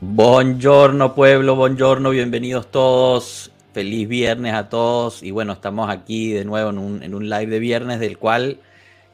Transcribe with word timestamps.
Buongiorno 0.00 1.14
pueblo, 1.14 1.56
buongiorno, 1.56 2.10
bienvenidos 2.10 2.70
todos. 2.70 3.50
Feliz 3.72 4.08
viernes 4.08 4.54
a 4.54 4.68
todos. 4.68 5.22
Y 5.22 5.30
bueno, 5.30 5.52
estamos 5.52 5.88
aquí 5.88 6.32
de 6.32 6.44
nuevo 6.44 6.70
en 6.70 6.78
un, 6.78 7.02
en 7.02 7.14
un 7.14 7.28
live 7.28 7.46
de 7.46 7.58
viernes 7.58 8.00
del 8.00 8.18
cual 8.18 8.60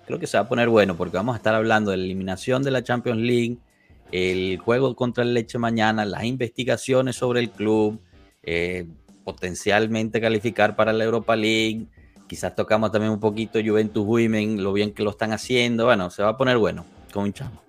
creo 0.06 0.18
que 0.18 0.26
se 0.26 0.36
va 0.36 0.44
a 0.44 0.48
poner 0.48 0.68
bueno 0.68 0.96
porque 0.96 1.16
vamos 1.16 1.34
a 1.34 1.36
estar 1.36 1.54
hablando 1.54 1.90
de 1.90 1.98
la 1.98 2.04
eliminación 2.04 2.62
de 2.62 2.70
la 2.70 2.82
Champions 2.82 3.20
League, 3.20 3.58
el 4.10 4.58
juego 4.58 4.94
contra 4.96 5.22
el 5.22 5.34
Leche 5.34 5.58
mañana, 5.58 6.04
las 6.04 6.24
investigaciones 6.24 7.16
sobre 7.16 7.40
el 7.40 7.50
club, 7.50 8.00
eh, 8.42 8.86
potencialmente 9.22 10.20
calificar 10.20 10.76
para 10.76 10.92
la 10.92 11.04
Europa 11.04 11.36
League. 11.36 11.86
Quizás 12.26 12.54
tocamos 12.54 12.90
también 12.90 13.12
un 13.12 13.20
poquito 13.20 13.60
Juventus 13.64 14.04
Women, 14.04 14.62
lo 14.62 14.72
bien 14.72 14.92
que 14.92 15.02
lo 15.02 15.10
están 15.10 15.32
haciendo. 15.32 15.84
Bueno, 15.84 16.10
se 16.10 16.22
va 16.22 16.30
a 16.30 16.36
poner 16.36 16.58
bueno. 16.58 16.84
Comenzamos. 17.12 17.52
Pueblo 17.52 17.63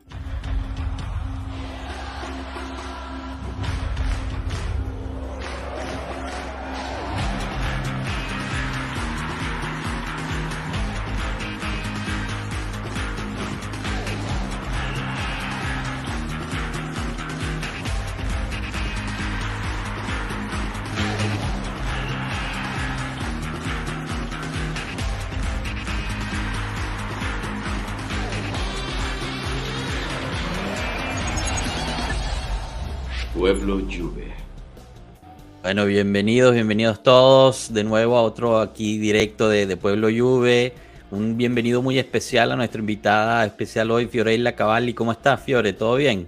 Bueno, 35.65 35.87
bienvenidos, 35.87 36.53
bienvenidos 36.53 37.01
todos 37.01 37.73
de 37.73 37.83
nuevo 37.83 38.17
a 38.17 38.21
otro 38.21 38.59
aquí 38.59 38.99
directo 38.99 39.49
de, 39.49 39.75
Pueblo 39.75 40.09
Juve. 40.15 40.73
Un 41.09 41.37
bienvenido 41.37 41.81
muy 41.81 41.97
especial 41.97 42.51
a 42.51 42.55
nuestra 42.55 42.79
invitada 42.79 43.43
especial 43.43 43.89
hoy, 43.89 44.05
Fiorella 44.05 44.55
Cavalli. 44.55 44.93
¿Cómo 44.93 45.11
estás, 45.11 45.41
Fiore? 45.41 45.73
¿Todo 45.73 45.95
bien? 45.95 46.27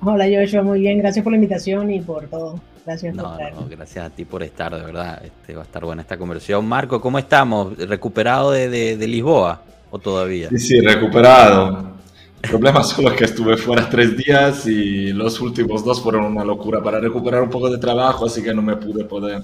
Hola, 0.00 0.24
Joshua, 0.32 0.62
muy 0.62 0.80
bien. 0.80 0.96
Gracias 0.96 1.22
por 1.22 1.30
la 1.30 1.36
invitación 1.36 1.90
y 1.90 2.00
por 2.00 2.26
todo. 2.28 2.58
Gracias 2.86 3.14
no, 3.14 3.36
no, 3.38 3.68
gracias 3.68 4.06
a 4.06 4.08
ti 4.08 4.24
por 4.24 4.42
estar, 4.42 4.74
de 4.74 4.80
verdad. 4.80 5.22
Este, 5.26 5.54
va 5.54 5.60
a 5.60 5.64
estar 5.66 5.84
buena 5.84 6.00
esta 6.00 6.16
conversión. 6.16 6.64
Marco, 6.64 7.02
¿cómo 7.02 7.18
estamos? 7.18 7.76
¿Recuperado 7.76 8.52
de, 8.52 8.96
de 8.96 9.06
Lisboa 9.06 9.60
o 9.90 9.98
todavía? 9.98 10.48
Sí, 10.48 10.58
sí, 10.58 10.80
recuperado. 10.80 11.96
El 12.42 12.50
problema 12.50 12.82
solo 12.82 13.10
es 13.10 13.16
que 13.16 13.24
estuve 13.24 13.56
fuera 13.56 13.88
tres 13.88 14.16
días 14.16 14.66
y 14.66 15.12
los 15.12 15.40
últimos 15.40 15.84
dos 15.84 16.00
fueron 16.00 16.24
una 16.24 16.44
locura 16.44 16.82
para 16.82 16.98
recuperar 16.98 17.42
un 17.42 17.50
poco 17.50 17.70
de 17.70 17.78
trabajo, 17.78 18.26
así 18.26 18.42
que 18.42 18.54
no 18.54 18.62
me 18.62 18.76
pude 18.76 19.04
poner 19.04 19.42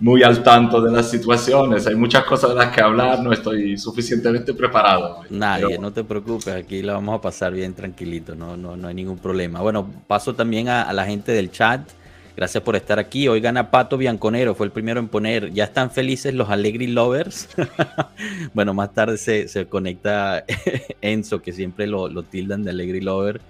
muy 0.00 0.22
al 0.22 0.42
tanto 0.42 0.80
de 0.80 0.92
las 0.92 1.10
situaciones. 1.10 1.86
Hay 1.86 1.94
muchas 1.94 2.24
cosas 2.24 2.50
de 2.50 2.56
las 2.56 2.74
que 2.74 2.80
hablar, 2.82 3.20
no 3.22 3.32
estoy 3.32 3.78
suficientemente 3.78 4.54
preparado. 4.54 5.22
Nadie, 5.30 5.78
no 5.78 5.92
te 5.92 6.04
preocupes, 6.04 6.48
aquí 6.48 6.82
la 6.82 6.92
vamos 6.92 7.18
a 7.18 7.20
pasar 7.20 7.52
bien 7.52 7.74
tranquilito, 7.74 8.34
no, 8.34 8.56
no, 8.56 8.76
no 8.76 8.88
hay 8.88 8.94
ningún 8.94 9.18
problema. 9.18 9.60
Bueno, 9.60 9.88
paso 10.06 10.34
también 10.34 10.68
a, 10.68 10.82
a 10.82 10.92
la 10.92 11.06
gente 11.06 11.32
del 11.32 11.50
chat. 11.50 11.80
Gracias 12.38 12.62
por 12.62 12.76
estar 12.76 13.00
aquí. 13.00 13.26
Hoy 13.26 13.40
gana 13.40 13.72
Pato 13.72 13.98
Bianconero, 13.98 14.54
fue 14.54 14.66
el 14.66 14.70
primero 14.70 15.00
en 15.00 15.08
poner. 15.08 15.52
Ya 15.52 15.64
están 15.64 15.90
felices 15.90 16.32
los 16.34 16.48
Allegri 16.50 16.86
Lovers. 16.86 17.48
bueno, 18.54 18.74
más 18.74 18.94
tarde 18.94 19.18
se, 19.18 19.48
se 19.48 19.66
conecta 19.66 20.44
Enzo, 21.00 21.42
que 21.42 21.52
siempre 21.52 21.88
lo, 21.88 22.06
lo, 22.06 22.22
tildan 22.22 22.62
de 22.62 22.70
Allegri 22.70 23.00
Lover. 23.00 23.40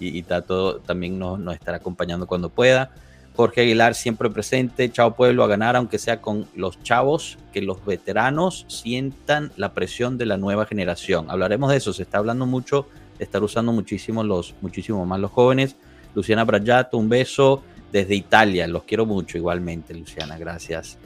Y, 0.00 0.16
y 0.16 0.22
Tato 0.22 0.78
también 0.78 1.18
nos, 1.18 1.38
nos, 1.38 1.56
estará 1.56 1.76
acompañando 1.76 2.26
cuando 2.26 2.48
pueda. 2.48 2.90
Jorge 3.36 3.60
Aguilar 3.60 3.94
siempre 3.94 4.30
presente. 4.30 4.90
Chao 4.90 5.14
pueblo 5.14 5.44
a 5.44 5.46
ganar, 5.46 5.76
aunque 5.76 5.98
sea 5.98 6.22
con 6.22 6.46
los 6.56 6.82
chavos, 6.82 7.36
que 7.52 7.60
los 7.60 7.84
veteranos 7.84 8.64
sientan 8.68 9.52
la 9.58 9.74
presión 9.74 10.16
de 10.16 10.24
la 10.24 10.38
nueva 10.38 10.64
generación. 10.64 11.26
Hablaremos 11.30 11.70
de 11.70 11.76
eso. 11.76 11.92
Se 11.92 12.04
está 12.04 12.16
hablando 12.16 12.46
mucho, 12.46 12.88
estar 13.18 13.42
usando 13.42 13.72
muchísimo, 13.72 14.24
los, 14.24 14.54
muchísimo 14.62 15.04
más 15.04 15.20
los 15.20 15.32
jóvenes. 15.32 15.76
Luciana 16.14 16.44
Brayato, 16.44 16.96
un 16.96 17.10
beso 17.10 17.62
desde 17.92 18.14
Italia. 18.14 18.66
Los 18.66 18.84
quiero 18.84 19.06
mucho 19.06 19.38
igualmente, 19.38 19.94
Luciana, 19.94 20.38
gracias. 20.38 20.98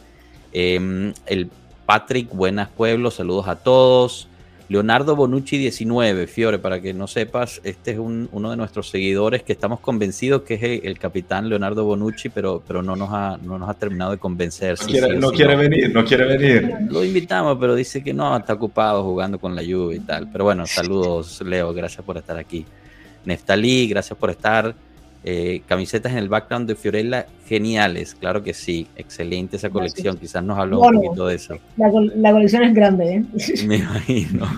Eh, 0.52 1.12
el 1.26 1.50
Patrick, 1.86 2.30
buenas 2.34 2.68
pueblos, 2.68 3.14
saludos 3.14 3.48
a 3.48 3.56
todos. 3.56 4.28
Leonardo 4.72 5.14
Bonucci 5.14 5.58
19, 5.58 6.26
Fiore, 6.26 6.58
para 6.58 6.80
que 6.80 6.94
no 6.94 7.06
sepas, 7.06 7.60
este 7.62 7.90
es 7.90 7.98
un, 7.98 8.30
uno 8.32 8.50
de 8.50 8.56
nuestros 8.56 8.88
seguidores 8.88 9.42
que 9.42 9.52
estamos 9.52 9.80
convencidos 9.80 10.42
que 10.42 10.54
es 10.54 10.62
el, 10.62 10.80
el, 10.84 10.98
capitán 10.98 11.50
Leonardo 11.50 11.84
Bonucci, 11.84 12.30
pero, 12.30 12.62
pero 12.66 12.82
no, 12.82 12.96
nos 12.96 13.10
ha, 13.12 13.38
no 13.42 13.58
nos 13.58 13.68
ha 13.68 13.74
terminado 13.74 14.12
de 14.12 14.18
convencer. 14.18 14.78
No, 14.80 14.86
quiere, 14.86 15.08
sí, 15.08 15.16
no 15.18 15.28
sí, 15.28 15.36
quiere 15.36 15.56
no. 15.56 15.60
venir, 15.60 15.92
no 15.92 16.04
quiere 16.06 16.24
venir. 16.24 16.74
Lo 16.88 17.04
invitamos, 17.04 17.58
pero 17.60 17.74
dice 17.74 18.02
que 18.02 18.14
no, 18.14 18.34
está 18.34 18.54
ocupado 18.54 19.02
jugando 19.04 19.38
con 19.38 19.54
la 19.54 19.62
lluvia 19.62 19.98
y 19.98 20.00
tal. 20.00 20.30
Pero 20.32 20.44
bueno, 20.44 20.66
saludos, 20.66 21.42
Leo, 21.42 21.74
gracias 21.74 22.02
por 22.02 22.16
estar 22.16 22.38
aquí. 22.38 22.64
Neftalí, 23.26 23.88
gracias 23.88 24.18
por 24.18 24.30
estar. 24.30 24.74
Eh, 25.24 25.62
camisetas 25.68 26.10
en 26.12 26.18
el 26.18 26.28
background 26.28 26.66
de 26.66 26.74
Fiorella, 26.74 27.26
geniales, 27.46 28.16
claro 28.16 28.42
que 28.42 28.52
sí, 28.52 28.88
excelente 28.96 29.56
esa 29.56 29.70
colección, 29.70 30.16
quizás 30.16 30.42
nos 30.42 30.58
habló 30.58 30.78
bueno, 30.78 30.98
un 30.98 31.04
poquito 31.04 31.28
de 31.28 31.36
eso. 31.36 31.58
La, 31.76 31.92
la 32.16 32.32
colección 32.32 32.64
es 32.64 32.74
grande, 32.74 33.14
¿eh? 33.14 33.24
Me 33.66 33.76
imagino. 33.76 34.48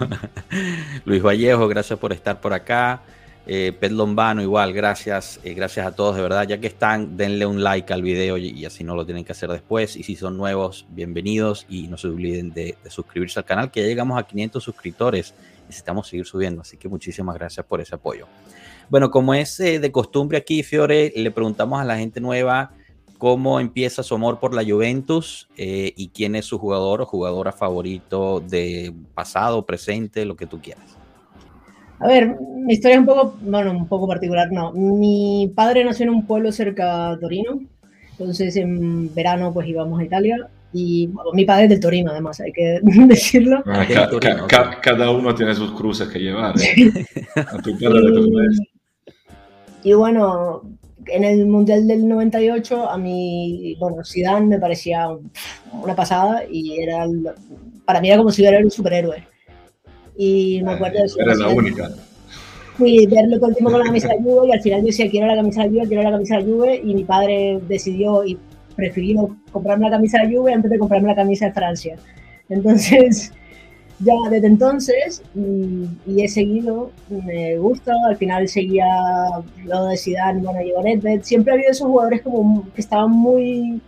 Luis 1.04 1.22
Vallejo, 1.22 1.68
gracias 1.68 1.98
por 1.98 2.14
estar 2.14 2.40
por 2.40 2.54
acá. 2.54 3.02
Eh, 3.46 3.76
Pet 3.78 3.92
Lombano, 3.92 4.40
igual, 4.40 4.72
gracias, 4.72 5.38
eh, 5.44 5.52
gracias 5.52 5.86
a 5.86 5.94
todos, 5.94 6.16
de 6.16 6.22
verdad, 6.22 6.48
ya 6.48 6.56
que 6.56 6.66
están, 6.66 7.18
denle 7.18 7.44
un 7.44 7.62
like 7.62 7.92
al 7.92 8.00
video 8.00 8.38
y, 8.38 8.48
y, 8.48 8.64
así 8.64 8.84
no 8.84 8.94
lo 8.94 9.04
tienen 9.04 9.22
que 9.22 9.32
hacer 9.32 9.50
después. 9.50 9.96
Y 9.96 10.02
si 10.02 10.16
son 10.16 10.38
nuevos, 10.38 10.86
bienvenidos 10.88 11.66
y 11.68 11.88
no 11.88 11.98
se 11.98 12.06
olviden 12.06 12.54
de, 12.54 12.78
de 12.82 12.90
suscribirse 12.90 13.38
al 13.38 13.44
canal, 13.44 13.70
que 13.70 13.82
ya 13.82 13.86
llegamos 13.86 14.18
a 14.18 14.22
500 14.22 14.64
suscriptores, 14.64 15.34
necesitamos 15.66 16.08
seguir 16.08 16.24
subiendo, 16.24 16.62
así 16.62 16.78
que 16.78 16.88
muchísimas 16.88 17.34
gracias 17.36 17.66
por 17.66 17.82
ese 17.82 17.94
apoyo. 17.94 18.26
Bueno, 18.88 19.10
como 19.10 19.34
es 19.34 19.58
eh, 19.60 19.78
de 19.78 19.92
costumbre 19.92 20.38
aquí, 20.38 20.62
Fiore, 20.62 21.12
le 21.16 21.30
preguntamos 21.30 21.80
a 21.80 21.84
la 21.84 21.96
gente 21.96 22.20
nueva 22.20 22.72
cómo 23.18 23.60
empieza 23.60 24.02
su 24.02 24.14
amor 24.14 24.38
por 24.38 24.54
la 24.54 24.64
Juventus 24.64 25.48
eh, 25.56 25.92
y 25.96 26.08
quién 26.08 26.34
es 26.34 26.44
su 26.44 26.58
jugador 26.58 27.00
o 27.00 27.06
jugadora 27.06 27.52
favorito 27.52 28.40
de 28.40 28.92
pasado, 29.14 29.64
presente, 29.64 30.24
lo 30.24 30.36
que 30.36 30.46
tú 30.46 30.60
quieras. 30.60 30.84
A 32.00 32.06
ver, 32.08 32.36
mi 32.38 32.74
historia 32.74 32.96
es 32.96 33.00
un 33.00 33.06
poco, 33.06 33.36
bueno, 33.40 33.70
un 33.70 33.88
poco 33.88 34.06
particular, 34.06 34.50
no. 34.52 34.72
Mi 34.72 35.50
padre 35.54 35.84
nació 35.84 36.04
en 36.04 36.10
un 36.10 36.26
pueblo 36.26 36.52
cerca 36.52 37.12
de 37.12 37.18
Torino, 37.18 37.60
entonces 38.10 38.56
en 38.56 39.14
verano 39.14 39.52
pues 39.54 39.68
íbamos 39.68 40.00
a 40.00 40.04
Italia 40.04 40.48
y 40.72 41.06
bueno, 41.06 41.30
mi 41.32 41.44
padre 41.44 41.64
es 41.64 41.70
del 41.70 41.80
Torino, 41.80 42.10
además, 42.10 42.40
hay 42.40 42.52
que 42.52 42.80
decirlo. 42.82 43.62
Ah, 43.64 43.86
ca 43.86 44.10
ca 44.20 44.46
ca 44.46 44.80
cada 44.82 45.10
uno 45.10 45.34
tiene 45.34 45.54
sus 45.54 45.72
cruces 45.72 46.08
que 46.08 46.18
llevar. 46.18 46.56
¿eh? 46.60 46.92
a 47.36 47.56
tu 47.62 47.78
padre 47.78 48.02
le 48.02 48.12
tocó 48.12 48.40
y 49.84 49.92
bueno, 49.92 50.62
en 51.06 51.24
el 51.24 51.46
Mundial 51.46 51.86
del 51.86 52.08
98 52.08 52.88
a 52.88 52.98
mí, 52.98 53.76
bueno, 53.78 53.98
Zidane 54.04 54.46
me 54.46 54.58
parecía 54.58 55.08
una 55.72 55.94
pasada 55.94 56.42
y 56.50 56.80
era, 56.80 57.06
para 57.84 58.00
mí 58.00 58.08
era 58.08 58.16
como 58.16 58.30
si 58.30 58.42
hubiera 58.42 58.64
un 58.64 58.70
superhéroe. 58.70 59.26
Y 60.16 60.62
me 60.62 60.72
acuerdo 60.72 60.98
de 60.98 61.04
eso. 61.04 61.20
Era 61.20 61.34
la 61.34 61.48
única. 61.48 61.90
Fui 62.76 63.06
verlo 63.06 63.36
todo 63.38 63.50
el 63.50 63.56
tiempo 63.56 63.70
con 63.70 63.80
la 63.80 63.86
camisa 63.86 64.08
de 64.08 64.22
Juve 64.22 64.48
y 64.48 64.52
al 64.52 64.60
final 64.62 64.80
yo 64.80 64.86
decía, 64.86 65.10
quiero 65.10 65.26
la 65.26 65.36
camisa 65.36 65.62
de 65.62 65.68
Juve, 65.68 65.86
quiero 65.86 66.02
la 66.02 66.10
camisa 66.10 66.36
de 66.38 66.44
Juve 66.44 66.80
y 66.82 66.94
mi 66.94 67.04
padre 67.04 67.60
decidió 67.68 68.24
y 68.24 68.38
prefirió 68.74 69.36
comprarme 69.52 69.84
la 69.84 69.96
camisa 69.96 70.22
de 70.22 70.34
Juve 70.34 70.52
antes 70.52 70.70
de 70.70 70.78
comprarme 70.78 71.08
la 71.08 71.14
camisa 71.14 71.46
de 71.46 71.52
Francia. 71.52 71.96
Entonces, 72.48 73.32
ya 74.00 74.14
desde 74.30 74.46
entonces 74.46 75.22
y, 75.34 75.88
y, 76.06 76.22
he 76.22 76.28
seguido, 76.28 76.90
me 77.08 77.56
gusta, 77.58 77.92
al 78.08 78.16
final 78.16 78.48
seguía 78.48 78.86
lo 79.64 79.86
de 79.86 79.96
Zidane, 79.96 80.42
bueno, 80.42 80.60
Nedved, 80.82 81.22
siempre 81.22 81.52
ha 81.52 81.54
habido 81.54 81.70
esos 81.70 81.86
jugadores 81.86 82.22
como 82.22 82.66
que 82.74 82.80
estaban 82.80 83.10
muy 83.10 83.80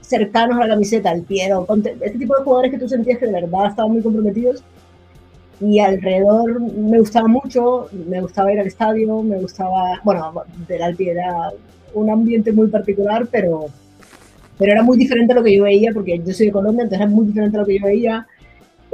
cercanos 0.00 0.56
a 0.56 0.60
la 0.60 0.68
camiseta, 0.68 1.12
el 1.12 1.22
Piero, 1.22 1.66
este 2.00 2.18
tipo 2.18 2.36
de 2.36 2.44
jugadores 2.44 2.70
que 2.70 2.78
tú 2.78 2.88
sentías 2.88 3.18
que 3.18 3.26
de 3.26 3.32
verdad 3.32 3.66
estaban 3.68 3.92
muy 3.92 4.02
comprometidos 4.02 4.62
y 5.60 5.78
alrededor 5.78 6.60
me 6.60 6.98
gustaba 6.98 7.28
mucho, 7.28 7.88
me 8.08 8.20
gustaba 8.20 8.52
ir 8.52 8.60
al 8.60 8.66
estadio, 8.66 9.22
me 9.22 9.38
gustaba, 9.38 10.00
bueno, 10.04 10.32
del 10.68 10.82
Alpi 10.82 11.08
era 11.08 11.50
un 11.94 12.10
ambiente 12.10 12.52
muy 12.52 12.68
particular, 12.68 13.26
pero, 13.30 13.66
pero 14.58 14.72
era 14.72 14.82
muy 14.82 14.98
diferente 14.98 15.32
a 15.32 15.36
lo 15.36 15.42
que 15.42 15.56
yo 15.56 15.64
veía, 15.64 15.92
porque 15.92 16.20
yo 16.24 16.32
soy 16.32 16.46
de 16.46 16.52
Colombia, 16.52 16.82
entonces 16.82 17.06
era 17.06 17.10
muy 17.10 17.26
diferente 17.26 17.56
a 17.56 17.60
lo 17.60 17.66
que 17.66 17.78
yo 17.78 17.86
veía, 17.86 18.26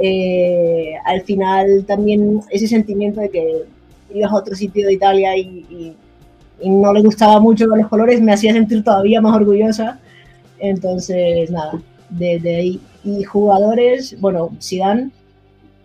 eh, 0.01 0.93
al 1.05 1.21
final 1.21 1.85
también 1.85 2.41
ese 2.49 2.67
sentimiento 2.67 3.21
de 3.21 3.29
que 3.29 3.65
ibas 4.13 4.31
a 4.31 4.35
otro 4.35 4.55
sitio 4.55 4.87
de 4.87 4.93
Italia 4.93 5.37
y, 5.37 5.95
no 6.63 6.93
le 6.93 7.01
gustaba 7.01 7.39
mucho 7.39 7.65
los 7.65 7.87
colores 7.87 8.21
me 8.21 8.33
hacía 8.33 8.53
sentir 8.53 8.83
todavía 8.83 9.19
más 9.19 9.35
orgullosa. 9.35 9.99
Entonces, 10.59 11.49
nada, 11.49 11.81
desde 12.09 12.55
ahí. 12.55 12.81
Y 13.03 13.23
jugadores, 13.23 14.15
bueno, 14.21 14.55
Zidane, 14.61 15.09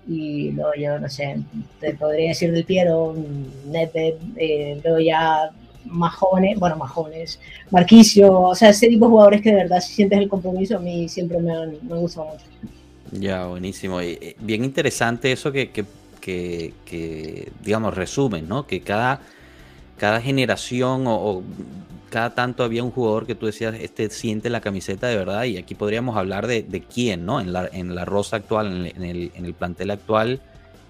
y 0.07 0.53
luego 0.53 0.73
yo 0.79 0.99
no 0.99 1.09
sé, 1.09 1.39
te 1.81 1.95
podría 1.95 2.29
decir 2.29 2.53
del 2.53 2.65
Piero, 2.65 3.15
Nedved, 3.69 4.17
eh, 4.37 4.79
luego 4.85 5.01
ya 5.01 5.51
más 5.87 6.15
jóvenes, 6.15 6.59
bueno, 6.59 6.77
más 6.77 6.91
jóvenes, 6.91 7.41
Marquicio, 7.71 8.41
o 8.41 8.55
sea, 8.55 8.71
ese 8.71 8.89
tipo 8.89 9.07
de 9.07 9.11
jugadores 9.11 9.41
que 9.41 9.51
de 9.51 9.57
verdad 9.57 9.81
si 9.81 9.95
sientes 9.95 10.19
el 10.19 10.29
compromiso, 10.29 10.77
a 10.77 10.81
mí 10.81 11.09
siempre 11.09 11.39
me 11.39 11.53
han, 11.53 11.79
me 11.89 11.97
gustado 11.97 12.27
mucho. 12.27 12.45
Ya, 13.13 13.47
buenísimo. 13.47 14.01
Eh, 14.01 14.37
bien 14.41 14.65
interesante 14.65 15.33
eso 15.33 15.53
que, 15.53 15.71
que, 15.71 15.85
que, 16.85 17.53
digamos, 17.63 17.95
resumen, 17.95 18.49
¿no? 18.49 18.67
Que 18.67 18.81
cada, 18.81 19.21
cada 19.97 20.21
generación 20.21 21.05
o, 21.07 21.43
cada 22.11 22.35
tanto 22.35 22.65
había 22.65 22.83
un 22.83 22.91
jugador 22.91 23.27
que 23.27 23.35
tú 23.35 23.47
decías, 23.47 23.75
este 23.81 24.11
siente 24.11 24.49
la 24.51 24.61
camiseta 24.61 25.07
de 25.09 25.17
verdad, 25.17 25.45
y 25.45 25.57
aquí 25.59 25.75
podríamos 25.75 26.17
hablar 26.17 26.47
de, 26.47 26.85
quién, 26.93 27.27
¿no? 27.27 27.41
En 27.41 27.53
la, 27.53 27.69
en 27.73 27.95
la 27.95 28.05
rosa 28.05 28.37
actual, 28.37 28.87
en 28.87 29.03
el, 29.03 29.33
en 29.35 29.45
el, 29.45 29.55
plantel 29.55 29.91
actual, 29.91 30.41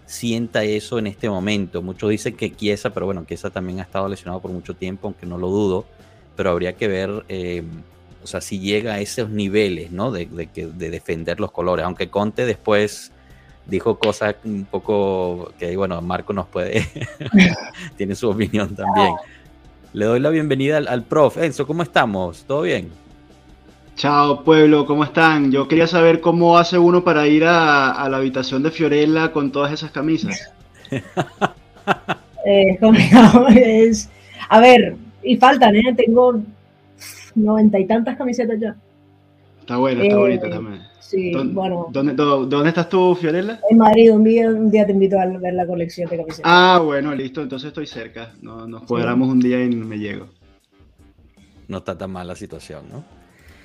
sienta 0.06 0.64
eso 0.64 0.98
en 0.98 1.06
este 1.06 1.28
momento. 1.28 1.82
Muchos 1.82 2.10
dicen 2.10 2.36
que 2.36 2.52
Kiesa, 2.52 2.90
pero 2.90 3.06
bueno, 3.06 3.24
Kiesa 3.24 3.50
también 3.50 3.80
ha 3.80 3.82
estado 3.82 4.08
lesionado 4.08 4.40
por 4.40 4.50
mucho 4.50 4.74
tiempo, 4.74 5.08
aunque 5.08 5.26
no 5.26 5.38
lo 5.38 5.48
dudo, 5.48 5.84
pero 6.36 6.50
habría 6.50 6.74
que 6.74 6.88
ver, 6.88 7.24
eh, 7.28 7.62
o 8.26 8.28
sea, 8.28 8.40
si 8.40 8.58
llega 8.58 8.94
a 8.94 9.00
esos 9.00 9.30
niveles, 9.30 9.92
¿no? 9.92 10.10
De, 10.10 10.26
de, 10.26 10.48
de 10.66 10.90
defender 10.90 11.38
los 11.38 11.52
colores, 11.52 11.84
aunque 11.84 12.10
Conte 12.10 12.44
después 12.44 13.12
dijo 13.66 14.00
cosas 14.00 14.34
un 14.44 14.64
poco 14.64 15.52
que, 15.60 15.76
bueno, 15.76 16.02
Marco 16.02 16.32
nos 16.32 16.48
puede, 16.48 16.84
tiene 17.96 18.16
su 18.16 18.28
opinión 18.28 18.74
también. 18.74 19.14
Le 19.92 20.06
doy 20.06 20.18
la 20.18 20.30
bienvenida 20.30 20.78
al, 20.78 20.88
al 20.88 21.04
prof. 21.04 21.36
Enzo, 21.36 21.68
¿cómo 21.68 21.84
estamos? 21.84 22.42
¿Todo 22.44 22.62
bien? 22.62 22.90
Chao 23.94 24.42
pueblo, 24.42 24.86
¿cómo 24.86 25.04
están? 25.04 25.52
Yo 25.52 25.68
quería 25.68 25.86
saber 25.86 26.20
cómo 26.20 26.58
hace 26.58 26.78
uno 26.78 27.04
para 27.04 27.28
ir 27.28 27.44
a, 27.44 27.92
a 27.92 28.08
la 28.08 28.16
habitación 28.16 28.64
de 28.64 28.72
Fiorella 28.72 29.30
con 29.30 29.52
todas 29.52 29.72
esas 29.72 29.92
camisas. 29.92 30.52
eh, 32.44 32.78
es, 33.54 34.10
a 34.48 34.58
ver, 34.58 34.96
y 35.22 35.36
faltan, 35.36 35.76
¿eh? 35.76 35.94
Tengo 35.96 36.40
noventa 37.36 37.78
y 37.78 37.86
tantas 37.86 38.16
camisetas 38.16 38.58
ya. 38.60 38.76
Está 39.60 39.76
bueno, 39.76 40.02
está 40.02 40.14
eh, 40.14 40.18
bonita 40.18 40.50
también. 40.50 40.82
Sí, 41.00 41.30
¿Dónde, 41.30 41.54
bueno. 41.54 41.86
¿dónde, 41.90 42.14
¿Dónde, 42.14 42.68
estás 42.68 42.88
tú, 42.88 43.14
Fiorella? 43.14 43.60
En 43.70 43.78
Madrid, 43.78 44.12
un 44.12 44.24
día, 44.24 44.48
un 44.48 44.70
día 44.70 44.84
te 44.84 44.92
invito 44.92 45.18
a 45.20 45.26
ver 45.26 45.54
la 45.54 45.66
colección 45.66 46.10
de 46.10 46.16
camisetas. 46.16 46.52
Ah, 46.52 46.80
bueno, 46.84 47.14
listo, 47.14 47.42
entonces 47.42 47.68
estoy 47.68 47.86
cerca. 47.86 48.32
Nos, 48.42 48.68
nos 48.68 48.82
cuadramos 48.82 49.28
sí. 49.28 49.32
un 49.32 49.40
día 49.40 49.64
y 49.64 49.68
me 49.68 49.98
llego. 49.98 50.26
No 51.68 51.78
está 51.78 51.96
tan 51.96 52.10
mal 52.10 52.26
la 52.26 52.34
situación, 52.34 52.84
¿no? 52.90 53.15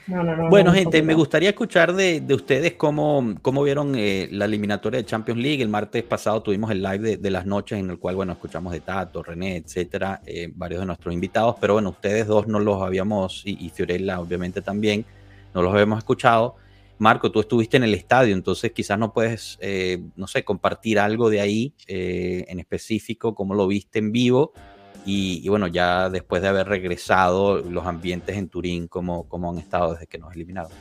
No, 0.07 0.23
no, 0.23 0.35
no, 0.35 0.49
bueno, 0.49 0.73
gente, 0.73 1.03
me 1.03 1.13
gustaría 1.13 1.49
escuchar 1.49 1.93
de, 1.93 2.21
de 2.21 2.33
ustedes 2.33 2.73
cómo, 2.73 3.35
cómo 3.41 3.63
vieron 3.63 3.93
eh, 3.95 4.27
la 4.31 4.45
eliminatoria 4.45 4.99
de 4.99 5.05
Champions 5.05 5.39
League. 5.39 5.61
El 5.61 5.69
martes 5.69 6.03
pasado 6.03 6.41
tuvimos 6.41 6.71
el 6.71 6.81
live 6.81 6.99
de, 6.99 7.17
de, 7.17 7.31
las 7.31 7.45
noches 7.45 7.79
en 7.79 7.89
el 7.89 7.99
cual, 7.99 8.15
bueno, 8.15 8.33
escuchamos 8.33 8.73
de 8.73 8.79
Tato, 8.79 9.21
René, 9.21 9.57
etcétera, 9.57 10.21
eh, 10.25 10.51
varios 10.53 10.79
de 10.81 10.87
nuestros 10.87 11.13
invitados, 11.13 11.55
pero 11.61 11.73
bueno, 11.73 11.89
ustedes 11.89 12.25
dos 12.25 12.47
no 12.47 12.59
los 12.59 12.81
habíamos, 12.81 13.43
y, 13.45 13.63
y 13.63 13.69
Fiorella 13.69 14.19
obviamente 14.19 14.61
también, 14.61 15.05
no 15.53 15.61
los 15.61 15.71
habíamos 15.71 15.99
escuchado. 15.99 16.55
Marco, 16.97 17.31
tú 17.31 17.39
estuviste 17.39 17.77
en 17.77 17.83
el 17.83 17.93
estadio, 17.93 18.33
entonces 18.33 18.71
quizás 18.71 18.97
no 18.97 19.13
puedes, 19.13 19.57
eh, 19.61 20.01
no 20.15 20.27
sé, 20.27 20.43
compartir 20.43 20.99
algo 20.99 21.29
de 21.29 21.41
ahí 21.41 21.73
en 21.87 22.59
específico, 22.59 23.33
cómo 23.33 23.55
lo 23.55 23.67
viste 23.67 23.97
en 23.99 24.11
vivo 24.11 24.53
y, 25.05 25.41
y, 25.43 25.49
bueno, 25.49 25.67
ya 25.67 26.09
después 26.09 26.41
de 26.41 26.47
haber 26.49 26.67
regresado, 26.67 27.59
los 27.59 27.85
ambientes 27.85 28.37
en 28.37 28.49
Turín, 28.49 28.87
cómo, 28.87 29.27
cómo 29.27 29.51
han 29.51 29.57
estado 29.57 29.93
desde 29.93 30.07
que 30.07 30.17
nos 30.17 30.33
eliminaron. 30.35 30.71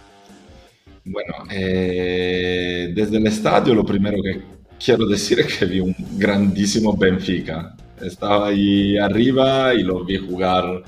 Bueno, 1.05 1.35
eh, 1.51 2.93
desde 2.95 3.17
el 3.17 3.27
estadio 3.27 3.75
lo 3.75 3.85
primero 3.85 4.23
que 4.23 4.43
quiero 4.85 5.07
decir 5.07 5.41
es 5.41 5.59
que 5.59 5.65
vi 5.65 5.81
un 5.81 5.95
grandísimo 6.17 6.97
Benfica. 6.97 7.75
Estaba 8.01 8.49
ahí 8.49 8.99
arriba 8.99 9.75
y 9.75 9.83
lo 9.83 10.05
vi 10.05 10.19
jugar 10.19 10.83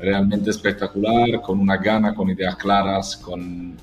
realmente 0.00 0.50
espectacular, 0.50 1.40
con 1.42 1.60
una 1.60 1.76
gana, 1.76 2.14
con 2.14 2.30
ideas 2.30 2.56
claras, 2.56 3.16
con 3.16 3.76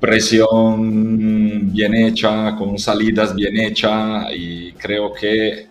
presión 0.00 1.70
bien 1.72 1.94
hecha, 1.94 2.56
con 2.56 2.78
salidas 2.78 3.34
bien 3.34 3.58
hechas 3.58 4.28
y 4.34 4.72
creo 4.72 5.12
que 5.12 5.69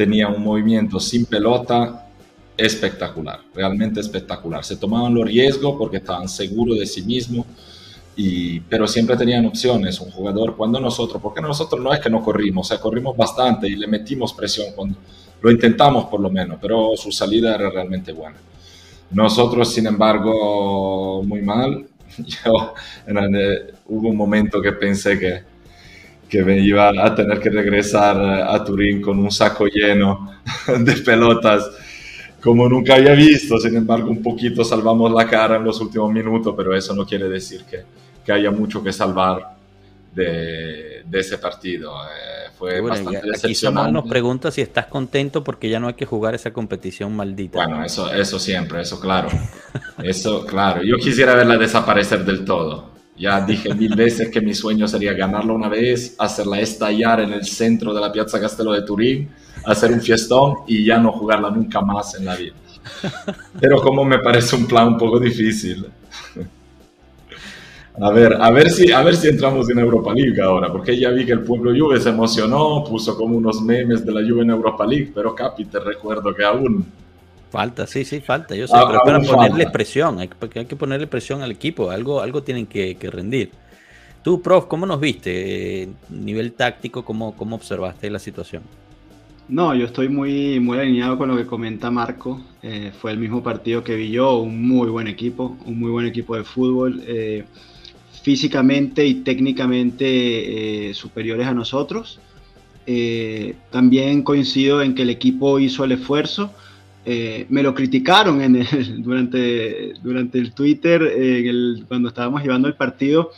tenía 0.00 0.28
un 0.28 0.42
movimiento 0.42 0.98
sin 0.98 1.26
pelota 1.26 2.06
espectacular, 2.56 3.40
realmente 3.54 4.00
espectacular. 4.00 4.64
Se 4.64 4.76
tomaban 4.76 5.14
los 5.14 5.26
riesgos 5.26 5.74
porque 5.76 5.98
estaban 5.98 6.26
seguros 6.26 6.78
de 6.78 6.86
sí 6.86 7.02
mismos, 7.02 7.44
pero 8.66 8.88
siempre 8.88 9.14
tenían 9.14 9.44
opciones. 9.44 10.00
Un 10.00 10.10
jugador, 10.10 10.56
cuando 10.56 10.80
nosotros, 10.80 11.20
porque 11.20 11.42
nosotros 11.42 11.82
no 11.82 11.92
es 11.92 12.00
que 12.00 12.08
no 12.08 12.22
corrimos, 12.22 12.66
o 12.66 12.68
sea, 12.70 12.80
corrimos 12.80 13.14
bastante 13.14 13.68
y 13.68 13.76
le 13.76 13.86
metimos 13.86 14.32
presión 14.32 14.68
cuando 14.74 14.96
lo 15.42 15.50
intentamos 15.50 16.06
por 16.06 16.20
lo 16.20 16.30
menos, 16.30 16.56
pero 16.62 16.96
su 16.96 17.12
salida 17.12 17.54
era 17.54 17.68
realmente 17.68 18.12
buena. 18.12 18.38
Nosotros, 19.10 19.70
sin 19.70 19.86
embargo, 19.86 21.22
muy 21.22 21.42
mal. 21.42 21.86
Yo, 22.16 22.72
hubo 23.84 24.08
un 24.08 24.16
momento 24.16 24.62
que 24.62 24.72
pensé 24.72 25.18
que, 25.18 25.42
que 26.30 26.44
me 26.44 26.58
iba 26.60 26.90
a 27.04 27.14
tener 27.14 27.40
que 27.40 27.50
regresar 27.50 28.16
a 28.18 28.64
Turín 28.64 29.02
con 29.02 29.18
un 29.18 29.30
saco 29.32 29.66
lleno 29.66 30.30
de 30.78 30.92
pelotas 30.98 31.70
como 32.40 32.68
nunca 32.68 32.94
había 32.94 33.12
visto. 33.12 33.58
Sin 33.58 33.76
embargo, 33.76 34.10
un 34.10 34.22
poquito 34.22 34.64
salvamos 34.64 35.12
la 35.12 35.26
cara 35.26 35.56
en 35.56 35.64
los 35.64 35.80
últimos 35.80 36.10
minutos, 36.12 36.54
pero 36.56 36.74
eso 36.74 36.94
no 36.94 37.04
quiere 37.04 37.28
decir 37.28 37.64
que, 37.68 37.82
que 38.24 38.32
haya 38.32 38.50
mucho 38.50 38.82
que 38.82 38.92
salvar 38.92 39.56
de, 40.14 41.02
de 41.04 41.20
ese 41.20 41.38
partido. 41.38 41.94
Eh, 42.04 42.50
fue 42.56 42.80
bueno, 42.80 43.04
bastante 43.04 43.36
aquí 43.36 43.54
Samuel 43.54 43.92
nos 43.92 44.06
pregunta 44.08 44.50
si 44.50 44.60
estás 44.60 44.86
contento 44.86 45.42
porque 45.42 45.68
ya 45.68 45.80
no 45.80 45.88
hay 45.88 45.94
que 45.94 46.06
jugar 46.06 46.34
esa 46.34 46.52
competición 46.52 47.14
maldita. 47.14 47.58
Bueno, 47.58 47.84
eso, 47.84 48.12
eso 48.12 48.38
siempre, 48.38 48.82
eso 48.82 49.00
claro. 49.00 49.28
Eso 50.02 50.46
claro. 50.46 50.82
Yo 50.82 50.96
quisiera 50.96 51.34
verla 51.34 51.58
desaparecer 51.58 52.24
del 52.24 52.44
todo. 52.44 52.89
Ya 53.20 53.38
dije 53.42 53.74
mil 53.74 53.94
veces 53.94 54.30
que 54.30 54.40
mi 54.40 54.54
sueño 54.54 54.88
sería 54.88 55.12
ganarla 55.12 55.52
una 55.52 55.68
vez, 55.68 56.14
hacerla 56.16 56.58
estallar 56.58 57.20
en 57.20 57.34
el 57.34 57.44
centro 57.44 57.92
de 57.92 58.00
la 58.00 58.10
Piazza 58.10 58.40
Castello 58.40 58.72
de 58.72 58.80
Turín, 58.80 59.28
hacer 59.66 59.92
un 59.92 60.00
fiestón 60.00 60.54
y 60.66 60.86
ya 60.86 60.96
no 60.96 61.12
jugarla 61.12 61.50
nunca 61.50 61.82
más 61.82 62.14
en 62.18 62.24
la 62.24 62.34
vida. 62.34 62.54
Pero 63.60 63.82
como 63.82 64.06
me 64.06 64.20
parece 64.20 64.56
un 64.56 64.66
plan 64.66 64.88
un 64.88 64.96
poco 64.96 65.20
difícil. 65.20 65.84
A 68.00 68.10
ver, 68.10 68.38
a 68.40 68.50
ver 68.50 68.70
si, 68.70 68.90
a 68.90 69.02
ver 69.02 69.14
si 69.14 69.28
entramos 69.28 69.68
en 69.68 69.80
Europa 69.80 70.14
League 70.14 70.40
ahora, 70.40 70.72
porque 70.72 70.98
ya 70.98 71.10
vi 71.10 71.26
que 71.26 71.32
el 71.32 71.42
pueblo 71.42 71.72
Juve 71.78 72.00
se 72.00 72.08
emocionó, 72.08 72.82
puso 72.84 73.18
como 73.18 73.36
unos 73.36 73.60
memes 73.60 74.02
de 74.06 74.12
la 74.12 74.26
Juve 74.26 74.44
en 74.44 74.50
Europa 74.50 74.86
League, 74.86 75.12
pero 75.14 75.34
Capi, 75.34 75.66
te 75.66 75.78
recuerdo 75.78 76.34
que 76.34 76.42
aún 76.42 76.86
Falta, 77.50 77.86
sí, 77.86 78.04
sí, 78.04 78.20
falta. 78.20 78.54
Yo 78.54 78.68
sé, 78.68 78.74
ah, 78.76 78.84
pero 78.86 79.00
para 79.04 79.20
ponerle 79.20 79.64
falta. 79.64 79.72
presión, 79.72 80.20
hay, 80.20 80.30
hay 80.54 80.66
que 80.66 80.76
ponerle 80.76 81.08
presión 81.08 81.42
al 81.42 81.50
equipo, 81.50 81.90
algo, 81.90 82.20
algo 82.20 82.42
tienen 82.42 82.66
que, 82.66 82.94
que 82.94 83.10
rendir. 83.10 83.50
Tú, 84.22 84.40
prof, 84.40 84.66
¿cómo 84.66 84.86
nos 84.86 85.00
viste? 85.00 85.82
Eh, 85.82 85.88
nivel 86.10 86.52
táctico, 86.52 87.04
¿cómo, 87.04 87.34
¿cómo 87.36 87.56
observaste 87.56 88.08
la 88.08 88.18
situación? 88.18 88.62
No, 89.48 89.74
yo 89.74 89.86
estoy 89.86 90.08
muy, 90.08 90.60
muy 90.60 90.78
alineado 90.78 91.18
con 91.18 91.28
lo 91.28 91.36
que 91.36 91.46
comenta 91.46 91.90
Marco. 91.90 92.40
Eh, 92.62 92.92
fue 93.00 93.10
el 93.10 93.18
mismo 93.18 93.42
partido 93.42 93.82
que 93.82 93.96
vi 93.96 94.10
yo, 94.10 94.36
un 94.38 94.68
muy 94.68 94.88
buen 94.88 95.08
equipo, 95.08 95.56
un 95.64 95.80
muy 95.80 95.90
buen 95.90 96.06
equipo 96.06 96.36
de 96.36 96.44
fútbol, 96.44 97.02
eh, 97.06 97.44
físicamente 98.22 99.04
y 99.04 99.14
técnicamente 99.14 100.92
superiores 100.94 101.46
a 101.46 101.54
nosotros. 101.54 102.20
también 103.70 104.22
coincido 104.22 104.82
en 104.82 104.94
que 104.94 105.02
el 105.02 105.10
equipo 105.10 105.58
hizo 105.58 105.84
el 105.84 105.92
esfuerzo 105.92 106.52
eh, 107.04 107.46
me 107.48 107.62
lo 107.62 107.74
criticaron 107.74 108.42
en 108.42 108.56
el, 108.56 109.02
durante, 109.02 109.94
durante 110.02 110.38
el 110.38 110.52
Twitter 110.52 111.02
eh, 111.02 111.40
en 111.40 111.46
el, 111.46 111.84
cuando 111.88 112.08
estábamos 112.08 112.42
llevando 112.42 112.68
el 112.68 112.74
partido. 112.74 113.30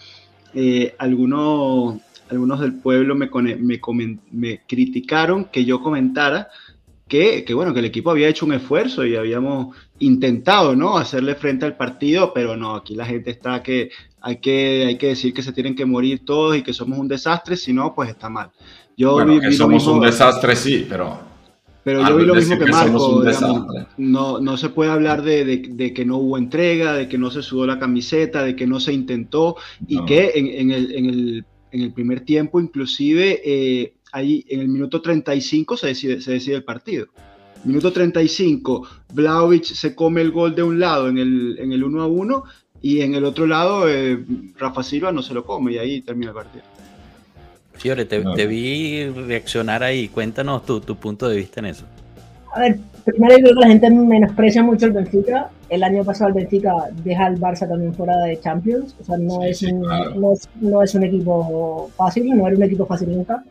Eh, 0.54 0.94
algunos, 0.98 2.00
algunos 2.30 2.60
del 2.60 2.74
pueblo 2.74 3.14
me, 3.14 3.30
me, 3.58 3.80
me, 4.30 4.60
criticaron 4.66 5.46
que 5.46 5.64
yo 5.64 5.80
comentara 5.80 6.48
que, 7.08 7.44
que, 7.44 7.54
bueno, 7.54 7.72
que 7.72 7.80
el 7.80 7.86
equipo 7.86 8.10
había 8.10 8.28
hecho 8.28 8.46
un 8.46 8.54
esfuerzo 8.54 9.04
y 9.04 9.16
habíamos 9.16 9.76
intentado 9.98 10.74
¿no? 10.74 10.96
hacerle 10.98 11.34
frente 11.34 11.64
al 11.64 11.76
partido, 11.76 12.32
pero 12.34 12.56
no, 12.56 12.74
aquí 12.74 12.94
la 12.94 13.06
gente 13.06 13.30
está 13.30 13.62
que 13.62 13.90
hay, 14.20 14.36
que 14.38 14.86
hay 14.86 14.98
que 14.98 15.08
decir 15.08 15.32
que 15.32 15.42
se 15.42 15.52
tienen 15.52 15.74
que 15.74 15.86
morir 15.86 16.24
todos 16.24 16.56
y 16.56 16.62
que 16.62 16.72
somos 16.72 16.98
un 16.98 17.08
desastre, 17.08 17.56
si 17.56 17.72
no, 17.72 17.94
pues 17.94 18.10
está 18.10 18.28
mal. 18.28 18.50
Yo 18.96 19.12
bueno, 19.12 19.34
vi, 19.34 19.40
que 19.40 19.48
vi 19.48 19.54
somos 19.54 19.86
un 19.86 20.00
desastre, 20.00 20.56
sí, 20.56 20.86
pero 20.88 21.31
pero 21.84 22.06
yo 22.06 22.16
vi 22.16 22.24
lo 22.24 22.34
mismo 22.34 22.58
que 22.58 22.66
Marco, 22.66 23.24
digamos, 23.24 23.66
no, 23.96 24.40
no 24.40 24.56
se 24.56 24.68
puede 24.68 24.90
hablar 24.90 25.22
de, 25.22 25.44
de, 25.44 25.56
de, 25.68 25.92
que 25.92 26.04
no 26.04 26.18
hubo 26.18 26.38
entrega, 26.38 26.94
de 26.94 27.08
que 27.08 27.18
no 27.18 27.30
se 27.30 27.42
sudó 27.42 27.66
la 27.66 27.78
camiseta, 27.78 28.44
de 28.44 28.54
que 28.54 28.66
no 28.66 28.78
se 28.78 28.92
intentó 28.92 29.56
y 29.88 29.96
no. 29.96 30.06
que 30.06 30.32
en, 30.34 30.46
en, 30.46 30.70
el, 30.70 30.94
en, 30.94 31.06
el, 31.06 31.44
en, 31.72 31.80
el, 31.80 31.92
primer 31.92 32.20
tiempo 32.20 32.60
inclusive 32.60 33.40
eh, 33.44 33.94
ahí 34.12 34.44
en 34.48 34.60
el 34.60 34.68
minuto 34.68 35.02
35 35.02 35.76
se 35.76 35.88
decide, 35.88 36.20
se 36.20 36.32
decide 36.32 36.56
el 36.56 36.64
partido. 36.64 37.06
Minuto 37.64 37.92
35, 37.92 38.88
Vlaovic 39.12 39.64
se 39.64 39.94
come 39.94 40.20
el 40.20 40.32
gol 40.32 40.54
de 40.54 40.62
un 40.62 40.80
lado 40.80 41.08
en 41.08 41.18
el, 41.18 41.58
en 41.58 41.72
el 41.72 41.84
1 41.84 42.02
a 42.02 42.06
1 42.06 42.44
y 42.80 43.00
en 43.00 43.14
el 43.14 43.24
otro 43.24 43.46
lado 43.46 43.88
eh, 43.88 44.24
Rafa 44.56 44.82
Silva 44.82 45.12
no 45.12 45.22
se 45.22 45.34
lo 45.34 45.44
come 45.44 45.72
y 45.72 45.78
ahí 45.78 46.00
termina 46.02 46.30
el 46.30 46.34
partido. 46.34 46.64
Fiore, 47.74 48.04
te, 48.04 48.20
no. 48.20 48.34
te, 48.34 48.46
vi 48.46 49.06
reaccionar 49.08 49.82
ahí. 49.82 50.08
Cuéntanos 50.08 50.64
tu, 50.64 50.80
tu, 50.80 50.96
punto 50.96 51.28
de 51.28 51.36
vista 51.36 51.60
en 51.60 51.66
eso. 51.66 51.84
A 52.54 52.60
ver, 52.60 52.78
primero 53.04 53.36
creo 53.36 53.54
que 53.54 53.60
la 53.60 53.68
gente 53.68 53.90
menosprecia 53.90 54.62
mucho 54.62 54.86
el 54.86 54.92
Benfica. 54.92 55.50
El 55.68 55.82
año 55.82 56.04
pasado 56.04 56.28
el 56.28 56.34
Benfica 56.34 56.72
deja 57.02 57.26
al 57.26 57.38
Barça 57.38 57.68
también 57.68 57.94
fuera 57.94 58.16
de 58.18 58.38
Champions. 58.40 58.94
O 59.00 59.04
sea, 59.04 59.16
no, 59.16 59.40
Sí, 59.40 59.48
es, 59.48 59.58
sí, 59.58 59.72
un, 59.72 59.82
claro. 59.82 60.14
no, 60.14 60.32
es, 60.32 60.48
no 60.60 60.82
es 60.82 60.94
un 60.94 61.04
equipo 61.04 61.90
fácil, 61.96 62.36
no 62.36 62.46
era 62.46 62.56
un 62.56 62.62
equipo 62.62 62.86
fácil 62.86 63.10
nunca. 63.10 63.42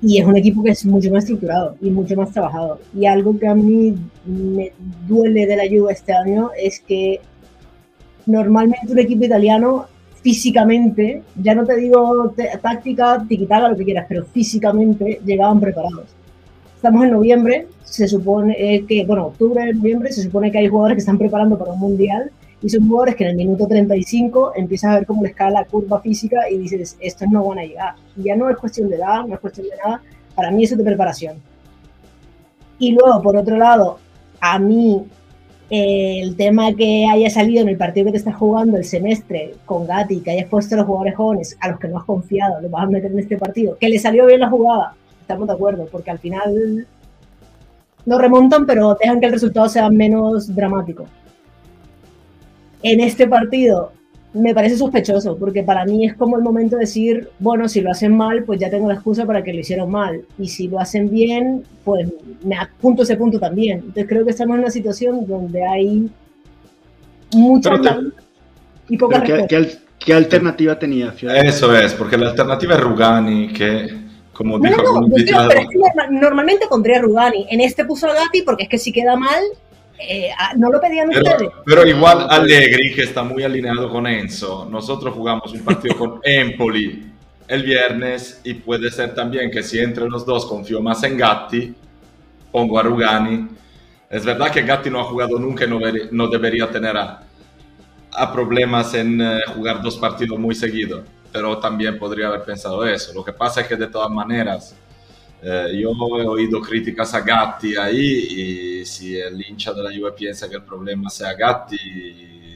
Y 0.00 0.20
es 0.20 0.26
un 0.26 0.36
equipo 0.36 0.62
que 0.62 0.70
es 0.70 0.84
mucho 0.86 1.10
más 1.10 1.24
estructurado 1.24 1.76
y 1.80 1.90
mucho 1.90 2.14
más 2.16 2.30
trabajado. 2.32 2.80
Y 2.94 3.06
algo 3.06 3.36
que 3.38 3.48
a 3.48 3.54
mí 3.54 3.94
me 4.24 4.72
duele 5.08 5.46
de 5.46 5.56
la 5.56 5.64
Juve 5.64 5.92
este 5.92 6.12
año 6.12 6.50
es 6.56 6.80
que 6.80 7.20
normalmente 8.26 8.92
un 8.92 8.98
equipo 8.98 9.24
italiano 9.24 9.86
físicamente, 10.22 11.22
ya 11.40 11.54
no 11.54 11.64
te 11.64 11.76
digo 11.76 12.34
táctica, 12.60 13.24
tiquitaga, 13.28 13.68
lo 13.68 13.76
que 13.76 13.84
quieras, 13.84 14.06
pero 14.08 14.24
físicamente 14.24 15.20
llegaban 15.24 15.60
preparados. 15.60 16.06
Estamos 16.76 17.04
en 17.04 17.10
noviembre, 17.10 17.66
se 17.84 18.06
supone 18.06 18.84
que, 18.86 19.04
bueno, 19.04 19.26
octubre, 19.26 19.72
noviembre, 19.72 20.12
se 20.12 20.22
supone 20.22 20.50
que 20.52 20.58
hay 20.58 20.68
jugadores 20.68 20.96
que 20.96 21.00
están 21.00 21.18
preparando 21.18 21.58
para 21.58 21.72
un 21.72 21.80
mundial 21.80 22.30
y 22.60 22.68
son 22.68 22.88
jugadores 22.88 23.16
que 23.16 23.24
en 23.24 23.30
el 23.30 23.36
minuto 23.36 23.66
35 23.66 24.52
empiezas 24.56 24.90
a 24.90 24.94
ver 24.98 25.06
cómo 25.06 25.22
les 25.22 25.34
cae 25.34 25.52
la 25.52 25.64
curva 25.64 26.00
física 26.00 26.50
y 26.50 26.58
dices, 26.58 26.96
estos 27.00 27.28
no 27.28 27.44
van 27.44 27.60
a 27.60 27.64
llegar. 27.64 27.94
Ya 28.16 28.36
no 28.36 28.50
es 28.50 28.56
cuestión 28.56 28.90
de 28.90 28.96
edad, 28.96 29.24
no 29.26 29.34
es 29.34 29.40
cuestión 29.40 29.68
de 29.68 29.76
nada, 29.76 30.02
para 30.34 30.50
mí 30.50 30.64
eso 30.64 30.74
es 30.74 30.78
de 30.78 30.84
preparación. 30.84 31.36
Y 32.78 32.92
luego, 32.92 33.22
por 33.22 33.36
otro 33.36 33.56
lado, 33.56 33.98
a 34.40 34.58
mí 34.58 35.04
el 35.70 36.34
tema 36.36 36.72
que 36.74 37.06
haya 37.06 37.28
salido 37.28 37.62
en 37.62 37.68
el 37.68 37.76
partido 37.76 38.06
que 38.06 38.12
te 38.12 38.18
estás 38.18 38.36
jugando 38.36 38.76
el 38.76 38.84
semestre 38.84 39.54
con 39.66 39.86
Gatti, 39.86 40.20
que 40.20 40.30
hayas 40.30 40.48
puesto 40.48 40.74
a 40.74 40.78
los 40.78 40.86
jugadores 40.86 41.16
jóvenes 41.16 41.58
a 41.60 41.68
los 41.68 41.78
que 41.78 41.88
no 41.88 41.98
has 41.98 42.04
confiado, 42.04 42.60
los 42.60 42.70
vas 42.70 42.84
a 42.84 42.86
meter 42.86 43.12
en 43.12 43.18
este 43.18 43.36
partido, 43.36 43.76
que 43.78 43.88
le 43.88 43.98
salió 43.98 44.26
bien 44.26 44.40
la 44.40 44.48
jugada, 44.48 44.94
estamos 45.20 45.46
de 45.46 45.54
acuerdo, 45.54 45.86
porque 45.92 46.10
al 46.10 46.18
final 46.18 46.86
no 48.06 48.18
remontan, 48.18 48.64
pero 48.64 48.96
dejan 48.98 49.20
que 49.20 49.26
el 49.26 49.32
resultado 49.32 49.68
sea 49.68 49.90
menos 49.90 50.54
dramático. 50.54 51.04
En 52.82 53.00
este 53.00 53.26
partido 53.26 53.92
me 54.34 54.54
parece 54.54 54.76
sospechoso, 54.76 55.36
porque 55.36 55.62
para 55.62 55.84
mí 55.84 56.06
es 56.06 56.14
como 56.14 56.36
el 56.36 56.42
momento 56.42 56.76
de 56.76 56.80
decir, 56.80 57.30
bueno, 57.38 57.68
si 57.68 57.80
lo 57.80 57.90
hacen 57.90 58.16
mal, 58.16 58.44
pues 58.44 58.60
ya 58.60 58.68
tengo 58.70 58.86
la 58.88 58.94
excusa 58.94 59.24
para 59.24 59.42
que 59.42 59.52
lo 59.52 59.60
hicieron 59.60 59.90
mal, 59.90 60.22
y 60.38 60.48
si 60.48 60.68
lo 60.68 60.78
hacen 60.78 61.10
bien, 61.10 61.64
pues 61.84 62.08
me 62.44 62.56
apunto 62.56 63.02
ese 63.02 63.16
punto 63.16 63.38
también. 63.40 63.78
Entonces 63.78 64.06
creo 64.08 64.24
que 64.24 64.30
estamos 64.32 64.54
en 64.56 64.60
una 64.60 64.70
situación 64.70 65.26
donde 65.26 65.64
hay 65.64 66.10
mucha 67.34 67.70
y 68.88 68.96
poca 68.96 69.22
¿qué, 69.22 69.32
respuesta. 69.36 69.48
qué 69.48 69.88
qué 70.04 70.14
alternativa 70.14 70.78
tenía? 70.78 71.12
Eso 71.44 71.76
es, 71.76 71.92
porque 71.94 72.16
la 72.16 72.30
alternativa 72.30 72.74
es 72.74 72.80
Rugani, 72.80 73.48
que 73.52 73.88
como 74.32 74.56
No, 74.58 74.68
dijo 74.68 74.82
no, 74.82 75.00
no, 75.00 75.08
yo 75.08 75.24
pero 75.48 75.60
es 75.60 75.68
que 75.68 75.78
norma- 75.78 76.08
normalmente 76.10 76.66
pondría 76.68 76.98
a 76.98 77.02
Rugani. 77.02 77.46
En 77.50 77.60
este 77.60 77.84
puso 77.84 78.06
a 78.06 78.14
Gatti 78.14 78.42
porque 78.42 78.62
es 78.64 78.68
que 78.68 78.78
si 78.78 78.92
queda 78.92 79.16
mal, 79.16 79.42
eh, 79.98 80.30
ah, 80.38 80.52
no 80.56 80.70
lo 80.70 80.80
pedían 80.80 81.08
ustedes. 81.08 81.50
Pero, 81.64 81.86
igual 81.86 82.26
Allegri, 82.30 82.94
que 82.94 83.02
está 83.02 83.22
muy 83.22 83.42
alineado 83.42 83.90
con 83.90 84.06
Enzo, 84.06 84.66
nosotros 84.70 85.14
jugamos 85.14 85.52
un 85.52 85.60
partido 85.60 85.96
con 85.96 86.20
Empoli 86.24 87.12
el 87.48 87.62
viernes 87.62 88.40
y 88.44 88.54
puede 88.54 88.90
ser 88.90 89.14
también 89.14 89.50
que 89.50 89.62
si 89.62 89.78
entre 89.78 90.08
los 90.08 90.24
dos 90.24 90.46
confío 90.46 90.80
más 90.82 91.02
en 91.02 91.16
Gatti, 91.16 91.74
pongo 92.52 92.78
a 92.78 92.82
Rugani. 92.82 93.48
Es 94.10 94.24
verdad 94.24 94.50
que 94.50 94.62
Gatti 94.62 94.90
no 94.90 95.00
ha 95.00 95.04
jugado 95.04 95.38
nunca 95.38 95.64
y 95.64 95.68
no, 95.68 95.80
no 96.12 96.28
debería 96.28 96.70
tener 96.70 96.96
a, 96.96 97.22
a 98.12 98.32
problemas 98.32 98.94
en 98.94 99.20
eh, 99.20 99.40
jugar 99.54 99.82
dos 99.82 99.96
partidos 99.96 100.38
muy 100.38 100.54
seguidos, 100.54 101.04
pero 101.32 101.58
también 101.58 101.98
podría 101.98 102.28
haber 102.28 102.42
pensado 102.42 102.84
eso. 102.86 103.12
Lo 103.14 103.24
que 103.24 103.32
pasa 103.32 103.62
es 103.62 103.66
que 103.66 103.76
de 103.76 103.86
todas 103.88 104.10
maneras... 104.10 104.76
Eh, 105.40 105.78
yo 105.80 105.90
he 106.18 106.26
oído 106.26 106.60
críticas 106.60 107.14
a 107.14 107.20
Gatti 107.20 107.76
ahí 107.76 108.80
y 108.80 108.84
si 108.86 109.16
el 109.16 109.40
hincha 109.40 109.72
de 109.72 109.82
la 109.84 109.90
Juve 109.96 110.10
piensa 110.12 110.48
que 110.48 110.56
el 110.56 110.62
problema 110.62 111.08
sea 111.10 111.32
Gatti, 111.34 111.76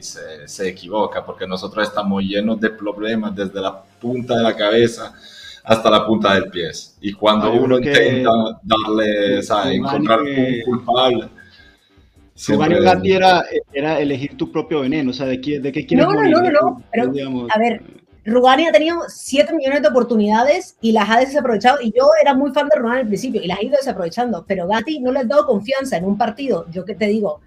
se, 0.01 0.45
se 0.47 0.67
equivoca 0.67 1.23
porque 1.25 1.47
nosotros 1.47 1.87
estamos 1.87 2.21
llenos 2.23 2.59
de 2.59 2.69
problemas 2.71 3.33
desde 3.33 3.61
la 3.61 3.81
punta 4.01 4.35
de 4.35 4.43
la 4.43 4.53
cabeza 4.55 5.13
hasta 5.63 5.89
la 5.89 6.05
punta 6.05 6.33
del 6.33 6.49
pie. 6.49 6.71
Y 6.99 7.13
cuando 7.13 7.47
Ah, 7.47 7.51
uno 7.51 7.77
intenta 7.77 8.29
darle, 8.61 9.41
¿sabes? 9.43 9.75
Encontrar 9.77 10.19
que- 10.23 10.61
un 10.65 10.71
culpable, 10.73 11.29
siempre- 12.35 12.67
Rugani 12.67 12.85
Gatti 12.85 13.11
era, 13.13 13.45
era 13.71 13.99
elegir 14.01 14.35
tu 14.35 14.51
propio 14.51 14.81
veneno, 14.81 15.11
o 15.11 15.13
sea, 15.13 15.25
¿de 15.27 15.39
qué, 15.39 15.59
de 15.61 15.71
qué 15.71 15.85
quieres 15.85 16.05
No, 16.05 16.11
no, 16.11 16.19
morir? 16.19 16.31
no, 16.35 16.41
no, 16.41 16.51
no, 16.51 16.83
pero, 16.91 17.07
digamos, 17.07 17.49
a 17.49 17.59
ver, 17.59 17.81
Rugani 18.25 18.65
ha 18.67 18.71
tenido 18.71 18.97
7 19.07 19.53
millones 19.53 19.81
de 19.81 19.87
oportunidades 19.89 20.77
y 20.81 20.91
las 20.93 21.09
ha 21.09 21.19
desaprovechado. 21.19 21.79
Y 21.81 21.91
yo 21.95 22.07
era 22.21 22.33
muy 22.33 22.51
fan 22.51 22.69
de 22.69 22.79
Rugani 22.79 23.01
al 23.01 23.07
principio 23.07 23.41
y 23.41 23.47
las 23.47 23.59
ha 23.59 23.63
ido 23.63 23.75
desaprovechando. 23.77 24.45
Pero 24.47 24.67
Gatti 24.67 24.99
no 24.99 25.11
le 25.11 25.19
ha 25.19 25.23
dado 25.25 25.45
confianza 25.45 25.97
en 25.97 26.05
un 26.05 26.17
partido. 26.17 26.65
Yo 26.71 26.85
que 26.85 26.95
te 26.95 27.07
digo, 27.07 27.41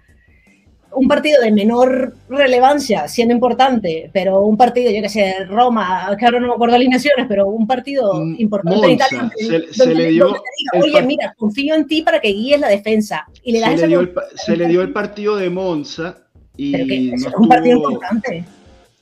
un 0.91 1.07
partido 1.07 1.41
de 1.41 1.51
menor 1.51 2.15
relevancia, 2.29 3.07
siendo 3.07 3.33
importante, 3.33 4.09
pero 4.13 4.41
un 4.41 4.55
partido, 4.57 4.89
yo 4.91 5.01
que 5.01 5.09
sé, 5.09 5.45
Roma, 5.47 6.15
que 6.17 6.25
ahora 6.25 6.39
no 6.39 6.47
me 6.47 6.53
acuerdo 6.53 6.75
alineaciones, 6.75 7.25
pero 7.27 7.47
un 7.47 7.67
partido 7.67 8.13
Mm, 8.15 8.35
importante 8.39 8.85
en 8.85 8.91
Italia. 8.93 9.31
se- 9.35 9.43
donde- 9.51 9.73
se 9.73 9.93
le 9.95 10.05
dio 10.11 10.25
donde 10.25 10.39
te 10.39 10.45
diga, 10.57 10.71
el 10.87 10.95
Oye, 10.95 11.05
mira, 11.07 11.35
confío 11.37 11.75
en 11.75 11.87
ti 11.87 12.01
para 12.03 12.19
que 12.21 12.29
guíes 12.29 12.59
la 12.59 12.69
defensa. 12.69 13.25
Y 13.43 13.51
le 13.51 13.59
das 13.59 13.71
se, 13.79 13.81
le 13.81 13.87
dio 13.87 13.99
el, 13.99 14.13
se 14.35 14.55
le 14.57 14.67
dio 14.67 14.81
el 14.81 14.93
partido 14.93 15.35
de 15.35 15.49
Monza 15.49 16.17
y 16.55 16.71
Pero 16.71 16.85
que 16.87 16.99
no 17.01 17.15
eso 17.15 17.29
es 17.29 17.35
un 17.35 17.47
partido 17.49 17.77
importante. 17.77 18.43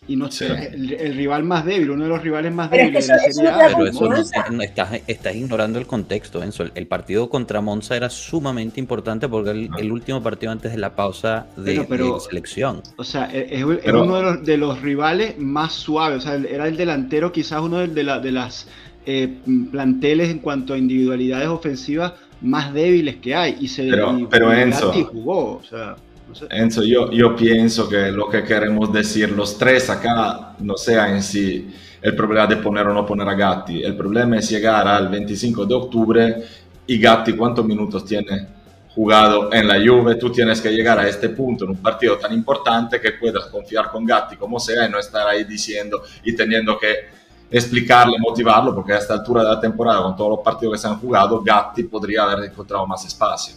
Y 0.08 0.16
no 0.16 0.32
Sí. 0.32 0.46
el, 0.46 0.94
el 0.94 1.16
rival 1.16 1.44
más 1.44 1.66
débil, 1.66 1.90
uno 1.92 2.04
de 2.04 2.10
los 2.10 2.22
rivales 2.22 2.54
más 2.54 2.70
Pero 2.70 2.84
es 2.84 3.08
débiles 3.08 3.08
que 3.08 3.12
de 3.14 3.18
la 3.18 3.24
eso- 3.24 3.30
eso 3.30 3.42
Serie 3.42 3.52
A. 3.52 3.78
Pero 3.78 3.88
eso 3.90 4.04
no, 4.04 4.10
Monza. 4.16 4.46
no, 4.52 4.62
estás, 4.62 5.02
estás 5.08 5.36
ignorando 5.36 5.80
el 5.80 5.88
contexto, 5.88 6.44
Enzo. 6.44 6.64
El, 6.64 6.72
el 6.76 6.88
partido 6.88 7.30
contra 7.30 7.62
Monza 7.62 7.96
era 7.96 8.10
sumamente 8.10 8.80
importante 8.80 9.28
porque 9.28 9.52
el, 9.52 9.70
el 9.80 9.92
último 9.92 10.22
partido 10.22 10.52
antes 10.52 10.72
de 10.72 10.78
la 10.78 10.96
pausa 10.96 11.48
de, 11.58 11.64
Pero- 11.64 11.86
pero- 11.88 12.14
de 12.16 12.20
selección. 12.20 12.82
O 12.98 13.04
sea, 13.04 13.26
es, 13.26 13.52
es- 13.52 13.66
Pero- 13.84 14.04
uno 14.04 14.18
de 14.18 14.24
los, 14.24 14.46
de 14.46 14.58
los 14.58 14.82
rivales 14.82 15.40
más 15.40 15.74
suaves. 15.74 16.20
O 16.20 16.22
sea, 16.22 16.36
era 16.36 16.68
el 16.68 16.78
delantero, 16.78 17.32
quizás 17.32 17.62
uno 17.62 17.80
de, 17.80 17.88
de 17.88 18.04
la- 18.04 18.20
de 18.20 18.32
las 18.32 18.68
eh, 19.08 19.38
planteles 19.72 20.30
en 20.30 20.40
cuanto 20.40 20.74
a 20.74 20.78
individualidades 20.78 21.48
ofensivas 21.48 22.14
más 22.42 22.74
débiles 22.74 23.18
que 23.18 23.36
hay. 23.36 23.56
Y 23.60 23.68
se 23.68 23.88
Pero- 23.90 24.18
y- 24.20 24.26
pero 24.28 24.52
y 24.58 24.62
Enzo. 24.62 24.92
Jugó. 24.92 25.58
O 25.58 25.64
sea, 25.64 25.96
sé. 25.96 26.02
Enzo, 26.50 26.84
yo, 26.84 27.12
yo 27.12 27.36
pienso 27.36 27.88
que 27.88 28.12
lo 28.12 28.28
que 28.30 28.44
queremos 28.44 28.92
decir 28.92 29.30
los 29.32 29.58
tres 29.58 29.90
acá 29.90 30.56
no 30.60 30.76
sea 30.76 31.10
en 31.10 31.22
sí 31.22 31.74
el 32.02 32.16
problema 32.16 32.48
de 32.48 32.58
poner 32.58 32.88
o 32.88 32.94
no 32.94 33.06
poner 33.06 33.28
a 33.28 33.34
Gatti, 33.34 33.84
el 33.84 33.96
problema 33.96 34.38
es 34.38 34.50
llegar 34.50 34.88
al 34.88 35.10
25 35.10 35.66
de 35.66 35.74
octubre 35.76 36.44
y 36.88 37.00
Gatti 37.00 37.34
cuántos 37.34 37.66
minutos 37.66 38.06
tiene 38.06 38.48
jugado 38.94 39.52
en 39.52 39.68
la 39.68 39.76
Juve, 39.76 40.16
tú 40.16 40.32
tienes 40.32 40.62
que 40.62 40.72
llegar 40.72 40.98
a 41.00 41.08
este 41.08 41.30
punto 41.30 41.66
en 41.66 41.72
un 41.72 41.78
partido 41.78 42.18
tan 42.18 42.34
importante 42.34 43.02
que 43.02 43.12
puedas 43.12 43.46
confiar 43.48 43.90
con 43.92 44.06
Gatti 44.06 44.38
como 44.38 44.60
sea 44.60 44.88
y 44.88 44.90
no 44.90 44.98
estar 44.98 45.28
ahí 45.28 45.44
diciendo 45.44 46.02
y 46.24 46.34
teniendo 46.34 46.78
que 46.78 47.16
explicarle, 47.52 48.18
motivarlo, 48.20 48.74
porque 48.74 48.94
a 48.94 48.98
esta 48.98 49.14
altura 49.14 49.44
de 49.44 49.50
la 49.50 49.60
temporada, 49.60 50.02
con 50.02 50.16
todos 50.16 50.32
los 50.32 50.40
partidos 50.40 50.74
que 50.74 50.80
se 50.80 50.88
han 50.88 51.00
jugado, 51.00 51.42
Gatti 51.44 51.84
podría 51.84 52.24
haber 52.24 52.50
encontrado 52.50 52.88
más 52.88 53.06
espacio. 53.06 53.56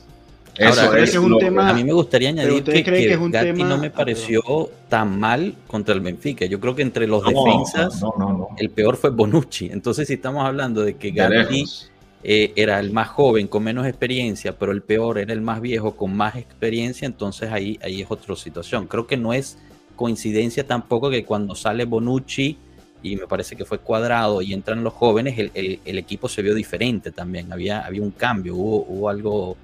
Eso 0.58 0.80
Ahora, 0.82 0.98
es, 1.02 1.10
que 1.12 1.16
es 1.18 1.22
un 1.22 1.30
lo 1.30 1.38
tema- 1.38 1.68
A 1.68 1.72
mí 1.72 1.84
me 1.84 1.92
gustaría 1.92 2.30
añadir 2.30 2.52
¿ustedes 2.54 2.84
que, 2.84 2.90
que 2.92 2.98
que 3.06 3.12
es 3.12 3.18
un 3.18 3.30
Gatti 3.30 3.46
tema- 3.52 3.68
no 3.68 3.78
me 3.78 3.86
Ah, 3.86 3.92
pareció 3.92 4.42
tan 4.88 5.18
mal 5.18 5.54
contra 5.66 5.94
el 5.94 6.00
Benfica. 6.00 6.46
Yo 6.46 6.58
creo 6.58 6.74
que 6.74 6.82
entre 6.82 7.06
los 7.06 7.22
No, 7.22 7.28
defensas 7.28 8.02
no, 8.02 8.12
no, 8.18 8.32
no. 8.32 8.48
el 8.56 8.70
peor 8.70 8.96
fue 8.96 9.10
Bonucci. 9.10 9.66
Entonces, 9.72 10.08
si 10.08 10.14
estamos 10.14 10.44
hablando 10.44 10.82
de 10.82 10.96
que 10.96 11.10
Gatti 11.12 11.64
eh, 12.24 12.52
era 12.56 12.80
el 12.80 12.90
más 12.90 13.08
joven 13.08 13.46
con 13.46 13.62
menos 13.62 13.86
experiencia, 13.86 14.58
pero 14.58 14.72
el 14.72 14.82
peor 14.82 15.18
era 15.18 15.32
el 15.32 15.40
más 15.40 15.60
viejo 15.60 15.94
con 15.94 16.16
más 16.16 16.34
experiencia, 16.34 17.06
entonces 17.06 17.50
ahí, 17.52 17.78
ahí 17.80 18.02
es 18.02 18.10
otra 18.10 18.34
situación. 18.34 18.88
Creo 18.88 19.06
que 19.06 19.16
no 19.16 19.32
es 19.32 19.56
coincidencia 19.94 20.66
tampoco 20.66 21.10
que 21.10 21.24
cuando 21.24 21.54
sale 21.54 21.84
Bonucci 21.84 22.56
y 23.02 23.14
me 23.16 23.26
parece 23.28 23.54
que 23.54 23.64
fue 23.64 23.78
cuadrado 23.78 24.42
y 24.42 24.52
entran 24.52 24.82
los 24.82 24.92
jóvenes, 24.92 25.38
el, 25.38 25.52
el- 25.54 25.78
el 25.84 25.98
equipo 25.98 26.28
se 26.28 26.42
vio 26.42 26.54
diferente 26.54 27.12
también, 27.12 27.52
había, 27.52 27.80
había 27.86 28.02
un 28.02 28.10
cambio, 28.10 28.56
hubo, 28.56 28.84
hubo 28.88 29.08
algo, 29.08 29.56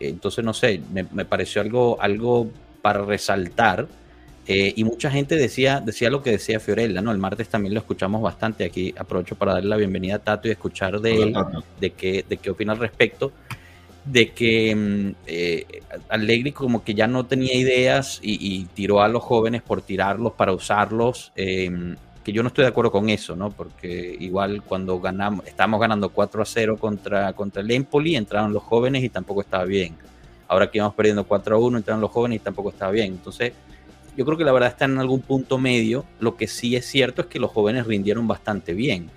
entonces 0.00 0.44
no 0.44 0.52
sé, 0.52 0.80
me, 0.92 1.06
me 1.12 1.24
pareció 1.24 1.60
algo, 1.60 2.00
algo 2.00 2.48
para 2.82 3.04
resaltar. 3.04 3.88
Eh, 4.48 4.72
y 4.76 4.84
mucha 4.84 5.10
gente 5.10 5.34
decía, 5.34 5.80
decía 5.80 6.08
lo 6.08 6.22
que 6.22 6.30
decía 6.30 6.60
Fiorella, 6.60 7.00
¿no? 7.02 7.10
El 7.10 7.18
martes 7.18 7.48
también 7.48 7.74
lo 7.74 7.80
escuchamos 7.80 8.22
bastante. 8.22 8.64
Aquí 8.64 8.94
aprovecho 8.96 9.34
para 9.34 9.54
darle 9.54 9.68
la 9.68 9.76
bienvenida 9.76 10.16
a 10.16 10.18
Tato 10.20 10.46
y 10.46 10.52
escuchar 10.52 11.00
de 11.00 11.22
él 11.22 11.36
de 11.80 11.90
qué, 11.90 12.24
de 12.28 12.36
qué 12.36 12.50
opina 12.50 12.72
al 12.72 12.78
respecto, 12.78 13.32
de 14.04 14.30
que 14.30 14.74
mm, 14.76 15.14
eh, 15.26 15.82
Allegri 16.08 16.52
como 16.52 16.84
que 16.84 16.94
ya 16.94 17.08
no 17.08 17.26
tenía 17.26 17.54
ideas 17.54 18.20
y, 18.22 18.38
y 18.40 18.66
tiró 18.66 19.02
a 19.02 19.08
los 19.08 19.24
jóvenes 19.24 19.62
por 19.62 19.82
tirarlos 19.82 20.34
para 20.34 20.52
usarlos, 20.52 21.32
eh, 21.34 21.96
que 22.26 22.32
yo 22.32 22.42
no 22.42 22.48
estoy 22.48 22.64
de 22.64 22.70
acuerdo 22.70 22.90
con 22.90 23.08
eso, 23.08 23.36
¿no? 23.36 23.52
Porque 23.52 24.16
igual 24.18 24.60
cuando 24.64 24.98
ganamos, 24.98 25.46
estábamos 25.46 25.78
ganando 25.78 26.08
4 26.08 26.42
a 26.42 26.44
0 26.44 26.76
contra, 26.76 27.32
contra 27.34 27.62
el 27.62 27.70
Empoli, 27.70 28.16
entraron 28.16 28.52
los 28.52 28.64
jóvenes 28.64 29.04
y 29.04 29.08
tampoco 29.08 29.42
estaba 29.42 29.64
bien. 29.64 29.94
Ahora 30.48 30.68
que 30.68 30.78
íbamos 30.78 30.96
perdiendo 30.96 31.22
4 31.22 31.54
a 31.54 31.58
1, 31.60 31.78
entraron 31.78 32.00
los 32.00 32.10
jóvenes 32.10 32.38
y 32.38 32.40
tampoco 32.40 32.70
estaba 32.70 32.90
bien. 32.90 33.12
Entonces, 33.12 33.52
yo 34.16 34.24
creo 34.24 34.36
que 34.36 34.42
la 34.42 34.50
verdad 34.50 34.70
está 34.70 34.86
en 34.86 34.98
algún 34.98 35.20
punto 35.20 35.56
medio. 35.56 36.04
Lo 36.18 36.36
que 36.36 36.48
sí 36.48 36.74
es 36.74 36.84
cierto 36.86 37.22
es 37.22 37.28
que 37.28 37.38
los 37.38 37.52
jóvenes 37.52 37.86
rindieron 37.86 38.26
bastante 38.26 38.74
bien. 38.74 39.08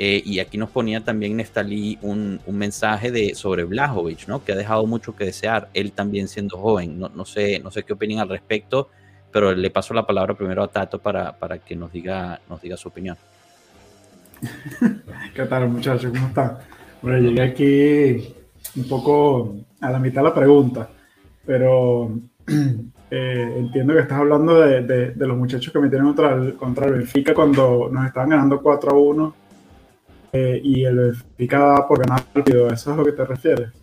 Eh, 0.00 0.20
y 0.24 0.40
aquí 0.40 0.58
nos 0.58 0.70
ponía 0.70 1.04
también 1.04 1.36
Nestalí 1.36 1.98
un, 2.02 2.40
un, 2.46 2.58
mensaje 2.58 3.12
de, 3.12 3.36
sobre 3.36 3.62
Blajovic, 3.62 4.26
¿no? 4.26 4.42
que 4.42 4.50
ha 4.50 4.56
dejado 4.56 4.86
mucho 4.86 5.14
que 5.14 5.24
desear, 5.24 5.68
él 5.72 5.92
también 5.92 6.26
siendo 6.26 6.58
joven. 6.58 6.98
No, 6.98 7.10
no, 7.10 7.24
sé, 7.24 7.60
no 7.60 7.70
sé 7.70 7.84
qué 7.84 7.92
opinan 7.92 8.18
al 8.18 8.28
respecto, 8.28 8.88
pero 9.32 9.52
le 9.52 9.70
paso 9.70 9.94
la 9.94 10.06
palabra 10.06 10.34
primero 10.34 10.62
a 10.62 10.68
Tato 10.68 10.98
para, 10.98 11.32
para 11.32 11.58
que 11.58 11.76
nos 11.76 11.92
diga, 11.92 12.40
nos 12.48 12.60
diga 12.60 12.76
su 12.76 12.88
opinión. 12.88 13.16
¿Qué 15.34 15.44
tal, 15.44 15.68
muchachos? 15.68 16.10
¿Cómo 16.10 16.28
están? 16.28 16.58
Bueno, 17.02 17.18
llegué 17.18 17.42
aquí 17.42 18.34
un 18.76 18.88
poco 18.88 19.56
a 19.80 19.90
la 19.90 19.98
mitad 19.98 20.22
de 20.22 20.28
la 20.28 20.34
pregunta, 20.34 20.88
pero 21.46 22.10
eh, 23.10 23.54
entiendo 23.56 23.94
que 23.94 24.00
estás 24.00 24.18
hablando 24.18 24.60
de, 24.60 24.82
de, 24.82 25.26
los 25.26 25.36
muchachos 25.36 25.72
que 25.72 25.78
metieron 25.78 26.08
contra 26.08 26.34
el, 26.34 26.54
contra 26.54 26.86
el 26.86 26.92
Benfica 26.94 27.34
cuando 27.34 27.88
nos 27.90 28.06
estaban 28.06 28.30
ganando 28.30 28.60
4 28.60 28.90
a 28.90 28.94
1 28.94 29.34
eh, 30.32 30.60
y 30.62 30.84
el 30.84 30.96
Benfica 30.96 31.86
por 31.88 32.00
ganar 32.00 32.24
rápido. 32.34 32.68
¿Eso 32.68 32.90
es 32.90 32.96
lo 32.96 33.04
que 33.04 33.12
te 33.12 33.24
refieres? 33.24 33.79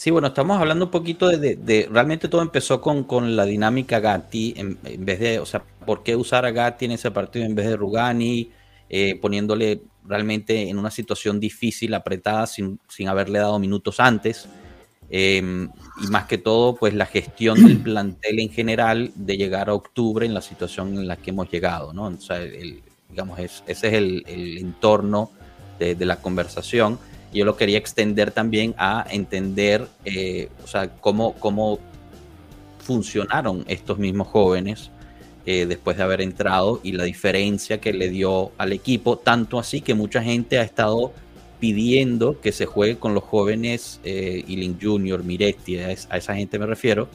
Sí, 0.00 0.10
bueno, 0.10 0.28
estamos 0.28 0.58
hablando 0.58 0.86
un 0.86 0.90
poquito 0.90 1.28
de, 1.28 1.56
de, 1.56 1.86
realmente 1.92 2.28
todo 2.28 2.40
empezó 2.40 2.80
con, 2.80 3.04
con 3.04 3.36
la 3.36 3.44
dinámica 3.44 4.00
Gatti, 4.00 4.54
en, 4.56 4.78
en, 4.82 5.04
vez 5.04 5.20
de, 5.20 5.38
o 5.40 5.44
sea, 5.44 5.62
¿por 5.84 6.02
qué 6.02 6.16
usar 6.16 6.46
a 6.46 6.52
Gatti 6.52 6.86
en 6.86 6.92
ese 6.92 7.10
partido 7.10 7.44
en 7.44 7.54
vez 7.54 7.66
de 7.66 7.76
Rugani, 7.76 8.50
eh, 8.88 9.18
poniéndole 9.20 9.82
realmente 10.06 10.70
en 10.70 10.78
una 10.78 10.90
situación 10.90 11.38
difícil, 11.38 11.92
apretada, 11.92 12.46
sin, 12.46 12.80
sin 12.88 13.08
haberle 13.08 13.40
dado 13.40 13.58
minutos 13.58 14.00
antes? 14.00 14.48
Eh, 15.10 15.68
y 16.02 16.06
más 16.06 16.24
que 16.24 16.38
todo, 16.38 16.76
pues 16.76 16.94
la 16.94 17.04
gestión 17.04 17.62
del 17.62 17.76
plantel 17.82 18.40
en 18.40 18.48
general 18.48 19.12
de 19.14 19.36
llegar 19.36 19.68
a 19.68 19.74
octubre 19.74 20.24
en 20.24 20.32
la 20.32 20.40
situación 20.40 20.94
en 20.94 21.08
la 21.08 21.16
que 21.16 21.28
hemos 21.28 21.50
llegado, 21.50 21.92
¿no? 21.92 22.06
O 22.06 22.20
sea, 22.22 22.38
el, 22.38 22.82
digamos, 23.10 23.38
es, 23.38 23.62
ese 23.66 23.88
es 23.88 23.92
el, 23.92 24.24
el 24.26 24.56
entorno 24.56 25.30
de, 25.78 25.94
de, 25.94 26.06
la 26.06 26.22
conversación. 26.22 26.98
Yo 27.32 27.44
lo 27.44 27.56
quería 27.56 27.78
extender 27.78 28.32
también 28.32 28.74
a 28.76 29.06
entender, 29.10 29.86
eh, 30.04 30.48
o 30.64 30.66
sea, 30.66 30.88
cómo, 30.88 31.34
cómo 31.34 31.78
funcionaron 32.80 33.64
estos 33.68 33.98
mismos 33.98 34.28
jóvenes 34.28 34.90
eh, 35.46 35.66
después 35.66 35.96
de 35.96 36.02
haber 36.02 36.20
entrado 36.20 36.80
y 36.82 36.92
la 36.92 37.04
diferencia 37.04 37.80
que 37.80 37.92
le 37.92 38.08
dio 38.08 38.50
al 38.58 38.72
equipo, 38.72 39.16
tanto 39.16 39.58
así 39.58 39.80
que 39.80 39.94
mucha 39.94 40.22
gente 40.22 40.58
ha 40.58 40.62
estado 40.62 41.12
pidiendo 41.60 42.40
que 42.40 42.52
se 42.52 42.66
juegue 42.66 42.96
con 42.96 43.14
los 43.14 43.22
jóvenes 43.22 44.00
eh, 44.02 44.44
Iling 44.48 44.78
Junior, 44.80 45.22
Miretti, 45.22 45.78
a, 45.78 45.88
a, 45.88 46.16
esa 46.16 46.34
gente 46.34 46.58
me 46.58 46.66
refiero, 46.66 47.08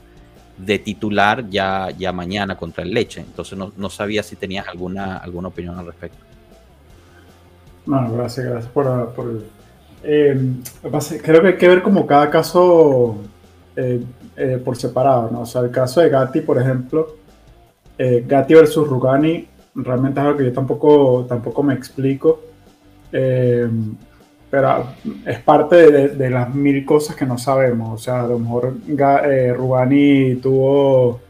de 0.57 0.79
titular 0.79 1.49
ya, 1.49 1.89
ya 1.91 2.13
mañana 2.13 2.55
contra 2.55 2.83
el 2.83 2.93
Leche. 2.93 3.21
Entonces 3.21 3.57
no, 3.57 3.73
no 3.75 3.89
sabía 3.89 4.23
si 4.23 4.35
tenías 4.35 4.67
alguna, 4.67 5.17
alguna 5.17 5.49
opinión 5.49 5.77
al 5.77 5.87
respecto. 5.87 6.19
Bueno, 7.85 8.11
gracias, 8.13 8.45
gracias 8.45 8.71
por, 8.71 9.13
por 9.13 9.43
eh, 10.07 10.37
creo 11.23 11.41
que 11.41 11.47
hay 11.47 11.57
que 11.57 11.67
ver 11.67 11.81
como 11.81 12.05
cada 12.05 12.29
caso 12.29 13.17
eh, 13.75 14.03
eh, 14.37 14.61
por 14.63 14.77
separado, 14.77 15.29
¿no? 15.31 15.41
O 15.41 15.45
sea, 15.45 15.61
el 15.61 15.71
caso 15.71 16.01
de 16.01 16.09
Gatti, 16.09 16.41
por 16.41 16.61
ejemplo, 16.61 17.15
Gatti 17.97 18.53
versus 18.53 18.87
Rugani, 18.87 19.47
realmente 19.73 20.19
es 20.19 20.25
algo 20.25 20.37
que 20.37 20.45
yo 20.45 20.53
tampoco, 20.53 21.25
tampoco 21.27 21.63
me 21.63 21.73
explico, 21.73 22.41
pero 23.09 24.87
es 25.25 25.39
parte 25.39 25.91
de, 25.91 26.09
de, 26.09 26.29
las 26.29 26.53
mil 26.53 26.85
cosas 26.85 27.15
que 27.15 27.25
no 27.25 27.37
sabemos. 27.37 27.93
O 27.93 27.97
sea, 27.97 28.23
a 28.23 28.27
lo 28.27 28.37
mejor 28.37 28.73
Rugani 29.57 30.35
tuvo 30.35 31.21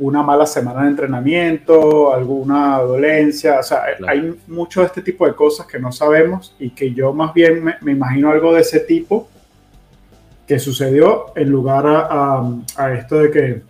una 0.00 0.22
mala 0.22 0.46
semana 0.46 0.82
de 0.82 0.88
entrenamiento, 0.88 2.12
alguna 2.12 2.78
dolencia, 2.78 3.58
o 3.58 3.62
sea, 3.62 3.82
claro. 3.96 4.12
hay 4.12 4.34
mucho 4.46 4.80
de 4.80 4.86
este 4.86 5.02
tipo 5.02 5.26
de 5.26 5.34
cosas 5.34 5.66
que 5.66 5.78
no 5.78 5.90
sabemos 5.90 6.54
y 6.58 6.70
que 6.70 6.92
yo 6.92 7.12
más 7.12 7.34
bien 7.34 7.64
me, 7.64 7.74
me 7.80 7.92
imagino 7.92 8.30
algo 8.30 8.54
de 8.54 8.60
ese 8.60 8.80
tipo 8.80 9.28
que 10.46 10.58
sucedió 10.58 11.26
en 11.36 11.50
lugar 11.50 11.86
a, 11.86 12.06
a, 12.10 12.52
a, 12.76 12.94
esto 12.94 13.16
de 13.16 13.30
que, 13.30 13.62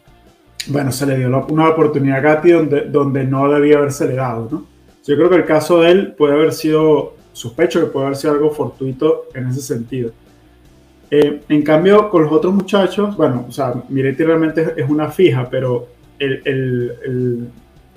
bueno, 0.69 0.93
se 0.93 1.07
le 1.07 1.17
dio 1.17 1.47
una 1.49 1.69
oportunidad 1.71 2.19
a 2.19 2.21
Gatti 2.21 2.53
donde, 2.53 2.83
donde 2.83 3.25
no 3.25 3.51
debía 3.51 3.79
haberse 3.79 4.07
le 4.07 4.15
dado, 4.15 4.49
¿no? 4.51 4.65
Yo 5.05 5.17
creo 5.17 5.31
que 5.31 5.37
el 5.37 5.47
caso 5.47 5.81
de 5.81 5.91
él 5.91 6.13
puede 6.13 6.35
haber 6.35 6.53
sido, 6.53 7.15
sospecho 7.33 7.81
que 7.81 7.87
puede 7.87 8.07
haber 8.07 8.19
sido 8.19 8.35
algo 8.35 8.51
fortuito 8.51 9.25
en 9.35 9.49
ese 9.49 9.63
sentido. 9.63 10.13
Eh, 11.11 11.41
en 11.49 11.63
cambio, 11.63 12.11
con 12.11 12.25
los 12.25 12.33
otros 12.33 12.53
muchachos, 12.53 13.17
bueno, 13.17 13.47
o 13.49 13.53
sea, 13.53 13.75
Miretti 13.89 14.23
realmente 14.23 14.75
es 14.77 14.89
una 14.89 15.09
fija, 15.09 15.49
pero 15.51 15.89
el, 16.19 16.43
el, 16.45 16.93
el, 17.05 17.49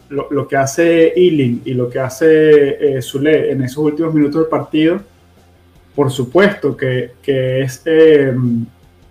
lo, 0.10 0.28
lo, 0.32 0.48
que 0.48 0.58
hace 0.58 1.14
Ealing 1.16 1.62
y 1.66 1.74
lo 1.74 1.90
que 1.90 2.00
hace 2.00 2.98
eh, 2.98 3.02
Zule 3.02 3.52
en 3.52 3.64
esos 3.64 3.80
últimos 3.80 4.14
minutos 4.14 4.42
del 4.42 4.50
partido, 4.50 5.00
por 5.96 6.12
supuesto 6.12 6.76
que, 6.76 7.12
que 7.22 7.62
es, 7.62 7.82
eh, 7.86 8.34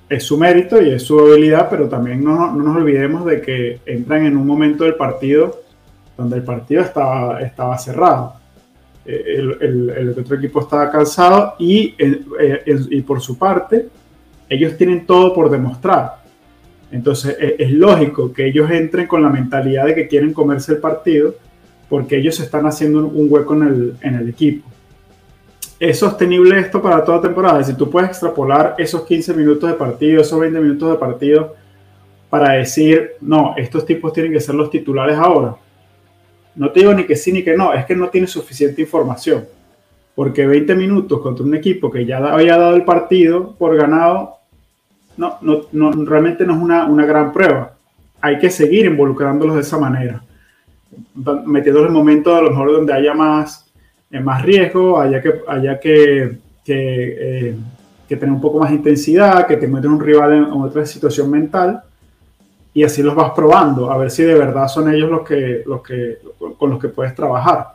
es, 0.08 0.22
su 0.22 0.38
mérito 0.38 0.80
y 0.80 0.90
es 0.90 1.02
su 1.02 1.18
habilidad, 1.18 1.68
pero 1.70 1.88
también 1.88 2.22
no, 2.22 2.52
no, 2.52 2.62
nos 2.62 2.76
olvidemos 2.76 3.24
de 3.26 3.40
que 3.40 3.80
entran 3.86 4.26
en 4.26 4.36
un 4.36 4.46
momento 4.46 4.84
del 4.84 4.94
partido 4.94 5.62
donde 6.16 6.36
el 6.36 6.42
partido 6.42 6.82
estaba, 6.82 7.40
estaba 7.40 7.78
cerrado. 7.78 8.34
Eh, 9.04 9.36
el, 9.38 9.90
el, 9.90 10.08
otro 10.10 10.36
equipo 10.36 10.60
estaba 10.60 10.90
cansado 10.90 11.54
y, 11.58 11.94
eh, 11.98 12.62
y 12.66 13.00
por 13.02 13.20
su 13.20 13.38
parte, 13.38 13.88
ellos 14.48 14.76
tienen 14.76 15.06
todo 15.06 15.32
por 15.32 15.48
demostrar 15.48 16.19
entonces 16.92 17.36
es 17.38 17.70
lógico 17.70 18.32
que 18.32 18.46
ellos 18.46 18.70
entren 18.70 19.06
con 19.06 19.22
la 19.22 19.28
mentalidad 19.28 19.86
de 19.86 19.94
que 19.94 20.08
quieren 20.08 20.32
comerse 20.32 20.72
el 20.72 20.78
partido 20.78 21.34
porque 21.88 22.16
ellos 22.16 22.38
están 22.40 22.66
haciendo 22.66 23.06
un 23.06 23.26
hueco 23.30 23.54
en 23.54 23.62
el, 23.62 23.96
en 24.00 24.14
el 24.14 24.28
equipo. 24.28 24.68
¿Es 25.78 25.98
sostenible 25.98 26.58
esto 26.58 26.80
para 26.82 27.04
toda 27.04 27.22
temporada? 27.22 27.62
Si 27.64 27.74
tú 27.74 27.90
puedes 27.90 28.10
extrapolar 28.10 28.74
esos 28.78 29.02
15 29.02 29.34
minutos 29.34 29.68
de 29.68 29.76
partido, 29.76 30.20
esos 30.20 30.38
20 30.38 30.60
minutos 30.60 30.90
de 30.90 30.98
partido 30.98 31.56
para 32.28 32.52
decir, 32.52 33.12
no, 33.20 33.54
estos 33.56 33.84
tipos 33.84 34.12
tienen 34.12 34.32
que 34.32 34.40
ser 34.40 34.54
los 34.54 34.70
titulares 34.70 35.16
ahora. 35.16 35.56
No 36.54 36.70
te 36.70 36.80
digo 36.80 36.94
ni 36.94 37.04
que 37.04 37.16
sí 37.16 37.32
ni 37.32 37.42
que 37.42 37.56
no, 37.56 37.72
es 37.72 37.86
que 37.86 37.96
no 37.96 38.08
tienes 38.08 38.30
suficiente 38.30 38.82
información. 38.82 39.46
Porque 40.14 40.46
20 40.46 40.74
minutos 40.74 41.20
contra 41.20 41.44
un 41.44 41.54
equipo 41.54 41.90
que 41.90 42.04
ya 42.04 42.18
había 42.18 42.56
dado 42.56 42.76
el 42.76 42.84
partido 42.84 43.54
por 43.56 43.74
ganado, 43.76 44.36
no, 45.20 45.36
no, 45.42 45.60
no, 45.72 46.04
realmente 46.06 46.46
no 46.46 46.54
es 46.54 46.62
una, 46.62 46.86
una, 46.86 47.04
gran 47.04 47.30
prueba. 47.30 47.74
Hay 48.22 48.38
que 48.38 48.48
seguir 48.48 48.86
involucrándolos 48.86 49.54
de 49.56 49.60
esa 49.60 49.78
manera, 49.78 50.22
metiéndolos 51.44 51.88
en 51.88 51.94
momentos 51.94 52.34
a 52.34 52.40
lo 52.40 52.50
mejor 52.50 52.72
donde 52.72 52.94
haya 52.94 53.12
más, 53.12 53.70
eh, 54.10 54.18
más 54.18 54.42
riesgo, 54.42 54.98
haya 54.98 55.20
que, 55.20 55.34
haya 55.46 55.78
que, 55.78 56.38
que, 56.64 57.48
eh, 57.48 57.56
que, 58.08 58.16
tener 58.16 58.34
un 58.34 58.40
poco 58.40 58.60
más 58.60 58.72
intensidad, 58.72 59.46
que 59.46 59.58
te 59.58 59.68
metes 59.68 59.90
un 59.90 60.00
rival 60.00 60.32
en, 60.32 60.44
en, 60.44 60.52
otra 60.52 60.86
situación 60.86 61.30
mental 61.30 61.82
y 62.72 62.82
así 62.82 63.02
los 63.02 63.14
vas 63.14 63.32
probando, 63.32 63.92
a 63.92 63.98
ver 63.98 64.10
si 64.10 64.22
de 64.22 64.34
verdad 64.34 64.68
son 64.68 64.90
ellos 64.90 65.10
los 65.10 65.20
que, 65.20 65.62
los 65.66 65.82
que, 65.82 66.16
con 66.58 66.70
los 66.70 66.78
que 66.78 66.88
puedes 66.88 67.14
trabajar. 67.14 67.66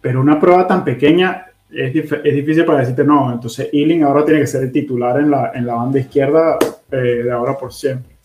Pero 0.00 0.22
una 0.22 0.40
prueba 0.40 0.66
tan 0.66 0.84
pequeña 0.84 1.47
es, 1.70 1.94
es, 1.94 2.34
difícil 2.34 2.64
para 2.64 2.80
decirte 2.80 3.04
no. 3.04 3.32
Entonces, 3.32 3.68
Ealing 3.72 4.02
ahora 4.02 4.24
tiene 4.24 4.40
que 4.40 4.46
ser 4.46 4.62
el 4.62 4.72
titular 4.72 5.20
en 5.20 5.30
la, 5.30 5.52
en 5.54 5.66
la 5.66 5.74
banda 5.74 5.98
izquierda 5.98 6.58
eh, 6.90 6.96
de 6.96 7.30
ahora 7.30 7.56
por 7.56 7.72
siempre. 7.72 8.16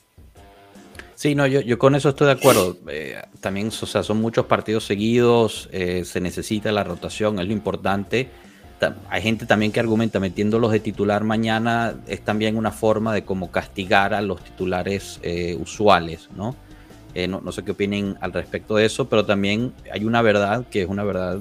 Sí, 1.15 1.35
no, 1.35 1.47
yo, 1.47 1.61
yo 1.61 1.77
con 1.77 1.95
eso 1.95 2.09
estoy 2.09 2.27
de 2.27 2.33
acuerdo. 2.33 2.77
Eh, 2.87 3.15
también, 3.39 3.67
o 3.67 3.71
sea, 3.71 4.03
son 4.03 4.21
muchos 4.21 4.45
partidos 4.45 4.85
seguidos, 4.85 5.69
eh, 5.71 6.03
se 6.05 6.19
necesita 6.19 6.71
la 6.71 6.83
rotación, 6.83 7.39
es 7.39 7.47
lo 7.47 7.53
importante. 7.53 8.29
Hay 9.09 9.21
gente 9.21 9.45
también 9.45 9.71
que 9.71 9.79
argumenta 9.79 10.19
metiéndolos 10.19 10.69
de 10.73 10.81
titular 10.81 11.23
mañana 11.23 11.95
es 12.05 12.19
también 12.19 12.57
una 12.57 12.71
forma 12.71 13.13
de 13.13 13.23
como 13.23 13.49
castigar 13.49 14.13
a 14.13 14.21
los 14.21 14.43
titulares 14.43 15.21
usuales, 15.57 16.27
¿no? 16.35 16.53
¿no? 17.29 17.39
¿no? 17.39 17.51
sé 17.53 17.63
qué 17.63 17.71
opinen 17.71 18.17
al 18.19 18.33
respecto 18.33 18.75
de 18.75 18.83
eso, 18.83 19.07
pero 19.07 19.25
también 19.25 19.71
hay 19.89 20.03
una 20.03 20.21
verdad 20.21 20.65
que 20.69 20.81
es 20.81 20.89
una 20.89 21.05
verdad 21.05 21.39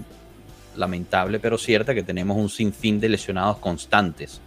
lamentable 0.77 1.39
pero 1.39 1.59
cierta 1.59 1.95
que 1.95 2.03
tenemos 2.03 2.37
un 2.37 2.49
sinfín 2.49 3.01
de 3.01 3.09
lesionados 3.09 3.59
constantes 3.59 4.41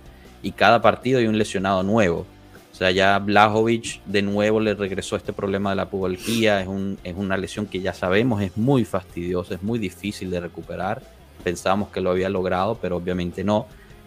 y 0.45 0.51
cada 0.51 0.81
partido 0.81 1.19
hay 1.19 1.25
un 1.25 1.39
lesionado 1.39 1.81
nuevo. 1.81 2.25
O 2.71 2.77
sea, 2.77 2.91
ya 2.91 3.17
Blajovic 3.17 4.03
de 4.05 4.21
nuevo 4.21 4.59
le 4.59 4.75
regresó 4.75 5.15
este 5.15 5.33
problema 5.33 5.71
de 5.71 5.77
la 5.77 5.89
pubalgía, 5.89 6.61
es, 6.61 6.67
un, 6.67 6.99
es 7.03 7.15
una 7.15 7.35
lesión 7.35 7.65
que 7.65 7.79
ya 7.79 7.93
sabemos 7.93 8.43
es 8.43 8.55
muy 8.57 8.85
fastidiosa, 8.85 9.55
es 9.55 9.63
muy 9.63 9.79
difícil 9.79 10.29
de 10.29 10.41
recuperar. 10.41 11.01
Pensábamos 11.43 11.89
que 11.89 12.01
lo 12.01 12.11
había 12.11 12.29
logrado, 12.29 12.77
pero 12.79 12.97
obviamente 12.97 13.43
no. 13.43 13.65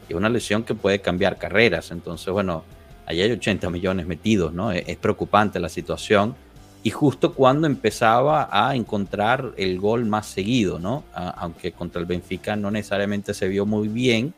Es 0.09 0.15
una 0.15 0.29
lesión 0.29 0.63
que 0.63 0.75
puede 0.75 1.01
cambiar 1.01 1.39
carreras, 1.39 1.91
entonces 1.91 2.33
bueno, 2.33 2.63
allá 3.07 3.25
hay 3.25 3.33
80 3.33 3.69
millones 3.71 4.07
metidos, 4.07 4.53
¿no? 4.53 4.71
Es 4.71 4.97
preocupante 4.97 5.59
la 5.59 5.69
situación 5.69 6.37
y 6.83 6.91
justo 6.91 7.33
cuando 7.35 7.67
empezaba 7.67 8.49
a 8.51 8.75
encontrar 8.75 9.53
el 9.57 9.79
gol 9.81 10.05
más 10.05 10.27
seguido, 10.27 10.79
¿no? 10.79 11.05
A, 11.15 11.31
aunque 11.31 11.73
contra 11.73 12.01
el 12.01 12.07
Benfica 12.07 12.57
no 12.57 12.71
necesariamente 12.71 13.35
se 13.35 13.49
vio 13.49 13.67
muy 13.67 13.89
bien 13.89 14.35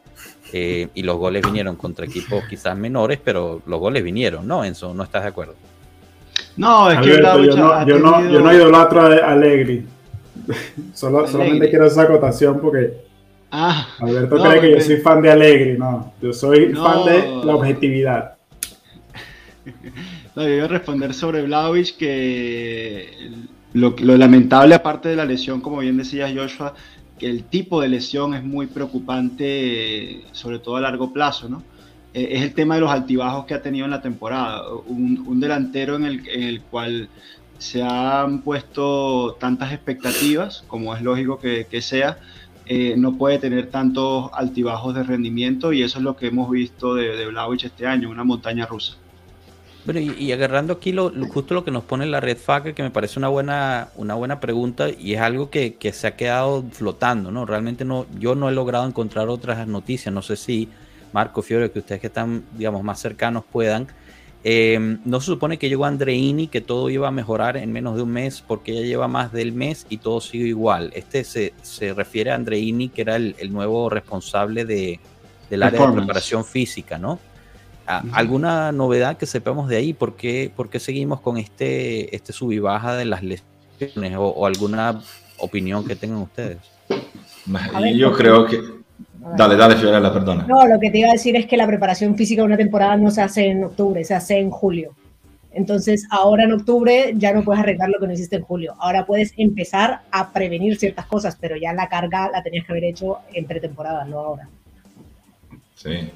eh, 0.53 0.89
y 0.95 1.03
los 1.03 1.17
goles 1.17 1.45
vinieron 1.45 1.77
contra 1.77 2.07
equipos 2.07 2.45
quizás 2.49 2.77
menores, 2.77 3.21
pero 3.23 3.63
los 3.67 3.79
goles 3.81 4.03
vinieron, 4.03 4.47
¿no? 4.47 4.65
Enzo, 4.65 4.95
¿no 4.95 5.03
estás 5.03 5.23
de 5.23 5.29
acuerdo? 5.29 5.55
No, 6.57 6.91
es 6.91 6.99
que 7.01 7.13
Alberto, 7.15 7.45
yo, 7.45 7.57
no, 7.57 7.87
yo, 7.87 7.99
no, 7.99 8.31
yo 8.31 8.41
no 8.41 8.53
idolatro 8.53 9.03
a 9.03 9.33
Allegri. 9.33 9.87
Solo, 10.95 11.19
Allegri. 11.19 11.33
Solamente 11.33 11.71
quiero 11.71 11.87
esa 11.87 12.03
acotación 12.03 12.61
porque 12.61 13.11
Ah, 13.53 13.89
Alberto 13.99 14.41
cree 14.41 14.61
que 14.61 14.71
yo 14.73 14.81
soy 14.81 14.97
fan 14.99 15.21
de 15.23 15.31
Alegre, 15.31 15.77
no. 15.77 16.13
Yo 16.23 16.33
soy 16.33 16.73
fan 16.73 17.05
de 17.05 17.45
la 17.45 17.57
objetividad. 17.57 18.37
No, 20.37 20.43
yo 20.43 20.55
iba 20.55 20.65
a 20.65 20.69
responder 20.69 21.13
sobre 21.13 21.43
Vlaovic 21.43 21.97
que 21.97 23.31
lo, 23.73 23.95
lamentable, 23.99 24.75
aparte 24.75 25.09
de 25.09 25.17
la 25.17 25.25
lesión, 25.25 25.61
como 25.61 25.79
bien 25.79 25.97
decía 25.97 26.33
Joshua, 26.35 26.75
que 27.19 27.29
el 27.29 27.45
tipo 27.45 27.81
de 27.81 27.89
lesión 27.89 28.35
es 28.35 28.43
muy 28.43 28.67
preocupante, 28.67 30.25
sobre 30.33 30.59
todo 30.59 30.77
a 30.77 30.81
largo 30.81 31.13
plazo, 31.13 31.49
¿no? 31.49 31.63
Eh, 32.15 32.29
es 32.33 32.43
el 32.43 32.55
tema 32.55 32.77
de 32.77 32.81
los 32.81 32.91
altibajos 32.91 33.45
que 33.47 33.55
ha 33.55 33.63
tenido 33.63 33.85
en 33.85 33.91
la 33.91 34.03
temporada. 34.03 34.63
Un, 34.87 35.41
delantero 35.41 35.97
en 35.97 36.05
el, 36.05 36.29
el, 36.29 36.63
cual 36.63 37.09
se 37.59 37.83
han 37.83 38.41
puesto 38.43 39.37
tantas 39.39 39.73
expectativas, 39.73 40.65
como 40.67 40.95
es 40.95 41.03
lógico 41.03 41.39
que, 41.39 41.67
que 41.71 41.83
sea, 41.83 42.19
eh, 42.67 42.95
no 42.97 43.19
puede 43.19 43.39
tener 43.39 43.67
tantos 43.67 44.31
altibajos 44.33 44.95
de 44.95 45.03
rendimiento 45.03 45.73
y 45.73 45.83
eso 45.83 45.99
es 45.99 46.05
lo 46.05 46.17
que 46.17 46.29
hemos 46.29 46.51
visto 46.51 46.95
de, 46.95 47.17
de 47.17 47.29
este 47.63 47.87
año, 47.87 48.09
una 48.11 48.25
montaña 48.25 48.65
rusa. 48.67 48.97
Bueno, 49.85 50.01
y, 50.01 50.31
agarrando 50.33 50.75
aquí 50.75 50.93
lo, 50.93 51.11
justo 51.29 51.55
lo 51.55 51.65
que 51.65 51.71
nos 51.71 51.85
pone 51.85 52.05
la 52.05 52.21
Red 52.21 52.37
Facker, 52.37 52.75
que 52.75 52.83
me 52.83 52.91
parece 52.91 53.19
una 53.19 53.29
buena, 53.29 53.89
una 53.97 54.15
buena 54.15 54.39
pregunta 54.39 54.91
y 54.91 55.15
es 55.15 55.21
algo 55.21 55.49
que, 55.49 55.77
que, 55.77 55.93
se 55.93 56.07
ha 56.07 56.17
quedado 56.17 56.65
flotando, 56.71 57.31
¿no? 57.31 57.47
Realmente 57.47 57.85
no, 57.85 58.07
yo 58.19 58.35
no 58.35 58.51
he 58.51 58.53
logrado 58.53 58.87
encontrar 58.87 59.29
otras 59.29 59.67
noticias, 59.67 60.13
no 60.13 60.21
sé 60.21 60.37
si 60.37 60.69
Marco 61.13 61.41
Fiore, 61.43 61.71
que 61.71 61.79
ustedes 61.79 62.01
que 62.01 62.09
están, 62.09 62.45
digamos, 62.57 62.83
más 62.83 63.01
cercanos 63.01 63.45
puedan. 63.51 63.89
Eh, 64.45 64.99
no 65.05 65.21
se 65.21 65.27
supone 65.27 65.59
que 65.59 65.69
llegó 65.69 65.85
Andreini, 65.87 66.49
que 66.49 66.61
todo 66.61 66.89
iba 66.89 67.09
a 67.09 67.11
mejorar 67.11 67.57
en 67.57 67.73
menos 67.73 67.97
de 67.97 68.03
un 68.03 68.11
mes, 68.11 68.43
porque 68.47 68.75
ya 68.75 68.81
lleva 68.83 69.09
más 69.09 69.33
del 69.33 69.53
mes 69.53 69.87
y 69.89 69.99
todo 69.99 70.21
sigue 70.21 70.47
igual. 70.47 70.91
Este 70.95 71.25
se, 71.25 71.55
se 71.63 71.95
refiere 71.95 72.31
a 72.31 72.35
Andreini, 72.35 72.91
que 72.91 73.03
era 73.03 73.17
el, 73.17 73.35
el 73.39 73.53
nuevo 73.53 73.89
responsable 73.89 74.65
de, 74.65 75.01
del 75.49 75.63
área 75.63 75.87
de 75.87 75.93
preparación 75.93 76.45
física, 76.45 76.99
¿no? 76.99 77.19
¿Alguna 78.13 78.73
novedad 78.73 79.17
que 79.17 79.27
sepamos 79.27 79.69
de 79.69 79.77
ahí? 79.77 79.93
¿Por 79.93 80.17
qué, 80.17 80.51
por 80.55 80.71
qué 80.71 80.81
seguimos 80.81 81.21
con 81.21 81.37
este, 81.37 82.15
este 82.15 82.33
sub 82.33 82.53
y 82.53 82.59
baja 82.59 82.97
de 82.97 83.05
las 83.05 83.23
lesiones? 83.23 84.17
O, 84.17 84.27
o 84.29 84.47
alguna 84.47 85.01
opinión 85.39 85.87
que 85.87 85.97
tengan 85.97 86.19
ustedes? 86.19 86.59
Yo 87.95 88.13
creo 88.13 88.47
que 88.47 88.81
Dale, 89.37 89.57
dale, 89.57 89.77
Fiorella, 89.77 90.13
perdona. 90.13 90.47
No, 90.47 90.67
lo 90.67 90.81
que 90.81 90.91
te 90.91 90.99
iba 90.99 91.11
a 91.11 91.13
decir 91.13 91.37
es 91.37 91.47
que 91.47 91.57
la 91.57 91.67
preparación 91.67 92.17
física 92.17 92.41
de 92.41 92.47
una 92.47 92.57
temporada 92.57 92.97
no 92.97 93.11
se 93.11 93.21
hace 93.21 93.47
en 93.47 93.65
octubre, 93.65 94.03
se 94.05 94.15
hace 94.15 94.39
en 94.39 94.51
julio. 94.51 94.95
Entonces, 95.53 96.07
ahora 96.11 96.45
en 96.45 96.53
octubre 96.53 97.13
ya 97.17 97.33
no 97.33 97.43
puedes 97.43 97.61
arreglar 97.61 97.91
lo 97.91 97.99
que 97.99 98.07
no 98.07 98.13
hiciste 98.13 98.37
en 98.37 98.43
julio. 98.43 98.75
Ahora 98.79 99.05
puedes 99.05 99.35
empezar 99.37 100.01
a 100.11 100.33
prevenir 100.33 100.79
ciertas 100.79 101.07
cosas, 101.07 101.37
pero 101.39 101.57
ya 101.57 101.73
la 101.73 101.89
carga 101.89 102.31
la 102.31 102.43
tenías 102.43 102.65
que 102.65 102.73
haber 102.73 102.85
hecho 102.85 103.19
en 103.33 103.45
pretemporada, 103.47 104.05
no 104.05 104.19
ahora. 104.21 104.49
Sí. 105.75 106.11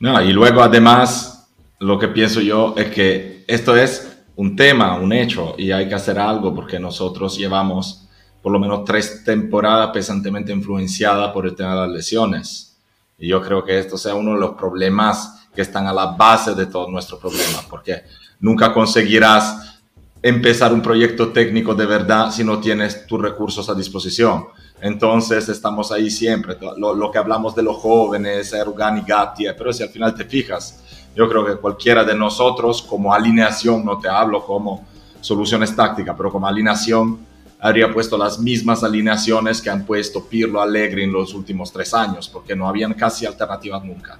No, 0.00 0.22
y 0.22 0.32
luego 0.32 0.62
además, 0.62 1.48
lo 1.80 1.98
que 1.98 2.08
pienso 2.08 2.40
yo 2.40 2.74
es 2.76 2.88
que 2.90 3.44
esto 3.46 3.76
es 3.76 4.18
un 4.36 4.54
tema, 4.54 4.96
un 4.96 5.12
hecho, 5.12 5.54
y 5.58 5.72
hay 5.72 5.88
que 5.88 5.94
hacer 5.94 6.18
algo 6.18 6.54
porque 6.54 6.78
nosotros 6.78 7.36
llevamos 7.36 8.08
por 8.42 8.52
lo 8.52 8.60
menos 8.60 8.84
tres 8.84 9.24
temporadas 9.24 9.90
pesantemente 9.92 10.52
influenciada 10.52 11.32
por 11.32 11.46
el 11.46 11.56
tema 11.56 11.74
de 11.74 11.80
las 11.80 11.90
lesiones. 11.90 12.76
Y 13.18 13.28
yo 13.28 13.42
creo 13.42 13.64
que 13.64 13.78
esto 13.78 13.98
sea 13.98 14.14
uno 14.14 14.34
de 14.34 14.40
los 14.40 14.50
problemas 14.50 15.48
que 15.52 15.62
están 15.62 15.88
a 15.88 15.92
la 15.92 16.06
base 16.06 16.54
de 16.54 16.66
todos 16.66 16.88
nuestros 16.88 17.18
problemas, 17.20 17.66
porque 17.68 18.02
nunca 18.38 18.72
conseguirás 18.72 19.80
empezar 20.22 20.72
un 20.72 20.82
proyecto 20.82 21.28
técnico 21.30 21.74
de 21.74 21.86
verdad 21.86 22.30
si 22.30 22.44
no 22.44 22.60
tienes 22.60 23.06
tus 23.06 23.20
recursos 23.20 23.68
a 23.68 23.74
disposición. 23.74 24.46
Entonces 24.80 25.48
estamos 25.48 25.90
ahí 25.90 26.08
siempre, 26.10 26.56
lo, 26.76 27.10
que 27.10 27.18
hablamos 27.18 27.54
de 27.54 27.62
los 27.62 27.76
jóvenes, 27.76 28.52
Erugani, 28.52 29.02
Gatti, 29.06 29.46
pero 29.56 29.72
si 29.72 29.82
al 29.82 29.88
final 29.88 30.14
te 30.14 30.24
fijas, 30.24 30.82
yo 31.16 31.28
creo 31.28 31.44
que 31.44 31.56
cualquiera 31.56 32.04
de 32.04 32.14
nosotros 32.14 32.82
como 32.82 33.12
alineación, 33.12 33.84
no 33.84 33.98
te 33.98 34.08
hablo 34.08 34.44
como 34.44 34.86
soluciones 35.20 35.74
tácticas, 35.74 36.14
pero 36.16 36.30
como 36.30 36.46
alineación, 36.46 37.26
habría 37.60 37.92
puesto 37.92 38.16
las 38.16 38.38
mismas 38.38 38.84
alineaciones 38.84 39.60
que 39.60 39.68
han 39.68 39.84
puesto 39.84 40.24
Pirlo 40.24 40.62
Allegri 40.62 41.02
en 41.02 41.12
los 41.12 41.34
últimos 41.34 41.72
tres 41.72 41.92
años, 41.92 42.28
porque 42.28 42.54
no 42.54 42.68
habían 42.68 42.94
casi 42.94 43.26
alternativas 43.26 43.82
nunca. 43.84 44.16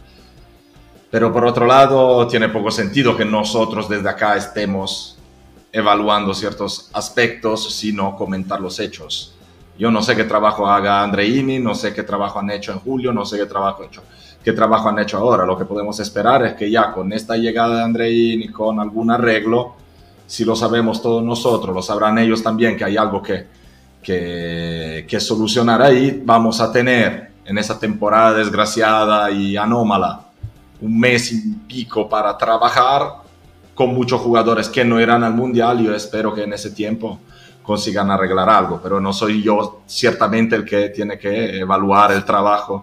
Pero 1.08 1.32
por 1.32 1.44
otro 1.44 1.66
lado, 1.66 2.26
tiene 2.26 2.48
poco 2.48 2.72
sentido 2.72 3.16
que 3.16 3.24
nosotros 3.24 3.88
desde 3.88 4.08
acá 4.08 4.36
estemos 4.36 5.16
evaluando 5.72 6.34
ciertos 6.34 6.90
aspectos, 6.92 7.74
sino 7.74 8.16
comentar 8.16 8.60
los 8.60 8.80
hechos. 8.80 9.37
Yo 9.78 9.90
no 9.90 10.02
sé 10.02 10.16
qué 10.16 10.24
trabajo 10.24 10.66
haga 10.66 11.02
Andreini, 11.02 11.60
no 11.60 11.74
sé 11.74 11.94
qué 11.94 12.02
trabajo 12.02 12.40
han 12.40 12.50
hecho 12.50 12.72
en 12.72 12.80
julio, 12.80 13.12
no 13.12 13.24
sé 13.24 13.38
qué 13.38 13.46
trabajo, 13.46 13.84
hecho, 13.84 14.02
qué 14.42 14.52
trabajo 14.52 14.88
han 14.88 14.98
hecho 14.98 15.18
ahora. 15.18 15.46
Lo 15.46 15.56
que 15.56 15.64
podemos 15.64 16.00
esperar 16.00 16.44
es 16.44 16.54
que 16.54 16.70
ya 16.70 16.92
con 16.92 17.12
esta 17.12 17.36
llegada 17.36 17.76
de 17.76 17.82
Andreini, 17.84 18.48
con 18.48 18.80
algún 18.80 19.10
arreglo, 19.10 19.76
si 20.26 20.44
lo 20.44 20.56
sabemos 20.56 21.00
todos 21.00 21.22
nosotros, 21.22 21.74
lo 21.74 21.80
sabrán 21.80 22.18
ellos 22.18 22.42
también 22.42 22.76
que 22.76 22.84
hay 22.84 22.96
algo 22.96 23.22
que, 23.22 23.46
que, 24.02 25.06
que 25.08 25.20
solucionar 25.20 25.80
ahí, 25.80 26.22
vamos 26.24 26.60
a 26.60 26.72
tener 26.72 27.30
en 27.44 27.56
esa 27.56 27.78
temporada 27.78 28.34
desgraciada 28.34 29.30
y 29.30 29.56
anómala 29.56 30.22
un 30.80 30.98
mes 30.98 31.32
y 31.32 31.40
pico 31.66 32.08
para 32.08 32.36
trabajar 32.36 33.28
con 33.74 33.94
muchos 33.94 34.20
jugadores 34.20 34.68
que 34.68 34.84
no 34.84 35.00
irán 35.00 35.24
al 35.24 35.34
mundial. 35.34 35.82
Yo 35.82 35.94
espero 35.94 36.34
que 36.34 36.42
en 36.42 36.52
ese 36.52 36.70
tiempo 36.70 37.20
consigan 37.68 38.10
arreglar 38.10 38.48
algo, 38.48 38.80
pero 38.82 38.98
no 38.98 39.12
soy 39.12 39.42
yo 39.42 39.82
ciertamente 39.86 40.56
el 40.56 40.64
que 40.64 40.88
tiene 40.88 41.18
que 41.18 41.60
evaluar 41.60 42.12
el 42.12 42.24
trabajo 42.24 42.82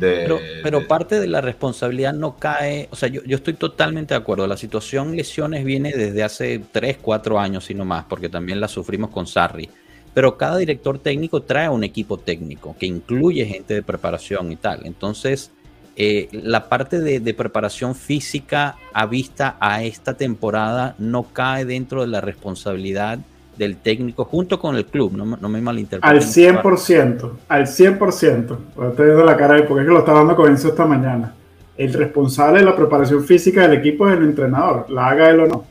pero, 0.00 0.86
parte 0.88 1.20
de 1.20 1.26
la 1.26 1.40
responsabilidad 1.40 2.14
no 2.14 2.36
cae, 2.36 2.88
o 2.90 2.96
sea, 2.96 3.08
yo, 3.08 3.20
estoy 3.26 3.54
totalmente 3.54 4.14
de 4.14 4.20
acuerdo, 4.20 4.46
la 4.46 4.56
situación 4.56 5.14
lesiones 5.16 5.64
viene 5.64 5.92
desde 5.92 6.22
hace 6.22 6.62
3, 6.72 6.98
4 7.00 7.38
años 7.38 7.70
y 7.70 7.74
no 7.74 7.84
más, 7.84 8.04
porque 8.04 8.28
también 8.28 8.60
la 8.60 8.68
sufrimos 8.68 9.10
con 9.10 9.26
Sarri, 9.26 9.68
pero 10.14 10.36
cada 10.38 10.56
director 10.56 10.98
técnico 10.98 11.42
trae 11.42 11.68
un 11.68 11.84
equipo 11.84 12.18
técnico 12.18 12.74
que 12.78 12.86
incluye 12.86 13.44
gente 13.46 13.74
de 13.74 13.82
preparación 13.82 14.50
y 14.50 14.56
tal, 14.56 14.80
entonces 14.84 15.50
eh, 15.94 16.28
la 16.32 16.70
parte 16.70 17.00
de, 17.00 17.20
de, 17.20 17.34
preparación 17.34 17.94
física 17.94 18.76
a 18.94 19.04
vista 19.04 19.58
a 19.60 19.82
esta 19.82 20.14
temporada 20.14 20.94
no 20.98 21.24
cae 21.24 21.66
dentro 21.66 22.00
de 22.00 22.06
la 22.06 22.22
responsabilidad 22.22 23.18
del 23.56 23.76
técnico 23.76 24.24
junto 24.24 24.58
con 24.58 24.76
el 24.76 24.86
club, 24.86 25.12
no, 25.12 25.24
no 25.24 25.48
me 25.48 25.60
malinterpreten. 25.60 26.16
Al 26.16 26.22
100%, 26.22 27.30
al 27.48 27.66
100%. 27.66 28.58
Estoy 28.90 29.06
viendo 29.06 29.24
la 29.24 29.36
cara 29.36 29.54
de 29.54 29.62
porque 29.62 29.82
es 29.82 29.88
que 29.88 29.92
lo 29.92 30.00
estaba 30.00 30.18
dando 30.18 30.36
con 30.36 30.52
esta 30.52 30.84
mañana. 30.86 31.34
El 31.76 31.92
responsable 31.92 32.60
de 32.60 32.64
la 32.64 32.76
preparación 32.76 33.24
física 33.24 33.62
del 33.62 33.78
equipo 33.78 34.08
es 34.08 34.16
el 34.16 34.24
entrenador, 34.24 34.90
la 34.90 35.08
haga 35.08 35.30
él 35.30 35.40
o 35.40 35.46
no. 35.46 35.64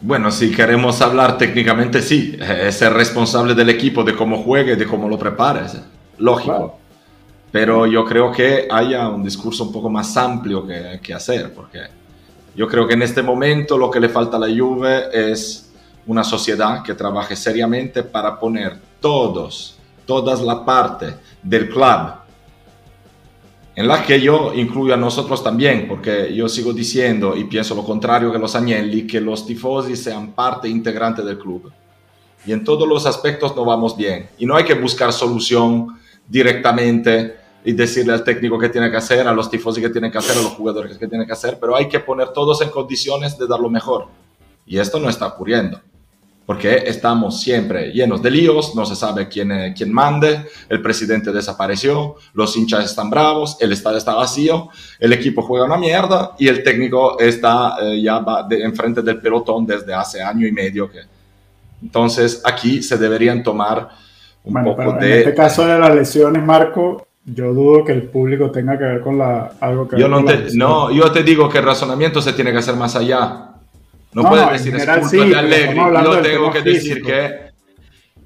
Bueno, 0.00 0.30
si 0.30 0.52
queremos 0.52 1.00
hablar 1.00 1.38
técnicamente, 1.38 2.02
sí, 2.02 2.36
es 2.38 2.82
el 2.82 2.94
responsable 2.94 3.54
del 3.54 3.70
equipo, 3.70 4.04
de 4.04 4.14
cómo 4.14 4.42
juegue, 4.42 4.76
de 4.76 4.86
cómo 4.86 5.08
lo 5.08 5.18
prepares, 5.18 5.80
lógico. 6.18 6.78
Pero 7.50 7.86
yo 7.86 8.04
creo 8.04 8.30
que 8.30 8.68
haya 8.70 9.08
un 9.08 9.24
discurso 9.24 9.64
un 9.64 9.72
poco 9.72 9.88
más 9.88 10.14
amplio 10.16 10.66
que, 10.66 11.00
que 11.02 11.14
hacer, 11.14 11.52
porque 11.54 11.80
yo 12.56 12.66
creo 12.66 12.88
que 12.88 12.94
en 12.94 13.02
este 13.02 13.22
momento 13.22 13.76
lo 13.76 13.90
que 13.90 14.00
le 14.00 14.08
falta 14.08 14.38
a 14.38 14.40
la 14.40 14.48
Juve 14.48 15.04
es 15.12 15.70
una 16.06 16.24
sociedad 16.24 16.82
que 16.82 16.94
trabaje 16.94 17.36
seriamente 17.36 18.02
para 18.02 18.40
poner 18.40 18.78
todos, 18.98 19.76
todas 20.06 20.40
las 20.40 20.56
partes 20.60 21.14
del 21.42 21.68
club, 21.68 22.14
en 23.74 23.86
la 23.86 24.02
que 24.02 24.18
yo 24.18 24.54
incluyo 24.54 24.94
a 24.94 24.96
nosotros 24.96 25.44
también, 25.44 25.86
porque 25.86 26.34
yo 26.34 26.48
sigo 26.48 26.72
diciendo 26.72 27.36
y 27.36 27.44
pienso 27.44 27.74
lo 27.74 27.84
contrario 27.84 28.32
que 28.32 28.38
los 28.38 28.54
Agnelli, 28.54 29.06
que 29.06 29.20
los 29.20 29.46
tifosi 29.46 29.94
sean 29.94 30.32
parte 30.32 30.66
integrante 30.66 31.22
del 31.22 31.38
club. 31.38 31.70
Y 32.46 32.52
en 32.52 32.64
todos 32.64 32.88
los 32.88 33.04
aspectos 33.04 33.54
no 33.54 33.66
vamos 33.66 33.94
bien. 33.94 34.30
Y 34.38 34.46
no 34.46 34.56
hay 34.56 34.64
que 34.64 34.74
buscar 34.74 35.12
solución 35.12 35.98
directamente 36.26 37.36
y 37.66 37.72
decirle 37.72 38.12
al 38.12 38.22
técnico 38.22 38.56
qué 38.60 38.68
tiene 38.68 38.88
que 38.92 38.96
hacer, 38.96 39.26
a 39.26 39.32
los 39.32 39.50
tifosi 39.50 39.80
que 39.80 39.90
tienen 39.90 40.12
que 40.12 40.18
hacer, 40.18 40.38
a 40.38 40.40
los 40.40 40.52
jugadores 40.52 40.96
que 40.96 41.08
tienen 41.08 41.26
que 41.26 41.32
hacer, 41.32 41.58
pero 41.60 41.74
hay 41.74 41.88
que 41.88 41.98
poner 41.98 42.28
todos 42.28 42.62
en 42.62 42.70
condiciones 42.70 43.36
de 43.36 43.48
dar 43.48 43.58
lo 43.58 43.68
mejor. 43.68 44.06
Y 44.64 44.78
esto 44.78 45.00
no 45.00 45.08
está 45.08 45.26
ocurriendo, 45.26 45.80
porque 46.46 46.84
estamos 46.86 47.40
siempre 47.40 47.90
llenos 47.90 48.22
de 48.22 48.30
líos, 48.30 48.76
no 48.76 48.86
se 48.86 48.94
sabe 48.94 49.26
quién, 49.26 49.50
eh, 49.50 49.74
quién 49.76 49.92
mande, 49.92 50.46
el 50.68 50.80
presidente 50.80 51.32
desapareció, 51.32 52.14
los 52.34 52.56
hinchas 52.56 52.84
están 52.84 53.10
bravos, 53.10 53.56
el 53.60 53.72
estadio 53.72 53.98
está 53.98 54.14
vacío, 54.14 54.68
el 55.00 55.12
equipo 55.12 55.42
juega 55.42 55.64
una 55.64 55.76
mierda 55.76 56.36
y 56.38 56.46
el 56.46 56.62
técnico 56.62 57.18
está 57.18 57.78
eh, 57.82 58.00
ya 58.00 58.24
de, 58.48 58.62
enfrente 58.62 59.02
del 59.02 59.20
pelotón 59.20 59.66
desde 59.66 59.92
hace 59.92 60.22
año 60.22 60.46
y 60.46 60.52
medio. 60.52 60.88
Que... 60.88 61.00
Entonces 61.82 62.42
aquí 62.44 62.80
se 62.80 62.96
deberían 62.96 63.42
tomar 63.42 63.88
un 64.44 64.62
poco 64.62 64.92
de... 64.92 65.14
En 65.14 65.18
este 65.18 65.34
caso 65.34 65.66
de 65.66 65.80
las 65.80 65.92
lesiones, 65.92 66.44
Marco, 66.44 67.06
yo 67.26 67.52
dudo 67.52 67.84
que 67.84 67.92
el 67.92 68.04
público 68.04 68.52
tenga 68.52 68.78
que 68.78 68.84
ver 68.84 69.00
con 69.00 69.18
la, 69.18 69.52
algo 69.60 69.88
que 69.88 69.98
yo 69.98 70.06
no, 70.06 70.24
te, 70.24 70.54
no, 70.54 70.92
yo 70.92 71.10
te 71.10 71.24
digo 71.24 71.48
que 71.48 71.58
el 71.58 71.64
razonamiento 71.64 72.22
se 72.22 72.32
tiene 72.32 72.52
que 72.52 72.58
hacer 72.58 72.76
más 72.76 72.94
allá. 72.94 73.50
No, 74.12 74.28
puedes 74.28 74.50
decir 74.52 74.76
es 74.76 74.86
culpa 74.86 75.24
de 75.24 75.36
Allegri. 75.36 75.76
Yo 75.76 76.22
tengo 76.22 76.50
que 76.52 76.62
decir 76.62 77.02
que 77.02 77.50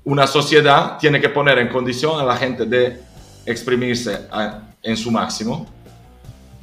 una 0.04 0.26
sociedad 0.26 0.98
tiene 0.98 1.20
que 1.20 1.30
poner 1.30 1.58
en 1.58 1.68
condición 1.68 2.20
a 2.20 2.24
la 2.24 2.36
gente 2.36 2.66
de 2.66 3.00
exprimirse 3.46 4.28
en 4.82 4.96
su 4.96 5.10
máximo. 5.10 5.66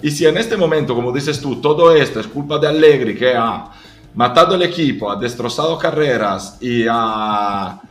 Y 0.02 0.12
si 0.12 0.28
en 0.28 0.38
este 0.38 0.56
momento, 0.56 0.94
como 0.94 1.12
dices 1.12 1.42
tú, 1.42 1.60
todo 1.60 1.96
esto 1.96 2.20
es 2.20 2.28
culpa 2.28 2.60
de 2.60 2.68
Allegri 2.68 3.16
que 3.16 3.34
ha 3.34 3.72
matado 4.14 4.56
el 4.56 4.62
equipo, 4.62 5.10
ha 5.12 5.16
destrozado 5.16 5.78
carreras 5.78 6.58
y 6.62 6.86
ha... 6.90 7.82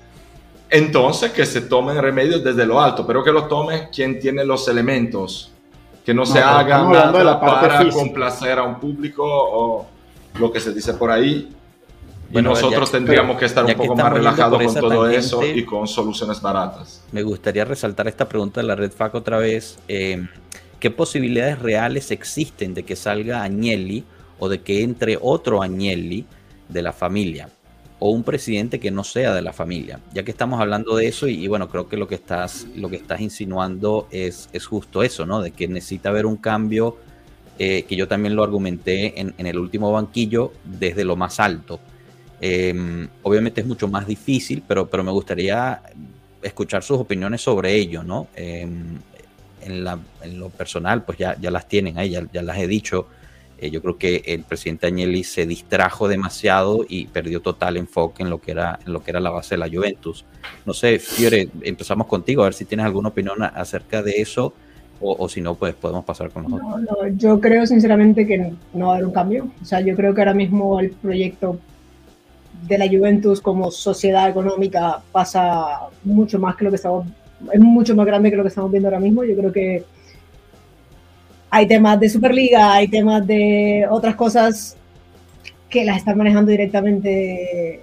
Entonces 0.68 1.31
que 1.33 1.46
se 1.46 1.62
tomen 1.62 1.98
remedios 1.98 2.42
desde 2.42 2.66
lo 2.66 2.81
alto, 2.81 3.07
pero 3.07 3.22
que 3.22 3.31
lo 3.31 3.44
tome 3.44 3.88
quien 3.90 4.18
tiene 4.18 4.44
los 4.44 4.66
elementos, 4.68 5.52
que 6.05 6.12
no, 6.12 6.26
se 6.26 6.40
haga 6.40 6.83
nada 6.83 7.40
para 7.40 7.88
complacer 7.90 8.59
a 8.59 8.62
un 8.62 8.81
público 8.81 9.24
o 9.24 9.87
lo 10.38 10.52
que 10.52 10.61
se 10.61 10.72
dice 10.72 10.94
por 10.94 11.11
ahí. 11.11 11.52
Y 12.33 12.42
nosotros 12.42 12.90
tendríamos 12.90 13.38
que 13.38 13.44
estar 13.44 13.64
un 13.64 13.74
poco 13.74 13.94
más 13.94 14.12
relajados 14.12 14.62
con 14.62 14.74
todo 14.74 15.09
eso 15.09 15.44
y 15.44 15.64
con 15.64 15.87
soluciones 15.87 16.40
baratas. 16.42 17.05
Me 17.12 17.22
gustaría 17.22 17.64
resaltar 17.64 18.09
esta 18.09 18.29
pregunta 18.29 18.61
de 18.61 18.66
la 18.66 18.74
Red 18.74 18.90
FAC 18.90 19.14
otra 19.14 19.38
vez. 19.38 19.79
Eh, 19.87 20.26
¿Qué 20.81 20.90
posibilidades 20.90 21.61
reales 21.61 22.11
existen 22.11 22.74
de 22.74 22.83
que 22.83 22.96
salga 22.96 23.44
Agnelli 23.44 24.05
o 24.38 24.48
de 24.48 24.61
que 24.61 24.83
entre 24.83 25.18
otro 25.20 25.62
Agnelli 25.62 26.26
de 26.68 26.83
la 26.83 26.92
familia? 26.92 27.48
O 27.98 28.11
un 28.11 28.22
presidente 28.22 28.78
que 28.78 28.90
no 28.90 29.04
sea 29.04 29.35
de 29.35 29.42
la 29.42 29.52
familia. 29.52 30.00
Ya 30.12 30.22
que 30.22 30.30
estamos 30.30 30.61
hablando 30.61 30.96
de 30.96 31.09
eso, 31.09 31.28
y, 31.28 31.46
bueno, 31.48 31.68
creo 31.68 31.88
que 31.88 31.96
lo 31.96 32.06
que 32.06 32.14
estás, 32.14 32.66
lo 32.76 32.90
que 32.90 32.96
estás 32.96 33.20
insinuando 33.20 34.06
es, 34.11 34.48
es 34.52 34.66
justo 34.66 35.02
eso, 35.02 35.24
¿no? 35.24 35.40
De 35.40 35.50
que 35.50 35.66
necesita 35.66 36.11
haber 36.11 36.26
un 36.26 36.37
cambio, 36.37 36.98
eh, 37.59 37.85
que 37.85 37.96
yo 37.96 38.06
también 38.06 38.37
lo 38.37 38.44
argumenté 38.44 39.18
en, 39.18 39.35
el 39.38 39.59
último 39.59 39.90
banquillo, 39.92 40.52
desde 40.64 41.04
lo 41.04 41.16
más 41.16 41.40
alto. 41.40 41.80
Em, 42.40 43.09
obviamente 43.22 43.62
es 43.62 43.66
mucho 43.66 43.88
más 43.88 44.06
difícil, 44.06 44.62
pero, 44.66 44.88
pero 44.88 45.02
me 45.02 45.11
gustaría 45.11 45.80
escuchar 46.42 46.82
sus 46.82 46.98
opiniones 46.98 47.40
sobre 47.40 47.74
ello, 47.74 48.02
¿no? 48.02 48.28
Em, 48.37 48.98
en, 49.62 50.38
lo 50.38 50.50
personal, 50.50 51.04
pues 51.04 51.18
ya, 51.18 51.37
ya 51.40 51.50
las 51.50 51.66
tienen 51.68 51.98
ahí, 51.98 52.11
ya, 52.11 52.42
las 52.42 52.59
he 52.59 52.66
dicho. 52.66 53.09
Eh, 53.59 53.71
yo 53.71 53.81
creo 53.81 53.97
que 53.97 54.23
el 54.27 54.42
presidente 54.42 54.87
Agnelli 54.87 55.25
se 55.25 55.47
distrajo 55.47 56.09
demasiado 56.09 56.85
y 56.87 57.07
perdió 57.07 57.40
total 57.40 57.77
enfoque 57.77 58.23
en 58.23 58.31
lo 58.31 58.40
que 58.40 58.51
era, 58.51 58.79
en 58.85 58.92
lo 58.92 59.03
que 59.03 59.11
era 59.11 59.21
la 59.21 59.31
base 59.31 59.55
de 59.55 59.59
la 59.59 59.69
Juventus. 59.69 60.25
No 60.66 60.75
sé, 60.75 60.99
Fiore, 60.99 61.49
empezamos 61.62 62.07
contigo, 62.07 62.42
a 62.42 62.47
ver 62.47 62.55
si 62.55 62.66
tienes 62.66 62.85
alguna 62.85 63.09
opinión 63.09 63.42
acerca 63.42 64.03
de 64.03 64.12
eso. 64.21 64.53
O, 64.99 65.29
si 65.29 65.42
no, 65.42 65.55
pues 65.55 65.75
podemos 65.75 66.07
pasar 66.07 66.31
con 66.31 66.45
nosotros. 66.45 66.81
No, 66.81 67.09
yo 67.19 67.38
creo 67.38 67.66
sinceramente 67.66 68.27
que 68.27 68.55
no 68.73 68.87
va 68.87 68.92
a 68.92 68.95
haber 68.95 69.07
un 69.07 69.12
cambio. 69.12 69.51
O 69.61 69.64
sea, 69.64 69.81
yo 69.81 69.95
creo 69.95 70.14
que 70.14 70.23
ahora 70.23 70.33
mismo 70.33 70.81
el 70.81 70.90
proyecto 70.90 71.59
de 72.66 72.79
la 72.79 72.88
Juventus 72.88 73.42
como 73.42 73.71
sociedad 73.71 74.27
económica 74.31 75.03
pasa 75.12 75.81
mucho 76.03 76.38
más 76.38 76.57
que 76.57 76.64
lo 76.64 76.71
que 76.71 76.77
estamos 76.77 77.07
es 77.53 77.61
mucho 77.61 77.95
más 77.95 78.07
grande 78.07 78.31
que 78.31 78.37
lo 78.37 78.42
que 78.42 78.49
estamos 78.49 78.71
viendo 78.71 78.88
ahora 78.88 79.01
mismo. 79.01 79.25
Yo 79.25 79.37
creo 79.37 79.53
que 79.53 79.85
hay 81.57 81.66
temas 81.66 81.99
de 81.99 82.11
Superliga, 82.11 82.75
hay 82.75 82.87
temas 82.87 83.27
de 83.27 83.87
otras 83.88 84.14
cosas 84.14 84.77
que 85.71 85.87
las 85.87 85.97
están 85.97 86.19
manejando 86.19 86.51
directamente 86.51 87.81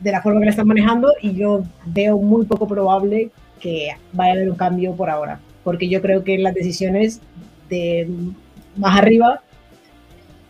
de 0.00 0.10
la 0.10 0.20
forma 0.20 0.40
que 0.40 0.46
las 0.46 0.54
están 0.54 0.66
manejando 0.66 1.12
y 1.22 1.32
yo 1.34 1.62
veo 1.86 2.18
muy 2.18 2.46
poco 2.46 2.66
probable 2.66 3.30
que 3.60 3.90
vaya 4.12 4.32
a 4.32 4.34
haber 4.34 4.50
un 4.50 4.56
cambio 4.56 4.92
por 4.94 5.08
ahora, 5.08 5.38
porque 5.62 5.88
yo 5.88 6.02
creo 6.02 6.24
que 6.24 6.36
las 6.38 6.52
decisiones 6.52 7.20
de 7.70 8.08
más 8.76 8.98
arriba 8.98 9.40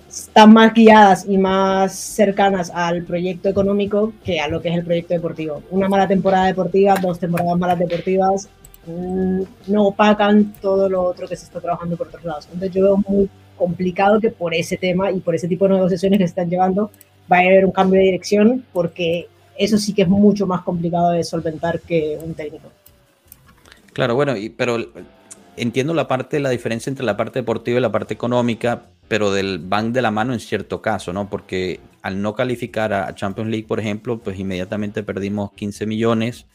están 0.09 0.55
más 0.55 0.73
guiadas 0.73 1.27
y 1.29 1.37
más 1.37 1.95
cercanas 1.95 2.71
al 2.75 3.03
proyecto 3.03 3.51
económico 3.51 4.15
que 4.25 4.41
a 4.41 4.49
lo 4.49 4.63
que 4.63 4.71
es 4.71 4.77
el 4.77 4.85
proyecto 4.85 5.13
deportivo. 5.13 5.63
Una 5.71 5.91
mala 5.91 6.09
temporada 6.09 6.47
deportiva, 6.47 6.95
dos 7.03 7.19
temporadas 7.19 7.59
malas 7.59 7.79
deportivas, 7.79 8.49
no 8.87 9.87
opacan 9.87 10.55
todo 10.61 10.89
lo 10.89 11.03
otro 11.03 11.27
que 11.29 11.37
se 11.37 11.45
está 11.45 11.61
trabajando 11.61 11.97
por 11.97 12.09
otros 12.09 12.25
lados. 12.25 12.45
Entonces 12.47 12.73
yo 12.73 12.83
veo 12.83 12.97
muy 13.09 13.29
complicado 13.57 14.21
que 14.21 14.31
por 14.31 14.55
ese 14.55 14.77
tema 14.77 15.11
y 15.11 15.21
por 15.21 15.35
ese 15.35 15.49
tipo 15.49 15.67
de 15.67 15.75
negociaciones 15.75 16.19
que 16.19 16.27
se 16.27 16.31
están 16.31 16.51
llevando 16.51 16.91
vaya 17.29 17.49
a 17.49 17.53
haber 17.53 17.65
un 17.65 17.73
cambio 17.73 17.99
de 17.99 18.07
dirección 18.07 18.65
porque 18.73 19.29
eso 19.59 19.79
sí 19.79 19.95
que 19.95 20.03
es 20.03 20.09
mucho 20.09 20.47
más 20.47 20.63
complicado 20.63 21.11
de 21.11 21.25
solventar 21.25 21.81
que 21.81 22.19
un 22.23 22.35
técnico. 22.35 22.71
Claro, 23.93 24.15
bueno, 24.15 24.37
y, 24.37 24.51
pero 24.51 24.77
entiendo 25.57 25.95
la 25.95 26.07
parte, 26.07 26.39
la 26.39 26.51
diferencia 26.51 26.91
entre 26.91 27.07
la 27.07 27.17
parte 27.17 27.39
deportiva 27.39 27.79
y 27.79 27.83
la 27.83 27.91
parte 27.91 28.15
económica, 28.15 28.83
pero 29.09 29.33
del 29.33 29.59
van 29.59 29.93
de 29.93 30.03
la 30.03 30.11
mano 30.11 30.35
en 30.35 30.41
cierto 30.41 30.83
caso, 30.83 31.13
¿no? 31.13 31.31
Porque 31.31 31.81
al 32.03 32.21
no 32.21 32.35
calificar 32.35 32.93
a 32.93 33.15
Champions 33.15 33.51
League, 33.51 33.67
por 33.67 33.81
ejemplo, 33.81 34.19
pues 34.19 34.39
inmediatamente 34.39 35.03
perdimos 35.03 35.53
15 35.53 35.87
millones. 35.87 36.47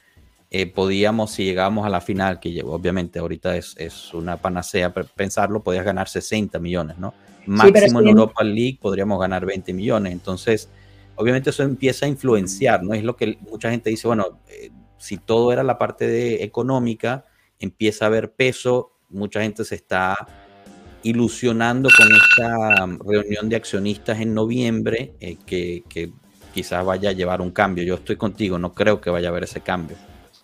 Eh, 0.53 0.67
podíamos, 0.67 1.31
si 1.31 1.45
llegábamos 1.45 1.85
a 1.85 1.89
la 1.89 2.01
final, 2.01 2.41
que 2.41 2.61
obviamente 2.65 3.19
ahorita 3.19 3.55
es, 3.55 3.73
es 3.77 4.13
una 4.13 4.35
panacea 4.35 4.93
pensarlo, 4.93 5.63
podías 5.63 5.85
ganar 5.85 6.09
60 6.09 6.59
millones, 6.59 6.97
¿no? 6.97 7.13
Máximo 7.45 8.01
en 8.01 8.09
Europa 8.09 8.43
League 8.43 8.77
podríamos 8.81 9.17
ganar 9.17 9.45
20 9.45 9.73
millones. 9.73 10.11
Entonces, 10.11 10.69
obviamente 11.15 11.51
eso 11.51 11.63
empieza 11.63 12.05
a 12.05 12.09
influenciar, 12.09 12.83
¿no? 12.83 12.93
Es 12.93 13.03
lo 13.03 13.15
que 13.15 13.37
mucha 13.49 13.71
gente 13.71 13.89
dice, 13.89 14.07
bueno, 14.07 14.41
eh, 14.49 14.71
si 14.97 15.17
todo 15.17 15.53
era 15.53 15.63
la 15.63 15.77
parte 15.77 16.05
de 16.05 16.43
económica, 16.43 17.25
empieza 17.57 18.05
a 18.05 18.07
haber 18.09 18.33
peso, 18.33 18.97
mucha 19.09 19.41
gente 19.41 19.63
se 19.63 19.75
está 19.75 20.15
ilusionando 21.03 21.89
con 21.97 22.07
esta 22.11 22.85
um, 22.85 22.99
reunión 22.99 23.49
de 23.49 23.55
accionistas 23.55 24.19
en 24.19 24.33
noviembre 24.33 25.13
eh, 25.19 25.37
que, 25.45 26.11
quizás 26.53 26.85
vaya 26.85 27.11
a 27.11 27.13
llevar 27.13 27.39
un 27.39 27.51
cambio. 27.51 27.85
Yo 27.85 27.95
estoy 27.95 28.17
contigo, 28.17 28.59
no 28.59 28.73
creo 28.73 28.99
que 28.99 29.09
vaya 29.09 29.29
a 29.29 29.31
haber 29.31 29.45
ese 29.45 29.61
cambio. 29.61 29.95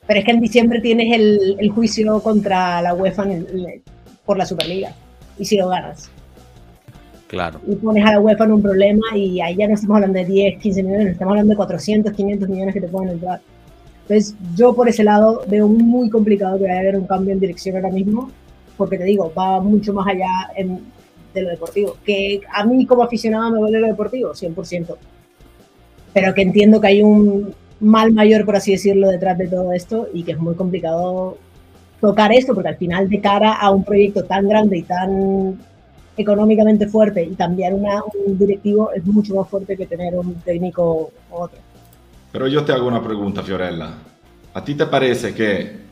Pero 0.08 0.20
es 0.20 0.26
que 0.26 0.32
en 0.32 0.40
diciembre 0.40 0.82
tienes 0.82 1.14
el, 1.14 1.70
juicio 1.76 2.22
contra 2.22 2.82
la 2.82 2.94
UEFA 2.94 3.26
por 4.26 4.38
la 4.38 4.46
Superliga. 4.46 4.94
Y 5.38 5.46
si 5.46 5.58
lo 5.58 5.68
ganas. 5.68 6.10
Claro. 7.28 7.60
Y 7.68 7.76
pones 7.76 8.06
a 8.06 8.14
la 8.14 8.20
UEFA 8.22 8.46
en 8.46 8.54
un 8.54 8.62
problema 8.62 9.06
y 9.16 9.42
ahí 9.42 9.58
ya 9.58 9.68
no 9.68 9.74
estamos 9.74 9.96
hablando 9.96 10.18
de 10.18 10.26
10, 10.26 10.60
15 10.62 10.84
millones, 10.84 11.08
estamos 11.10 11.32
hablando 11.32 11.52
de 11.52 11.58
400, 11.58 12.14
500 12.14 12.50
millones 12.50 12.74
que 12.74 12.82
te 12.82 12.88
pueden 12.88 13.10
entrar. 13.10 13.42
Entonces, 14.04 14.36
yo 14.56 14.74
por 14.74 14.88
ese 14.88 15.04
lado 15.04 15.44
veo 15.48 15.68
muy 15.68 16.10
complicado 16.10 16.58
que 16.58 16.64
vaya 16.64 16.78
a 16.78 16.80
haber 16.80 16.96
un 16.96 17.06
cambio 17.06 17.34
en 17.34 17.42
dirección 17.42 17.76
ahora 17.76 17.90
mismo 17.90 18.32
porque 18.78 18.98
te 18.98 19.04
digo, 19.04 19.34
va 19.38 19.60
mucho 19.60 19.92
más 19.92 20.08
allá 20.08 20.30
de 21.34 21.42
lo 21.42 21.50
deportivo. 21.50 21.98
Que 22.06 22.42
a 22.54 22.64
mí 22.64 22.86
como 22.86 23.04
aficionado 23.04 23.52
me 23.52 23.60
duele 23.60 23.80
lo 23.80 23.88
deportivo, 23.88 24.32
100%. 24.34 24.96
Pero 26.14 26.34
que 26.34 26.42
entiendo 26.44 26.80
que 26.80 26.88
hay 26.88 27.02
un 27.02 27.54
mal 27.80 28.12
mayor, 28.14 28.46
por 28.46 28.56
así 28.56 28.72
decirlo, 28.72 29.10
detrás 29.10 29.38
de 29.38 29.48
todo 29.48 29.72
esto 29.74 30.08
y 30.14 30.24
que 30.24 30.32
es 30.34 30.40
muy 30.40 30.56
complicado 30.56 31.38
tocar 32.02 32.32
esto, 32.32 32.54
porque 32.54 32.70
al 32.70 32.78
final 32.78 33.10
de 33.10 33.22
cara 33.22 33.54
a 33.54 33.72
un 33.72 33.84
proyecto 33.84 34.24
tan 34.24 34.48
grande 34.48 34.78
y 34.78 34.84
tan 34.84 35.60
económicamente 36.16 36.88
fuerte 36.88 37.24
y 37.24 37.36
cambiar 37.36 37.74
una, 37.74 38.02
un 38.26 38.38
directivo 38.38 38.92
es 38.92 39.06
mucho 39.06 39.36
más 39.36 39.48
fuerte 39.48 39.78
que 39.78 39.86
tener 39.86 40.16
un 40.16 40.36
técnico 40.42 41.12
u 41.32 41.36
otro. 41.36 41.60
Pero 42.32 42.48
yo 42.48 42.64
te 42.66 42.72
hago 42.72 42.88
una 42.88 43.04
pregunta, 43.04 43.44
Fiorella. 43.44 43.94
¿A 44.54 44.64
ti 44.64 44.76
te 44.76 44.88
parece 44.88 45.34
que 45.34 45.88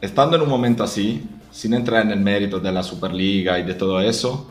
estando 0.00 0.36
en 0.36 0.42
un 0.42 0.48
momento 0.48 0.82
así, 0.82 1.22
sin 1.50 1.74
entrar 1.74 2.04
en 2.04 2.12
el 2.12 2.20
mérito 2.20 2.58
de 2.60 2.72
la 2.72 2.82
Superliga 2.82 3.58
y 3.58 3.64
de 3.64 3.74
todo 3.74 4.00
eso, 4.00 4.50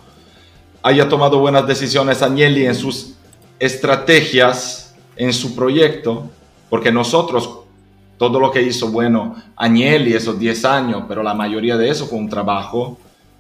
haya 0.83 1.09
tomado 1.09 1.39
buenas 1.39 1.67
decisiones 1.67 2.21
Agnelli 2.21 2.65
en 2.65 2.75
sus 2.75 3.15
estrategias, 3.59 4.95
en 5.15 5.33
su 5.33 5.55
proyecto, 5.55 6.29
porque 6.69 6.91
nosotros, 6.91 7.59
todo 8.17 8.39
lo 8.39 8.51
que 8.51 8.61
hizo 8.61 8.89
bueno 8.89 9.35
Agnelli 9.55 10.13
esos 10.13 10.37
10 10.37 10.65
años, 10.65 11.03
pero 11.07 11.23
la 11.23 11.33
mayoría 11.33 11.77
de 11.77 11.89
eso 11.89 12.07
fue 12.07 12.17
un 12.17 12.29
trabajo 12.29 12.97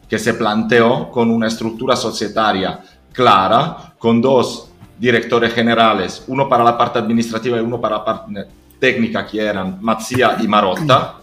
que 0.07 0.17
se 0.17 0.33
planteó 0.33 1.11
con 1.11 1.29
una 1.29 1.47
estructura 1.47 1.95
societaria 1.95 2.81
clara, 3.11 3.93
con 3.97 4.21
dos 4.21 4.69
directores 4.97 5.53
generales, 5.53 6.23
uno 6.27 6.47
para 6.47 6.63
la 6.63 6.77
parte 6.77 6.99
administrativa 6.99 7.57
y 7.57 7.61
uno 7.61 7.79
para 7.79 7.97
la 7.97 8.05
parte 8.05 8.45
técnica, 8.79 9.25
que 9.25 9.41
eran 9.41 9.79
Mazzia 9.81 10.37
y 10.39 10.47
Marotta. 10.47 11.15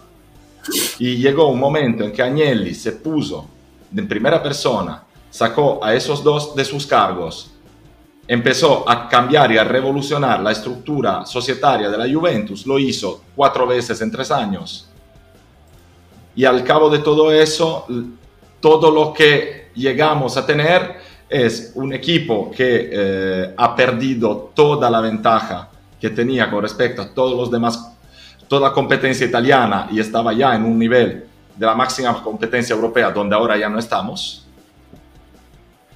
Y 0.99 1.17
llegó 1.17 1.47
un 1.47 1.59
momento 1.59 2.03
en 2.03 2.11
que 2.11 2.21
Agnelli 2.21 2.73
se 2.73 2.93
puso 2.93 3.47
en 3.95 4.07
primera 4.07 4.41
persona, 4.41 5.03
sacó 5.29 5.83
a 5.83 5.93
esos 5.93 6.23
dos 6.23 6.55
de 6.55 6.65
sus 6.65 6.85
cargos, 6.85 7.51
empezó 8.27 8.89
a 8.89 9.07
cambiar 9.07 9.51
y 9.51 9.57
a 9.57 9.63
revolucionar 9.63 10.41
la 10.41 10.51
estructura 10.51 11.25
societaria 11.25 11.89
de 11.89 11.97
la 11.97 12.11
Juventus, 12.11 12.65
lo 12.65 12.79
hizo 12.79 13.21
cuatro 13.35 13.67
veces 13.67 14.01
en 14.01 14.11
tres 14.11 14.31
años. 14.31 14.89
Y 16.35 16.43
al 16.43 16.63
cabo 16.63 16.89
de 16.89 16.99
todo 16.99 17.31
eso, 17.31 17.87
todo 18.59 18.91
lo 18.91 19.13
que 19.13 19.69
llegamos 19.75 20.37
a 20.37 20.45
tener 20.45 20.97
es 21.29 21.71
un 21.75 21.93
equipo 21.93 22.51
que 22.51 22.89
eh, 22.91 23.53
ha 23.55 23.75
perdido 23.75 24.51
toda 24.53 24.89
la 24.89 25.01
ventaja 25.01 25.69
que 25.99 26.09
tenía 26.09 26.49
con 26.49 26.61
respecto 26.61 27.01
a 27.01 27.13
todos 27.13 27.37
los 27.37 27.51
demás. 27.51 27.91
Toda 28.47 28.73
competencia 28.73 29.25
italiana 29.25 29.87
y 29.91 29.99
estaba 29.99 30.33
ya 30.33 30.55
en 30.55 30.65
un 30.65 30.77
nivel 30.77 31.25
de 31.55 31.65
la 31.65 31.73
máxima 31.73 32.21
competencia 32.21 32.75
europea 32.75 33.11
donde 33.11 33.35
ahora 33.35 33.57
ya 33.57 33.69
no 33.69 33.79
estamos, 33.79 34.45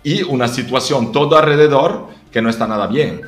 y 0.04 0.24
una 0.24 0.48
situación 0.48 1.12
todo 1.12 1.38
alrededor 1.38 2.08
que 2.32 2.42
no 2.42 2.50
está 2.50 2.68
nada 2.68 2.88
bien. 2.88 3.22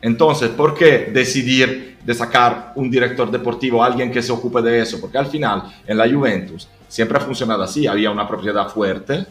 Entonces, 0.00 0.50
¿por 0.50 0.74
qué 0.74 1.10
decidir 1.12 1.98
de 2.04 2.14
sacar 2.14 2.72
un 2.76 2.90
director 2.90 3.30
deportivo, 3.30 3.82
alguien 3.82 4.10
que 4.10 4.22
se 4.22 4.32
ocupe 4.32 4.62
de 4.62 4.80
eso? 4.80 5.00
Porque 5.00 5.18
al 5.18 5.26
final, 5.26 5.64
en 5.86 5.96
la 5.96 6.08
Juventus, 6.08 6.68
siempre 6.86 7.18
ha 7.18 7.20
funcionado 7.20 7.62
así. 7.62 7.86
Había 7.86 8.10
una 8.10 8.28
propiedad 8.28 8.68
fuerte 8.68 9.26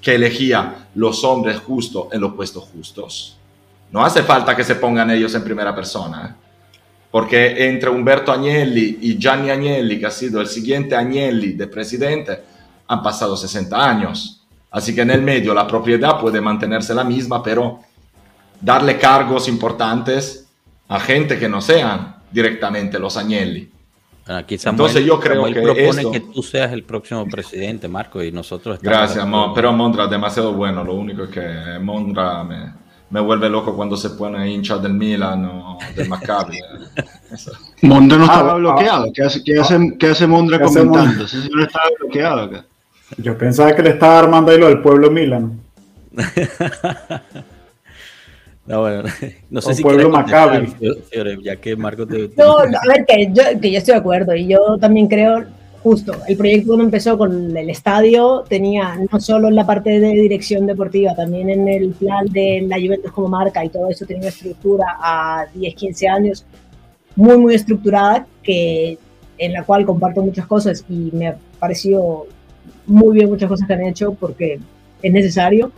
que 0.00 0.14
elegía 0.14 0.88
los 0.94 1.24
hombres 1.24 1.58
justos 1.58 2.08
en 2.12 2.20
los 2.20 2.34
puestos 2.34 2.64
justos. 2.64 3.36
No 3.90 4.04
hace 4.04 4.22
falta 4.22 4.54
que 4.54 4.64
se 4.64 4.74
pongan 4.74 5.10
ellos 5.10 5.34
en 5.34 5.42
primera 5.42 5.74
persona. 5.74 6.26
¿eh? 6.26 6.44
Porque 7.10 7.66
entre 7.66 7.88
Humberto 7.88 8.30
Agnelli 8.30 8.98
y 9.00 9.18
Gianni 9.18 9.50
Agnelli, 9.50 9.98
que 9.98 10.06
ha 10.06 10.10
sido 10.10 10.40
el 10.40 10.46
siguiente 10.46 10.94
Agnelli 10.94 11.54
de 11.54 11.66
presidente, 11.66 12.38
han 12.86 13.02
pasado 13.02 13.36
60 13.36 13.88
años. 13.88 14.42
Así 14.70 14.94
que 14.94 15.00
en 15.00 15.10
el 15.10 15.22
medio 15.22 15.54
la 15.54 15.66
propiedad 15.66 16.20
puede 16.20 16.40
mantenerse 16.40 16.94
la 16.94 17.04
misma, 17.04 17.42
pero 17.42 17.80
darle 18.60 18.98
cargos 18.98 19.48
importantes 19.48 20.48
a 20.88 21.00
gente 21.00 21.38
que 21.38 21.48
no 21.48 21.60
sean 21.60 22.16
directamente 22.30 22.98
los 22.98 23.16
Agnelli. 23.16 23.70
Aquí 24.26 24.58
Samuel, 24.58 24.88
Entonces 24.88 25.06
yo 25.06 25.18
creo 25.18 25.44
que 25.46 25.60
propone 25.60 26.10
que 26.10 26.20
tú 26.20 26.42
seas 26.42 26.72
el 26.72 26.82
próximo 26.82 27.26
presidente, 27.26 27.88
Marco, 27.88 28.22
y 28.22 28.30
nosotros 28.30 28.78
Gracias, 28.82 29.26
pero 29.54 29.72
Mondra 29.72 30.04
es 30.04 30.10
demasiado 30.10 30.52
bueno. 30.52 30.84
Lo 30.84 30.94
único 30.94 31.24
es 31.24 31.30
que 31.30 31.78
Mondra 31.80 32.44
me, 32.44 32.74
me 33.08 33.20
vuelve 33.20 33.48
loco 33.48 33.74
cuando 33.74 33.96
se 33.96 34.10
pone 34.10 34.50
hincha 34.50 34.76
del 34.76 34.92
Milan 34.92 35.46
o 35.46 35.78
del 35.96 36.08
Maccabi. 36.10 36.58
Mondra 37.82 38.18
no 38.18 38.24
estaba 38.24 38.52
ah, 38.52 38.56
bloqueado. 38.56 39.12
¿Qué 39.14 39.22
hace, 39.22 39.42
qué 39.42 39.58
hace, 39.58 39.96
qué 39.98 40.08
hace 40.08 40.26
Mondra 40.26 40.60
comentando? 40.60 41.24
Ese 41.24 41.42
señor 41.42 41.62
estaba 41.62 41.86
bloqueado 41.98 42.40
acá. 42.42 42.64
Yo 43.16 43.38
pensaba 43.38 43.74
que 43.74 43.82
le 43.82 43.90
estaba 43.90 44.18
armando 44.18 44.52
ahí 44.52 44.58
lo 44.58 44.68
del 44.68 44.82
pueblo 44.82 45.10
Milan. 45.10 45.58
No, 48.68 48.82
bueno, 48.82 49.02
no 49.50 49.60
sé 49.62 49.74
si 49.74 49.82
pueblo 49.82 50.10
Maccabi. 50.10 50.68
Ya 51.42 51.56
que 51.56 51.74
Marco 51.74 52.06
te... 52.06 52.30
No, 52.36 52.58
a 52.58 52.64
ver, 52.64 53.06
que 53.06 53.30
yo, 53.32 53.42
que 53.60 53.70
yo 53.70 53.78
estoy 53.78 53.94
de 53.94 54.00
acuerdo 54.00 54.34
y 54.34 54.46
yo 54.46 54.76
también 54.78 55.08
creo, 55.08 55.46
justo, 55.82 56.12
el 56.28 56.36
proyecto 56.36 56.68
cuando 56.68 56.84
empezó 56.84 57.16
con 57.16 57.56
el 57.56 57.70
estadio 57.70 58.44
tenía 58.46 58.98
no 59.10 59.18
solo 59.20 59.48
en 59.48 59.54
la 59.54 59.64
parte 59.64 59.98
de 59.98 60.12
dirección 60.12 60.66
deportiva, 60.66 61.14
también 61.14 61.48
en 61.48 61.66
el 61.66 61.90
plan 61.92 62.26
de 62.26 62.66
la 62.68 62.76
Juventus 62.76 63.10
como 63.10 63.28
marca 63.28 63.64
y 63.64 63.70
todo 63.70 63.88
eso 63.88 64.04
tenía 64.04 64.22
una 64.22 64.28
estructura 64.28 64.84
a 65.00 65.46
10, 65.54 65.74
15 65.74 66.08
años 66.08 66.44
muy, 67.16 67.38
muy 67.38 67.54
estructurada 67.54 68.26
que 68.42 68.98
en 69.38 69.52
la 69.54 69.64
cual 69.64 69.86
comparto 69.86 70.20
muchas 70.20 70.46
cosas 70.46 70.84
y 70.90 71.10
me 71.14 71.28
ha 71.28 71.38
parecido 71.58 72.26
muy 72.86 73.14
bien 73.14 73.30
muchas 73.30 73.48
cosas 73.48 73.66
que 73.66 73.72
han 73.72 73.86
hecho 73.86 74.12
porque 74.12 74.60
es 75.02 75.12
necesario 75.12 75.72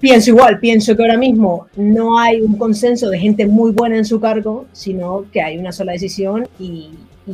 pienso 0.00 0.30
igual, 0.30 0.58
pienso 0.58 0.96
que 0.96 1.02
ahora 1.02 1.18
mismo 1.18 1.68
no 1.76 2.18
hay 2.18 2.40
un 2.40 2.56
consenso 2.56 3.10
de 3.10 3.18
gente 3.18 3.46
muy 3.46 3.70
buena 3.70 3.96
en 3.96 4.04
su 4.04 4.18
cargo, 4.18 4.66
sino 4.72 5.26
que 5.30 5.42
hay 5.42 5.58
una 5.58 5.72
sola 5.72 5.92
decisión 5.92 6.48
y, 6.58 6.90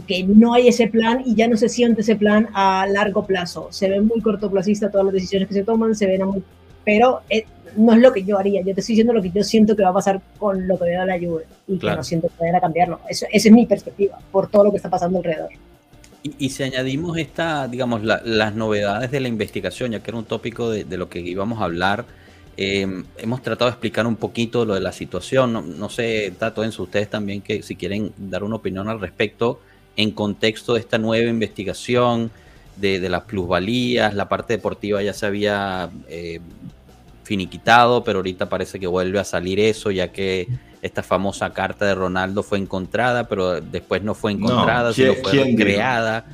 que 0.06 0.24
no 0.24 0.52
hay 0.52 0.68
ese 0.68 0.88
plan 0.88 1.22
y 1.24 1.34
ya 1.34 1.48
no 1.48 1.56
se 1.56 1.70
siente 1.70 2.02
ese 2.02 2.16
plan 2.16 2.48
a 2.52 2.86
largo 2.86 3.24
plazo. 3.24 3.68
Se 3.70 3.88
ve 3.88 4.00
muy 4.02 4.20
cortoplacista 4.20 4.90
todas 4.90 5.06
las 5.06 5.14
decisiones 5.14 5.48
que 5.48 5.54
se 5.54 5.62
toman, 5.62 5.94
se 5.94 6.06
ven 6.06 6.26
muy... 6.26 6.42
Pero 6.84 7.22
eh, 7.30 7.46
no 7.76 7.94
es 7.94 8.00
lo 8.00 8.12
que 8.12 8.22
yo 8.22 8.38
haría, 8.38 8.60
yo 8.60 8.74
te 8.74 8.80
estoy 8.80 8.92
diciendo 8.92 9.14
lo 9.14 9.22
que 9.22 9.30
yo 9.30 9.42
siento 9.42 9.74
que 9.74 9.82
va 9.82 9.90
a 9.90 9.94
pasar 9.94 10.20
con 10.38 10.68
lo 10.68 10.78
que 10.78 10.84
veo 10.84 11.00
de 11.00 11.06
la 11.06 11.18
Juve 11.18 11.44
y 11.66 11.78
que 11.78 11.86
no 11.86 12.02
siento 12.02 12.28
a 12.28 12.60
cambiarlo. 12.60 13.00
esa 13.08 13.26
es 13.32 13.50
mi 13.50 13.64
perspectiva 13.64 14.18
por 14.30 14.48
todo 14.48 14.64
lo 14.64 14.70
que 14.70 14.76
está 14.76 14.90
pasando 14.90 15.18
alrededor. 15.18 15.48
Y, 16.38 16.50
si 16.50 16.64
añadimos 16.64 17.16
esta, 17.16 17.66
digamos, 17.68 18.02
las 18.02 18.54
novedades 18.54 19.10
de 19.12 19.20
la 19.20 19.28
investigación, 19.28 19.92
ya 19.92 20.00
que 20.00 20.10
era 20.10 20.18
un 20.18 20.24
tópico 20.24 20.70
de, 20.70 20.84
de 20.84 20.96
lo 20.98 21.08
que 21.08 21.20
íbamos 21.20 21.60
a 21.62 21.64
hablar, 21.64 22.04
Em, 22.58 23.04
hemos 23.18 23.42
tratado 23.42 23.70
de 23.70 23.74
explicar 23.74 24.06
un 24.06 24.16
poquito 24.16 24.64
lo 24.64 24.74
de 24.74 24.80
la 24.80 24.92
situación. 24.92 25.78
No, 25.78 25.90
sé, 25.90 26.32
Tato, 26.38 26.64
Enzo, 26.64 26.84
ustedes 26.84 27.10
también 27.10 27.42
que 27.42 27.62
si 27.62 27.76
quieren 27.76 28.12
dar 28.16 28.42
una 28.44 28.56
opinión 28.56 28.88
al 28.88 28.98
respecto 28.98 29.60
en 29.96 30.10
contexto 30.10 30.74
de 30.74 30.80
esta 30.80 30.96
nueva 30.98 31.28
investigación 31.28 32.30
de, 32.76 32.98
las 33.08 33.22
plusvalías, 33.22 34.14
la 34.14 34.28
parte 34.28 34.54
deportiva 34.54 35.02
ya 35.02 35.12
se 35.12 35.26
había 35.26 35.90
eh, 36.08 36.40
finiquitado, 37.24 38.04
pero 38.04 38.20
ahorita 38.20 38.48
parece 38.48 38.80
que 38.80 38.86
vuelve 38.86 39.18
a 39.18 39.24
salir 39.24 39.60
eso, 39.60 39.90
ya 39.90 40.08
que 40.08 40.48
esta 40.80 41.02
famosa 41.02 41.52
carta 41.52 41.84
de 41.84 41.94
Ronaldo 41.94 42.42
fue 42.42 42.58
encontrada, 42.58 43.28
pero 43.28 43.60
después 43.60 44.02
no 44.02 44.14
fue 44.14 44.32
encontrada, 44.32 44.92
sino 44.92 45.14
fue 45.14 45.54
creada. 45.54 46.24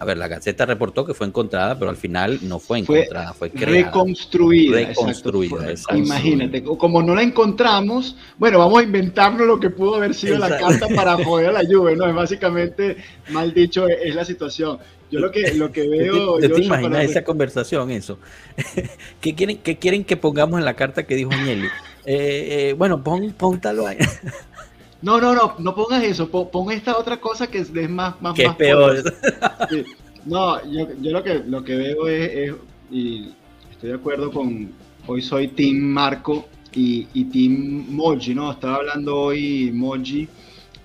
A 0.00 0.06
ver, 0.06 0.16
la 0.16 0.28
Gaceta 0.28 0.64
reportó 0.64 1.04
que 1.04 1.12
fue 1.12 1.26
encontrada, 1.26 1.78
pero 1.78 1.90
al 1.90 1.96
final 1.98 2.38
no 2.40 2.58
fue 2.58 2.78
encontrada, 2.78 3.34
fue, 3.34 3.50
creada. 3.50 3.86
Reconstruida. 3.86 4.78
Reconstruida, 4.78 5.74
Imagínate, 5.94 6.64
como 6.64 7.02
no 7.02 7.14
la 7.14 7.22
encontramos, 7.22 8.16
bueno, 8.38 8.60
vamos 8.60 8.80
a 8.80 8.82
inventarnos 8.82 9.46
lo 9.46 9.60
que 9.60 9.68
pudo 9.68 9.96
haber 9.96 10.14
sido 10.14 10.38
la 10.38 10.56
carta 10.56 10.88
para 10.88 11.16
joder 11.24 11.50
a 11.50 11.52
la 11.52 11.64
lluvia, 11.64 11.96
¿no? 11.96 12.06
Es 12.06 12.14
básicamente, 12.14 12.96
mal 13.28 13.52
dicho, 13.52 13.86
es, 13.88 14.14
la 14.14 14.24
situación. 14.24 14.78
Yo 15.10 15.20
lo 15.20 15.30
que, 15.30 15.52
lo 15.52 15.70
que 15.70 15.86
veo... 15.90 16.38
¿Te, 16.38 16.48
te 16.48 16.62
imaginas 16.62 17.04
esa 17.04 17.22
conversación, 17.22 17.90
eso? 17.90 18.18
¿Qué 19.20 19.34
quieren, 19.34 19.58
¿Qué 19.58 19.76
quieren 19.76 20.04
que 20.04 20.16
pongamos 20.16 20.60
en 20.60 20.64
la 20.64 20.76
carta 20.76 21.02
que 21.02 21.14
dijo 21.14 21.30
Agnelli? 21.30 21.66
Eh, 22.06 22.70
eh, 22.70 22.72
bueno, 22.72 23.04
pon, 23.04 23.34
póntalo 23.36 23.86
ahí. 23.86 23.98
No, 25.02 25.20
no, 25.20 25.34
no, 25.34 25.54
no 25.58 25.74
pongas 25.74 26.02
eso, 26.02 26.28
pon, 26.28 26.70
esta 26.72 26.98
otra 26.98 27.18
cosa 27.18 27.46
que 27.46 27.58
es, 27.58 27.70
más, 27.88 28.20
más, 28.20 28.34
que 28.34 28.44
es 28.44 28.54
peor. 28.54 29.02
No, 30.26 30.62
yo, 30.70 30.88
yo, 31.00 31.12
lo 31.12 31.22
que 31.22 31.34
lo 31.38 31.64
que 31.64 31.76
veo 31.76 32.06
es, 32.06 32.54
y 32.90 33.30
estoy 33.70 33.88
de 33.90 33.94
acuerdo 33.94 34.30
con, 34.30 34.70
hoy 35.06 35.22
soy 35.22 35.48
Team 35.48 35.76
Marco 35.78 36.46
y, 36.74 37.06
y 37.14 37.24
Team 37.24 37.86
Moji, 37.88 38.34
¿no? 38.34 38.52
Estaba 38.52 38.76
hablando 38.76 39.16
hoy 39.16 39.70
Moji 39.72 40.28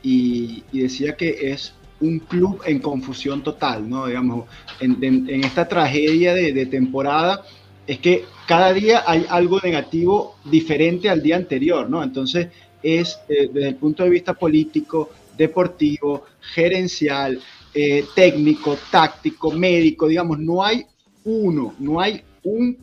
y, 0.03 0.63
decía 0.71 1.15
que 1.17 1.51
es 1.51 1.73
un 1.99 2.19
club 2.19 2.61
en 2.65 2.79
confusión 2.79 3.43
total, 3.43 3.89
¿no? 3.89 4.07
Digamos, 4.07 4.45
en, 4.79 5.03
en, 5.03 5.43
esta 5.43 5.67
tragedia 5.67 6.33
de, 6.33 6.53
de 6.53 6.65
temporada 6.65 7.43
es 7.87 7.99
que 7.99 8.25
cada 8.47 8.73
día 8.73 9.03
hay 9.05 9.25
algo 9.29 9.59
negativo 9.61 10.35
diferente 10.45 11.09
al 11.09 11.21
día 11.21 11.35
anterior, 11.35 11.89
¿no? 11.89 12.03
Entonces, 12.03 12.47
es 12.85 13.19
eh, 13.27 13.49
desde 13.51 13.69
el 13.69 13.75
punto 13.75 14.03
de 14.03 14.11
vista 14.11 14.35
político, 14.35 15.09
deportivo, 15.35 16.25
gerencial, 16.39 17.39
eh, 17.73 18.05
técnico, 18.13 18.77
táctico, 18.91 19.51
médico, 19.51 20.07
digamos, 20.07 20.37
no 20.37 20.63
hay 20.63 20.85
uno, 21.23 21.73
no 21.79 21.99
hay 21.99 22.21
un, 22.43 22.77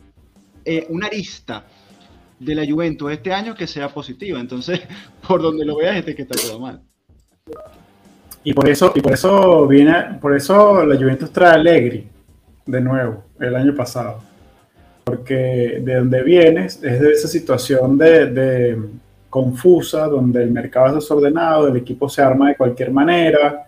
eh, 0.65 0.85
una 0.89 1.07
arista 1.07 1.65
de 2.37 2.53
la 2.53 2.65
Juventus 2.69 3.13
este 3.13 3.31
año 3.31 3.55
que 3.55 3.65
sea 3.65 3.87
positiva. 3.87 4.41
Entonces, 4.41 4.81
por 5.27 5.41
donde 5.41 5.63
lo 5.63 5.77
veas, 5.77 5.95
este 5.95 6.13
que 6.13 6.23
está 6.23 6.35
todo 6.35 6.59
mal. 6.59 6.81
Y 8.43 8.53
por 8.53 8.67
eso, 8.67 8.91
y 8.93 8.99
por 8.99 9.13
eso 9.13 9.65
viene, 9.67 10.17
por 10.19 10.35
eso 10.35 10.85
la 10.85 10.97
Juventus 10.97 11.31
trae 11.31 11.53
Allegri 11.53 12.09
de 12.65 12.81
nuevo, 12.81 13.23
el 13.39 13.55
año 13.55 13.73
pasado. 13.73 14.21
Porque 15.05 15.79
de 15.81 15.95
donde 15.95 16.23
vienes 16.23 16.83
es 16.83 16.99
de 16.99 17.11
esa 17.13 17.29
situación 17.29 17.97
de 17.97 18.77
confusa, 19.33 20.05
donde 20.05 20.43
el 20.43 20.51
mercado 20.51 20.89
es 20.89 20.93
desordenado, 20.93 21.67
el 21.67 21.77
equipo 21.77 22.07
se 22.07 22.21
arma 22.21 22.49
de 22.49 22.55
cualquier 22.55 22.91
manera, 22.91 23.65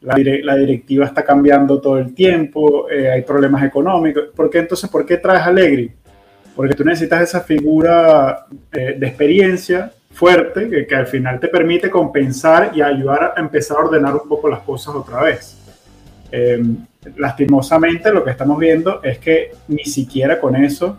la, 0.00 0.56
directiva 0.56 1.04
está 1.04 1.22
cambiando 1.22 1.82
todo 1.82 1.98
el 1.98 2.14
tiempo, 2.14 2.88
eh, 2.88 3.10
hay 3.10 3.20
problemas 3.20 3.62
económicos. 3.62 4.28
¿Por 4.34 4.48
qué 4.48 4.60
entonces, 4.60 4.88
por 4.88 5.04
qué 5.04 5.18
traes 5.18 5.42
a? 5.42 5.52
Porque 6.56 6.72
tú 6.72 6.82
necesitas 6.82 7.20
esa 7.20 7.42
figura 7.42 8.46
eh, 8.72 8.96
de 8.98 9.06
experiencia 9.06 9.92
fuerte 10.14 10.86
que, 10.88 10.94
al 10.94 11.06
final 11.06 11.38
te 11.38 11.48
permite 11.48 11.90
compensar 11.90 12.70
y 12.74 12.80
ayudar 12.80 13.34
a 13.36 13.40
empezar 13.40 13.76
a 13.76 13.80
ordenar 13.80 14.14
un 14.14 14.26
poco 14.26 14.48
las 14.48 14.60
cosas 14.60 14.94
otra 14.94 15.24
vez. 15.24 15.58
Em, 16.30 16.86
lastimosamente 17.16 18.10
lo 18.10 18.24
que 18.24 18.30
estamos 18.30 18.58
viendo 18.58 19.02
es 19.02 19.18
que 19.18 19.50
ni 19.68 19.84
siquiera 19.84 20.40
con 20.40 20.56
eso 20.56 20.96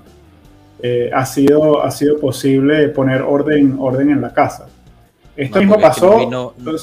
eh, 0.85 1.09
ha, 1.13 1.25
sido, 1.25 1.81
ha 1.81 1.89
sido 1.91 2.19
posible 2.19 2.89
poner 2.89 3.21
orden, 3.21 3.77
orden 3.79 4.11
en 4.11 4.19
la 4.19 4.33
casa. 4.33 4.67
Esto 5.33 5.59
mismo 5.59 5.79
pasó. 5.79 6.29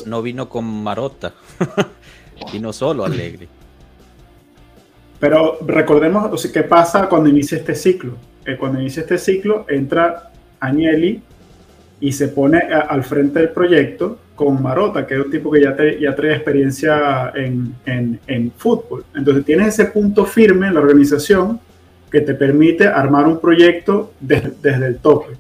No 0.06 0.22
vino, 0.22 0.48
con 0.48 0.64
Marota, 0.64 1.34
vino 2.52 2.72
solo 2.72 3.04
Alegre. 3.04 3.46
Pero 5.18 5.58
recordemos 5.66 6.50
qué 6.50 6.62
pasa 6.62 7.10
cuando 7.10 7.28
inicia 7.28 7.58
este 7.58 7.74
ciclo. 7.74 8.14
Eh, 8.46 8.56
cuando 8.56 8.80
inicia 8.80 9.02
este 9.02 9.18
ciclo, 9.18 9.66
entra 9.68 10.30
Agnelli 10.60 11.20
y 12.00 12.12
se 12.12 12.28
pone 12.28 12.58
al 12.58 13.04
frente 13.04 13.40
del 13.40 13.50
proyecto 13.50 14.18
con 14.34 14.62
Marota, 14.62 15.06
que 15.06 15.12
es 15.12 15.20
un 15.26 15.30
tipo 15.30 15.50
que 15.50 15.60
ya, 15.60 15.76
ya 16.00 16.16
trae 16.16 16.32
experiencia 16.32 17.32
en, 17.34 17.74
en, 17.84 18.18
en, 18.26 18.50
fútbol. 18.52 19.04
Entonces 19.14 19.44
tienes 19.44 19.68
ese 19.68 19.84
punto 19.84 20.24
firme 20.24 20.68
en 20.68 20.74
la 20.74 20.80
organización 20.80 21.60
que 22.10 22.20
te 22.20 22.34
permite 22.34 22.86
armar 22.86 23.26
un 23.26 23.38
proyecto 23.38 24.12
desde 24.20 24.86
el 24.86 24.98
tope. 24.98 25.36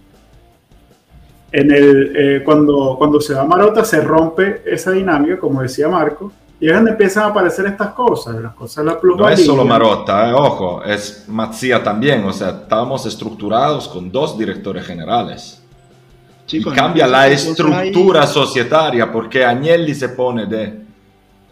En 1.52 1.70
el, 1.72 2.12
eh, 2.16 2.42
cuando, 2.44 2.94
cuando 2.96 3.20
se 3.20 3.34
va 3.34 3.44
Marota 3.44 3.84
se 3.84 4.00
rompe 4.00 4.62
esa 4.64 4.92
dinámica, 4.92 5.38
como 5.38 5.62
decía 5.62 5.88
Marco, 5.88 6.30
y 6.60 6.68
es 6.68 6.74
donde 6.74 6.90
empiezan 6.90 7.24
a 7.24 7.26
aparecer 7.28 7.66
estas 7.66 7.92
cosas, 7.92 8.36
las 8.36 8.52
cosas 8.52 8.84
de 8.84 8.92
la 8.92 8.98
No 9.02 9.28
es 9.28 9.44
solo 9.44 9.64
Marota, 9.64 10.28
eh, 10.28 10.32
ojo, 10.32 10.84
es 10.84 11.24
Matzia 11.26 11.82
también, 11.82 12.22
o 12.24 12.32
sea, 12.32 12.50
estábamos 12.50 13.04
estructurados 13.06 13.88
con 13.88 14.12
dos 14.12 14.38
directores 14.38 14.86
generales. 14.86 15.60
Chicos, 16.46 16.72
y 16.72 16.76
cambia 16.76 17.06
la 17.06 17.28
estructura 17.28 18.26
societaria 18.26 19.10
porque 19.10 19.44
Agnelli 19.44 19.94
se 19.94 20.10
pone 20.10 20.46
de 20.46 20.80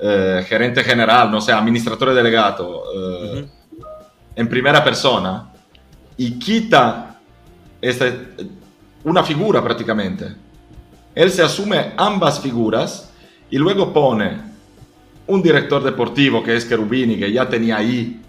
eh, 0.00 0.44
gerente 0.46 0.84
general, 0.84 1.30
no 1.30 1.40
sé, 1.40 1.52
administrador 1.52 2.14
delegado, 2.14 2.82
eh, 2.94 3.48
en 4.38 4.48
primera 4.48 4.84
persona 4.84 5.48
y 6.16 6.38
quita 6.38 7.18
este, 7.82 8.28
una 9.02 9.24
figura 9.24 9.60
prácticamente. 9.60 10.32
Él 11.12 11.32
se 11.32 11.42
asume 11.42 11.94
ambas 11.96 12.38
figuras 12.38 13.10
y 13.50 13.58
luego 13.58 13.92
pone 13.92 14.40
un 15.26 15.42
director 15.42 15.82
deportivo 15.82 16.44
que 16.44 16.54
es 16.54 16.68
Cherubini, 16.68 17.18
que 17.18 17.32
ya 17.32 17.48
tenía 17.48 17.78
ahí 17.78 18.22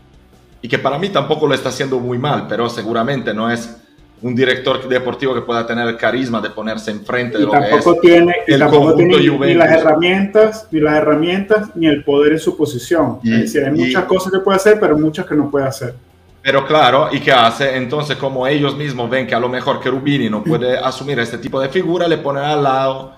y 0.64 0.68
que 0.68 0.80
para 0.80 0.98
mí 0.98 1.10
tampoco 1.10 1.46
lo 1.46 1.54
está 1.54 1.70
haciendo 1.70 2.00
muy 2.00 2.18
mal, 2.18 2.48
pero 2.50 2.68
seguramente 2.72 3.32
no 3.32 3.52
es 3.52 3.78
un 4.22 4.36
director 4.36 4.88
deportivo 4.88 5.34
que 5.34 5.42
pueda 5.42 5.66
tener 5.66 5.88
el 5.88 5.98
carisma 5.98 6.42
de 6.42 6.50
ponerse 6.50 6.92
enfrente 6.92 7.38
de 7.38 7.46
lo 7.46 7.52
que 7.52 7.58
es 7.58 8.02
tiene, 8.02 8.36
el 8.48 8.60
tampoco 8.60 8.96
tiene 8.96 9.18
ni 9.18 9.54
las 9.54 9.72
herramientas, 9.72 10.68
ni 10.72 10.80
las 10.80 10.96
herramientas, 10.96 11.70
ni 11.76 11.88
el 11.88 12.04
poder 12.04 12.34
en 12.34 12.40
su 12.40 12.58
posición. 12.58 13.20
es 13.24 13.42
decir, 13.42 13.64
hay 13.64 13.72
muchas 13.72 14.04
cosas 14.06 14.32
que 14.32 14.40
puede 14.40 14.58
hacer, 14.58 14.80
pero 14.80 14.98
muchas 14.98 15.26
que 15.26 15.36
no 15.36 15.50
puede 15.50 15.66
hacer. 15.66 15.94
Pero 16.42 16.66
claro, 16.66 17.10
¿y 17.12 17.20
qué 17.20 17.32
hace? 17.32 17.76
Entonces, 17.76 18.18
como 18.18 18.48
ellos 18.48 18.76
mismos 18.76 19.10
ven 19.10 19.28
que 19.28 19.36
a 19.36 19.40
lo 19.40 19.50
mejor 19.50 19.82
Cherubini 19.82 20.30
no 20.30 20.44
puede 20.44 20.78
asumir 20.78 21.20
este 21.20 21.38
tipo 21.38 21.60
de 21.60 21.70
figura, 21.70 22.08
le 22.08 22.18
ponen 22.18 22.44
al 22.44 22.64
lado 22.64 23.14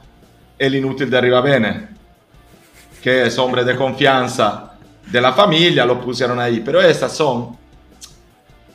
el 0.57 0.75
inútil 0.75 1.09
de 1.09 1.17
Arriba 1.17 1.43
que 3.01 3.25
es 3.25 3.37
hombre 3.39 3.63
de 3.63 3.75
confianza 3.75 4.73
de 5.11 5.21
la 5.21 5.33
familia, 5.33 5.85
lo 5.85 5.99
pusieron 5.99 6.39
ahí. 6.39 6.61
Pero 6.63 6.81
esas 6.81 7.15
son, 7.15 7.57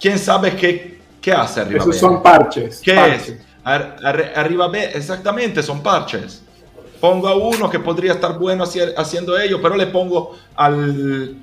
quién 0.01 0.19
sabe 0.19 0.57
qué, 0.57 0.96
qué 1.27 1.33
hace 1.33 1.61
Arriba 1.61 1.81
Esos 1.81 1.97
son 1.97 2.23
parches. 2.23 2.81
¿Qué 2.81 2.93
es? 2.93 3.35
arriba 3.65 4.71
exactamente, 4.95 5.61
son 5.61 5.83
parches. 5.83 6.41
Pongo 7.01 7.27
a 7.27 7.35
uno 7.35 7.69
que 7.69 7.81
podría 7.81 8.13
estar 8.13 8.39
bueno 8.39 8.63
haciendo 8.63 9.37
ello, 9.37 9.61
pero 9.61 9.75
le 9.75 9.89
pongo 9.89 10.37
al 10.55 11.37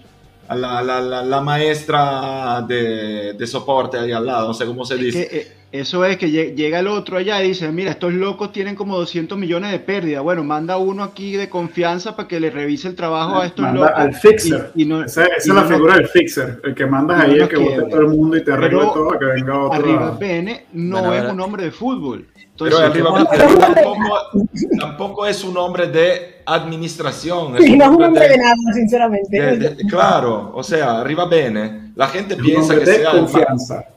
la, 0.49 0.81
la, 0.81 1.01
la, 1.01 1.41
maestra 1.41 2.63
de, 2.65 3.33
de, 3.33 3.47
soporte 3.47 3.97
ahí 3.97 4.13
al 4.13 4.25
lado, 4.25 4.47
no 4.47 4.53
sé 4.53 4.65
cómo 4.65 4.85
se 4.85 4.95
dice. 4.95 5.27
Eh, 5.29 5.51
eso 5.73 6.05
es 6.05 6.17
que 6.17 6.29
llega 6.29 6.77
el 6.77 6.87
otro 6.87 7.17
allá 7.17 7.43
y 7.43 7.47
dice, 7.47 7.71
mira, 7.71 7.89
estos 7.89 8.13
locos 8.13 8.51
tienen 8.51 8.75
como 8.75 8.95
200 8.95 9.35
millones 9.39 9.71
de 9.71 9.79
pérdida. 9.79 10.21
Bueno, 10.21 10.43
manda 10.43 10.77
uno 10.77 11.01
aquí 11.01 11.35
de 11.35 11.49
confianza 11.49 12.15
para 12.15 12.27
que 12.27 12.39
le 12.39 12.51
revise 12.51 12.87
el 12.89 12.95
trabajo 12.95 13.39
a 13.39 13.47
estos 13.47 13.63
manda 13.63 13.87
Al 13.87 14.13
fixer. 14.13 14.69
Y, 14.75 14.85
no, 14.85 15.03
esa, 15.03 15.25
es 15.25 15.47
la 15.47 15.63
figura 15.63 15.95
del 15.95 16.07
fixer, 16.07 16.61
el 16.63 16.75
que 16.75 16.85
mandas 16.85 17.23
ahí, 17.23 17.39
el 17.39 17.47
que 17.49 17.57
vote 17.57 17.89
todo 17.89 18.01
el 18.01 18.07
mundo 18.09 18.37
y 18.37 18.43
te 18.43 18.51
arregle 18.51 18.81
todo, 18.81 19.17
que 19.17 19.25
venga 19.25 19.59
otro. 19.61 19.79
Arriba 19.79 20.19
Pene 20.19 20.65
no 20.73 21.11
es 21.11 21.23
un 21.31 21.41
hombre 21.41 21.63
de 21.63 21.71
fútbol. 21.71 22.27
pero 22.55 22.77
arriba 22.77 23.25
tampoco, 23.31 24.47
tampoco 24.79 25.25
es 25.25 25.43
un 25.43 25.57
hombre 25.57 25.87
de 25.87 26.43
administración. 26.45 27.57
Es 27.57 27.67
no 27.75 27.83
es 27.83 27.89
un 27.89 28.03
hombre 28.03 28.29
de, 28.29 28.37
nada, 28.37 28.55
sinceramente. 28.75 29.75
claro, 29.89 30.51
o 30.53 30.61
sea, 30.61 30.99
arriba 30.99 31.25
bene, 31.25 31.93
la 31.95 32.07
gente 32.09 32.35
piensa 32.35 32.77
que 32.77 32.85
sea 32.85 33.09
confianza. 33.09 33.87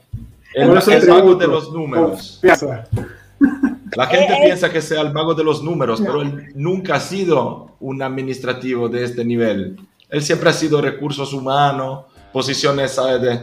El, 0.57 0.71
el, 0.71 1.07
mago 1.07 1.35
de 1.35 1.47
los 1.47 1.71
números. 1.71 2.39
La 3.95 4.07
gente 4.07 4.33
eh, 4.33 4.37
eh. 4.37 4.45
piensa 4.45 4.71
que 4.71 4.81
sea 4.81 5.01
el 5.01 5.13
mago 5.13 5.35
de 5.35 5.43
los 5.43 5.61
números, 5.61 6.01
pero 6.01 6.21
él 6.21 6.51
nunca 6.55 6.95
ha 6.95 6.99
sido 6.99 7.75
un 7.79 8.01
administrativo 8.01 8.89
de 8.89 9.03
este 9.03 9.23
nivel. 9.23 9.77
Él 10.09 10.23
siempre 10.23 10.49
ha 10.49 10.53
sido 10.53 10.81
recursos 10.81 11.31
humanos, 11.31 12.05
posiciones 12.33 12.95
de, 12.95 13.41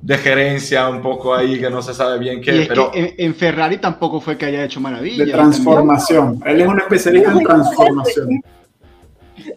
de 0.00 0.18
gerencia 0.18 0.88
un 0.88 1.00
poco 1.02 1.34
ahí 1.34 1.60
que 1.60 1.70
no 1.70 1.82
se 1.82 1.94
sabe 1.94 2.18
bien 2.18 2.40
qué. 2.40 2.66
pero 2.68 2.90
en, 2.94 3.34
Ferrari 3.34 3.78
tampoco 3.78 4.20
fue 4.20 4.36
que 4.36 4.46
haya 4.46 4.64
hecho 4.64 4.80
maravilla. 4.80 5.24
De 5.24 5.30
transformación. 5.30 6.40
Él 6.44 6.62
es 6.62 6.68
un 6.68 6.80
especialista 6.80 7.32
en 7.32 7.42
transformación. 7.44 8.42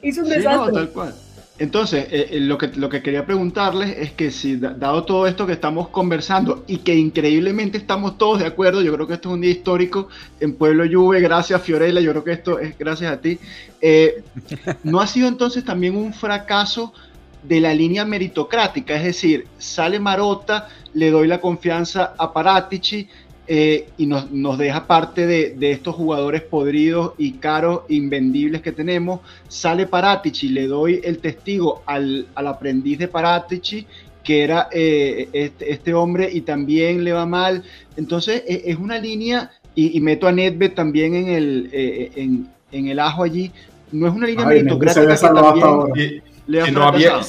Hizo 0.03 0.21
un 0.21 0.29
desastre. 0.29 0.73
tal 0.73 0.89
cual. 0.89 1.15
Entonces, 1.59 2.07
eh, 2.09 2.29
eh, 2.31 2.39
lo, 2.39 2.57
que, 2.57 2.67
lo 2.67 2.87
que 2.87 3.01
quería 3.01 3.25
preguntarles 3.25 3.97
es 3.97 4.13
que 4.13 4.31
si, 4.31 4.55
dado 4.55 5.03
todo 5.03 5.27
esto 5.27 5.45
que 5.45 5.51
estamos 5.51 5.89
conversando 5.89 6.63
y 6.67 6.77
que 6.77 6.95
increíblemente 6.95 7.77
estamos 7.77 8.17
todos 8.17 8.39
de 8.39 8.45
acuerdo, 8.45 8.81
yo 8.81 8.93
creo 8.93 9.05
que 9.05 9.15
esto 9.15 9.27
es 9.29 9.35
un 9.35 9.41
día 9.41 9.51
histórico 9.51 10.07
en 10.39 10.55
Pueblo 10.55 10.85
Juve, 10.89 11.19
gracias 11.19 11.61
Fiorella, 11.61 11.99
yo 11.99 12.11
creo 12.11 12.23
que 12.23 12.31
esto 12.31 12.59
es 12.59 12.77
gracias 12.77 13.11
a 13.11 13.19
ti. 13.19 13.37
Eh, 13.81 14.23
¿No 14.83 15.01
ha 15.01 15.07
sido 15.07 15.27
entonces 15.27 15.65
también 15.65 15.97
un 15.97 16.13
fracaso 16.13 16.93
de 17.43 17.59
la 17.59 17.73
línea 17.73 18.05
meritocrática? 18.05 18.95
Es 18.95 19.03
decir, 19.03 19.45
sale 19.57 19.99
Marota, 19.99 20.69
le 20.93 21.11
doy 21.11 21.27
la 21.27 21.41
confianza 21.41 22.13
a 22.17 22.31
Paratici, 22.31 23.09
eh, 23.51 23.89
y 23.97 24.05
nos, 24.05 24.29
nos, 24.29 24.59
deja 24.59 24.85
parte 24.85 25.25
de, 25.25 25.55
de, 25.57 25.71
estos 25.71 25.95
jugadores 25.95 26.43
podridos 26.43 27.13
y 27.17 27.31
caros, 27.31 27.81
invendibles 27.89 28.61
que 28.61 28.71
tenemos. 28.71 29.21
Sale 29.47 29.87
Paratici, 29.87 30.49
le 30.49 30.67
doy 30.67 31.01
el 31.03 31.17
testigo 31.17 31.81
al, 31.87 32.27
al 32.35 32.45
aprendiz 32.45 32.99
de 32.99 33.07
Paratici, 33.07 33.87
que 34.23 34.43
era 34.43 34.69
eh, 34.71 35.29
este, 35.33 35.73
este, 35.73 35.95
hombre, 35.95 36.29
y 36.31 36.41
también 36.41 37.03
le 37.03 37.11
va 37.11 37.25
mal. 37.25 37.63
Entonces 37.97 38.43
e, 38.45 38.61
es 38.67 38.77
una 38.77 38.99
línea, 38.99 39.49
y, 39.73 39.99
meto 39.99 40.27
a 40.27 40.31
Nedved 40.31 40.73
también 40.73 41.15
en 41.15 41.29
el, 41.29 41.69
eh, 41.73 42.11
en, 42.17 42.47
en, 42.71 42.87
el 42.89 42.99
ajo 42.99 43.23
allí. 43.23 43.51
No 43.91 44.07
es 44.07 44.13
una 44.13 44.27
línea 44.27 44.45
meritocrática 44.45 45.07
que 45.07 45.27
también 45.27 46.23
le 46.45 46.65
si, 46.65 46.71
no 46.71 46.83
había, 46.83 47.19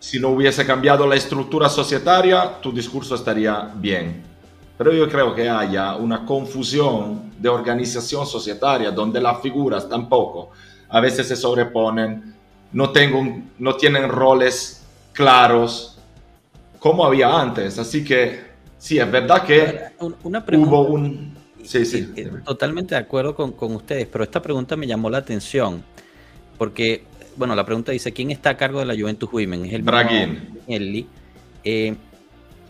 si 0.00 0.18
no 0.18 0.30
hubiese 0.30 0.66
cambiado 0.66 1.06
la 1.06 1.14
estructura 1.14 1.68
societaria, 1.68 2.60
tu 2.60 2.72
discurso 2.72 3.14
estaría 3.14 3.70
bien 3.76 4.26
pero 4.78 4.94
yo 4.94 5.08
creo 5.08 5.34
que 5.34 5.48
haya 5.48 5.96
una 5.96 6.24
confusión 6.24 7.32
de 7.36 7.48
organización 7.48 8.24
societaria 8.24 8.92
donde 8.92 9.20
las 9.20 9.42
figuras 9.42 9.88
tampoco 9.88 10.50
a 10.88 11.00
veces 11.00 11.26
se 11.26 11.36
sobreponen, 11.36 12.34
no, 12.72 12.90
tengo, 12.90 13.42
no 13.58 13.76
tienen 13.76 14.08
roles 14.08 14.86
claros 15.12 15.98
como 16.78 17.04
había 17.04 17.28
antes. 17.40 17.78
Así 17.78 18.04
que 18.04 18.40
sí, 18.78 18.98
es 18.98 19.10
verdad 19.10 19.44
que 19.44 19.80
una 20.22 20.44
pregunta, 20.44 20.70
hubo 20.70 20.82
un... 20.82 21.36
Sí, 21.64 21.84
sí. 21.84 22.14
Totalmente 22.44 22.94
de 22.94 23.00
acuerdo 23.00 23.34
con, 23.34 23.52
con, 23.52 23.74
ustedes, 23.74 24.06
pero 24.06 24.22
esta 24.24 24.40
pregunta 24.40 24.76
me 24.76 24.86
llamó 24.86 25.10
la 25.10 25.18
atención 25.18 25.82
porque, 26.56 27.04
bueno, 27.36 27.54
la 27.54 27.66
pregunta 27.66 27.92
dice, 27.92 28.12
¿quién 28.12 28.30
está 28.30 28.50
a 28.50 28.56
cargo 28.56 28.78
de 28.78 28.86
la 28.86 28.94
Juventus 28.94 29.28
Women? 29.30 29.66
Es 29.66 29.72
el 29.74 29.82
Braguín. 29.82 30.56
Eh, 31.64 31.96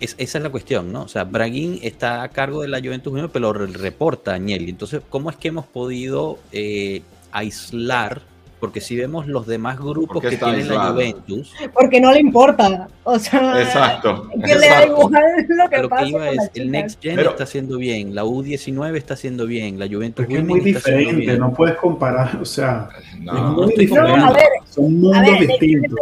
esa 0.00 0.38
es 0.38 0.42
la 0.42 0.50
cuestión, 0.50 0.92
¿no? 0.92 1.02
O 1.02 1.08
sea, 1.08 1.24
Braguín 1.24 1.80
está 1.82 2.22
a 2.22 2.28
cargo 2.28 2.62
de 2.62 2.68
la 2.68 2.78
Juventus 2.78 3.10
Junior, 3.10 3.30
pero 3.32 3.52
reporta 3.52 4.32
a 4.32 4.34
Agnelli. 4.34 4.70
Entonces, 4.70 5.02
¿cómo 5.08 5.30
es 5.30 5.36
que 5.36 5.48
hemos 5.48 5.66
podido 5.66 6.38
eh, 6.52 7.02
aislar? 7.32 8.22
Porque 8.60 8.80
si 8.80 8.96
vemos 8.96 9.28
los 9.28 9.46
demás 9.46 9.78
grupos 9.78 10.20
que 10.20 10.36
tiene 10.36 10.64
la 10.64 10.90
Juventus. 10.90 11.54
Porque 11.72 12.00
no 12.00 12.12
le 12.12 12.18
importa. 12.18 12.88
O 13.04 13.18
sea, 13.18 13.60
exacto. 13.60 14.28
Que 14.44 14.54
le 14.56 14.68
da 14.68 14.86
igual 14.86 15.22
lo 15.48 15.68
que 15.68 15.88
pasa. 15.88 16.06
iba 16.06 16.30
es, 16.30 16.50
el 16.54 16.70
Next 16.70 17.00
Gen 17.00 17.20
está 17.20 17.44
haciendo 17.44 17.78
bien, 17.78 18.16
la 18.16 18.24
U19 18.24 18.96
está 18.96 19.14
haciendo 19.14 19.46
bien, 19.46 19.78
la 19.78 19.86
Juventus 19.86 20.26
es 20.28 20.44
muy 20.44 20.60
diferente, 20.60 21.38
no 21.38 21.52
puedes 21.52 21.76
comparar. 21.76 22.36
O 22.40 22.44
sea, 22.44 22.88
no, 23.20 23.36
es 23.36 23.42
muy 23.42 23.74
diferente. 23.76 24.20
a 24.20 24.32
ver, 24.32 24.48
son 24.68 25.00
mundos 25.00 25.40
distintos. 25.40 26.00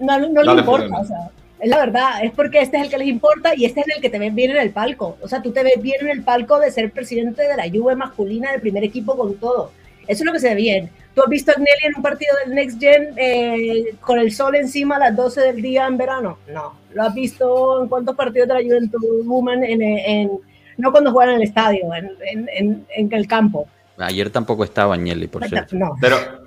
No, 0.00 0.18
no 0.18 0.42
le 0.42 0.60
importa, 0.60 0.98
o 0.98 1.04
sea 1.04 1.30
es 1.64 1.70
la 1.70 1.78
verdad, 1.78 2.22
es 2.22 2.30
porque 2.32 2.60
este 2.60 2.76
es 2.76 2.82
el 2.84 2.90
que 2.90 2.98
les 2.98 3.08
importa 3.08 3.54
y 3.56 3.64
este 3.64 3.80
es 3.80 3.86
el 3.88 4.02
que 4.02 4.10
te 4.10 4.18
ves 4.18 4.34
bien 4.34 4.50
en 4.50 4.58
el 4.58 4.70
palco. 4.70 5.16
O 5.22 5.28
sea, 5.28 5.40
tú 5.40 5.50
te 5.50 5.62
ves 5.62 5.80
bien 5.80 5.96
en 6.02 6.10
el 6.10 6.22
palco 6.22 6.60
de 6.60 6.70
ser 6.70 6.90
presidente 6.90 7.42
de 7.42 7.56
la 7.56 7.70
Juve 7.70 7.96
masculina 7.96 8.52
del 8.52 8.60
primer 8.60 8.84
equipo 8.84 9.16
con 9.16 9.34
todo. 9.36 9.72
Eso 10.06 10.22
es 10.22 10.26
lo 10.26 10.32
que 10.34 10.40
se 10.40 10.50
ve 10.50 10.56
bien. 10.56 10.90
¿Tú 11.14 11.22
has 11.22 11.30
visto 11.30 11.52
a 11.52 11.54
Agnelli 11.54 11.86
en 11.86 11.96
un 11.96 12.02
partido 12.02 12.34
del 12.44 12.54
Next 12.54 12.78
Gen 12.78 13.14
eh, 13.16 13.96
con 14.02 14.18
el 14.18 14.30
sol 14.30 14.56
encima 14.56 14.96
a 14.96 14.98
las 14.98 15.16
12 15.16 15.40
del 15.40 15.62
día 15.62 15.86
en 15.86 15.96
verano? 15.96 16.36
No. 16.52 16.74
¿Lo 16.92 17.02
has 17.02 17.14
visto 17.14 17.82
en 17.82 17.88
cuántos 17.88 18.14
partidos 18.14 18.48
de 18.48 18.54
la 18.54 18.60
Juventus 18.60 19.00
Woman? 19.24 19.64
En, 19.64 20.30
no 20.76 20.92
cuando 20.92 21.12
juegan 21.12 21.36
en 21.36 21.40
el 21.40 21.48
estadio, 21.48 21.84
en, 21.94 22.46
en, 22.94 23.08
el 23.10 23.26
campo. 23.26 23.66
Ayer 23.96 24.28
tampoco 24.28 24.64
estaba 24.64 24.96
Agnelli, 24.96 25.28
por 25.28 25.48
cierto. 25.48 25.76
No. 25.76 25.96
Pero 25.98 26.43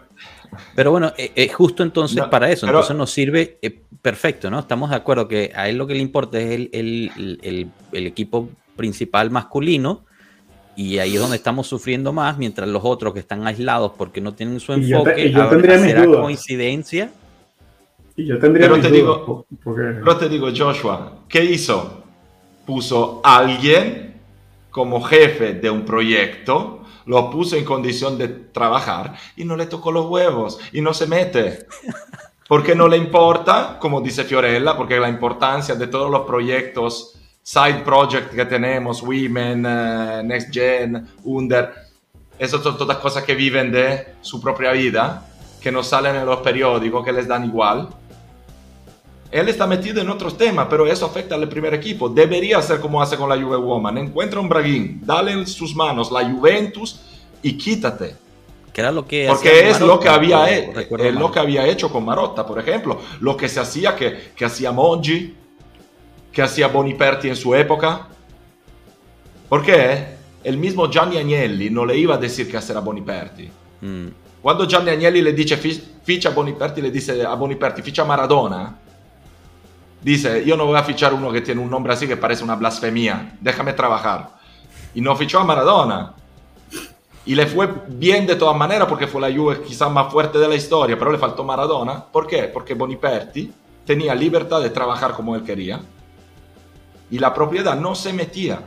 pero 0.75 0.91
bueno, 0.91 1.13
es 1.17 1.31
eh, 1.35 1.49
justo 1.49 1.83
entonces 1.83 2.23
para 2.25 2.49
eso, 2.51 2.65
entonces 2.65 2.95
nos 2.95 3.11
sirve 3.11 3.57
eh, 3.61 3.79
perfecto, 4.01 4.49
¿no? 4.49 4.59
Estamos 4.59 4.89
de 4.89 4.95
acuerdo 4.95 5.27
que 5.27 5.51
a 5.55 5.69
él 5.69 5.77
lo 5.77 5.87
que 5.87 5.93
le 5.93 6.01
importa 6.01 6.39
es 6.39 6.51
el, 6.51 6.69
el, 6.71 7.71
el, 7.91 8.07
equipo 8.07 8.49
principal 8.75 9.29
masculino 9.31 10.05
y 10.75 10.99
ahí 10.99 11.15
es 11.15 11.19
donde 11.19 11.37
estamos 11.37 11.67
sufriendo 11.67 12.13
más, 12.13 12.37
mientras 12.37 12.67
los 12.69 12.83
otros 12.85 13.13
que 13.13 13.19
están 13.19 13.45
aislados 13.47 13.93
porque 13.97 14.21
no 14.21 14.33
tienen 14.33 14.59
su 14.59 14.73
enfoque, 14.73 15.31
yo, 15.31 15.49
tendría 15.49 15.79
será 15.79 16.05
coincidencia. 16.05 17.11
Y 18.15 18.25
yo 18.25 18.39
tendría 18.39 18.67
pero, 18.67 18.81
te 18.81 18.91
digo, 18.91 19.45
pero 19.63 20.17
te 20.17 20.29
digo, 20.29 20.49
Joshua, 20.55 21.19
¿qué 21.27 21.43
hizo? 21.43 22.03
Puso 22.65 23.21
a 23.23 23.39
alguien 23.39 24.15
como 24.69 25.01
jefe 25.01 25.53
de 25.53 25.69
un 25.69 25.83
proyecto 25.85 26.76
lo 27.07 27.31
puso 27.31 27.55
en 27.55 27.65
condición 27.65 28.17
de 28.17 28.27
trabajar 28.27 29.15
y 29.35 29.45
no 29.45 29.55
le 29.55 29.65
tocó 29.65 29.91
los 29.91 30.05
huevos 30.05 30.59
y 30.71 30.81
no 30.81 30.93
se 30.93 31.07
mete. 31.07 31.65
Porque 32.47 32.75
no 32.75 32.87
le 32.87 32.95
importa, 32.95 33.77
como 33.79 33.99
dice 33.99 34.23
Fiorella, 34.23 34.77
porque 34.77 34.99
la 34.99 35.09
importancia 35.09 35.75
de 35.75 35.87
todos 35.87 36.09
los 36.09 36.21
proyectos 36.25 37.17
side 37.43 37.81
project 37.83 38.33
que 38.33 38.45
tenemos, 38.45 39.01
Women, 39.01 39.65
eh, 39.65 40.21
Next 40.23 40.53
Gen, 40.53 41.07
Under, 41.23 41.73
esas 42.37 42.61
son 42.61 42.77
todas 42.77 42.97
cosas 42.97 43.23
que 43.23 43.35
viven 43.35 43.71
de 43.71 44.15
su 44.21 44.41
propia 44.41 44.71
vida, 44.73 45.25
que 45.61 45.71
no 45.71 45.81
salen 45.81 46.17
en 46.17 46.25
los 46.25 46.39
periódicos, 46.39 47.05
que 47.05 47.13
les 47.13 47.27
dan 47.27 47.45
igual. 47.45 47.87
Él 49.29 49.49
está 49.49 49.67
metido 49.67 50.01
en 50.01 50.09
otros 50.09 50.37
temas, 50.37 50.67
pero 50.69 50.87
eso 50.87 51.05
afecta 51.05 51.35
al 51.35 51.49
primer 51.49 51.73
equipo. 51.73 52.07
Debería 52.07 52.61
ser 52.61 52.79
como 52.79 53.01
hace 53.01 53.17
con 53.17 53.27
la 53.27 53.35
Juve 53.35 53.57
Woman. 53.57 53.97
Encuentra 53.97 54.39
un 54.39 54.47
braguín, 54.47 55.01
dale 55.03 55.33
en 55.33 55.45
sus 55.45 55.75
manos 55.75 56.11
la 56.11 56.29
Juventus 56.29 57.01
y 57.41 57.57
quítate. 57.57 58.15
Que 58.71 58.81
era 58.81 58.91
lo 58.91 59.05
que 59.05 59.25
Porque 59.27 59.69
es 59.69 59.81
lo 59.81 59.99
que, 59.99 60.07
había, 60.07 60.49
es 60.49 61.13
lo 61.13 61.31
que 61.31 61.39
había 61.39 61.67
hecho 61.67 61.91
con 61.91 62.05
Marotta, 62.05 62.45
por 62.45 62.59
ejemplo. 62.59 63.01
Lo 63.19 63.35
que 63.35 63.49
se 63.49 63.59
hacía, 63.59 63.95
que, 63.95 64.31
que 64.35 64.45
hacía 64.45 64.71
Mongi, 64.71 65.35
que 66.31 66.41
hacía 66.41 66.67
Boniperti 66.67 67.27
en 67.27 67.35
su 67.35 67.53
época. 67.53 68.07
¿Por 69.49 69.65
qué? 69.65 70.17
El 70.43 70.57
mismo 70.57 70.89
Gianni 70.89 71.17
Agnelli 71.17 71.69
no 71.69 71.85
le 71.85 71.97
iba 71.97 72.15
a 72.15 72.17
decir 72.17 72.49
que 72.49 72.55
hacer 72.55 72.77
a 72.77 72.79
Boniperti. 72.79 73.49
Mm. 73.81 74.07
Cuando 74.41 74.65
Gianni 74.65 74.91
Agnelli 74.91 75.21
le 75.21 75.33
dice 75.33 75.57
ficha 75.57 76.29
a 76.29 76.31
Boniperti, 76.31 76.81
le 76.81 76.91
dice 76.91 77.25
a 77.25 77.33
Boniperti 77.33 77.81
ficha 77.81 78.03
a 78.03 78.05
Maradona 78.05 78.86
dice, 80.01 80.43
yo 80.45 80.55
no 80.57 80.65
voy 80.65 80.77
a 80.77 80.83
fichar 80.83 81.13
uno 81.13 81.31
que 81.31 81.41
tiene 81.41 81.61
un 81.61 81.69
nombre 81.69 81.93
así 81.93 82.07
que 82.07 82.17
parece 82.17 82.43
una 82.43 82.55
blasfemia, 82.55 83.37
déjame 83.41 83.73
trabajar. 83.73 84.29
Y 84.93 85.01
no 85.01 85.15
fichó 85.15 85.39
a 85.39 85.43
Maradona. 85.43 86.13
Y 87.25 87.35
le 87.35 87.45
fue 87.45 87.69
bien 87.89 88.25
de 88.25 88.35
todas 88.35 88.55
maneras 88.55 88.87
porque 88.87 89.05
fue 89.05 89.19
la 89.19 89.35
Juve 89.35 89.61
quizás 89.61 89.91
más 89.91 90.11
fuerte 90.11 90.39
de 90.39 90.47
la 90.47 90.55
historia, 90.55 90.97
pero 90.97 91.11
le 91.11 91.17
faltó 91.17 91.43
Maradona. 91.43 92.03
¿Por 92.05 92.25
qué? 92.25 92.43
Porque 92.43 92.73
Boniperti 92.73 93.51
tenía 93.85 94.15
libertad 94.15 94.61
de 94.61 94.69
trabajar 94.69 95.13
como 95.13 95.35
él 95.35 95.43
quería 95.43 95.81
y 97.09 97.19
la 97.19 97.33
propiedad 97.33 97.79
no 97.79 97.95
se 97.95 98.13
metía. 98.13 98.61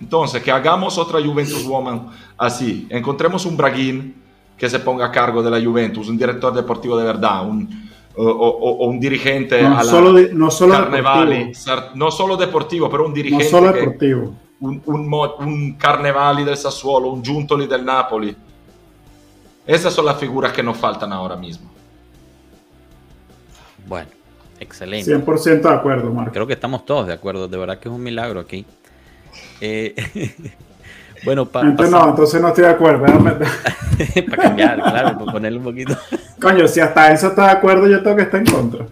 Entonces, 0.00 0.42
que 0.42 0.50
hagamos 0.50 0.96
otra 0.96 1.20
Juventus 1.20 1.64
Woman 1.64 2.08
así. 2.36 2.86
Encontremos 2.90 3.44
un 3.46 3.56
Braguín 3.56 4.22
que 4.56 4.68
se 4.68 4.78
ponga 4.78 5.06
a 5.06 5.12
cargo 5.12 5.42
de 5.42 5.50
la 5.50 5.64
Juventus, 5.64 6.08
un 6.08 6.18
director 6.18 6.52
deportivo 6.52 6.96
de 6.96 7.04
verdad, 7.04 7.46
un, 7.46 7.87
o, 8.16 8.86
un 8.86 8.98
dirigente 8.98 9.62
no 9.62 9.84
solo 9.84 10.12
no 10.32 10.50
solo 10.50 10.74
Carnevali, 10.74 11.52
no 11.94 12.10
solo 12.10 12.36
deportivo, 12.36 12.90
pero 12.90 13.06
un 13.06 13.14
dirigente 13.14 13.44
no 13.44 13.50
solo 13.50 13.72
deportivo. 13.72 14.34
un, 14.60 14.82
un, 14.86 15.14
un, 15.38 15.72
Carnevali 15.74 16.44
del 16.44 16.56
Sassuolo, 16.56 17.10
un 17.10 17.22
Giuntoli 17.22 17.66
del 17.66 17.84
Napoli. 17.84 18.36
Esas 19.66 19.92
son 19.92 20.06
las 20.06 20.16
figuras 20.16 20.52
que 20.52 20.62
nos 20.62 20.76
faltan 20.78 21.12
ahora 21.12 21.36
mismo. 21.36 21.70
Bueno, 23.86 24.08
excelente. 24.58 25.14
100% 25.14 25.60
de 25.60 25.68
acuerdo, 25.68 26.12
Marco. 26.12 26.32
Creo 26.32 26.46
que 26.46 26.54
estamos 26.54 26.84
todos 26.84 27.06
de 27.06 27.12
acuerdo. 27.12 27.48
De 27.48 27.56
verdad 27.56 27.78
que 27.78 27.88
es 27.88 27.94
un 27.94 28.02
milagro 28.02 28.40
aquí. 28.40 28.64
Eh, 29.60 29.94
Bueno, 31.24 31.46
para. 31.46 31.68
Entonces, 31.68 31.94
no, 31.94 32.08
entonces 32.08 32.40
no 32.40 32.48
estoy 32.48 32.64
de 32.64 32.70
acuerdo. 32.70 33.04
para 34.30 34.42
cambiar, 34.42 34.76
claro, 34.80 35.18
para 35.18 35.32
ponerle 35.32 35.58
un 35.58 35.64
poquito. 35.64 35.96
Coño, 36.40 36.66
si 36.68 36.80
hasta 36.80 37.12
eso 37.12 37.28
está 37.28 37.46
de 37.46 37.52
acuerdo, 37.52 37.86
yo 37.86 38.02
tengo 38.02 38.16
que 38.16 38.22
estar 38.22 38.40
en 38.40 38.46
contra. 38.46 38.86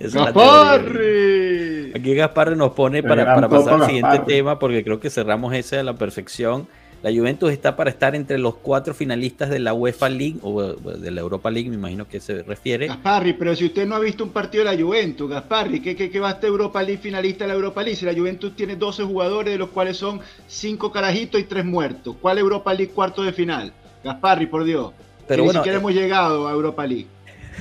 ¡Gasparri! 0.00 1.92
Aquí 1.94 2.14
Gasparri 2.14 2.56
nos 2.56 2.72
pone 2.72 3.02
para, 3.02 3.24
para 3.34 3.48
pasar 3.48 3.74
al 3.74 3.86
siguiente 3.86 4.20
tema, 4.20 4.58
porque 4.58 4.82
creo 4.84 5.00
que 5.00 5.10
cerramos 5.10 5.52
ese 5.54 5.78
a 5.78 5.82
la 5.82 5.94
perfección. 5.94 6.66
La 7.04 7.12
Juventus 7.12 7.52
está 7.52 7.76
para 7.76 7.90
estar 7.90 8.14
entre 8.14 8.38
los 8.38 8.54
cuatro 8.54 8.94
finalistas 8.94 9.50
de 9.50 9.58
la 9.58 9.74
UEFA 9.74 10.08
League 10.08 10.38
o 10.40 10.62
de 10.62 11.10
la 11.10 11.20
Europa 11.20 11.50
League, 11.50 11.68
me 11.68 11.74
imagino 11.74 12.08
que 12.08 12.18
se 12.18 12.42
refiere. 12.42 12.86
Gasparri, 12.86 13.34
pero 13.34 13.54
si 13.54 13.66
usted 13.66 13.86
no 13.86 13.96
ha 13.96 13.98
visto 13.98 14.24
un 14.24 14.30
partido 14.30 14.64
de 14.64 14.74
la 14.74 14.82
Juventus, 14.82 15.28
Gasparri, 15.28 15.82
¿qué, 15.82 15.94
qué, 15.94 16.18
va 16.18 16.30
a 16.30 16.32
estar 16.32 16.48
Europa 16.48 16.82
League 16.82 17.02
finalista 17.02 17.44
de 17.44 17.48
la 17.48 17.54
Europa 17.56 17.82
League? 17.82 17.96
Si 17.96 18.06
la 18.06 18.14
Juventus 18.14 18.56
tiene 18.56 18.76
12 18.76 19.02
jugadores, 19.04 19.52
de 19.52 19.58
los 19.58 19.68
cuales 19.68 19.98
son 19.98 20.18
5 20.46 20.90
carajitos 20.90 21.38
y 21.38 21.44
3 21.44 21.62
muertos. 21.66 22.16
¿Cuál 22.22 22.38
Europa 22.38 22.72
League 22.72 22.92
cuarto 22.94 23.22
de 23.22 23.34
final? 23.34 23.70
Gasparri, 24.02 24.46
por 24.46 24.64
Dios. 24.64 24.92
Pero 25.28 25.42
ni 25.42 25.50
siquiera 25.50 25.76
eh, 25.76 25.80
hemos 25.80 25.92
llegado 25.92 26.48
a 26.48 26.52
Europa 26.52 26.86
League. 26.86 27.08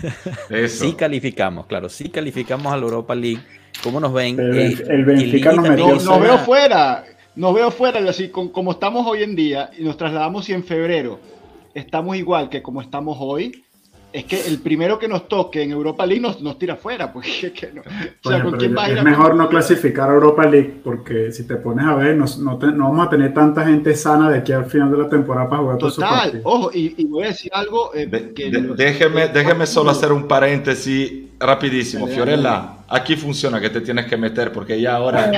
Sí 0.69 0.93
calificamos, 0.93 1.65
claro, 1.65 1.89
sí 1.89 2.07
calificamos 2.07 2.71
a 2.71 2.77
la 2.77 2.83
Europa 2.83 3.13
League. 3.13 3.41
¿Cómo 3.83 3.99
nos 3.99 4.13
ven? 4.13 4.39
el, 4.39 4.79
eh, 4.79 5.03
Benfica 5.03 5.51
nos 5.51 5.67
metió. 5.67 5.95
Nos 5.95 6.21
veo 6.21 6.37
fuera 6.39 7.03
nos 7.35 7.53
veo 7.53 7.71
fuera, 7.71 7.99
así 8.09 8.29
como 8.29 8.71
estamos 8.71 9.07
hoy 9.07 9.23
en 9.23 9.35
día 9.35 9.71
y 9.77 9.83
nos 9.83 9.97
trasladamos 9.97 10.47
y 10.49 10.53
en 10.53 10.63
febrero 10.63 11.19
estamos 11.73 12.15
igual 12.15 12.49
que 12.49 12.61
como 12.61 12.81
estamos 12.81 13.17
hoy, 13.19 13.63
es 14.13 14.25
que 14.25 14.47
el 14.47 14.59
primero 14.59 14.99
que 14.99 15.07
nos 15.07 15.27
toque 15.27 15.63
en 15.63 15.71
Europa 15.71 16.05
League 16.05 16.21
nos, 16.21 16.39
nos 16.39 16.59
tira 16.59 16.75
fuera. 16.75 17.11
Porque, 17.13 17.71
no, 17.73 17.81
o 17.81 18.29
sea, 18.29 18.43
¿con 18.43 18.57
quién 18.57 18.75
va 18.77 18.85
a 18.85 18.91
ir 18.91 18.97
es 18.99 19.03
mejor 19.03 19.35
no 19.35 19.49
clasificar 19.49 20.09
a 20.09 20.13
Europa 20.13 20.45
League 20.45 20.81
porque 20.83 21.31
si 21.31 21.47
te 21.47 21.55
pones 21.55 21.85
a 21.85 21.95
ver, 21.95 22.15
no, 22.15 22.25
no, 22.37 22.57
vamos 22.57 23.07
a 23.07 23.09
tener 23.09 23.33
tanta 23.33 23.65
gente 23.65 23.95
sana 23.95 24.29
de 24.29 24.39
aquí 24.39 24.51
al 24.51 24.65
final 24.65 24.91
de 24.91 24.97
la 24.97 25.09
temporada 25.09 25.49
para 25.49 25.61
jugar 25.61 25.77
Total, 25.77 26.41
ojo, 26.43 26.69
y, 26.73 27.03
voy 27.05 27.23
a 27.23 27.27
decir 27.27 27.51
algo. 27.53 27.93
Eh, 27.93 28.05
déjeme, 28.75 29.27
déjeme 29.29 29.65
solo 29.65 29.89
hacer 29.89 30.11
un 30.11 30.27
paréntesis 30.27 31.29
rapidísimo. 31.39 32.07
Fiorella, 32.07 32.77
aquí 32.87 33.15
funciona 33.15 33.59
que 33.59 33.69
te 33.69 33.81
tienes 33.81 34.05
que 34.05 34.17
meter 34.17 34.51
porque 34.51 34.79
ya 34.79 34.95
ahora. 34.95 35.31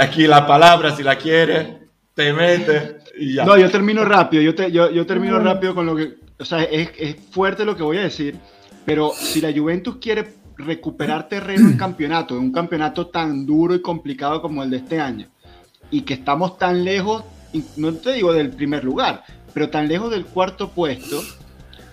aquí 0.00 0.26
la 0.26 0.46
palabra, 0.46 0.94
si 0.94 1.02
la 1.02 1.16
quieres, 1.16 1.68
te 2.14 2.32
mete 2.32 2.98
y 3.16 3.34
ya. 3.34 3.44
No, 3.44 3.56
yo 3.56 3.70
termino 3.70 4.04
rápido. 4.04 4.42
Yo, 4.42 4.68
yo, 4.68 4.90
yo 4.90 5.06
termino 5.06 5.38
rápido 5.38 5.74
con 5.74 5.86
lo 5.86 5.96
que 5.96 6.27
o 6.40 6.44
sea, 6.44 6.62
es, 6.62 7.16
fuerte 7.30 7.64
lo 7.64 7.76
que 7.76 7.82
voy 7.82 7.98
a 7.98 8.02
decir, 8.02 8.38
pero 8.84 9.12
si 9.14 9.40
la 9.40 9.52
Juventus 9.52 9.96
quiere 10.00 10.34
recuperar 10.56 11.28
terreno 11.28 11.68
en 11.68 11.76
campeonato, 11.76 12.34
en 12.34 12.40
un 12.40 12.52
campeonato 12.52 13.08
tan 13.08 13.46
duro 13.46 13.74
y 13.74 13.82
complicado 13.82 14.40
como 14.40 14.62
el 14.62 14.70
de 14.70 14.78
este 14.78 15.00
año, 15.00 15.28
y 15.90 16.02
que 16.02 16.14
estamos 16.14 16.58
tan 16.58 16.84
lejos, 16.84 17.24
no 17.76 17.92
te 17.94 18.12
digo 18.12 18.32
del 18.32 18.50
primer 18.50 18.84
lugar, 18.84 19.24
pero 19.54 19.70
tan 19.70 19.88
lejos 19.88 20.10
del 20.10 20.26
cuarto 20.26 20.70
puesto, 20.70 21.22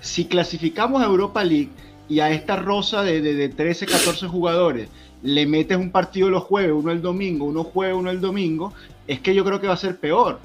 si 0.01 0.25
clasificamos 0.25 1.01
a 1.01 1.05
Europa 1.05 1.43
League 1.43 1.69
y 2.07 2.19
a 2.19 2.29
esta 2.29 2.55
rosa 2.55 3.01
de, 3.01 3.21
de 3.21 3.49
13, 3.49 3.87
14 3.87 4.27
jugadores 4.27 4.89
le 5.23 5.47
metes 5.47 5.77
un 5.77 5.89
partido 5.89 6.29
los 6.29 6.43
jueves, 6.43 6.71
uno 6.71 6.91
el 6.91 7.01
domingo, 7.01 7.45
uno 7.45 7.63
jueves, 7.63 7.95
uno 7.95 8.11
el 8.11 8.21
domingo, 8.21 8.73
es 9.07 9.19
que 9.21 9.33
yo 9.33 9.43
creo 9.43 9.59
que 9.59 9.67
va 9.67 9.73
a 9.73 9.77
ser 9.77 9.97
peor 9.97 10.39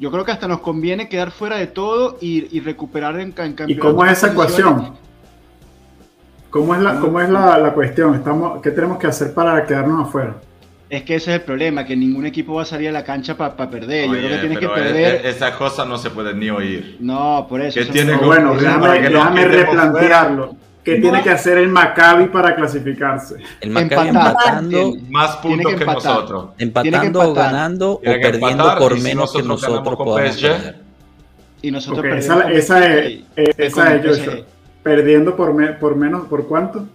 yo 0.00 0.10
creo 0.10 0.24
que 0.24 0.32
hasta 0.32 0.48
nos 0.48 0.60
conviene 0.60 1.10
quedar 1.10 1.30
fuera 1.30 1.56
de 1.56 1.66
todo 1.66 2.16
y, 2.22 2.58
recuperar 2.60 3.20
en, 3.20 3.34
en 3.36 3.54
¿Y 3.68 3.76
cómo 3.76 4.04
es 4.06 4.12
esa 4.12 4.32
ecuación? 4.32 4.94
¿Cómo 6.48 6.74
es, 6.74 6.80
la, 6.80 6.98
cómo 6.98 7.20
es 7.20 7.28
la, 7.28 7.72
cuestión? 7.74 8.14
Estamos, 8.14 8.62
¿Qué 8.62 8.70
tenemos 8.70 8.98
que 8.98 9.06
hacer 9.06 9.34
para 9.34 9.64
quedarnos 9.66 10.08
afuera? 10.08 10.36
Es 10.88 11.02
que 11.02 11.16
ese 11.16 11.30
es 11.32 11.40
el 11.40 11.42
problema, 11.42 11.84
que 11.84 11.94
ningún 11.94 12.24
equipo 12.26 12.54
va 12.54 12.62
a 12.62 12.64
salir 12.64 12.88
a 12.88 12.92
la 12.92 13.04
cancha 13.04 13.36
para 13.36 13.54
perder. 13.70 14.06
Yo 14.06 14.12
creo 14.14 14.30
que 14.30 14.38
tienes 14.38 14.58
que 14.58 14.68
perder. 14.68 15.26
Esas 15.26 15.54
cosas 15.56 15.86
no 15.86 15.98
se 15.98 16.08
pueden 16.08 16.40
ni 16.40 16.48
oír. 16.48 16.96
No, 16.98 17.46
por 17.46 17.60
eso. 17.60 17.78
tiene 17.92 18.16
bueno, 18.16 18.54
déjame 18.56 19.44
replantearlo. 19.44 20.56
¿Qué 20.84 20.96
tiene 20.96 21.22
que 21.22 21.30
hacer 21.30 21.58
el 21.58 21.68
Maccabi 21.68 22.26
para 22.26 22.54
clasificarse? 22.54 23.36
El 23.60 23.70
Maccabi 23.70 24.08
empatando. 24.08 24.92
Más 25.10 25.36
puntos 25.36 25.74
que, 25.74 25.84
nosotros. 25.84 26.50
Empatando 26.58 27.20
o 27.20 27.34
ganando 27.34 27.92
o 27.92 28.00
perdiendo 28.00 28.78
por 28.78 28.98
menos 29.00 29.32
que 29.32 29.42
nosotros 29.42 29.96
podamos 29.96 30.42
Y 31.62 31.70
nosotros 31.70 32.06
esa, 32.16 32.50
esa, 32.50 32.94
es, 32.96 33.22
esa 33.36 33.94
es 33.94 34.06
Joshua. 34.06 34.34
Perdiendo 34.82 35.36
por, 35.36 35.78
por 35.78 35.96
menos, 35.96 36.26
¿por 36.26 36.46
cuánto? 36.46 36.86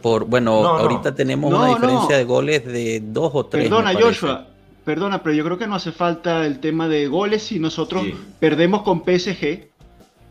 Por, 0.00 0.24
bueno, 0.26 0.64
ahorita 0.64 1.14
tenemos 1.14 1.52
una 1.52 1.68
diferencia 1.68 2.16
de 2.16 2.24
goles 2.24 2.64
de 2.64 3.02
dos 3.04 3.32
o 3.34 3.46
tres. 3.46 3.64
Perdona, 3.64 3.92
Joshua. 3.94 4.46
Perdona, 4.84 5.20
pero 5.20 5.34
yo 5.34 5.42
creo 5.44 5.58
que 5.58 5.66
no 5.66 5.74
hace 5.74 5.90
falta 5.90 6.46
el 6.46 6.60
tema 6.60 6.86
de 6.86 7.08
goles 7.08 7.42
si 7.42 7.58
nosotros 7.58 8.04
perdemos 8.38 8.82
con 8.82 9.02
PSG 9.02 9.66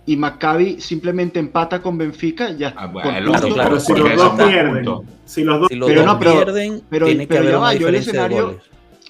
y 0.05 0.15
Maccabi 0.17 0.79
simplemente 0.79 1.39
empata 1.39 1.81
con 1.81 1.97
Benfica, 1.97 2.51
ya 2.51 2.73
ah, 2.77 2.87
bueno, 2.87 3.31
claro, 3.53 3.79
si 3.79 3.93
los 3.93 4.15
dos 4.15 4.33
pierden, 4.33 4.85
si 5.25 5.43
los 5.43 5.61
dos, 5.61 5.69
pero 5.69 6.05
no, 6.05 6.19
pierden, 6.19 6.83
pero, 6.89 7.07
tiene 7.07 7.27
que 7.27 7.37
haber 7.37 7.57
una 7.57 7.73
yo 7.73 7.87
el 7.87 7.95
escenario, 7.95 8.59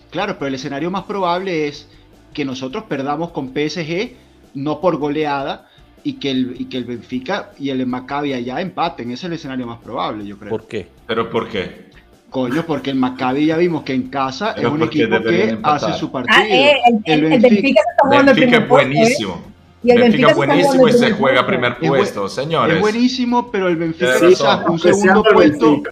claro, 0.10 0.36
pero 0.39 0.48
el 0.48 0.56
escenario 0.56 0.89
más 0.89 1.04
probable 1.04 1.68
es 1.68 1.89
que 2.34 2.46
nosotros 2.46 2.86
perdamos 2.86 3.32
con 3.32 3.50
PSG 3.50 4.14
no 4.54 4.80
por 4.80 4.98
goleada 4.98 5.68
y 6.04 6.14
que 6.14 6.32
el, 6.32 6.56
y 6.60 6.66
que 6.66 6.78
el 6.78 6.86
Benfica 6.86 7.52
y 7.60 7.72
el 7.72 7.86
Maccabi 7.86 8.34
allá 8.34 8.62
empaten, 8.62 9.12
ese 9.12 9.14
es 9.14 9.24
el 9.26 9.34
escenario 9.34 9.68
más 9.68 9.80
probable, 9.80 10.26
yo 10.26 10.38
creo. 10.38 10.50
¿Por 10.50 10.68
qué? 10.68 10.88
Pero 11.08 11.30
¿por 11.30 11.50
qué? 11.50 11.86
Coño, 12.30 12.64
porque 12.66 12.91
el 12.91 12.98
Maccabi 12.98 13.48
ya 13.48 13.58
vimos 13.58 13.84
que 13.84 13.93
en 13.93 14.10
casa 14.10 14.52
es 14.52 14.66
un 14.66 14.82
equipo 14.84 15.22
que 15.22 15.58
hace 15.64 15.93
su 15.93 16.12
partido. 16.12 16.38
Ah, 16.38 16.48
eh, 16.48 16.76
el, 17.06 17.32
el, 17.32 17.39
Benfica, 17.41 17.82
está 17.82 18.08
jugando 18.08 18.34
Benfica 18.34 18.58
es 18.58 18.68
buenísimo. 18.68 19.55
Y 19.86 19.92
el 19.92 20.02
Benfica, 20.02 20.34
buenísimo 20.34 20.88
y 20.88 20.94
se 20.94 21.12
juega 21.12 21.46
primer 21.46 21.78
puesto, 21.78 22.28
señores. 22.28 22.76
Es 22.76 22.82
buenísimo, 22.82 23.52
pero 23.52 23.68
el 23.68 23.76
Benfica 23.76 24.14
quizás 24.20 24.66
un 24.68 24.80
segundo 24.80 25.24
puesto. 25.24 25.84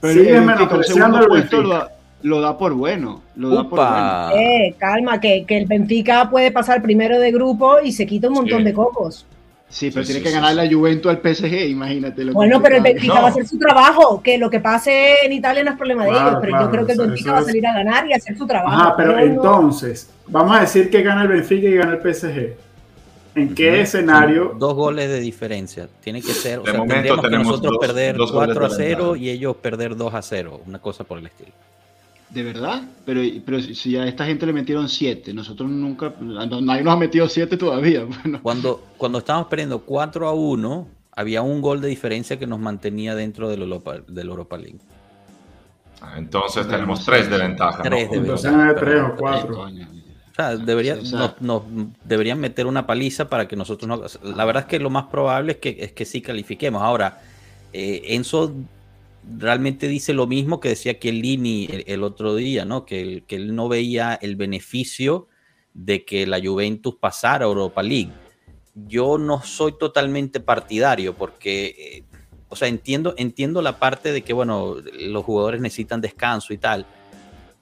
Pero 0.00 0.20
el 0.20 0.46
Benfica 0.46 0.74
un 0.76 0.84
segundo 0.84 1.26
puesto 1.28 1.62
lo 1.62 1.68
da, 1.70 1.88
lo 2.22 2.40
da, 2.40 2.58
por 2.58 2.74
bueno. 2.74 3.22
Lo 3.36 3.48
da 3.50 3.68
por 3.68 3.78
bueno. 3.78 4.30
Eh, 4.34 4.74
calma, 4.78 5.18
que, 5.20 5.44
que, 5.46 5.56
el 5.56 5.66
Benfica 5.66 6.28
puede 6.28 6.52
pasar 6.52 6.82
primero 6.82 7.18
de 7.18 7.32
grupo 7.32 7.80
y 7.82 7.92
se 7.92 8.06
quita 8.06 8.28
un 8.28 8.34
montón 8.34 8.64
de 8.64 8.74
cocos. 8.74 9.24
Sí, 9.70 9.90
pero 9.92 10.04
Sí, 10.04 10.12
tiene 10.12 10.18
sí, 10.18 10.24
que 10.24 10.28
sí, 10.30 10.34
ganar 10.34 10.50
sí. 10.50 10.56
la 10.56 10.68
Juventus 10.76 11.10
al 11.12 11.18
PSG, 11.20 11.68
imagínate. 11.70 12.24
lo 12.24 12.32
Bueno, 12.32 12.60
pero 12.60 12.76
el. 12.76 12.82
Benfica 12.82 13.14
No. 13.14 13.20
va 13.22 13.28
a 13.28 13.30
hacer 13.30 13.46
su 13.46 13.56
trabajo, 13.56 14.20
que 14.20 14.36
lo 14.36 14.50
que 14.50 14.58
pase 14.58 15.14
en 15.24 15.32
Italia 15.32 15.62
no 15.62 15.70
es 15.70 15.76
problema 15.76 16.04
de 16.04 16.10
ellos, 16.10 16.36
pero 16.40 16.50
claro, 16.50 16.64
yo 16.64 16.70
creo 16.72 16.86
que 16.86 16.92
el 16.92 16.98
Benfica 16.98 17.32
va 17.32 17.38
a 17.38 17.40
es- 17.42 17.46
salir 17.46 17.66
a 17.66 17.72
ganar 17.74 18.06
y 18.08 18.12
a 18.12 18.16
hacer 18.16 18.36
su 18.36 18.46
trabajo. 18.48 18.74
Ajá, 18.76 18.94
pero 18.96 19.16
entonces, 19.20 20.10
vamos 20.26 20.56
a 20.56 20.60
decir 20.62 20.90
que 20.90 21.02
gana 21.02 21.22
el 21.22 21.28
Benfica 21.28 21.68
y 21.68 21.74
gana 21.76 21.92
el 21.92 22.00
PSG. 22.00 22.56
¿En 23.34 23.54
qué 23.54 23.70
no, 23.70 23.76
escenario? 23.76 24.56
Dos 24.58 24.74
goles 24.74 25.08
de 25.08 25.20
diferencia. 25.20 25.88
Tiene 26.00 26.20
que 26.20 26.32
ser. 26.32 26.58
O 26.58 26.62
de 26.62 26.72
sea, 26.72 26.80
momento 26.80 27.20
tenemos 27.20 27.28
que 27.28 27.38
nosotros 27.38 27.72
dos, 27.72 27.86
perder 27.86 28.16
dos 28.16 28.32
4 28.32 28.66
a 28.66 28.70
0 28.70 29.16
y 29.16 29.30
ellos 29.30 29.56
perder 29.56 29.96
2 29.96 30.14
a 30.14 30.22
0. 30.22 30.60
Una 30.66 30.78
cosa 30.80 31.04
por 31.04 31.18
el 31.18 31.26
estilo. 31.26 31.52
¿De 32.28 32.42
verdad? 32.42 32.82
Pero, 33.04 33.20
pero 33.44 33.60
si 33.60 33.96
a 33.96 34.06
esta 34.06 34.24
gente 34.24 34.46
le 34.46 34.52
metieron 34.52 34.88
7, 34.88 35.32
nosotros 35.34 35.68
nunca. 35.68 36.14
Ah, 36.38 36.46
nadie 36.60 36.82
nos 36.82 36.94
ha 36.94 36.96
metido 36.96 37.28
7 37.28 37.56
todavía. 37.56 38.04
Bueno. 38.22 38.40
Cuando, 38.42 38.82
cuando 38.96 39.18
estábamos 39.18 39.48
perdiendo 39.48 39.80
4 39.80 40.28
a 40.28 40.32
1, 40.32 40.88
había 41.12 41.42
un 41.42 41.60
gol 41.60 41.80
de 41.80 41.88
diferencia 41.88 42.38
que 42.38 42.46
nos 42.46 42.58
mantenía 42.58 43.14
dentro 43.14 43.48
del 43.48 43.62
Europa, 43.62 43.98
del 44.06 44.28
Europa 44.28 44.56
League. 44.56 44.78
Ah, 46.00 46.14
entonces 46.16 46.66
tenemos 46.66 47.04
3 47.04 47.30
de 47.30 47.38
ventaja. 47.38 47.82
3 47.82 48.06
¿no? 48.06 48.12
de 48.12 48.20
ventaja. 48.20 48.74
3 48.74 49.02
o 49.02 49.16
4 49.16 49.68
sea, 50.40 50.56
debería, 50.56 50.94
Sí, 50.96 51.00
o 51.02 51.04
sea- 51.06 51.18
nos, 51.18 51.40
nos 51.40 51.62
deberían 52.04 52.38
meter 52.40 52.66
una 52.66 52.86
paliza 52.86 53.28
para 53.28 53.46
que 53.48 53.56
nosotros 53.56 53.88
no. 53.88 54.32
La 54.34 54.44
verdad 54.44 54.62
es 54.64 54.68
que 54.68 54.78
lo 54.78 54.90
más 54.90 55.04
probable 55.06 55.52
es 55.52 55.58
que, 55.58 55.76
es 55.80 55.92
que 55.92 56.04
sí 56.04 56.20
califiquemos. 56.20 56.82
Ahora, 56.82 57.20
eh, 57.72 58.02
Enzo 58.08 58.52
realmente 59.38 59.86
dice 59.86 60.12
lo 60.14 60.26
mismo 60.26 60.60
que 60.60 60.70
decía 60.70 60.98
Chiellini 60.98 61.66
el, 61.70 61.84
el 61.86 62.02
otro 62.02 62.34
día, 62.34 62.64
¿no? 62.64 62.84
Que, 62.86 63.00
él- 63.02 63.24
que 63.26 63.36
él 63.36 63.54
no 63.54 63.68
veía 63.68 64.14
el 64.14 64.36
beneficio 64.36 65.28
de 65.74 66.04
que 66.04 66.26
la 66.26 66.40
Juventus 66.42 66.96
pasara 66.98 67.44
a 67.44 67.48
Europa 67.48 67.82
League. 67.82 68.10
Yo 68.74 69.18
no 69.18 69.42
soy 69.42 69.74
totalmente 69.78 70.40
partidario 70.40 71.14
porque, 71.14 71.66
eh, 71.98 72.04
o 72.48 72.56
sea, 72.56 72.66
entiendo, 72.68 73.14
entiendo 73.18 73.62
la 73.62 73.78
parte 73.78 74.10
de 74.12 74.22
que, 74.22 74.32
bueno, 74.32 74.76
los 74.98 75.24
jugadores 75.24 75.60
necesitan 75.60 76.00
descanso 76.00 76.52
y 76.52 76.58
tal, 76.58 76.86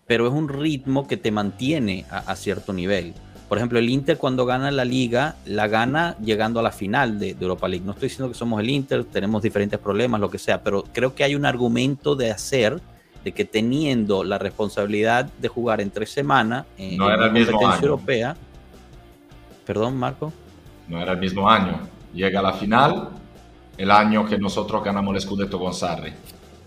pero 0.08 0.26
es 0.26 0.32
un 0.32 0.48
ritmo 0.48 1.06
que 1.06 1.16
te 1.16 1.30
mantiene 1.30 2.04
a, 2.10 2.18
a 2.18 2.34
cierto 2.34 2.72
nivel. 2.72 3.14
Por 3.48 3.56
ejemplo, 3.58 3.78
el 3.78 3.88
Inter 3.88 4.18
cuando 4.18 4.44
gana 4.44 4.70
la 4.70 4.84
liga, 4.84 5.36
la 5.46 5.68
gana 5.68 6.16
llegando 6.22 6.60
a 6.60 6.62
la 6.62 6.70
final 6.72 7.18
de, 7.18 7.34
de 7.34 7.42
Europa 7.42 7.66
League. 7.68 7.84
No 7.86 7.92
estoy 7.92 8.08
diciendo 8.08 8.30
que 8.30 8.36
somos 8.36 8.60
el 8.60 8.68
Inter, 8.68 9.04
tenemos 9.04 9.40
diferentes 9.42 9.78
problemas, 9.78 10.20
lo 10.20 10.28
que 10.28 10.38
sea, 10.38 10.62
pero 10.62 10.82
creo 10.92 11.14
que 11.14 11.24
hay 11.24 11.34
un 11.34 11.46
argumento 11.46 12.14
de 12.16 12.30
hacer 12.30 12.80
de 13.24 13.32
que 13.32 13.44
teniendo 13.44 14.22
la 14.24 14.38
responsabilidad 14.38 15.26
de 15.38 15.48
jugar 15.48 15.80
en 15.80 15.90
tres 15.90 16.10
semanas 16.10 16.66
en 16.76 16.96
No 16.98 17.10
era 17.10 17.26
el 17.26 17.32
mismo 17.32 17.52
competencia 17.52 17.86
europea. 17.86 18.36
Perdón, 19.64 19.96
Marco. 19.96 20.32
No 20.88 21.00
era 21.00 21.12
el 21.12 21.18
mismo 21.18 21.48
año. 21.48 21.80
Llega 22.14 22.40
a 22.40 22.42
la 22.42 22.52
final 22.54 23.10
el 23.76 23.90
año 23.90 24.26
que 24.26 24.38
nosotros 24.38 24.82
ganamos 24.82 25.14
el 25.14 25.20
Scudetto 25.20 25.58
con 25.58 25.72
Sarri. 25.74 26.12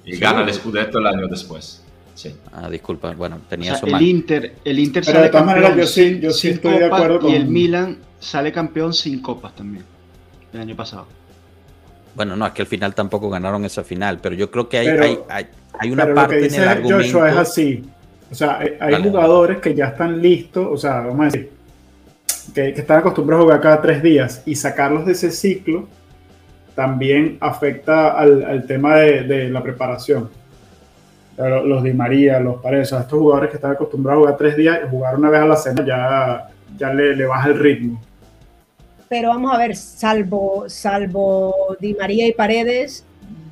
Y 0.06 0.14
Sí. 0.14 0.20
gana 0.20 0.42
el 0.42 0.54
Scudetto 0.54 1.00
el 1.00 1.08
año 1.08 1.28
después. 1.28 1.84
Sí. 2.14 2.36
Ah, 2.52 2.70
disculpa, 2.70 3.14
bueno, 3.14 3.38
O 3.38 3.50
tenía 3.50 3.76
sea, 3.78 3.88
eso 3.88 3.98
el. 3.98 4.02
Inter, 4.04 4.56
el 4.64 4.80
Inter 4.80 5.04
Pero 5.04 5.14
sale 5.14 5.26
de 5.26 5.32
todas 5.32 5.46
maneras, 5.46 5.76
yo 5.78 5.88
sí- 5.88 6.20
yo 6.20 6.32
sí 6.32 6.50
estoy 6.50 6.78
de 6.78 6.86
acuerdo 6.86 7.30
Y 7.30 7.36
el 7.36 7.44
con- 7.46 7.54
Milan 7.54 7.98
sale 8.20 8.52
campeón 8.52 8.94
sin 8.94 9.22
copas 9.22 9.56
también, 9.56 9.84
el 10.54 10.60
año 10.62 10.76
pasado. 10.76 11.08
Bueno, 12.16 12.36
no, 12.36 12.46
es 12.46 12.52
que 12.52 12.62
al 12.64 12.68
final 12.68 12.94
tampoco 12.94 13.30
ganaron 13.30 13.64
esa 13.66 13.84
final, 13.84 14.20
pero 14.22 14.36
yo 14.36 14.52
creo 14.52 14.68
que 14.68 14.78
hay, 14.80 14.88
Pero- 14.88 15.04
hay, 15.04 15.20
hay, 15.30 15.48
hay 15.80 15.92
una 15.92 16.04
Pero 16.04 16.16
lo 16.16 16.22
parte 16.22 16.36
que 16.36 16.42
en 16.42 16.50
dice 16.50 16.62
el 16.62 16.68
argumento. 16.68 17.04
Joshua 17.04 17.30
es 17.32 17.38
así. 17.38 17.84
O 18.30 18.36
sea, 18.36 18.60
hay, 18.80 19.04
jugadores 19.04 19.60
que 19.60 19.74
ya 19.74 19.88
están 19.88 20.22
listos, 20.22 20.68
o 20.70 20.78
sea, 20.78 21.02
vamos 21.02 21.22
a 21.22 21.26
decir, 21.26 21.50
que, 22.54 22.74
que 22.74 22.82
están 22.82 23.00
acostumbrados 23.00 23.44
a 23.44 23.46
jugar 23.46 23.62
cada 23.62 23.82
tres 23.82 24.04
días 24.04 24.44
y 24.46 24.56
sacarlos 24.56 25.06
de 25.06 25.14
ese 25.14 25.32
ciclo 25.32 25.88
también 26.76 27.38
afecta 27.42 28.12
al, 28.12 28.44
al 28.44 28.66
tema 28.66 28.96
de, 28.98 29.24
de 29.24 29.50
la 29.50 29.62
preparación. 29.64 30.30
Los 31.38 31.84
Di 31.84 31.94
María, 31.94 32.40
los 32.40 32.62
Paredes, 32.62 32.88
o 32.88 32.96
sea, 32.96 33.00
estos 33.02 33.20
jugadores 33.20 33.50
que 33.50 33.56
están 33.56 33.72
acostumbrados 33.72 34.20
a 34.20 34.22
jugar 34.22 34.38
tres 34.38 34.58
días 34.58 34.80
jugar 34.90 35.16
una 35.18 35.30
vez 35.30 35.42
a 35.42 35.46
la 35.46 35.56
semana 35.56 35.86
ya, 35.88 36.50
ya 36.78 36.94
le, 36.94 37.26
baja 37.26 37.50
el 37.50 37.60
ritmo. 37.60 38.02
Pero 39.10 39.30
vamos 39.30 39.54
a 39.54 39.58
ver, 39.58 39.76
salvo, 39.76 40.66
salvo 40.68 41.76
Di 41.80 41.96
María 41.96 42.28
y 42.28 42.34
Paredes, 42.34 43.06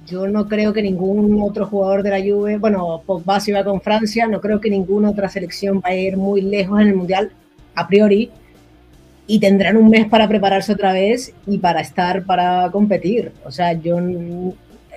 yo 0.05 0.27
no 0.27 0.47
creo 0.47 0.73
que 0.73 0.81
ningún 0.81 1.41
otro 1.41 1.65
jugador 1.65 2.03
de 2.03 2.09
la 2.09 2.19
Juve, 2.19 2.57
bueno, 2.57 3.01
Pogba 3.05 3.39
se 3.39 3.51
iba 3.51 3.63
con 3.63 3.81
Francia, 3.81 4.27
no 4.27 4.41
creo 4.41 4.59
que 4.59 4.69
ninguna 4.69 5.09
otra 5.09 5.29
selección 5.29 5.81
vaya 5.81 5.95
a 5.95 5.99
ir 5.99 6.17
muy 6.17 6.41
lejos 6.41 6.79
en 6.81 6.87
el 6.87 6.95
Mundial, 6.95 7.31
a 7.75 7.87
priori, 7.87 8.29
y 9.27 9.39
tendrán 9.39 9.77
un 9.77 9.89
mes 9.89 10.07
para 10.07 10.27
prepararse 10.27 10.73
otra 10.73 10.93
vez 10.93 11.33
y 11.45 11.59
para 11.59 11.81
estar, 11.81 12.23
para 12.23 12.69
competir. 12.71 13.31
O 13.45 13.51
sea, 13.51 13.73
yo... 13.73 13.97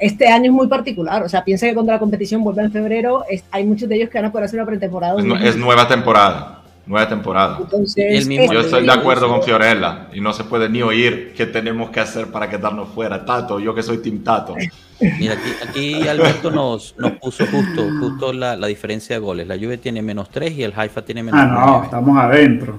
Este 0.03 0.26
año 0.28 0.46
es 0.46 0.53
muy 0.53 0.66
particular, 0.66 1.22
o 1.22 1.28
sea, 1.28 1.44
piensa 1.44 1.66
que 1.66 1.74
cuando 1.74 1.92
la 1.92 1.98
competición 2.00 2.42
vuelve 2.42 2.62
en 2.62 2.72
febrero, 2.72 3.24
es- 3.30 3.44
hay 3.53 3.64
muchos 3.64 3.88
de 3.88 3.94
ellos 3.96 4.11
que 4.11 4.18
van 4.18 4.24
a 4.26 4.32
poder 4.32 4.46
hacer 4.46 4.59
una 4.59 4.66
pretemporada. 4.66 5.14
Es, 5.44 5.57
nueva 5.57 5.86
temporada. 5.86 6.59
Nueva 6.84 7.09
temporada. 7.09 7.59
Entonces, 7.61 8.05
Y 8.12 8.16
el 8.16 8.26
mismo- 8.26 8.53
Yo 8.53 8.61
estoy 8.61 8.84
de 8.84 8.90
acuerdo 8.92 9.28
con 9.28 9.40
Fiorella 9.44 10.09
y 10.12 10.20
no 10.20 10.32
se 10.32 10.42
puede 10.42 10.68
ni 10.68 10.82
oír 10.82 11.32
qué 11.36 11.46
tenemos 11.46 11.90
que 11.90 12.00
hacer 12.00 12.26
para 12.32 12.50
quedarnos 12.50 12.88
fuera. 12.88 13.24
Tato, 13.24 13.61
yo 13.61 13.72
que 13.72 13.84
soy 13.84 13.98
Team 13.98 14.24
Tato. 14.24 14.57
Mira, 15.20 15.34
aquí, 15.34 15.50
aquí 15.68 16.09
Alberto 16.09 16.50
nos, 16.50 16.96
nos 16.98 17.12
puso 17.12 17.46
justo, 17.46 17.82
justo 18.00 18.32
la, 18.32 18.57
la 18.57 18.66
diferencia 18.66 19.14
de 19.14 19.20
goles. 19.20 19.46
La 19.46 19.55
Juve 19.57 19.78
tiene 19.78 20.03
menos 20.03 20.28
3 20.30 20.53
y 20.59 20.64
el 20.64 20.72
Haifa 20.76 21.03
tiene 21.03 21.22
menos 21.22 21.40
Ah, 21.40 21.46
no, 21.46 21.66
9. 21.66 21.84
estamos 21.84 22.18
adentro. 22.18 22.78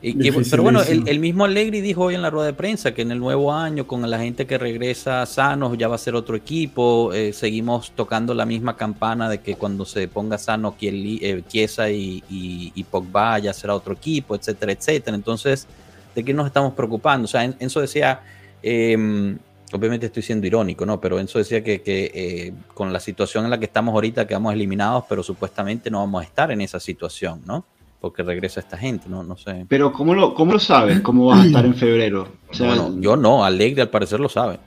Y 0.00 0.12
que- 0.16 0.30
pero 0.50 0.62
bueno, 0.62 0.80
el, 1.08 1.18
mismo 1.18 1.44
Allegri 1.44 1.80
dijo 1.80 2.04
hoy 2.04 2.14
en 2.14 2.22
la 2.22 2.30
rueda 2.30 2.46
de 2.46 2.52
prensa 2.52 2.94
que 2.94 3.02
en 3.02 3.10
el 3.10 3.18
nuevo 3.18 3.52
año, 3.52 3.86
con 3.86 4.08
la 4.08 4.18
gente 4.18 4.46
que 4.46 4.56
regresa 4.56 5.26
sanos, 5.26 5.76
ya 5.76 5.88
va 5.88 5.96
a 5.96 5.98
ser 5.98 6.14
otro 6.14 6.36
equipo. 6.36 7.12
eh, 7.12 7.32
seguimos 7.32 7.90
tocando 7.92 8.32
la 8.32 8.46
misma 8.46 8.76
campana 8.76 9.28
de 9.28 9.38
que 9.40 9.56
cuando 9.56 9.84
se 9.84 10.06
ponga 10.06 10.38
sano 10.38 10.76
eh, 10.80 11.42
Chiesa 11.48 11.90
y, 11.90 12.22
y, 12.30 12.72
y 12.76 12.84
Pogba 12.84 13.38
ya 13.40 13.52
será 13.52 13.74
otro 13.74 13.94
equipo, 13.94 14.36
etcétera, 14.36 14.70
etcétera. 14.72 15.16
Entonces, 15.16 15.66
¿de 16.14 16.24
qué 16.24 16.32
nos 16.32 16.46
estamos 16.46 16.74
preocupando? 16.74 17.24
O 17.24 17.28
sea, 17.28 17.42
En- 17.44 17.56
Enzo 17.58 17.80
decía, 17.80 18.20
eh, 18.62 19.36
obviamente 19.72 20.06
estoy 20.06 20.22
siendo 20.22 20.46
irónico, 20.46 20.86
¿no? 20.86 21.00
Pero 21.00 21.18
Enzo 21.18 21.38
decía 21.38 21.64
que, 21.64 21.82
que, 21.82 22.10
eh, 22.14 22.52
con 22.72 22.92
la 22.92 23.00
situación 23.00 23.44
en 23.44 23.50
la 23.50 23.58
que 23.58 23.64
estamos 23.66 23.92
ahorita 23.94 24.26
quedamos 24.28 24.52
eliminados, 24.54 25.04
pero 25.08 25.24
supuestamente 25.24 25.90
no 25.90 25.98
vamos 25.98 26.22
a 26.22 26.24
estar 26.24 26.52
en 26.52 26.60
esa 26.60 26.78
situación, 26.78 27.42
¿no? 27.44 27.64
Porque 28.00 28.22
regresa 28.22 28.60
esta 28.60 28.76
gente, 28.76 29.08
¿no? 29.08 29.22
No 29.24 29.36
sé. 29.36 29.66
Pero 29.68 29.92
¿cómo 29.92 30.14
lo, 30.14 30.32
cómo 30.34 30.52
lo 30.52 30.60
sabes? 30.60 31.00
¿Cómo 31.00 31.26
vas 31.26 31.40
a 31.42 31.46
estar 31.46 31.64
en 31.66 31.74
febrero? 31.74 32.28
O 32.48 32.54
sea, 32.54 32.68
Bueno, 32.68 32.96
yo 33.00 33.16
no, 33.16 33.44
Alegre 33.44 33.82
al 33.82 33.90
parecer 33.90 34.20
lo 34.20 34.28
sabe. 34.28 34.58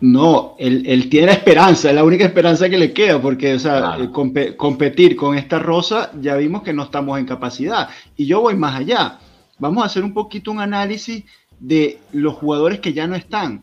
No, 0.00 0.54
él, 0.58 0.82
él 0.86 1.08
tiene 1.08 1.28
la 1.28 1.32
esperanza, 1.32 1.88
es 1.88 1.94
la 1.94 2.04
única 2.04 2.24
esperanza 2.24 2.68
que 2.68 2.76
le 2.76 2.92
queda, 2.92 3.22
porque 3.22 3.54
o 3.54 3.58
sea, 3.58 3.78
Claro. 3.78 4.04
eh, 4.04 4.08
compe- 4.10 4.56
competir 4.56 5.16
con 5.16 5.38
esta 5.38 5.58
rosa 5.58 6.10
ya 6.20 6.36
vimos 6.36 6.62
que 6.62 6.74
no 6.74 6.82
estamos 6.82 7.18
en 7.18 7.24
capacidad. 7.24 7.88
Y 8.16 8.26
yo 8.26 8.40
voy 8.42 8.54
más 8.54 8.74
allá. 8.76 9.18
Vamos 9.58 9.82
a 9.82 9.86
hacer 9.86 10.04
un 10.04 10.12
poquito 10.12 10.50
un 10.50 10.60
análisis 10.60 11.24
de 11.58 11.98
los 12.12 12.34
jugadores 12.34 12.80
que 12.80 12.92
ya 12.92 13.06
no 13.06 13.14
están 13.14 13.62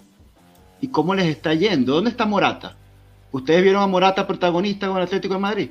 y 0.80 0.88
cómo 0.88 1.14
les 1.14 1.28
está 1.28 1.54
yendo. 1.54 1.94
¿Dónde 1.94 2.10
está 2.10 2.26
Morata? 2.26 2.76
¿Ustedes 3.32 3.62
vieron 3.62 3.84
a 3.84 3.88
Morata 3.88 4.26
protagonista 4.26 4.88
con 4.88 4.98
el 4.98 5.04
Atlético 5.04 5.36
de 5.36 5.40
Madrid? 5.40 5.70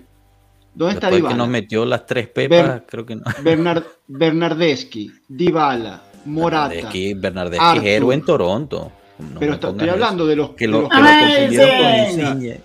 ¿Dónde 0.75 0.95
está 0.95 1.07
Después 1.09 1.11
que 1.11 1.17
Dybala? 1.29 1.37
nos 1.37 1.49
metió 1.49 1.85
las 1.85 2.07
tres 2.07 2.29
pepas, 2.29 2.69
Ven. 2.69 2.83
creo 2.87 3.07
que 3.07 3.17
no. 3.17 3.23
Bernard, 3.43 3.83
Bernardeschi, 4.07 5.11
Dybala, 5.29 6.03
Morata. 6.27 6.69
Bernardeschi, 6.69 7.15
Bernardeschi 7.15 7.65
Arthur. 7.65 7.85
es 7.87 7.91
héroe 7.97 8.15
en 8.15 8.25
Toronto. 8.25 8.93
No 9.19 9.39
pero 9.41 9.55
está- 9.55 9.69
estoy 9.69 9.85
eso. 9.85 9.93
hablando 9.95 10.27
de 10.27 10.37
los 10.37 10.51
Que 10.51 10.67
lo, 10.67 10.89
que 10.89 10.97
lo 10.97 11.03
confundieron 11.05 12.17
con. 12.17 12.21
Insigne. 12.39 12.61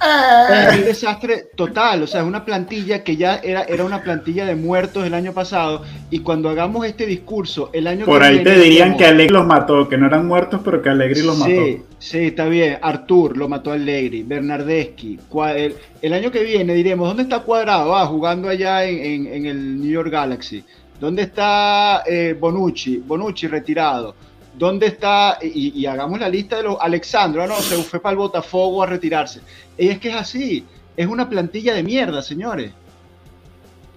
Es 0.00 0.78
un 0.78 0.84
desastre 0.84 1.46
total, 1.54 2.02
o 2.02 2.06
sea, 2.06 2.20
es 2.20 2.26
una 2.26 2.44
plantilla 2.44 3.02
que 3.04 3.16
ya 3.16 3.36
era, 3.36 3.62
era 3.62 3.84
una 3.84 4.02
plantilla 4.02 4.44
de 4.44 4.54
muertos 4.56 5.04
el 5.06 5.14
año 5.14 5.32
pasado 5.32 5.82
y 6.10 6.20
cuando 6.20 6.48
hagamos 6.48 6.86
este 6.86 7.06
discurso 7.06 7.70
el 7.72 7.86
año 7.86 8.04
Por 8.06 8.20
que 8.20 8.26
ahí 8.26 8.34
viene, 8.36 8.50
te 8.50 8.58
dirían 8.60 8.96
que 8.96 9.06
Allegri 9.06 9.32
los 9.32 9.46
mató, 9.46 9.88
que 9.88 9.96
no 9.96 10.06
eran 10.06 10.26
muertos, 10.26 10.60
pero 10.64 10.82
que 10.82 10.88
Allegri 10.90 11.22
los 11.22 11.36
Sí, 11.36 11.40
mató. 11.42 11.84
sí, 11.98 12.18
está 12.18 12.46
bien. 12.46 12.78
Artur 12.82 13.36
lo 13.36 13.48
mató 13.48 13.70
a 13.70 13.74
Allegri, 13.74 14.22
Bernardeschi. 14.22 15.18
El, 15.56 15.74
el 16.02 16.12
año 16.12 16.30
que 16.30 16.42
viene 16.44 16.74
diremos, 16.74 17.08
¿dónde 17.08 17.22
está 17.24 17.40
Cuadrado? 17.40 17.94
Ah, 17.96 18.06
jugando 18.06 18.48
allá 18.48 18.84
en, 18.84 18.98
en- 19.26 19.32
en 19.34 19.46
el 19.46 19.80
New 19.80 19.90
York 19.90 20.10
Galaxy. 20.10 20.64
¿Dónde 21.00 21.22
está 21.22 22.02
eh, 22.06 22.36
Bonucci? 22.38 22.98
Bonucci 22.98 23.46
retirado. 23.48 24.14
¿Dónde 24.56 24.86
está? 24.86 25.38
Y, 25.42 25.84
hagamos 25.86 26.20
la 26.20 26.28
lista 26.28 26.56
de 26.56 26.62
los. 26.64 26.76
Alexandro, 26.80 27.42
ah, 27.42 27.46
no, 27.46 27.56
se 27.56 27.76
fue 27.82 28.00
para 28.00 28.12
el 28.12 28.18
Botafogo 28.18 28.82
a 28.82 28.86
retirarse. 28.86 29.40
Y 29.76 29.88
es 29.88 29.98
que 29.98 30.10
es 30.10 30.16
así. 30.16 30.64
Es 30.96 31.06
una 31.06 31.28
plantilla 31.28 31.74
de 31.74 31.82
mierda, 31.82 32.22
señores. 32.22 32.72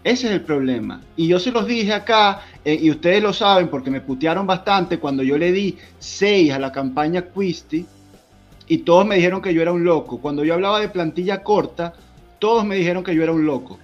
Ese 0.03 0.27
es 0.27 0.33
el 0.33 0.41
problema. 0.41 1.01
Y 1.15 1.27
yo 1.27 1.39
se 1.39 1.51
los 1.51 1.67
dije 1.67 1.93
acá, 1.93 2.41
eh, 2.63 2.77
y 2.81 2.89
ustedes 2.89 3.21
lo 3.21 3.33
saben 3.33 3.67
porque 3.67 3.91
me 3.91 4.01
putearon 4.01 4.47
bastante 4.47 4.99
cuando 4.99 5.21
yo 5.21 5.37
le 5.37 5.51
di 5.51 5.77
6 5.99 6.53
a 6.53 6.59
la 6.59 6.71
campaña 6.71 7.25
Quisty, 7.25 7.85
y 8.67 8.77
todos 8.79 9.05
me 9.05 9.15
dijeron 9.15 9.41
que 9.41 9.53
yo 9.53 9.61
era 9.61 9.71
un 9.71 9.83
loco. 9.83 10.19
Cuando 10.19 10.43
yo 10.43 10.53
hablaba 10.53 10.79
de 10.79 10.89
plantilla 10.89 11.43
corta, 11.43 11.93
todos 12.39 12.65
me 12.65 12.75
dijeron 12.75 13.03
que 13.03 13.15
yo 13.15 13.23
era 13.23 13.31
un 13.31 13.45
loco. 13.45 13.79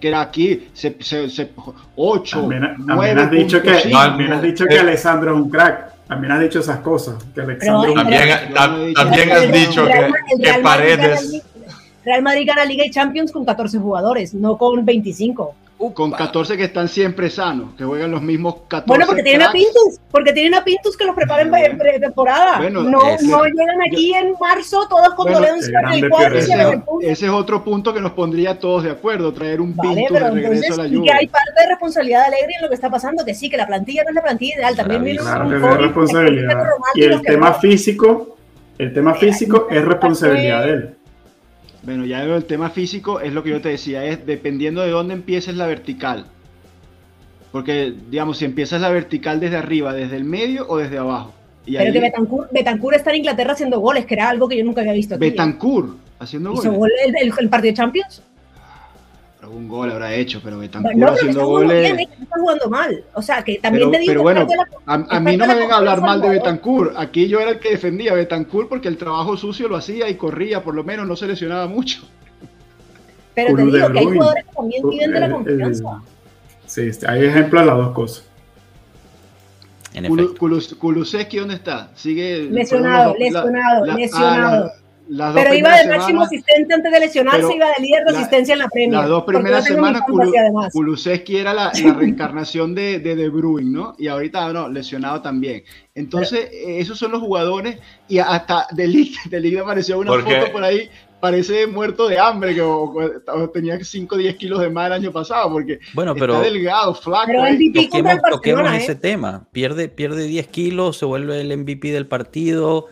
Que 0.00 0.08
era 0.08 0.20
aquí, 0.22 0.68
se, 0.72 0.96
se, 1.00 1.28
se- 1.28 1.50
8, 1.96 2.40
También, 2.40 2.62
también 2.62 2.86
9, 2.86 3.20
has 3.22 3.30
dicho 3.30 3.62
que, 3.62 3.72
también 3.90 4.32
has 4.32 4.42
dicho 4.42 4.64
que 4.66 4.74
Eh, 4.74 4.78
Alessandro 4.80 5.32
es 5.34 5.36
un 5.42 5.50
crack. 5.50 5.90
También 6.08 6.32
has 6.32 6.40
dicho 6.40 6.58
esas 6.60 6.80
cosas. 6.80 7.22
Que 7.34 7.42
Pero, 7.42 7.46
Alexander- 7.82 8.52
También, 8.54 8.94
también 8.94 9.32
has 9.32 9.52
dicho 9.52 9.86
que, 9.86 9.92
Real 9.92 10.10
Madrid 10.10 10.62
Paredes... 10.62 11.30
Liga- 11.32 11.44
Real 12.04 12.22
Madrid 12.22 12.46
gana 12.46 12.64
Liga 12.64 12.84
y 12.86 12.90
Champions 12.90 13.30
con 13.30 13.44
14 13.44 13.78
jugadores, 13.78 14.32
no 14.34 14.56
con 14.56 14.84
25. 14.84 15.54
Con 15.94 16.10
14 16.10 16.58
que 16.58 16.64
están 16.64 16.88
siempre 16.88 17.30
sanos, 17.30 17.74
que 17.74 17.84
juegan 17.84 18.10
los 18.10 18.20
mismos 18.20 18.56
14. 18.68 18.84
Bueno, 18.86 19.06
porque 19.06 19.22
tienen 19.22 19.48
a. 19.48 19.50
Pintus, 19.50 19.98
porque 20.10 20.32
tienen 20.34 20.54
a 20.54 20.62
Pintus 20.62 20.94
que 20.94 21.06
los 21.06 21.14
preparan 21.16 21.54
en 21.54 21.78
pretemporada. 21.78 22.58
Bueno, 22.58 22.82
no, 22.82 23.00
ese- 23.14 23.26
no 23.26 23.42
llegan 23.44 23.80
aquí 23.86 24.12
en 24.12 24.34
marzo 24.38 24.86
todos 24.90 25.14
con 25.14 25.24
Bueno, 25.24 25.38
dolencia 25.40 25.80
el 25.80 25.86
en 25.86 25.92
el 25.92 26.00
grande 26.00 26.08
cuadro 26.10 26.28
y 26.38 26.40
ven 26.40 26.82
Ese, 27.00 27.12
ese 27.12 27.26
es 27.26 27.32
otro 27.32 27.64
punto 27.64 27.94
que 27.94 28.00
nos 28.02 28.12
pondría 28.12 28.58
todos 28.58 28.82
de 28.84 28.90
acuerdo, 28.90 29.32
traer 29.32 29.62
un 29.62 29.74
Vale, 29.74 29.94
Pintus 29.94 30.12
pero 30.12 30.26
de 30.26 30.30
regreso 30.32 30.52
entonces 30.64 30.78
a 30.78 30.82
la 30.82 30.88
sí 30.90 30.94
Juve. 30.96 31.06
que 31.08 31.12
hay 31.14 31.26
parte 31.28 31.50
de 31.62 31.66
responsabilidad 31.68 32.20
de 32.20 32.26
Alegre 32.26 32.54
en 32.56 32.62
lo 32.62 32.68
que 32.68 32.74
está 32.74 32.90
pasando, 32.90 33.24
que 33.24 33.34
sí, 33.34 33.48
que 33.48 33.56
la 33.56 33.66
plantilla 33.66 34.02
no 34.04 34.10
es 34.10 34.14
la 34.16 34.22
plantilla 34.22 34.54
ideal, 34.56 34.76
también 34.76 35.02
viene 35.02 35.18
Claro, 35.20 35.48
responsabilidad. 35.78 36.62
Y 36.94 37.02
el 37.04 37.22
tema 37.22 37.48
no. 37.48 37.54
físico, 37.54 38.36
el 38.76 38.92
tema 38.92 39.14
físico 39.14 39.66
es 39.70 39.82
responsabilidad 39.82 40.62
de 40.64 40.70
él. 40.72 40.96
Bueno, 41.82 42.04
ya 42.04 42.22
el 42.22 42.44
tema 42.44 42.70
físico 42.70 43.20
es 43.20 43.32
lo 43.32 43.42
que 43.42 43.50
yo 43.50 43.60
te 43.60 43.70
decía, 43.70 44.04
es 44.04 44.26
dependiendo 44.26 44.82
de 44.82 44.90
dónde 44.90 45.14
empieces 45.14 45.54
la 45.56 45.66
vertical. 45.66 46.26
Porque, 47.52 47.94
digamos, 48.10 48.38
si 48.38 48.44
empiezas 48.44 48.80
la 48.80 48.90
vertical 48.90 49.40
desde 49.40 49.56
arriba, 49.56 49.92
desde 49.92 50.16
el 50.16 50.24
medio 50.24 50.66
o 50.68 50.76
desde 50.76 50.98
abajo. 50.98 51.32
Y 51.66 51.72
Pero 51.72 51.86
ahí, 51.86 51.92
que 51.92 52.00
Betancourt, 52.00 52.52
Betancourt 52.52 52.96
está 52.96 53.10
en 53.10 53.16
Inglaterra 53.16 53.52
haciendo 53.52 53.80
goles, 53.80 54.06
que 54.06 54.14
era 54.14 54.28
algo 54.28 54.48
que 54.48 54.56
yo 54.56 54.64
nunca 54.64 54.80
había 54.82 54.92
visto 54.92 55.14
aquí. 55.16 55.24
¿eh? 55.26 55.30
Betancourt 55.30 55.96
haciendo 56.18 56.52
Hizo 56.52 56.62
goles. 56.72 56.78
gol 56.78 56.90
el, 57.06 57.16
el- 57.28 57.32
el 57.38 57.48
partido 57.48 57.72
de 57.72 57.76
Champions. 57.76 58.22
Algún 59.42 59.68
gol 59.68 59.90
habrá 59.90 60.12
hecho, 60.14 60.40
pero 60.44 60.58
Betancourt 60.58 60.94
No, 60.96 61.06
pero 61.06 61.14
que 61.14 61.20
haciendo 61.20 61.46
goles. 61.46 61.80
bien, 61.80 61.98
¿eh? 62.00 62.08
está 62.20 62.38
jugando 62.38 62.68
mal. 62.68 63.04
O 63.14 63.22
sea, 63.22 63.42
que 63.42 63.58
también 63.58 63.90
Pero, 63.90 63.90
te 63.90 63.98
digo 64.10 64.24
pero 64.24 64.46
que 64.46 64.54
bueno, 64.54 64.66
la- 64.86 64.92
a, 64.94 65.16
a 65.16 65.20
mí 65.20 65.36
no 65.36 65.46
me 65.46 65.54
vengan 65.54 65.72
a 65.72 65.76
hablar 65.78 66.00
mal 66.02 66.20
de. 66.20 66.28
Betancourt. 66.28 66.94
Aquí 66.96 67.26
yo 67.26 67.40
era 67.40 67.50
el 67.52 67.58
que 67.58 67.70
defendía 67.70 68.12
a 68.12 68.14
Betancourt 68.16 68.68
porque 68.68 68.88
el 68.88 68.96
trabajo 68.98 69.36
sucio 69.38 69.66
lo 69.68 69.76
hacía 69.76 70.08
y 70.10 70.14
corría, 70.16 70.62
por 70.62 70.74
lo 70.74 70.84
menos 70.84 71.06
no 71.08 71.16
se 71.16 71.26
lesionaba 71.26 71.66
mucho. 71.66 72.02
Pero 73.34 73.56
te 73.56 73.62
digo 73.64 73.92
que 73.92 73.98
hay 73.98 74.04
jugadores 74.04 74.44
que 74.44 74.52
también 74.54 74.88
viven 74.90 75.10
de 75.12 75.20
la 75.20 75.26
Eh, 75.26 75.28
eh, 75.28 75.32
confianza. 75.32 76.02
Sí, 76.66 76.92
sí, 76.92 77.06
hay 77.08 77.24
ejemplos 77.24 77.62
de 77.62 77.66
las 77.66 77.76
dos 77.78 77.92
cosas. 77.92 78.24
En. 79.94 80.04
Kulus- 80.04 80.76
Kulusevski, 80.76 81.38
¿dónde 81.38 81.54
está? 81.54 81.90
Sigue. 81.94 82.42
Lesionado, 82.50 83.14
lesionado, 83.18 83.86
la- 83.86 83.94
lesionado. 83.94 84.72
Ah, 85.10 85.14
la- 85.16 85.24
las 85.26 85.34
dos 85.34 85.42
Pero 85.42 85.54
iba 85.54 85.76
de 85.76 85.88
máximo 85.88 86.22
asistente 86.22 86.74
antes 86.74 86.92
de 86.92 87.00
lesionarse, 87.00 87.40
Pero 87.42 87.52
iba 87.54 87.66
de 87.66 87.82
líder 87.82 88.04
de 88.04 88.12
la- 88.12 88.18
asistencia 88.18 88.52
en 88.52 88.58
la 88.60 88.68
Premier. 88.68 89.00
Las 89.00 89.08
dos 89.08 89.24
primeras 89.24 89.64
semanas. 89.64 90.02
Kulusevski 90.72 91.36
era 91.36 91.52
la, 91.54 91.72
la 91.84 91.94
reencarnación 91.94 92.74
de, 92.74 92.98
de 93.00 93.16
De 93.16 93.28
Bruyne, 93.28 93.70
¿no? 93.70 93.94
Y 93.98 94.08
ahorita 94.08 94.52
no, 94.52 94.68
lesionado 94.68 95.20
también. 95.22 95.62
Entonces, 95.94 96.48
eh, 96.52 96.78
esos 96.78 96.98
son 96.98 97.12
los 97.12 97.20
jugadores 97.20 97.78
y 98.08 98.18
hasta 98.18 98.66
De 98.72 98.86
Ligt, 98.86 99.16
De 99.30 99.40
Ligt 99.40 99.58
apareció 99.60 99.98
una 99.98 100.12
foto 100.12 100.52
por 100.52 100.62
ahí, 100.64 100.88
parece 101.20 101.66
muerto 101.66 102.08
de 102.08 102.18
hambre, 102.18 102.54
que 102.54 102.62
o- 102.62 102.94
o 103.26 103.50
tenía 103.50 103.78
5 103.82 104.14
o 104.14 104.18
10 104.18 104.36
kilos 104.36 104.60
de 104.60 104.70
más 104.70 104.86
el 104.86 104.92
año 104.94 105.12
pasado, 105.12 105.50
porque 105.52 105.78
Bueno, 105.92 106.12
está 106.12 106.20
pero 106.20 106.40
delgado, 106.40 106.94
flaco. 106.94 107.24
Pero 107.26 107.44
¿eh? 107.46 107.52
MVP 107.52 107.88
contra 107.90 108.12
el 108.12 108.18
toquemos, 108.20 108.36
toquemos 108.62 108.72
ese 108.74 108.92
¿eh? 108.92 108.94
tema. 108.94 109.46
Pierde, 109.52 109.88
pierde 109.88 110.24
10 110.26 110.46
kilos, 110.48 110.96
se 110.98 111.04
vuelve 111.04 111.40
el 111.40 111.54
MVP 111.58 111.92
del 111.92 112.06
partido, 112.06 112.86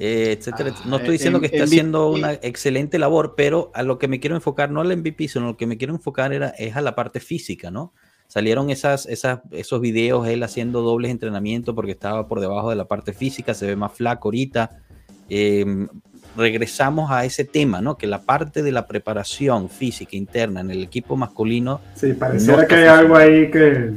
eh, 0.00 0.34
etcétera. 0.38 0.74
Ah, 0.74 0.82
no 0.86 0.96
estoy 0.96 1.12
diciendo 1.12 1.40
que 1.40 1.46
esté 1.46 1.58
MVP. 1.58 1.68
haciendo 1.68 2.10
una 2.10 2.32
excelente 2.32 2.98
labor, 2.98 3.34
pero 3.36 3.70
a 3.74 3.82
lo 3.82 3.98
que 3.98 4.08
me 4.08 4.18
quiero 4.18 4.34
enfocar, 4.34 4.70
no 4.70 4.80
al 4.80 4.96
MVP, 4.96 5.28
sino 5.28 5.44
lo 5.46 5.56
que 5.58 5.66
me 5.66 5.76
quiero 5.76 5.92
enfocar 5.92 6.32
era, 6.32 6.48
es 6.58 6.74
a 6.74 6.80
la 6.80 6.94
parte 6.94 7.20
física, 7.20 7.70
¿no? 7.70 7.92
Salieron 8.26 8.70
esas, 8.70 9.04
esas, 9.06 9.40
esos 9.50 9.80
videos, 9.82 10.26
él 10.26 10.42
haciendo 10.42 10.80
dobles 10.80 11.10
entrenamientos 11.10 11.74
porque 11.74 11.92
estaba 11.92 12.28
por 12.28 12.40
debajo 12.40 12.70
de 12.70 12.76
la 12.76 12.86
parte 12.86 13.12
física, 13.12 13.52
se 13.52 13.66
ve 13.66 13.76
más 13.76 13.92
flaco 13.92 14.28
ahorita. 14.28 14.80
Eh, 15.28 15.86
regresamos 16.34 17.10
a 17.10 17.26
ese 17.26 17.44
tema, 17.44 17.82
¿no? 17.82 17.98
Que 17.98 18.06
la 18.06 18.22
parte 18.22 18.62
de 18.62 18.72
la 18.72 18.86
preparación 18.86 19.68
física 19.68 20.16
interna 20.16 20.60
en 20.60 20.70
el 20.70 20.82
equipo 20.82 21.16
masculino 21.16 21.80
Sí, 21.94 22.14
pareciera 22.14 22.62
No 22.62 22.68
que 22.68 22.74
hay 22.74 22.86
algo 22.86 23.16
ahí 23.16 23.50
que... 23.50 23.92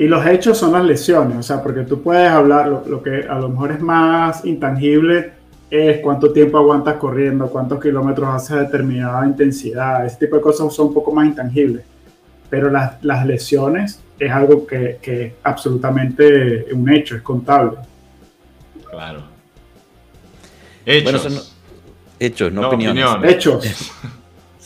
Y 0.00 0.08
los 0.08 0.24
hechos 0.26 0.56
son 0.56 0.72
las 0.72 0.82
lesiones, 0.82 1.36
o 1.36 1.42
sea, 1.42 1.62
porque 1.62 1.82
tú 1.82 2.00
puedes 2.02 2.26
hablar, 2.30 2.68
lo, 2.68 2.82
lo 2.86 3.02
que 3.02 3.26
a 3.28 3.38
lo 3.38 3.50
mejor 3.50 3.72
es 3.72 3.80
más 3.82 4.46
intangible 4.46 5.32
es 5.70 6.00
cuánto 6.00 6.32
tiempo 6.32 6.56
aguantas 6.56 6.94
corriendo, 6.96 7.48
cuántos 7.48 7.78
kilómetros 7.82 8.26
haces 8.34 8.50
a 8.52 8.60
determinada 8.62 9.26
intensidad, 9.26 10.06
ese 10.06 10.16
tipo 10.16 10.36
de 10.36 10.40
cosas 10.42 10.74
son 10.74 10.86
un 10.86 10.94
poco 10.94 11.12
más 11.12 11.26
intangibles. 11.26 11.84
Pero 12.48 12.70
las, 12.70 13.04
las 13.04 13.26
lesiones 13.26 14.00
es 14.18 14.32
algo 14.32 14.66
que, 14.66 14.98
que 15.02 15.26
es 15.26 15.32
absolutamente 15.42 16.72
un 16.72 16.88
hecho, 16.90 17.16
es 17.16 17.22
contable. 17.22 17.76
Claro. 18.90 19.24
Hechos. 20.86 21.22
Bueno, 21.24 21.40
hechos, 22.18 22.52
no, 22.54 22.62
No, 22.62 22.68
opiniones. 22.68 23.04
opiniones. 23.04 23.36
Hechos. 23.36 23.92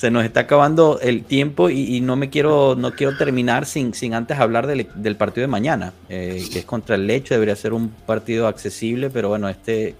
Se 0.04 0.10
nos 0.10 0.22
está 0.22 0.40
acabando 0.40 0.98
el 1.00 1.24
tiempo 1.24 1.70
y, 1.70 1.96
y 1.96 2.02
no 2.02 2.14
me 2.14 2.28
quiero, 2.28 2.74
no 2.76 2.92
quiero 2.92 3.16
terminar 3.16 3.64
sin, 3.64 3.94
sin 3.94 4.12
antes 4.12 4.38
hablar 4.38 4.66
del, 4.66 4.86
del 4.96 5.16
partido 5.16 5.44
de 5.44 5.46
mañana, 5.48 5.94
eh, 6.10 6.44
que 6.52 6.58
es 6.58 6.66
contra 6.66 6.96
el 6.96 7.06
Leche, 7.06 7.32
debería 7.36 7.56
ser 7.56 7.72
un 7.72 7.88
partido 7.88 8.46
accesible, 8.46 9.08
pero 9.08 9.30
bueno, 9.30 9.48
este 9.48 9.94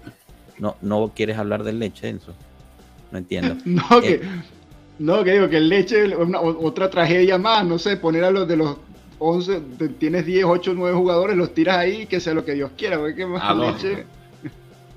no, 0.59 0.77
no 0.83 1.11
quieres 1.17 1.39
hablar 1.39 1.65
del 1.65 1.79
Leche, 1.79 2.11
Enzo. 2.11 2.35
No 3.13 3.17
entiendo. 3.17 3.57
No, 3.65 4.03
que, 4.03 4.13
Eh. 4.17 4.21
no, 4.99 5.25
que 5.25 5.33
digo 5.33 5.49
que 5.49 5.57
el 5.57 5.71
leche 5.71 6.05
es 6.05 6.15
una- 6.19 6.43
otra 6.43 6.91
tragedia 6.91 7.39
más, 7.39 7.65
no 7.65 7.79
sé, 7.79 7.97
poner 7.97 8.25
a 8.25 8.31
los 8.31 8.47
de 8.47 8.59
los 8.59 8.77
11, 9.19 9.59
te- 9.79 9.89
tienes 9.89 10.27
10, 10.27 10.45
8, 10.45 10.75
9 10.77 10.95
jugadores, 10.95 11.35
los 11.35 11.55
tiras 11.55 11.79
ahí 11.79 12.05
que 12.05 12.21
sea 12.21 12.35
lo 12.35 12.45
que 12.45 12.53
Dios 12.53 12.73
quiera, 12.77 12.99
porque 12.99 13.25
más 13.25 13.41
Ah, 13.43 13.55
leche. 13.55 14.05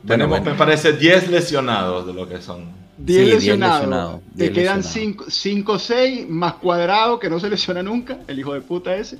Tenemos, 0.05 0.37
bueno. 0.39 0.51
me 0.51 0.57
parece, 0.57 0.91
10 0.91 1.29
lesionados 1.29 2.05
de 2.07 2.13
lo 2.13 2.27
que 2.27 2.41
son. 2.41 2.65
10 2.97 3.17
Sí, 3.19 3.23
10 3.25 3.35
lesionados. 3.35 3.75
lesionados, 3.81 4.21
Te 4.35 4.43
10 4.43 4.51
quedan 4.51 4.77
lesionados. 4.77 5.33
5 5.33 5.73
o 5.73 5.79
6 5.79 6.29
más 6.29 6.53
cuadrado, 6.55 7.19
que 7.19 7.29
no 7.29 7.39
se 7.39 7.49
lesiona 7.49 7.83
nunca, 7.83 8.17
el 8.27 8.39
hijo 8.39 8.53
de 8.53 8.61
puta 8.61 8.95
ese. 8.95 9.17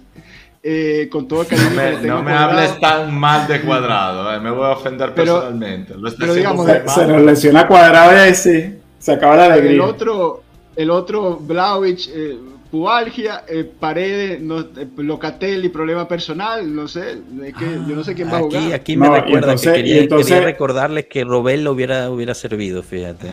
Eh, 0.63 1.07
con 1.11 1.27
todo 1.27 1.41
el 1.43 1.47
cariño 1.47 1.69
No 1.69 1.75
me, 1.75 1.91
tengo 1.97 2.15
no 2.15 2.23
me 2.23 2.31
Cuadrado. 2.31 2.49
hables 2.59 2.79
tan 2.79 3.13
mal 3.17 3.47
de 3.47 3.61
cuadrado, 3.61 4.33
eh, 4.35 4.39
me 4.39 4.49
voy 4.51 4.65
a 4.65 4.69
ofender 4.71 5.13
Pero- 5.13 5.35
personalmente. 5.35 5.93
Lo 5.95 6.11
pero 6.17 6.33
digamos, 6.33 6.65
Se, 6.65 6.87
se 6.89 7.07
nos 7.07 7.21
lesiona 7.21 7.67
cuadrado 7.67 8.33
sí, 8.35 8.73
se 8.99 9.11
acaba 9.13 9.35
la 9.37 9.45
El 9.45 9.51
alegría. 9.53 9.83
otro, 9.85 10.43
el 10.75 10.89
otro 10.89 11.37
Vlaovic, 11.37 11.99
eh, 12.09 12.37
pubalgia, 12.71 13.43
eh, 13.47 13.63
Paredes, 13.79 14.41
no, 14.41 14.59
eh, 14.59 14.87
Locatelli, 14.97 15.69
problema 15.69 16.05
personal, 16.07 16.75
no 16.75 16.87
sé, 16.87 17.11
es 17.45 17.53
que 17.53 17.65
yo 17.87 17.95
no 17.95 18.03
sé 18.03 18.13
quién 18.13 18.27
va 18.27 18.37
a 18.37 18.39
Aquí, 18.39 18.57
jugar. 18.57 18.73
aquí 18.73 18.97
me 18.97 19.07
No, 19.07 19.15
recuerda 19.15 19.37
entonces- 19.53 19.71
que 19.71 19.77
quería, 19.77 20.01
entonces- 20.01 20.27
quería 20.27 20.43
recordarles 20.43 21.05
que 21.05 21.23
Robel 21.23 21.63
lo 21.63 21.71
hubiera, 21.71 22.09
hubiera 22.09 22.33
servido, 22.33 22.83
fíjate. 22.83 23.27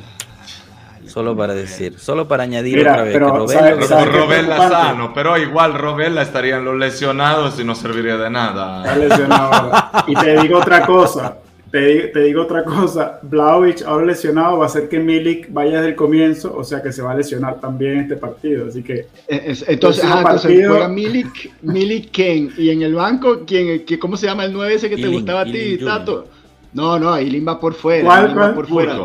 Solo 1.14 1.36
para 1.36 1.54
decir, 1.54 1.96
solo 1.96 2.26
para 2.26 2.42
añadir 2.42 2.78
Mira, 2.78 2.90
otra 2.94 3.02
vez 3.04 3.12
pero, 3.12 3.26
que 3.26 3.38
Robel 3.38 3.48
¿sabes- 3.56 3.70
lo 3.70 3.76
hubiera 3.76 3.86
sabes 3.86 4.04
Por 4.04 4.12
qué 4.12 4.18
servido. 4.18 4.26
Robella 4.26 4.56
preocupante? 4.56 4.86
sano, 4.88 5.12
pero 5.14 5.38
igual 5.38 5.74
Robella 5.74 6.22
estarían 6.22 6.64
los 6.64 6.76
lesionados 6.76 7.60
y 7.60 7.64
no 7.64 7.74
serviría 7.76 8.16
de 8.16 8.26
Está 8.26 8.30
nada. 8.30 8.96
lesionado 8.96 9.52
ahora. 9.54 10.04
Y 10.08 10.14
te 10.16 10.40
digo 10.40 10.58
otra 10.58 10.84
cosa. 10.84 11.36
Te, 11.70 11.80
di- 11.80 12.12
te 12.12 12.20
digo 12.20 12.42
otra 12.42 12.64
cosa. 12.64 13.18
Blaovic 13.22 13.82
ahora 13.82 14.06
lesionado 14.06 14.58
va 14.58 14.64
a 14.64 14.66
hacer 14.66 14.88
que 14.88 14.98
Milik 14.98 15.52
vaya 15.52 15.76
desde 15.76 15.88
el 15.90 15.94
comienzo, 15.96 16.52
o 16.56 16.64
sea 16.64 16.82
que 16.82 16.92
se 16.92 17.00
va 17.02 17.12
a 17.12 17.14
lesionar 17.16 17.60
también 17.60 18.00
este 18.00 18.16
partido. 18.16 18.66
Así 18.68 18.82
que 18.82 19.06
Eh, 19.28 19.42
es- 19.46 19.64
entonces, 19.68 20.02
ajá, 20.04 20.18
entonces 20.20 20.42
partido. 20.42 20.70
juega 20.72 20.88
Milik, 20.88 21.52
Milik 21.62 22.10
Ken, 22.10 22.52
y 22.58 22.70
en 22.70 22.82
el 22.82 22.94
banco, 22.94 23.42
¿quién, 23.46 23.84
que, 23.84 23.98
¿cómo 24.00 24.16
se 24.16 24.26
llama 24.26 24.44
el 24.46 24.52
9 24.52 24.74
ese 24.74 24.90
que 24.90 24.96
te 24.96 25.06
gustaba 25.08 25.42
a 25.42 25.44
ti. 25.44 25.78
Tato? 25.78 26.26
No, 26.72 26.98
no, 26.98 27.16
Eileen 27.16 27.46
va 27.46 27.58
por 27.60 27.74
fuera. 27.74 28.04
¿Cuál, 28.04 28.20
Eileen 28.22 28.36
va 28.38 28.42
cuál? 28.42 28.54
por 28.54 28.66
fuera. 28.68 28.96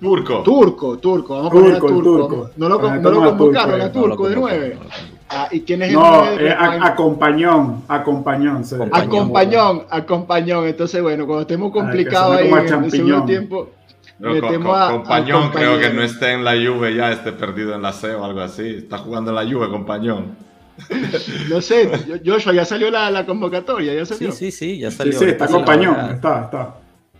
Turco. 0.00 0.42
Turco, 0.42 0.98
turco, 0.98 1.34
vamos 1.36 1.50
a 1.50 1.54
poner 1.54 1.72
a 1.76 1.78
Turco, 1.78 2.02
Turco. 2.02 2.28
turco. 2.28 2.50
No 2.56 2.68
lo, 2.68 2.74
no 2.76 2.80
convocaron 2.82 3.80
a 3.80 3.90
Turco 3.92 4.28
de 4.28 4.34
convocaron, 4.34 4.50
9. 4.50 4.68
no 4.74 4.82
lo 4.82 4.86
convocaron. 4.88 5.04
Ah, 5.30 5.48
¿Y 5.50 5.60
quién 5.62 5.82
es 5.82 5.88
el 5.88 5.94
no, 5.94 6.24
9? 6.24 6.46
eh, 6.46 6.52
a, 6.52 6.86
a 6.86 6.94
compañón, 6.94 7.82
a 7.88 8.02
compañón. 8.04 8.64
se- 8.64 8.76
Compañón. 8.76 9.06
Acompañón, 9.08 9.82
acompañón. 9.90 10.66
Entonces, 10.66 11.00
bueno, 11.02 11.26
cuando 11.26 11.42
estemos 11.42 11.70
Ah, 11.70 11.72
complicados 11.72 12.36
ahí 12.36 12.48
en 12.48 12.84
el 12.84 12.90
segundo 12.90 13.24
tiempo, 13.24 13.70
No, 14.18 14.28
co- 14.28 14.34
metemos 14.34 14.78
a- 14.78 14.90
compañón 14.92 15.50
creo 15.50 15.78
que 15.78 15.90
no 15.90 16.02
esté 16.02 16.32
en 16.32 16.44
la 16.44 16.52
Juve 16.52 16.94
ya, 16.94 17.10
esté 17.10 17.32
perdido 17.32 17.74
en 17.74 17.82
la 17.82 17.92
C 17.92 18.14
o 18.14 18.24
algo 18.24 18.40
así. 18.40 18.68
Está 18.68 18.98
jugando 18.98 19.30
en 19.30 19.36
la 19.36 19.42
Juve, 19.50 19.70
compañón. 19.70 20.36
no 21.50 21.60
sé, 21.60 21.88
Joshua, 22.24 22.52
ya 22.52 22.64
salió 22.64 22.90
la, 22.90 23.10
la 23.10 23.24
convocatoria, 23.24 23.94
ya 23.94 24.04
Sí, 24.04 24.14
salió. 24.14 24.32
sí, 24.32 24.50
sí, 24.50 24.78
ya 24.80 24.90
Sí, 24.90 24.96
salió. 24.98 25.18
sí, 25.18 25.24
está 25.26 25.46
Sí, 25.46 25.52
compañón. 25.52 25.94
ahora- 25.98 26.12
Está, 26.14 26.40
está. 26.44 26.74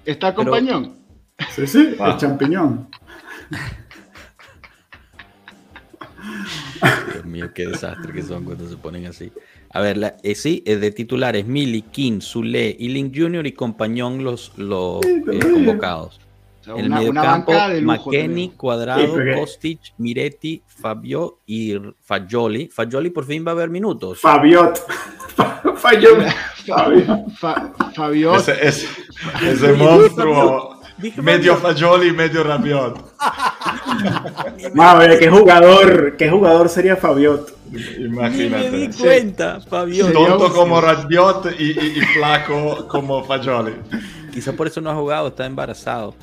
¿Está 0.05 0.35
compañón? 0.35 0.93
Sí, 1.55 1.67
sí, 1.67 1.97
Ah. 1.99 2.13
el 2.13 2.17
champiñón. 2.19 2.89
Dios 7.13 7.25
mío, 7.25 7.51
qué 7.55 7.67
desastre 7.67 8.13
que 8.13 8.23
son 8.23 8.45
cuando 8.45 8.69
se 8.69 8.77
ponen 8.77 9.07
así. 9.07 9.33
A 9.71 9.81
ver, 9.81 9.97
la, 9.97 10.17
eh, 10.23 10.35
sí, 10.35 10.63
es 10.67 10.81
de 10.81 10.91
titulares 10.91 11.47
Mili, 11.47 11.83
King, 11.83 12.21
Zule, 12.21 12.77
Ealing 12.79 13.13
Jr. 13.15 13.47
y 13.47 13.53
Compañón 13.53 14.23
los, 14.25 14.53
los 14.57 15.01
Sí, 15.05 15.11
eh, 15.11 15.23
lo 15.25 15.33
dije. 15.33 15.53
convocados. 15.53 16.21
En 16.67 16.79
el 16.79 16.89
medio 16.91 17.13
campo, 17.13 17.53
McKenny, 17.83 18.51
Cuadrado, 18.57 19.17
Kostic, 19.39 19.81
Miretti, 19.99 20.63
Fabio 20.67 21.41
y 21.47 21.75
Fagioli. 22.01 22.69
Fagioli 22.69 23.11
por 23.11 23.27
fin 23.27 23.45
va 23.47 23.51
a 23.51 23.53
haber 23.53 23.69
minutos. 23.69 24.21
Fabiot. 24.21 24.81
Fabiot. 27.95 28.49
Ese, 28.49 28.87
ese 29.43 29.73
monstruo. 29.75 30.74
Medio 31.17 31.57
Fagioli, 31.57 32.13
medio 32.13 32.43
Rabiot. 32.43 33.15
Madre, 34.75 35.19
qué 35.19 35.29
jugador, 35.29 36.17
qué 36.17 36.31
jugador 36.31 36.69
sería 36.69 36.97
Fabiot. 36.97 37.53
Imagínate. 37.99 38.71
me 38.71 38.79
di 38.79 38.89
cuenta, 38.97 39.61
Fabiot. 39.61 40.13
Tonto 40.13 40.53
como 40.53 40.81
Rabiot 40.81 41.55
y, 41.59 41.65
y, 41.65 41.99
y 41.99 42.01
flaco 42.01 42.87
como 42.89 43.25
Fagioli. 43.25 43.73
Quizá 44.33 44.53
por 44.53 44.67
eso 44.67 44.81
no 44.81 44.91
ha 44.91 44.95
jugado, 44.95 45.29
está 45.29 45.47
embarazado. 45.47 46.15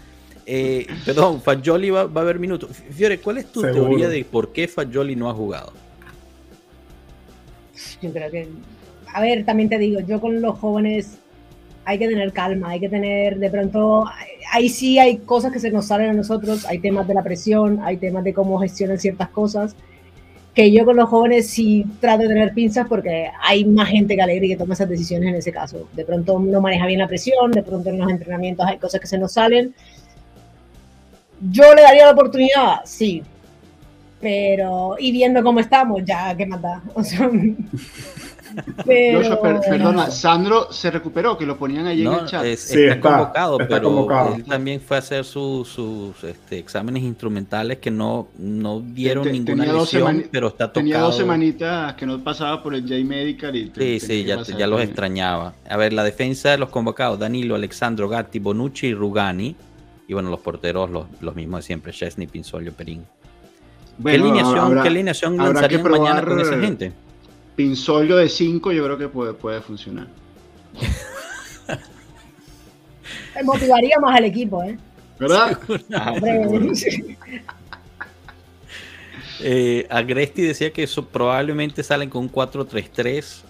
Eh, 0.46 0.88
perdón, 1.06 1.42
Fagioli 1.42 1.90
va, 1.90 2.02
a 2.02 2.20
haber 2.20 2.40
minutos. 2.40 2.70
Fiore, 2.92 3.20
¿cuál 3.20 3.38
es 3.38 3.52
tu 3.52 3.62
teoría 3.62 4.10
de 4.10 4.26
por 4.26 4.52
qué 4.52 4.68
Fagioli 4.68 5.16
no 5.16 5.30
ha 5.30 5.34
jugado? 5.34 5.72
Yo 8.02 8.12
creo 8.12 8.32
que. 8.32 8.50
A 9.14 9.22
ver, 9.22 9.46
también 9.46 9.70
te 9.70 9.78
digo, 9.78 10.00
yo 10.02 10.20
con 10.20 10.42
los 10.42 10.58
jóvenes 10.60 11.18
hay 11.86 12.00
que 12.00 12.08
tener 12.08 12.32
calma, 12.32 12.70
hay 12.70 12.80
que 12.80 12.90
tener, 12.90 13.38
de 13.38 13.50
pronto, 13.50 14.06
ahí 14.52 14.70
sí 14.70 15.00
hay 15.00 15.18
cosas 15.18 15.52
que 15.52 15.60
se 15.60 15.72
nos 15.72 15.86
salen 15.86 16.12
a 16.12 16.14
nosotros, 16.14 16.66
hay 16.66 16.80
temas 16.80 17.08
de 17.08 17.14
la 17.14 17.24
presión, 17.24 17.80
hay 17.84 17.98
temas 17.98 18.24
de 18.24 18.34
cómo 18.34 18.60
gestionan 18.60 19.00
ciertas 19.00 19.30
cosas, 19.30 19.76
que 20.54 20.72
yo 20.72 20.86
con 20.86 20.98
los 20.98 21.10
jóvenes 21.10 21.48
sí 21.48 21.86
trato 22.00 22.24
de 22.24 22.28
tener 22.28 22.54
pinzas 22.54 22.86
porque 22.88 23.30
hay 23.42 23.66
más 23.66 23.90
gente 23.90 24.16
que 24.16 24.22
alegre 24.22 24.50
que 24.50 24.58
toma 24.58 24.74
esas 24.74 24.90
decisiones 24.90 25.30
en 25.30 25.36
ese 25.36 25.52
caso. 25.52 25.88
De 25.94 26.04
pronto 26.04 26.38
no 26.40 26.62
maneja 26.62 26.86
bien 26.86 27.00
la 27.00 27.08
presión, 27.08 27.52
de 27.52 27.64
pronto 27.64 27.90
en 27.90 28.00
los 28.00 28.12
entrenamientos 28.12 28.66
hay 28.68 28.78
cosas 28.78 29.00
que 29.00 29.08
se 29.08 29.18
nos 29.18 29.32
salen 29.32 29.74
yo 31.50 31.74
le 31.74 31.82
daría 31.82 32.06
la 32.06 32.12
oportunidad, 32.12 32.82
sí. 32.86 33.24
Pero, 34.20 34.96
y 35.00 35.12
viendo 35.12 35.42
cómo 35.42 35.60
estamos, 35.60 36.02
ya, 36.06 36.36
¿qué 36.36 36.46
mata? 36.46 36.84
O 36.94 37.04
sea, 37.04 37.30
pero... 38.86 39.42
perdona, 39.42 40.10
Sandro 40.12 40.72
se 40.72 40.92
recuperó, 40.92 41.38
que 41.38 41.46
lo 41.46 41.58
ponían 41.58 41.88
ahí 41.88 42.06
en 42.06 42.14
el 42.14 42.26
chat. 42.26 42.44
sí, 42.56 42.84
está, 42.84 43.00
convocado, 43.00 43.58
pero 43.58 44.36
él 44.36 44.44
también 44.44 44.82
fue 44.82 44.98
a 44.98 45.00
hacer 45.00 45.26
sus 45.26 45.78
este, 46.24 46.60
exámenes 46.60 47.04
instrumentales 47.04 47.78
que 47.80 47.92
no, 47.92 48.28
no 48.38 48.80
dieron 48.80 49.32
ninguna 49.32 49.66
lesión, 49.66 50.26
pero 50.32 50.48
está 50.48 50.68
tocado. 50.68 50.74
Tenía 50.74 51.00
dos 51.00 51.18
semanitas 51.18 51.94
que 51.96 52.06
no 52.06 52.24
pasaba 52.24 52.62
por 52.62 52.76
el 52.76 52.82
J-Medical. 52.82 53.56
Y 53.56 53.72
sí, 53.76 54.00
sí, 54.00 54.24
ya, 54.24 54.42
ya 54.44 54.68
los 54.68 54.82
extrañaba. 54.82 55.54
A 55.70 55.78
ver, 55.78 55.94
la 55.94 56.04
defensa 56.04 56.52
de 56.52 56.58
los 56.58 56.70
convocados, 56.70 57.20
Danilo, 57.20 57.56
Alexandro, 57.56 58.08
Gatti, 58.10 58.40
Bonucci 58.40 58.88
y 58.88 58.94
Rugani 58.94 59.56
y 60.12 60.14
bueno, 60.14 60.30
los 60.30 60.42
porteros, 60.42 60.90
los, 60.90 61.06
los 61.22 61.36
mismos 61.38 61.62
de 61.62 61.68
siempre, 61.68 61.94
Chesney, 61.94 62.28
Pinzolio, 62.28 62.74
Perín. 62.74 63.06
¿Qué 64.04 64.16
alineación, 64.16 64.82
¿qué 64.82 64.88
alineación 64.90 65.38
lanzarían 65.38 65.90
mañana 65.90 66.22
con 66.22 66.42
esa 66.42 66.60
gente? 66.60 66.92
Pinzolio 67.56 68.18
de 68.18 68.30
5 68.30 68.72
yo 68.72 68.84
creo 68.84 68.98
que 68.98 69.08
puede, 69.08 69.34
puede 69.34 69.62
funcionar. 69.62 70.08
motivaría 73.44 74.00
más 74.00 74.18
al 74.18 74.26
equipo, 74.26 74.64
¿eh? 74.64 74.78
¿Verdad? 75.20 75.60
eh, 79.42 79.88
Agresti 79.90 80.42
decía 80.42 80.72
que 80.72 80.84
eso 80.84 81.06
probablemente 81.06 81.84
salen 81.84 82.10
con 82.10 82.24
un 82.24 82.32
4-3-3 82.32 83.44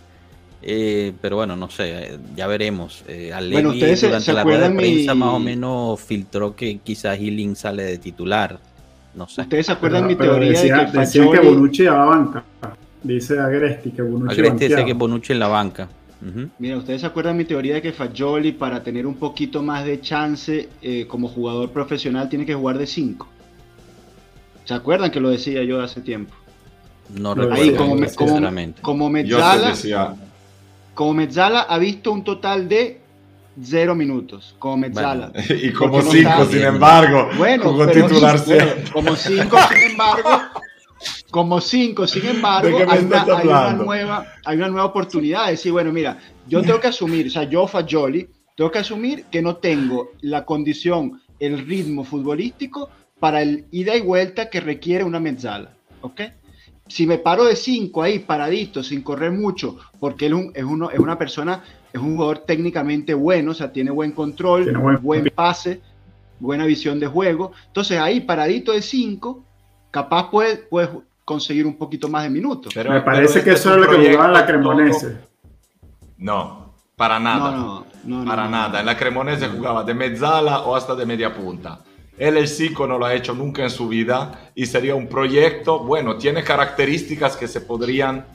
eh, 0.64 1.14
pero 1.22 1.38
bueno, 1.38 1.56
no 1.56 1.70
sé, 1.70 2.20
ya 2.36 2.48
veremos. 2.48 3.04
Eh, 3.08 3.34
bueno, 3.52 3.70
ustedes 3.70 4.02
durante 4.02 4.32
la 4.32 4.44
rueda 4.44 4.70
de 4.70 4.76
prensa 4.76 5.16
más 5.16 5.34
o 5.34 5.40
menos 5.40 6.00
filtró 6.00 6.56
que 6.56 6.80
quizás 6.80 7.18
Healing 7.18 7.56
sale 7.56 7.84
de 7.84 7.98
titular. 7.98 8.60
No 9.16 9.28
sé. 9.28 9.42
¿Ustedes 9.42 9.66
se 9.66 9.72
acuerdan 9.72 10.08
mi 10.08 10.16
teoría 10.16 10.52
decía, 10.52 10.78
de 10.78 10.86
que 10.86 10.92
Fagioli... 10.92 11.40
que 11.40 11.48
Bonucci 11.48 11.88
a 11.88 11.94
la 11.94 12.06
banca. 12.06 12.44
Dice 13.04 13.40
Agresti 13.40 13.92
que 13.92 14.02
Bonucci 14.02 14.34
Agresti 14.34 14.68
dice 14.68 14.86
que 14.86 14.94
Bonucci 14.94 15.34
en 15.34 15.40
la 15.40 15.48
banca. 15.48 15.90
Mira, 16.60 16.78
¿ustedes 16.78 17.02
se 17.02 17.08
acuerdan 17.08 17.36
mi 17.36 17.46
teoría 17.46 17.74
de 17.76 17.82
que 17.82 17.92
Fagioli 17.92 18.52
para 18.52 18.84
tener 18.84 19.08
un 19.08 19.16
poquito 19.16 19.64
más 19.64 19.84
de 19.86 20.02
chance 20.02 20.70
eh, 20.82 21.08
como 21.08 21.28
jugador 21.28 21.72
profesional 21.72 22.30
tiene 22.30 22.46
que 22.46 22.54
jugar 22.54 22.78
de 22.78 22.86
5? 22.86 23.28
¿Se 24.66 24.74
acuerdan 24.76 25.10
que 25.10 25.20
lo 25.20 25.30
decía 25.30 25.64
yo 25.64 25.82
hace 25.82 26.02
tiempo? 26.02 26.36
No 27.10 27.34
recuerdo. 27.34 27.62
Ahí, 27.62 27.76
como, 27.76 27.96
como, 28.16 28.74
como 28.82 29.10
Mezzala, 29.10 29.74
como 30.94 31.14
Mezzala 31.14 31.62
ha 31.62 31.78
visto 31.80 32.12
un 32.12 32.24
total 32.24 32.70
de 32.70 33.02
cero 33.62 33.96
minutos, 33.96 34.56
como 34.60 34.78
Mezzala. 34.78 35.32
y 35.50 35.72
como 35.72 36.02
cinco, 36.02 36.46
sin 36.46 36.64
embargo, 36.64 37.30
bueno, 37.38 37.64
como 37.64 37.88
titularse. 37.88 38.84
como 38.94 39.16
cinco, 39.16 39.58
sin 39.70 39.92
embargo, 39.92 40.30
como 41.30 41.62
cinco, 41.62 42.08
sin 42.08 42.26
embargo, 42.26 42.78
hay 42.88 43.06
una, 43.06 43.74
nueva, 43.74 44.26
hay 44.46 44.58
una 44.58 44.68
nueva 44.68 44.86
oportunidad 44.86 45.46
de 45.46 45.52
decir, 45.52 45.72
bueno, 45.72 45.92
mira, 45.92 46.18
yo 46.48 46.62
tengo 46.62 46.80
que 46.80 46.88
asumir, 46.88 47.28
o 47.28 47.30
sea, 47.30 47.44
yo 47.44 47.68
Fagioli, 47.68 48.28
tengo 48.56 48.72
que 48.72 48.80
asumir 48.80 49.26
que 49.26 49.42
no 49.42 49.56
tengo 49.58 50.12
la 50.22 50.46
condición, 50.46 51.22
el 51.40 51.66
ritmo 51.66 52.04
futbolístico 52.04 52.90
para 53.20 53.42
el 53.42 53.66
ida 53.72 53.96
y 53.96 54.02
vuelta 54.02 54.50
que 54.50 54.60
requiere 54.60 55.04
una 55.04 55.20
Mezzala, 55.20 55.74
¿ok? 56.02 56.22
si 56.92 57.08
me 57.08 57.18
paro 57.18 57.46
de 57.46 57.56
5 57.56 58.04
ahí 58.04 58.20
paradito, 58.20 58.84
sin 58.84 59.02
correr 59.02 59.32
mucho, 59.32 59.78
porque 60.00 60.26
él 60.26 60.52
es, 60.54 60.64
uno, 60.66 60.92
es 60.92 61.00
una 61.00 61.18
persona, 61.18 61.64
es 61.94 62.02
un 62.02 62.16
jugador 62.16 62.40
técnicamente 62.40 63.14
bueno, 63.14 63.52
o 63.52 63.54
sea, 63.54 63.72
tiene 63.72 63.92
buen 63.92 64.12
control, 64.12 64.74
buen... 65.02 65.32
pase, 65.34 65.80
buena 66.40 66.66
visión 66.66 67.00
de 67.00 67.08
juego. 67.08 67.54
Entonces 67.68 67.98
ahí 67.98 68.20
paradito 68.20 68.74
de 68.74 68.82
5, 68.82 69.42
capaz 69.92 70.32
puede, 70.32 70.58
puede 70.58 70.90
conseguir 71.26 71.68
un 71.68 71.78
poquito 71.78 72.08
más 72.08 72.24
de 72.24 72.30
minutos. 72.30 72.74
Pero, 72.74 72.92
me 72.92 73.02
parece 73.02 73.44
que 73.44 73.52
eso 73.52 73.72
es 73.72 73.78
lo 73.78 73.90
que 73.90 74.10
jugaba 74.10 74.26
en 74.26 74.34
la 74.34 74.46
Cremonese. 74.46 75.18
No, 76.18 76.74
para 76.96 77.20
nada. 77.20 77.84
para 78.26 78.48
nada. 78.48 78.80
En 78.80 78.86
la 78.86 78.98
Cremonese 78.98 79.48
jugaba 79.48 79.84
de 79.84 79.94
mezzala 79.94 80.62
o 80.62 80.76
hasta 80.76 80.96
de 80.96 81.06
media 81.06 81.34
punta. 81.34 81.80
Él 82.18 82.38
el 82.38 82.48
psico 82.48 82.86
no 82.86 82.98
lo 82.98 83.06
ha 83.06 83.14
hecho 83.14 83.34
nunca 83.34 83.64
en 83.64 83.70
su 83.70 83.88
vida 83.88 84.52
y 84.54 84.66
sería 84.66 84.94
un 84.96 85.08
proyecto, 85.08 85.80
bueno, 85.80 86.18
tiene 86.18 86.44
características 86.44 87.36
que 87.36 87.48
se 87.48 87.62
podrían 87.62 88.26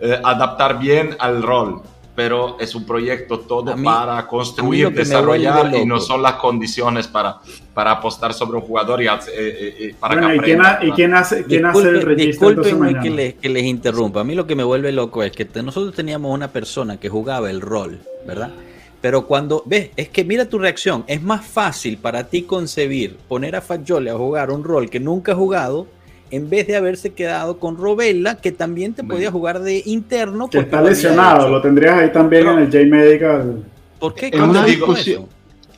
eh, 0.00 0.18
adaptar 0.24 0.78
bien 0.78 1.16
al 1.18 1.42
rol, 1.42 1.82
pero 2.14 2.56
es 2.60 2.74
un 2.74 2.84
proyecto 2.84 3.40
todo 3.40 3.74
para 3.82 4.26
construir, 4.26 4.90
desarrollar 4.92 5.74
y 5.74 5.84
no 5.84 5.98
son 6.00 6.22
las 6.22 6.34
condiciones 6.34 7.08
para, 7.08 7.40
para 7.72 7.92
apostar 7.92 8.32
sobre 8.32 8.58
un 8.58 8.62
jugador 8.62 9.02
y, 9.02 9.06
eh, 9.06 9.10
eh, 9.32 9.94
para 9.98 10.14
bueno, 10.14 10.28
que 10.28 10.36
¿y, 10.36 10.40
quién 10.40 10.62
¿y 10.82 10.90
quién, 10.92 11.14
hace, 11.14 11.44
quién 11.44 11.66
hace 11.66 11.88
el 11.88 12.02
registro? 12.02 12.50
Disculpenme 12.50 13.00
que, 13.00 13.10
les, 13.10 13.34
que 13.34 13.48
les 13.48 13.64
interrumpa. 13.64 14.20
A 14.20 14.24
mí 14.24 14.34
lo 14.34 14.46
que 14.46 14.54
me 14.54 14.64
vuelve 14.64 14.92
loco 14.92 15.22
es 15.22 15.32
que 15.32 15.48
nosotros 15.62 15.94
teníamos 15.94 16.32
una 16.32 16.48
persona 16.48 16.98
que 16.98 17.08
jugaba 17.08 17.50
el 17.50 17.60
rol, 17.60 18.00
¿verdad? 18.26 18.52
Pero 19.00 19.26
cuando 19.26 19.62
ves, 19.66 19.90
es 19.96 20.08
que 20.08 20.24
mira 20.24 20.48
tu 20.48 20.58
reacción, 20.58 21.04
es 21.06 21.20
más 21.20 21.44
fácil 21.44 21.98
para 21.98 22.24
ti 22.28 22.42
concebir 22.42 23.18
poner 23.28 23.54
a 23.56 23.60
Fagioli 23.60 24.08
a 24.08 24.14
jugar 24.14 24.50
un 24.50 24.64
rol 24.64 24.88
que 24.88 24.98
nunca 24.98 25.32
ha 25.32 25.34
jugado 25.34 25.86
en 26.34 26.50
vez 26.50 26.66
de 26.66 26.76
haberse 26.76 27.12
quedado 27.12 27.58
con 27.58 27.76
Robella, 27.76 28.36
que 28.36 28.52
también 28.52 28.94
te 28.94 29.04
podía 29.04 29.30
jugar 29.30 29.60
de 29.60 29.82
interno. 29.86 30.48
Que 30.48 30.58
está 30.58 30.82
lesionado, 30.82 31.48
lo 31.48 31.60
tendrías 31.60 31.98
ahí 31.98 32.12
también 32.12 32.46
en 32.48 32.58
el 32.58 32.66
J-Medical. 32.66 33.64
¿Por 33.98 34.14
qué? 34.14 34.30
una 34.34 34.64
discusión, 34.64 35.26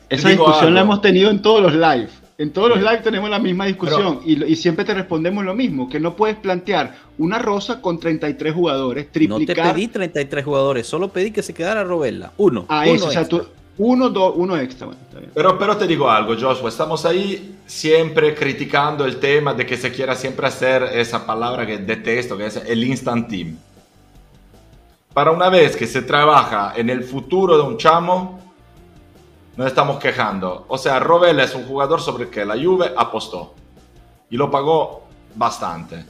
esa 0.09 0.29
discusión 0.29 0.73
la 0.73 0.81
hemos 0.81 1.01
tenido 1.01 1.29
en 1.29 1.41
todos 1.41 1.61
los 1.61 1.73
live. 1.73 2.09
En 2.39 2.51
todos 2.51 2.69
los 2.69 2.79
live 2.79 2.99
tenemos 3.03 3.29
la 3.31 3.39
misma 3.39 3.65
discusión 3.65 4.19
y, 4.23 4.55
siempre 4.55 4.85
te 4.85 4.93
respondemos 4.93 5.43
lo 5.43 5.55
mismo, 5.55 5.89
que 5.89 5.99
no 5.99 6.15
puedes 6.15 6.35
plantear 6.35 6.95
una 7.17 7.39
rosa 7.39 7.81
con 7.81 7.99
33 7.99 8.53
jugadores, 8.53 9.11
triplicar... 9.11 9.57
No 9.57 9.63
te 9.63 9.73
pedí 9.73 9.87
33 9.87 10.45
jugadores, 10.45 10.85
solo 10.85 11.07
pedí 11.07 11.31
que 11.31 11.41
se 11.41 11.55
quedara 11.55 11.83
Robella, 11.83 12.31
uno. 12.37 12.65
Ah, 12.69 12.83
uno 12.85 12.93
eso, 12.93 13.07
o 13.07 13.11
sea, 13.11 13.27
tú, 13.27 13.41
uno, 13.77 14.09
dos, 14.09 14.33
uno 14.35 14.57
extra. 14.57 14.87
pero, 15.33 15.57
pero 15.57 15.77
te 15.77 15.85
digo 15.85 16.09
algo, 16.09 16.33
Joshua, 16.39 16.69
estamos 16.69 17.05
ahí 17.05 17.59
siempre 17.65 18.33
criticando 18.33 19.05
el 19.05 19.19
tema 19.19 19.53
de 19.53 19.65
que 19.65 19.77
se 19.77 19.91
quiera 19.91 20.15
siempre 20.15 20.47
hacer 20.47 20.83
esa 20.83 21.25
palabra 21.25 21.65
que 21.65 21.77
detesto, 21.77 22.37
que 22.37 22.47
es 22.47 22.55
el 22.55 22.83
instant 22.83 23.29
team. 23.29 23.57
Para 25.13 25.31
una 25.31 25.49
vez 25.49 25.75
que 25.75 25.87
se 25.87 26.01
trabaja 26.01 26.73
en 26.75 26.89
el 26.89 27.03
futuro 27.03 27.57
de 27.57 27.63
un 27.63 27.77
chamo, 27.77 28.39
nos 29.55 29.67
estamos 29.67 29.97
quejando. 29.99 30.65
O 30.67 30.77
sea, 30.77 30.99
Robel 30.99 31.39
es 31.39 31.55
un 31.55 31.65
jugador 31.65 32.01
sobre 32.01 32.25
el 32.25 32.29
que 32.29 32.45
la 32.45 32.55
Juve 32.55 32.93
apostó 32.95 33.53
y 34.29 34.37
lo 34.37 34.49
pagó 34.49 35.07
bastante. 35.35 36.05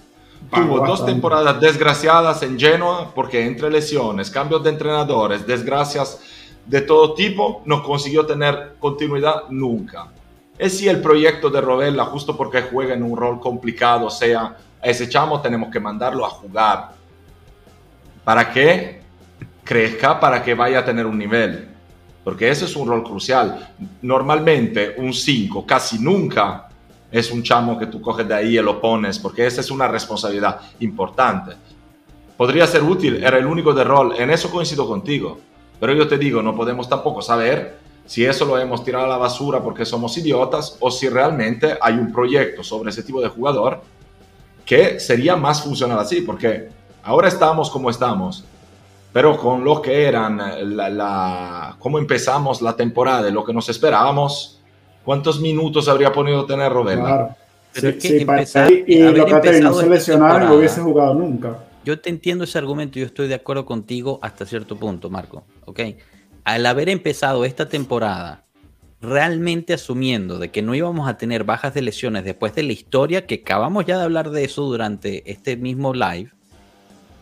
Tuvo 0.53 0.86
dos 0.86 1.05
temporadas 1.05 1.59
desgraciadas 1.59 2.43
en 2.43 2.59
Genoa 2.59 3.11
porque 3.13 3.45
entre 3.45 3.70
lesiones, 3.70 4.30
cambios 4.30 4.63
de 4.63 4.70
entrenadores, 4.70 5.45
desgracias 5.45 6.20
de 6.68 6.82
todo 6.82 7.13
tipo, 7.13 7.61
no 7.65 7.82
consiguió 7.82 8.26
tener 8.26 8.76
continuidad 8.80 9.49
nunca. 9.49 10.07
Es 10.57 10.78
si 10.78 10.88
el 10.88 11.01
proyecto 11.01 11.49
de 11.49 11.61
Rovella, 11.61 12.05
justo 12.05 12.36
porque 12.36 12.63
juega 12.63 12.93
en 12.93 13.03
un 13.03 13.18
rol 13.18 13.39
complicado, 13.39 14.09
sea, 14.09 14.57
ese 14.82 15.09
chamo 15.09 15.41
tenemos 15.41 15.70
que 15.70 15.80
mandarlo 15.80 16.26
a 16.26 16.30
jugar 16.30 16.91
para 18.24 18.51
que 18.51 19.01
crezca, 19.63 20.20
para 20.20 20.43
que 20.43 20.53
vaya 20.53 20.80
a 20.80 20.86
tener 20.86 21.05
un 21.05 21.18
nivel 21.18 21.78
porque 22.28 22.49
ese 22.49 22.65
es 22.65 22.76
un 22.76 22.89
rol 22.89 23.05
crucial. 23.05 23.70
Normalmente 24.01 24.95
un 24.97 25.13
5 25.13 25.65
casi 25.65 25.97
nunca 25.97 26.68
es 27.09 27.32
un 27.32 27.41
chamo 27.41 27.80
que 27.80 27.86
tú 27.86 28.01
coges 28.01 28.28
de 28.28 28.36
ahí 28.36 28.57
y 28.57 28.61
lo 28.61 28.82
pones, 28.82 29.18
porque 29.18 29.47
esa 29.47 29.61
es 29.61 29.72
una 29.72 29.88
responsabilidad 29.88 30.59
importante. 30.82 31.53
Podría 32.36 32.68
ser 32.68 32.84
útil, 32.84 33.24
era 33.24 33.38
el 33.38 33.45
único 33.45 33.74
de 33.74 33.86
rol, 33.86 34.13
en 34.18 34.30
eso 34.30 34.51
coincido 34.51 34.86
contigo, 34.86 35.39
pero 35.80 35.94
yo 35.94 36.08
te 36.08 36.18
digo, 36.18 36.42
no 36.42 36.56
podemos 36.56 36.90
tampoco 36.90 37.22
saber 37.22 37.78
si 38.06 38.26
eso 38.26 38.46
lo 38.46 38.58
hemos 38.58 38.84
tirado 38.84 39.06
a 39.06 39.10
la 39.10 39.18
basura 39.18 39.62
porque 39.62 39.86
somos 39.86 40.18
idiotas 40.18 40.78
o 40.80 40.90
si 40.90 41.10
realmente 41.10 41.78
hay 41.82 41.96
un 41.96 42.12
proyecto 42.12 42.64
sobre 42.64 42.90
ese 42.90 43.04
tipo 43.04 43.22
de 43.22 43.28
jugador 43.28 43.82
que 44.66 45.00
sería 45.00 45.36
más 45.36 45.62
funcional 45.62 46.00
así, 46.00 46.22
porque 46.22 46.70
ahora 47.04 47.28
estamos 47.28 47.70
como 47.70 47.90
estamos, 47.90 48.44
pero 49.14 49.38
con 49.38 49.64
lo 49.64 49.82
que 49.82 50.06
eran, 50.06 50.38
la, 50.76 50.90
la, 50.90 51.76
cómo 51.80 52.00
empezamos 52.00 52.62
la 52.62 52.76
temporada, 52.76 53.30
lo 53.30 53.46
que 53.46 53.54
nos 53.54 53.70
esperábamos, 53.70 54.62
¿cuántos 55.06 55.40
minutos 55.40 55.88
habría 55.88 56.12
podido 56.12 56.46
tener 56.46 56.72
Robert? 56.72 57.02
Claro. 57.02 57.36
Pero 57.74 57.92
sí, 57.94 58.10
sí, 58.10 58.18
empezar, 58.22 58.72
y, 58.72 59.00
lo 59.00 59.26
que 59.26 59.54
se 59.54 59.62
no 60.18 60.56
hubiese 60.56 60.82
jugado 60.82 61.14
nunca. 61.14 61.58
Yo 61.86 62.00
te 62.00 62.10
entiendo 62.10 62.44
ese 62.44 62.58
argumento, 62.58 63.00
yo 63.00 63.06
estoy 63.06 63.28
de 63.28 63.36
acuerdo 63.36 63.66
contigo 63.66 64.20
hasta 64.22 64.46
cierto 64.46 64.76
punto, 64.76 65.10
Marco. 65.10 65.44
¿Ok? 65.68 65.82
Al 66.43 66.65
haber 66.65 66.89
empezado 66.89 67.45
esta 67.45 67.70
temporada 67.70 68.45
realmente 68.99 69.74
asumiendo 69.74 70.39
de 70.39 70.49
que 70.49 70.63
no 70.63 70.74
íbamos 70.74 71.07
a 71.07 71.18
tener 71.18 71.43
bajas 71.43 71.74
de 71.74 71.84
lesiones 71.84 72.24
después 72.24 72.55
de 72.55 72.63
la 72.63 72.74
historia, 72.74 73.28
que 73.28 73.36
acabamos 73.36 73.86
ya 73.86 73.97
de 73.97 74.05
hablar 74.05 74.32
de 74.32 74.43
eso 74.43 74.63
durante 74.63 75.30
este 75.30 75.55
mismo 75.55 75.93
live, 75.93 76.32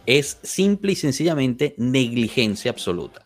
es 0.05 0.39
simple 0.43 0.93
y 0.93 0.95
sencillamente 0.95 1.73
negligencia 1.77 2.71
absoluta. 2.71 3.25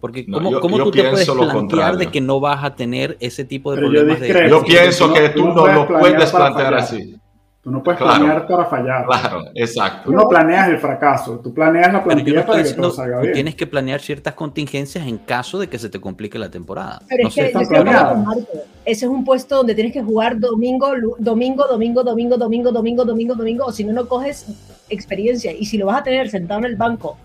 Porque 0.00 0.24
¿cómo, 0.24 0.50
yo, 0.50 0.60
¿cómo 0.60 0.78
yo 0.78 0.84
tú 0.84 0.92
te 0.92 1.10
puedes 1.10 1.28
plantear 1.28 1.52
contrario. 1.52 1.98
de 1.98 2.06
que 2.06 2.20
no 2.22 2.40
vas 2.40 2.64
a 2.64 2.74
tener 2.74 3.18
ese 3.20 3.44
tipo 3.44 3.72
de 3.72 3.76
Pero 3.76 3.92
yo 3.92 3.98
problemas? 3.98 4.20
de-. 4.20 4.48
Yo 4.48 4.64
pienso 4.64 5.12
que 5.12 5.28
tú 5.30 5.48
no 5.48 5.66
lo 5.66 5.86
puedes 5.86 6.30
plantear 6.30 6.74
así. 6.74 7.16
Tú 7.62 7.70
no 7.70 7.82
puedes 7.82 8.00
Claro. 8.00 8.20
planear 8.24 8.46
para 8.46 8.64
fallar. 8.64 9.04
Claro, 9.04 9.42
exacto. 9.54 10.04
Tú 10.06 10.12
no 10.12 10.26
planeas 10.28 10.68
el 10.70 10.78
fracaso, 10.78 11.40
tú 11.40 11.52
planeas 11.52 11.92
la 11.92 12.02
plantilla 12.02 12.46
para 12.46 12.62
que 12.62 12.72
todo 12.72 12.90
salga 12.90 13.16
tú 13.18 13.22
bien. 13.24 13.34
tienes 13.34 13.54
que 13.54 13.66
planear 13.66 14.00
ciertas 14.00 14.32
contingencias 14.32 15.06
en 15.06 15.18
caso 15.18 15.58
de 15.58 15.68
que 15.68 15.78
se 15.78 15.90
te 15.90 16.00
complique 16.00 16.38
la 16.38 16.50
temporada. 16.50 17.02
Pero 17.06 17.24
No 17.24 17.28
es 17.28 17.34
que 17.34 17.52
yo 17.52 17.60
estoy. 17.60 17.84
Marco. 17.84 18.46
Ese 18.86 19.04
es 19.04 19.10
un 19.10 19.26
puesto 19.26 19.56
donde 19.56 19.74
tienes 19.74 19.92
que 19.92 20.02
jugar 20.02 20.38
domingo, 20.40 20.88
domingo, 21.18 21.66
domingo, 21.68 22.02
domingo, 22.02 22.38
domingo, 22.38 22.72
domingo, 22.72 23.04
domingo, 23.04 23.34
domingo, 23.34 23.64
o 23.66 23.72
si 23.72 23.84
no, 23.84 23.92
no 23.92 24.08
coges 24.08 24.46
experiencia. 24.88 25.52
Y 25.52 25.66
si 25.66 25.76
lo 25.76 25.84
vas 25.86 26.00
a 26.00 26.02
tener 26.02 26.30
sentado 26.30 26.60
en 26.60 26.64
el 26.66 26.76
banco, 26.76 27.18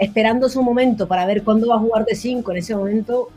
esperando 0.00 0.48
su 0.48 0.62
momento 0.64 1.06
para 1.06 1.24
ver 1.26 1.44
cuándo 1.44 1.68
va 1.68 1.76
a 1.76 1.78
jugar 1.78 2.04
de 2.04 2.16
5, 2.16 2.50
en 2.50 2.56
ese 2.56 2.74
momento 2.74 3.28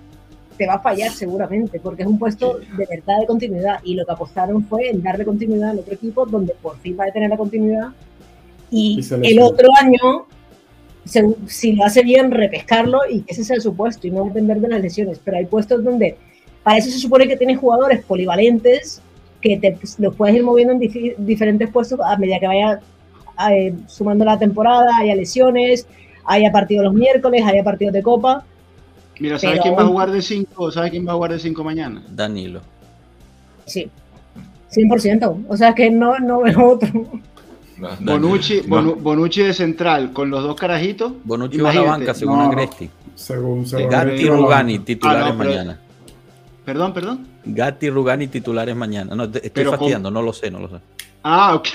te 0.59 0.67
va 0.67 0.73
a 0.75 0.79
fallar 0.79 1.09
seguramente, 1.11 1.79
porque 1.79 2.03
es 2.03 2.07
un 2.07 2.19
puesto 2.19 2.59
de 2.77 2.85
verdad 2.85 3.19
de 3.21 3.25
continuidad. 3.25 3.79
Y 3.83 3.95
lo 3.95 4.05
que 4.05 4.11
apostaron 4.11 4.63
fue 4.65 4.89
en 4.89 5.01
darle 5.01 5.25
continuidad 5.25 5.71
al 5.71 5.79
otro 5.79 5.93
equipo, 5.95 6.25
donde 6.27 6.53
por 6.61 6.77
fin 6.79 6.95
va 6.99 7.05
a 7.05 7.11
tener 7.11 7.29
la 7.31 7.37
continuidad. 7.37 7.87
Y 8.69 8.97
Y 9.25 9.31
el 9.31 9.39
otro 9.41 9.69
año, 9.81 10.25
se- 11.05 11.35
si 11.47 11.73
lo 11.73 11.85
hace 11.85 12.03
bien, 12.03 12.29
repescarlo 12.29 12.99
y 13.09 13.21
que 13.21 13.31
ese 13.33 13.43
sea 13.43 13.59
su 13.59 13.73
puesto 13.73 14.05
y 14.05 14.11
no 14.11 14.25
depender 14.25 14.59
de 14.59 14.67
las 14.67 14.81
lesiones. 14.81 15.19
Pero 15.23 15.37
hay 15.37 15.45
puestos 15.47 15.83
donde 15.83 16.17
para 16.61 16.77
eso 16.77 16.91
se 16.91 16.99
supone 16.99 17.27
que 17.27 17.37
tienes 17.37 17.57
jugadores 17.57 18.03
polivalentes 18.03 19.01
que 19.41 19.57
te, 19.57 19.77
los 19.97 20.15
puedes 20.15 20.35
ir 20.35 20.43
moviendo 20.43 20.73
en 20.73 20.79
difi- 20.81 21.15
diferentes 21.17 21.69
puestos 21.71 21.97
a 22.03 22.17
medida 22.17 22.39
que 22.39 22.47
vaya 22.47 22.79
eh, 23.49 23.73
sumando 23.87 24.25
la 24.25 24.37
temporada, 24.37 24.89
haya 24.99 25.15
lesiones, 25.15 25.87
haya 26.25 26.51
partidos 26.51 26.83
los 26.83 26.93
miércoles, 26.93 27.41
haya 27.45 27.63
partidos 27.63 27.93
de 27.93 28.03
copa. 28.03 28.45
Mira, 29.19 29.37
¿sabes 29.37 29.55
Pero- 29.59 29.63
quién 29.63 29.75
va 29.77 29.81
a 29.83 29.85
jugar 29.87 30.11
de 30.11 30.21
5? 30.21 30.71
¿Sabes 30.71 30.91
quién 30.91 31.07
va 31.07 31.11
a 31.11 31.15
jugar 31.15 31.31
de 31.33 31.39
5 31.39 31.63
mañana? 31.63 32.03
Danilo. 32.09 32.61
Sí, 33.65 33.89
100%. 34.71 35.45
O 35.47 35.57
sea 35.57 35.73
que 35.75 35.89
no, 35.91 36.17
no 36.19 36.41
veo 36.41 36.69
otro. 36.73 36.89
No, 37.77 37.89
Bonucci, 37.99 38.61
no. 38.67 38.95
Bonucci 38.95 39.41
de 39.43 39.53
central 39.53 40.11
con 40.11 40.29
los 40.29 40.43
dos 40.43 40.55
carajitos. 40.55 41.13
Bonucci 41.23 41.57
va 41.59 41.69
a 41.69 41.73
la 41.73 41.79
Imagínate. 41.81 41.99
banca, 42.05 42.13
según 42.19 42.37
No. 42.39 42.43
Agresti. 42.45 42.89
Según, 43.15 43.65
según 43.67 43.89
Gatti. 43.89 44.25
Rugani 44.27 44.79
titulares 44.79 45.23
Ah, 45.23 45.29
no, 45.31 45.37
pero- 45.37 45.49
mañana. 45.49 45.79
Perdón, 46.65 46.93
perdón. 46.93 47.27
Gatti 47.45 47.85
y 47.87 47.89
Rugani 47.89 48.27
titulares 48.27 48.75
mañana. 48.75 49.15
No, 49.15 49.29
te- 49.29 49.45
estoy 49.47 49.65
fastidiando, 49.65 50.11
no 50.11 50.21
lo 50.21 50.33
sé, 50.33 50.51
no 50.51 50.59
lo 50.59 50.67
sé. 50.69 50.75
Ah, 51.23 51.55
ok. 51.55 51.67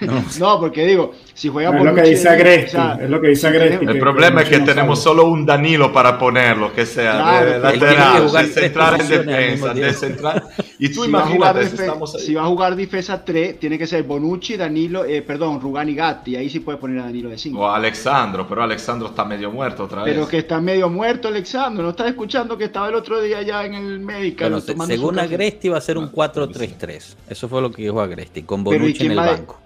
No. 0.00 0.24
No, 0.38 0.58
porque 0.60 0.84
digo, 0.86 1.12
si 1.34 1.48
juega 1.48 1.70
No, 1.70 1.78
es 1.78 1.84
lo 1.84 1.90
Agresti, 1.90 2.14
o 2.14 2.70
sea, 2.70 2.98
es 3.00 3.10
lo 3.10 3.20
que 3.20 3.28
dice 3.28 3.46
Agresti. 3.46 3.84
El 3.86 3.92
que- 3.92 4.00
problema 4.00 4.42
es 4.42 4.48
que 4.48 4.58
no 4.58 4.64
tenemos 4.64 4.98
sabe. 5.02 5.16
solo 5.16 5.28
un 5.30 5.46
Danilo 5.46 5.92
para 5.92 6.18
ponerlo, 6.18 6.72
que 6.72 6.84
sea 6.86 7.12
Claro, 7.12 7.50
de 7.52 7.58
lateral, 7.60 8.26
jugar 8.28 8.44
de 8.46 8.50
tres 8.52 8.64
central 8.64 9.00
en 9.00 9.08
defensa, 9.08 9.74
de 9.74 9.92
central. 9.92 10.42
Y 10.78 10.88
tú 10.88 11.04
si 11.04 11.10
va, 11.12 11.20
a 11.20 11.26
jugar 11.26 11.56
imagínate, 11.56 11.82
estamos 11.84 12.14
ahí. 12.16 12.20
si 12.22 12.34
va 12.34 12.42
a 12.42 12.46
jugar 12.46 12.74
defensa 12.74 13.24
3, 13.24 13.60
tiene 13.60 13.78
que 13.78 13.86
ser 13.86 14.02
Bonucci, 14.02 14.56
Danilo, 14.56 15.04
eh, 15.04 15.22
perdón, 15.22 15.60
Rugani 15.60 15.94
Gatti. 15.94 16.34
Ahí 16.34 16.50
sí 16.50 16.58
puede 16.60 16.78
poner 16.78 16.98
a 17.00 17.04
Danilo 17.04 17.28
de 17.30 17.38
5. 17.38 17.60
O 17.60 17.68
Alexandro, 17.70 18.46
pero 18.48 18.62
Alexandro 18.64 19.08
está 19.08 19.24
medio 19.24 19.50
muerto 19.52 19.84
otra 19.84 20.02
vez. 20.02 20.12
Pero 20.14 20.26
que 20.26 20.38
está 20.38 20.60
medio 20.60 20.88
muerto 20.88 21.28
Alexandro, 21.28 21.84
no 21.84 21.90
estás 21.90 22.08
escuchando 22.08 22.58
que 22.58 22.64
estaba 22.64 22.88
el 22.88 22.94
otro 22.96 23.20
día 23.20 23.42
ya 23.42 23.64
en 23.64 23.74
el 23.74 24.00
médico. 24.00 24.38
Bueno, 24.40 24.60
se- 24.60 24.74
según 24.86 25.18
Agresti 25.20 25.68
va 25.68 25.78
a 25.78 25.80
ser 25.80 25.96
un 25.98 26.10
4-3-3. 26.10 27.16
Eso 27.28 27.48
fue 27.48 27.62
lo 27.62 27.70
que 27.70 27.82
dijo 27.82 28.00
Agresti, 28.00 28.42
con 28.42 28.64
Pero, 28.64 28.76
¿y 28.76 28.78
Bonucci 28.80 29.04
en 29.06 29.12
el 29.12 29.18
va 29.18 29.26
banco. 29.26 29.58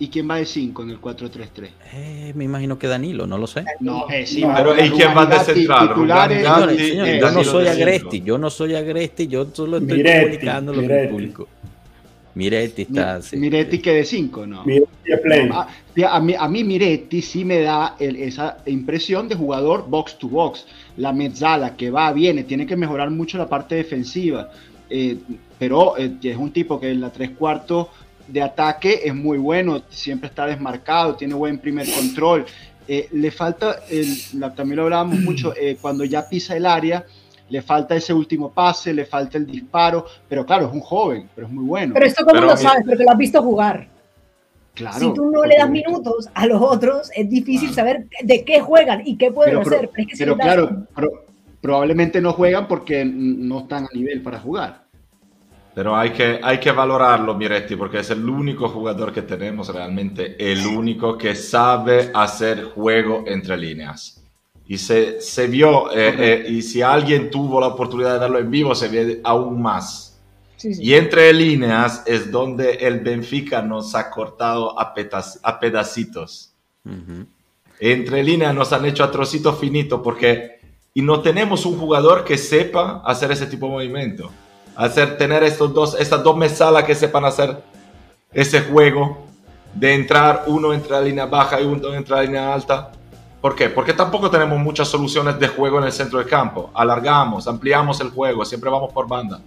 ¿Y 0.00 0.08
quién 0.08 0.30
va 0.30 0.36
de 0.36 0.46
5 0.46 0.82
en 0.84 0.90
el 0.90 1.00
4-3-3? 1.00 1.68
Eh, 1.92 2.32
me 2.36 2.44
imagino 2.44 2.78
que 2.78 2.86
Danilo, 2.86 3.26
no 3.26 3.36
lo 3.36 3.48
sé. 3.48 3.64
No, 3.80 4.08
eh, 4.08 4.24
sí, 4.26 4.42
No, 4.42 4.54
pero 4.54 4.74
¿y 4.84 4.90
quién 4.90 5.08
va 5.16 5.26
de 5.26 5.38
central? 5.40 5.88
titulares, 5.88 6.38
Rugani 6.48 6.78
Señores, 6.78 7.20
yo 7.20 7.30
no 7.32 7.44
soy. 7.44 7.66
Agresti, 7.66 8.20
yo 8.22 8.38
no 8.38 8.50
soy 8.50 8.74
Agresti, 8.76 9.26
yo 9.26 9.46
solo 9.52 9.78
estoy 9.78 9.96
Miretti, 9.98 10.20
comunicando 10.22 10.72
lo 10.72 10.80
que 10.80 10.86
Miretti. 10.86 11.12
público. 11.12 11.48
Miretti 12.34 12.86
Mi- 12.88 12.98
está. 12.98 13.22
sí. 13.22 13.36
Miretti 13.36 13.78
que 13.80 13.92
de 13.92 14.04
5, 14.04 14.46
¿no? 14.46 14.64
Miretti 14.64 15.12
a 15.12 15.20
play. 15.20 15.48
A, 15.52 15.66
a 16.16 16.20
mí, 16.20 16.34
a 16.38 16.46
mí 16.48 16.62
Miretti 16.62 17.20
sí 17.20 17.44
me 17.44 17.60
da 17.60 17.96
el- 17.98 18.16
esa 18.16 18.58
impresión 18.66 19.28
de 19.28 19.34
jugador 19.34 19.86
box 19.88 20.16
to 20.18 20.28
box. 20.28 20.64
La 20.98 21.12
mezzala 21.12 21.74
que 21.76 21.90
va, 21.90 22.12
viene, 22.12 22.44
tiene 22.44 22.66
que 22.66 22.76
mejorar 22.76 23.10
mucho 23.10 23.36
la 23.38 23.48
parte 23.48 23.74
defensiva. 23.74 24.50
eh, 24.90 25.18
pero 25.58 25.98
eh, 25.98 26.12
es 26.22 26.36
un 26.36 26.50
tipo 26.52 26.78
que 26.80 26.88
en 26.90 27.00
la 27.00 27.10
tres 27.10 27.30
cuartos 27.32 27.88
de 28.28 28.42
ataque 28.42 29.00
es 29.04 29.14
muy 29.14 29.38
bueno, 29.38 29.82
siempre 29.88 30.28
está 30.28 30.46
desmarcado, 30.46 31.14
tiene 31.16 31.34
buen 31.34 31.58
primer 31.58 31.86
control. 31.92 32.44
Eh, 32.86 33.08
le 33.12 33.30
falta, 33.30 33.80
el- 33.90 34.16
la- 34.40 34.54
también 34.54 34.76
lo 34.76 34.84
hablábamos 34.84 35.18
mucho, 35.20 35.52
eh, 35.56 35.76
cuando 35.80 36.04
ya 36.04 36.28
pisa 36.28 36.56
el 36.56 36.66
área, 36.66 37.04
le 37.50 37.62
falta 37.62 37.96
ese 37.96 38.12
último 38.12 38.50
pase, 38.52 38.92
le 38.92 39.06
falta 39.06 39.38
el 39.38 39.46
disparo, 39.46 40.04
pero 40.28 40.44
claro, 40.44 40.66
es 40.68 40.72
un 40.72 40.80
joven, 40.80 41.28
pero 41.34 41.46
es 41.46 41.52
muy 41.52 41.64
bueno. 41.64 41.94
Pero 41.94 42.06
esto, 42.06 42.24
¿cómo 42.24 42.34
Pero 42.34 42.46
lo 42.46 42.56
sabes? 42.56 42.84
Porque 42.86 43.04
lo 43.04 43.10
has 43.10 43.18
visto 43.18 43.42
jugar. 43.42 43.88
Claro, 44.74 44.98
si 44.98 45.12
tú 45.14 45.30
no 45.30 45.44
le 45.44 45.56
das 45.56 45.68
minutos 45.70 46.28
a 46.34 46.46
los 46.46 46.60
otros, 46.62 47.10
es 47.16 47.28
difícil 47.28 47.72
saber 47.74 48.06
de 48.22 48.44
qué 48.44 48.60
juegan 48.60 49.02
y 49.04 49.16
qué 49.16 49.32
pueden 49.32 49.54
Pero, 49.58 49.60
hacer. 49.66 49.90
Pero, 49.92 50.06
es 50.08 50.18
que 50.18 50.24
pero 50.24 50.36
claro, 50.36 50.86
pro- 50.94 51.24
probablemente 51.60 52.20
no 52.20 52.32
juegan 52.32 52.68
porque 52.68 53.04
no 53.04 53.60
están 53.60 53.84
a 53.86 53.88
nivel 53.92 54.22
para 54.22 54.38
jugar. 54.38 54.84
Pero 55.78 55.94
hay 55.96 56.10
que, 56.10 56.40
hay 56.42 56.58
que 56.58 56.72
valorarlo, 56.72 57.36
Miretti, 57.36 57.76
porque 57.76 58.00
es 58.00 58.10
el 58.10 58.28
único 58.28 58.68
jugador 58.68 59.12
que 59.12 59.22
tenemos 59.22 59.72
realmente, 59.72 60.34
el 60.40 60.66
único 60.66 61.16
que 61.16 61.36
sabe 61.36 62.10
hacer 62.12 62.64
juego 62.64 63.22
entre 63.28 63.56
líneas. 63.56 64.20
Y 64.66 64.76
se, 64.76 65.20
se 65.20 65.46
vio, 65.46 65.92
eh, 65.92 66.16
eh, 66.18 66.46
y 66.48 66.62
si 66.62 66.82
alguien 66.82 67.30
tuvo 67.30 67.60
la 67.60 67.68
oportunidad 67.68 68.14
de 68.14 68.18
verlo 68.18 68.40
en 68.40 68.50
vivo, 68.50 68.74
se 68.74 68.88
ve 68.88 69.20
aún 69.22 69.62
más. 69.62 70.18
Sí, 70.56 70.74
sí. 70.74 70.82
Y 70.82 70.94
entre 70.94 71.32
líneas 71.32 72.02
es 72.06 72.28
donde 72.28 72.72
el 72.72 72.98
Benfica 72.98 73.62
nos 73.62 73.94
ha 73.94 74.10
cortado 74.10 74.76
a, 74.80 74.92
petas- 74.92 75.38
a 75.44 75.60
pedacitos. 75.60 76.54
Ujú. 76.84 77.24
Entre 77.78 78.24
líneas 78.24 78.52
nos 78.52 78.72
han 78.72 78.84
hecho 78.84 79.04
a 79.04 79.12
trocito 79.12 79.52
finito 79.52 80.02
porque 80.02 80.58
y 80.92 81.02
no 81.02 81.20
tenemos 81.20 81.64
un 81.66 81.78
jugador 81.78 82.24
que 82.24 82.36
sepa 82.36 83.00
hacer 83.06 83.30
ese 83.30 83.46
tipo 83.46 83.66
de 83.66 83.72
movimiento. 83.74 84.32
Hacer, 84.78 85.18
tener 85.18 85.42
estos 85.42 85.74
dos, 85.74 85.96
estas 85.98 86.22
dos 86.22 86.36
mesalas 86.36 86.84
que 86.84 86.94
sepan 86.94 87.24
hacer 87.24 87.60
ese 88.32 88.60
juego 88.60 89.26
de 89.74 89.92
entrar 89.92 90.44
uno 90.46 90.72
entre 90.72 90.92
la 90.92 91.00
línea 91.00 91.26
baja 91.26 91.60
y 91.60 91.64
uno 91.64 91.92
entre 91.94 92.14
la 92.14 92.22
línea 92.22 92.54
alta. 92.54 92.92
¿Por 93.40 93.56
qué? 93.56 93.70
Porque 93.70 93.92
tampoco 93.92 94.30
tenemos 94.30 94.56
muchas 94.60 94.86
soluciones 94.86 95.36
de 95.40 95.48
juego 95.48 95.78
en 95.78 95.84
el 95.86 95.92
centro 95.92 96.20
del 96.20 96.28
campo. 96.28 96.70
Alargamos, 96.74 97.48
ampliamos 97.48 98.00
el 98.00 98.10
juego, 98.10 98.44
siempre 98.44 98.70
vamos 98.70 98.92
por 98.92 99.08
banda. 99.08 99.40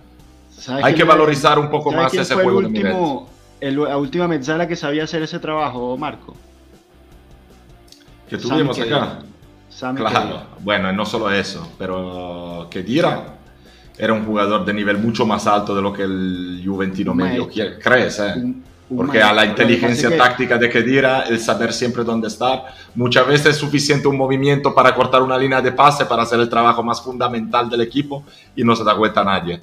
¿Sabes 0.49 0.83
Hay 0.83 0.95
que 0.95 1.05
valorizar 1.05 1.57
un 1.57 1.69
poco 1.69 1.91
¿sabes 1.91 2.03
más 2.03 2.13
ese 2.13 2.33
fue 2.33 2.43
el 2.43 2.49
juego 2.49 2.61
de 2.63 2.67
Miretti. 2.67 2.97
último, 2.97 3.29
el- 3.61 3.81
la 3.83 3.97
última 3.97 4.27
mezzala 4.27 4.67
que 4.67 4.75
sabía 4.75 5.05
hacer 5.05 5.23
ese 5.23 5.39
trabajo, 5.39 5.95
Marco? 5.95 6.35
Que 8.29 8.37
tuvimos 8.37 8.77
acá. 8.77 9.19
Claro, 9.95 10.41
bueno, 10.59 10.91
no 10.91 11.05
solo 11.05 11.31
eso, 11.31 11.71
pero 11.79 12.67
que 12.69 12.83
Dira 12.83 13.37
era 14.01 14.13
un 14.13 14.25
jugador 14.25 14.65
de 14.65 14.73
nivel 14.73 14.97
mucho 14.97 15.27
más 15.27 15.45
alto 15.45 15.75
de 15.75 15.81
lo 15.83 15.93
que 15.93 16.01
el 16.01 16.59
Juventino 16.65 17.13
medio 17.13 17.47
quiere- 17.47 17.77
crees, 17.77 18.19
¿eh? 18.19 18.33
Un, 18.35 18.63
Porque 18.97 19.21
a 19.21 19.31
la 19.31 19.45
inteligencia 19.45 20.17
táctica 20.17 20.57
de 20.57 20.69
Kedira, 20.69 21.21
el 21.29 21.39
saber 21.39 21.71
siempre 21.71 22.03
dónde 22.03 22.27
estar, 22.27 22.63
muchas 22.95 23.27
veces 23.27 23.47
es 23.51 23.57
suficiente 23.57 24.07
un 24.07 24.17
movimiento 24.17 24.73
para 24.73 24.95
cortar 24.95 25.21
una 25.21 25.37
línea 25.37 25.61
de 25.61 25.71
pase, 25.71 26.05
para 26.07 26.23
hacer 26.23 26.39
el 26.39 26.49
trabajo 26.49 26.81
más 26.81 26.99
fundamental 27.01 27.69
del 27.69 27.81
equipo 27.81 28.25
y 28.55 28.63
no 28.63 28.75
se 28.75 28.83
da 28.83 28.97
cuenta 28.97 29.23
nadie. 29.23 29.61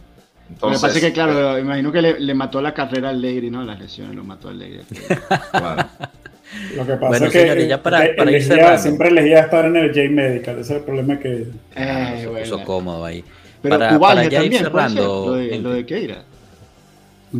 Entonces, 0.48 0.80
me 0.80 0.88
parece 0.88 1.06
que, 1.06 1.12
claro, 1.12 1.58
imagino 1.58 1.90
que 1.90 2.00
le, 2.00 2.34
mató 2.34 2.62
la 2.62 2.72
carrera 2.72 3.10
al 3.10 3.20
Legri, 3.20 3.50
¿no? 3.50 3.64
Las 3.64 3.80
lesiones 3.80 4.14
lo 4.14 4.22
mató 4.22 4.48
al 4.48 4.58
Legri. 4.60 4.82
Lo 6.76 6.86
que 6.86 6.94
pasa 6.94 7.26
es 7.26 7.32
que 7.32 7.68
ya 7.68 7.82
para, 7.82 8.00
para 8.16 8.78
siempre 8.78 9.08
elegía 9.08 9.40
estar 9.40 9.66
en 9.66 9.76
el 9.76 9.88
J 9.88 10.08
Medical, 10.10 10.58
ese 10.58 10.72
es 10.72 10.78
el 10.78 10.84
problema 10.84 11.18
que... 11.18 11.48
Eh, 11.76 12.26
bueno. 12.30 12.38
Puso 12.40 12.64
cómodo 12.64 13.04
ahí. 13.04 13.22
Pero 13.62 13.78
para, 13.78 13.98
para 13.98 14.24
ya 14.24 14.40
también, 14.40 14.52
ir 14.52 14.58
cerrando... 14.58 15.26
Lo 15.26 15.32
de, 15.34 15.58
lo 15.58 15.70
de 15.70 15.86
Keira. 15.86 16.22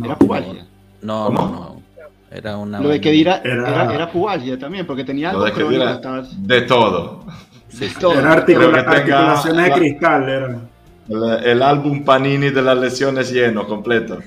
Era 0.03 0.17
Pubalgia. 0.17 0.65
No, 1.01 1.29
no, 1.29 1.49
no. 1.49 1.81
Era 2.31 2.57
una. 2.57 2.79
Lo 2.79 2.89
de 2.89 3.01
Keira 3.01 3.41
era, 3.43 3.93
era, 3.93 4.11
Pubalgia 4.11 4.57
también, 4.59 4.85
porque 4.85 5.03
tenía 5.03 5.31
algo 5.31 5.45
de, 5.45 5.91
estabas... 5.91 6.47
de 6.47 6.61
todo. 6.61 7.25
Sí, 7.69 7.87
todo. 7.99 8.19
Era 8.19 8.33
articula 8.33 8.79
articulaciones 8.79 9.65
de 9.65 9.71
cristal, 9.71 10.29
era. 10.29 10.59
El, 11.43 11.63
álbum 11.63 12.03
Panini 12.03 12.51
de 12.51 12.61
las 12.61 12.77
lesiones 12.77 13.31
lleno, 13.31 13.65
completo. 13.65 14.19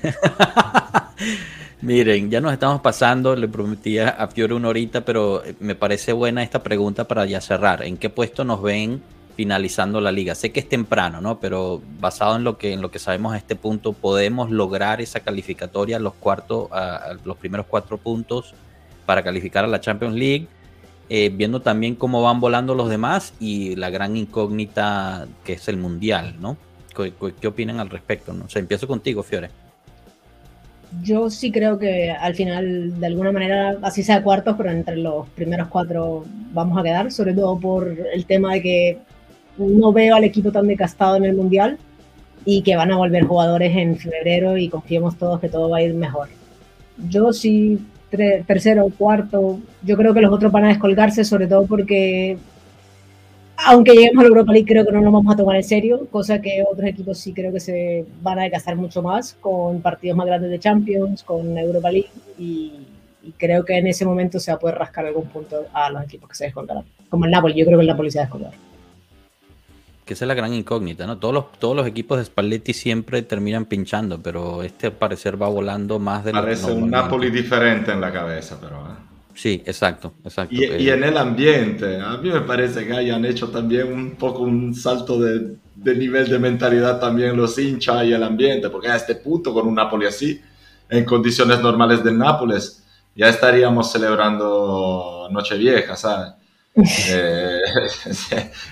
Miren, 1.81 2.29
ya 2.29 2.41
nos 2.41 2.51
estamos 2.51 2.81
pasando, 2.81 3.35
le 3.35 3.47
prometía 3.47 4.09
a 4.09 4.27
Fiore 4.27 4.53
una 4.53 4.67
horita, 4.69 5.01
pero 5.01 5.43
me 5.59 5.75
parece 5.75 6.11
buena 6.11 6.43
esta 6.43 6.61
pregunta 6.61 7.07
para 7.07 7.25
ya 7.25 7.39
cerrar. 7.39 7.83
¿En 7.83 7.95
qué 7.95 8.09
puesto 8.09 8.43
nos 8.43 8.61
ven 8.61 9.01
finalizando 9.35 10.01
la 10.01 10.11
liga? 10.11 10.35
Sé 10.35 10.51
que 10.51 10.59
es 10.59 10.69
temprano, 10.69 11.21
¿no? 11.21 11.39
Pero 11.39 11.81
basado 11.99 12.35
en 12.35 12.43
lo 12.43 12.57
que, 12.57 12.73
en 12.73 12.81
lo 12.81 12.91
que 12.91 12.99
sabemos 12.99 13.33
a 13.33 13.37
este 13.37 13.55
punto, 13.55 13.93
¿podemos 13.93 14.51
lograr 14.51 15.01
esa 15.01 15.19
calificatoria, 15.21 15.99
los, 15.99 16.13
cuartos, 16.13 16.69
los 17.23 17.37
primeros 17.37 17.65
cuatro 17.67 17.97
puntos 17.97 18.53
para 19.05 19.23
calificar 19.23 19.63
a 19.63 19.67
la 19.67 19.81
Champions 19.81 20.15
League? 20.15 20.47
Eh, 21.09 21.29
viendo 21.33 21.61
también 21.61 21.95
cómo 21.95 22.21
van 22.21 22.39
volando 22.39 22.75
los 22.75 22.89
demás 22.89 23.33
y 23.39 23.75
la 23.75 23.89
gran 23.89 24.15
incógnita 24.15 25.27
que 25.43 25.53
es 25.53 25.67
el 25.67 25.77
Mundial, 25.77 26.35
¿no? 26.39 26.57
¿Qué, 26.95 27.47
opinan 27.47 27.79
al 27.79 27.89
respecto? 27.89 28.33
¿no? 28.33 28.45
O 28.45 28.59
empiezo 28.59 28.87
contigo, 28.87 29.21
Fiore. 29.21 29.49
Yo 31.01 31.29
sí 31.29 31.51
creo 31.51 31.79
que 31.79 32.11
al 32.11 32.35
final, 32.35 32.99
de 32.99 33.07
alguna 33.07 33.31
manera, 33.31 33.77
así 33.81 34.03
sea 34.03 34.21
cuartos, 34.21 34.55
pero 34.55 34.69
entre 34.69 34.95
los 34.97 35.27
primeros 35.29 35.67
cuatro 35.67 36.23
vamos 36.53 36.77
a 36.77 36.83
quedar, 36.83 37.11
sobre 37.11 37.33
todo 37.33 37.59
por 37.59 37.87
el 37.87 38.25
tema 38.25 38.53
de 38.53 38.61
que 38.61 38.99
no 39.57 39.91
veo 39.91 40.15
al 40.15 40.23
equipo 40.23 40.51
tan 40.51 40.67
decastado 40.67 41.15
en 41.15 41.25
el 41.25 41.35
Mundial 41.35 41.77
y 42.45 42.61
que 42.61 42.75
van 42.75 42.91
a 42.91 42.97
volver 42.97 43.23
jugadores 43.23 43.75
en 43.75 43.97
febrero 43.97 44.57
y 44.57 44.69
confiemos 44.69 45.17
todos 45.17 45.39
que 45.39 45.49
todo 45.49 45.69
va 45.69 45.77
a 45.77 45.81
ir 45.81 45.93
mejor. 45.93 46.29
Yo 47.09 47.33
sí, 47.33 47.79
tercero, 48.09 48.89
cuarto, 48.97 49.59
yo 49.83 49.97
creo 49.97 50.13
que 50.13 50.21
los 50.21 50.31
otros 50.31 50.51
van 50.51 50.65
a 50.65 50.69
descolgarse, 50.69 51.23
sobre 51.23 51.47
todo 51.47 51.65
porque 51.65 52.37
aunque 53.65 53.93
lleguemos 53.93 54.19
a 54.19 54.23
la 54.23 54.29
Europa 54.29 54.51
League, 54.51 54.67
creo 54.67 54.85
que 54.85 54.91
no 54.91 55.01
nos 55.01 55.13
vamos 55.13 55.33
a 55.33 55.37
tomar 55.37 55.55
en 55.55 55.63
serio, 55.63 56.07
cosa 56.11 56.41
que 56.41 56.63
otros 56.69 56.87
equipos 56.87 57.17
sí 57.17 57.33
creo 57.33 57.51
que 57.53 57.59
se 57.59 58.05
van 58.21 58.39
a 58.39 58.43
desgastar 58.43 58.75
mucho 58.75 59.01
más 59.01 59.33
con 59.39 59.81
partidos 59.81 60.17
más 60.17 60.27
grandes 60.27 60.51
de 60.51 60.59
Champions, 60.59 61.23
con 61.23 61.57
Europa 61.57 61.91
League, 61.91 62.09
y, 62.37 62.87
creo 63.37 63.63
que 63.63 63.77
en 63.77 63.87
ese 63.87 64.05
momento 64.05 64.37
se 64.37 64.51
va 64.51 64.57
a 64.57 64.59
poder 64.59 64.77
rascar 64.77 65.05
algún 65.05 65.27
punto 65.27 65.65
a 65.71 65.89
los 65.89 66.03
equipos 66.03 66.27
que 66.27 66.35
se 66.35 66.43
descolgarán. 66.45 66.83
Como 67.09 67.23
el 67.23 67.31
Napoli, 67.31 67.53
yo 67.53 67.65
creo 67.65 67.77
que 67.77 67.83
el 67.83 67.87
Napoli 67.87 68.11
se 68.11 68.17
va 68.17 68.23
a 68.23 68.25
descolgar. 68.25 68.51
Que 70.05 70.13
esa 70.13 70.25
es 70.25 70.27
la 70.27 70.33
gran 70.33 70.53
incógnita, 70.53 71.07
¿no? 71.07 71.17
Todos 71.17 71.33
los, 71.33 71.51
todos 71.53 71.75
los 71.75 71.87
equipos 71.87 72.17
de 72.17 72.25
Spalletti 72.25 72.73
siempre 72.73 73.21
terminan 73.21 73.65
pinchando, 73.65 74.19
pero 74.21 74.63
este 74.63 74.87
al 74.87 74.93
parecer 74.93 75.41
va 75.41 75.47
volando 75.47 75.99
más 75.99 76.25
de 76.25 76.33
lo 76.33 76.41
Parece 76.41 76.71
un 76.71 76.89
Napoli 76.89 77.29
diferente 77.29 77.91
en 77.91 78.01
la 78.01 78.11
cabeza, 78.11 78.57
pero... 78.59 78.77
¿eh? 78.77 79.13
Sí, 79.35 79.63
exacto, 79.65 80.13
exacto. 80.23 80.53
Y, 80.53 80.89
en 80.89 81.03
el 81.03 81.17
ambiente, 81.17 81.99
a 81.99 82.17
mí 82.17 82.29
me 82.29 82.41
parece 82.41 82.85
que 82.85 82.93
hayan 82.93 83.25
hecho 83.25 83.49
también 83.49 83.91
un 83.91 84.11
poco 84.11 84.43
un 84.43 84.75
salto 84.75 85.19
de, 85.19 85.57
nivel 85.75 86.29
de 86.29 86.37
mentalidad 86.37 86.99
también 86.99 87.35
los 87.35 87.57
hinchas 87.57 88.05
y 88.05 88.13
el 88.13 88.21
ambiente, 88.21 88.69
porque 88.69 88.89
a 88.89 88.95
este 88.95 89.15
punto 89.15 89.53
con 89.53 89.67
un 89.67 89.75
Napoli 89.75 90.05
así, 90.05 90.39
en 90.87 91.03
condiciones 91.03 91.59
normales 91.61 92.03
del 92.03 92.17
Nápoles, 92.17 92.83
ya 93.15 93.27
estaríamos 93.29 93.91
celebrando 93.91 95.27
Nochevieja, 95.31 95.95
¿sabes? 95.95 96.33
Eh, 96.75 97.59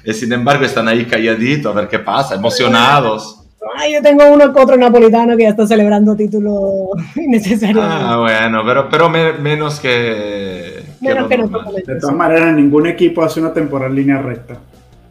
sin 0.13 0.33
embargo, 0.33 0.65
están 0.65 0.87
ahí 0.87 1.05
calladitos 1.05 1.71
a 1.71 1.79
ver 1.79 1.87
qué 1.87 1.99
pasa, 1.99 2.35
emocionados. 2.35 3.37
Ay, 3.77 3.93
yo 3.93 4.01
tengo 4.01 4.25
uno 4.25 4.45
otro 4.45 4.75
napolitano 4.75 5.37
que 5.37 5.43
ya 5.43 5.49
está 5.49 5.67
celebrando 5.67 6.15
título 6.15 6.89
innecesario. 7.15 7.81
Ah, 7.81 8.17
bueno, 8.19 8.63
pero, 8.65 8.89
pero 8.89 9.09
menos 9.09 9.79
que. 9.79 10.83
Menos 10.99 11.27
que, 11.27 11.37
De 11.37 11.99
todas 11.99 12.15
maneras, 12.15 12.53
ningún 12.55 12.87
equipo 12.87 13.23
hace 13.23 13.39
una 13.39 13.53
temporada 13.53 13.89
en 13.89 13.95
línea 13.95 14.21
recta. 14.21 14.57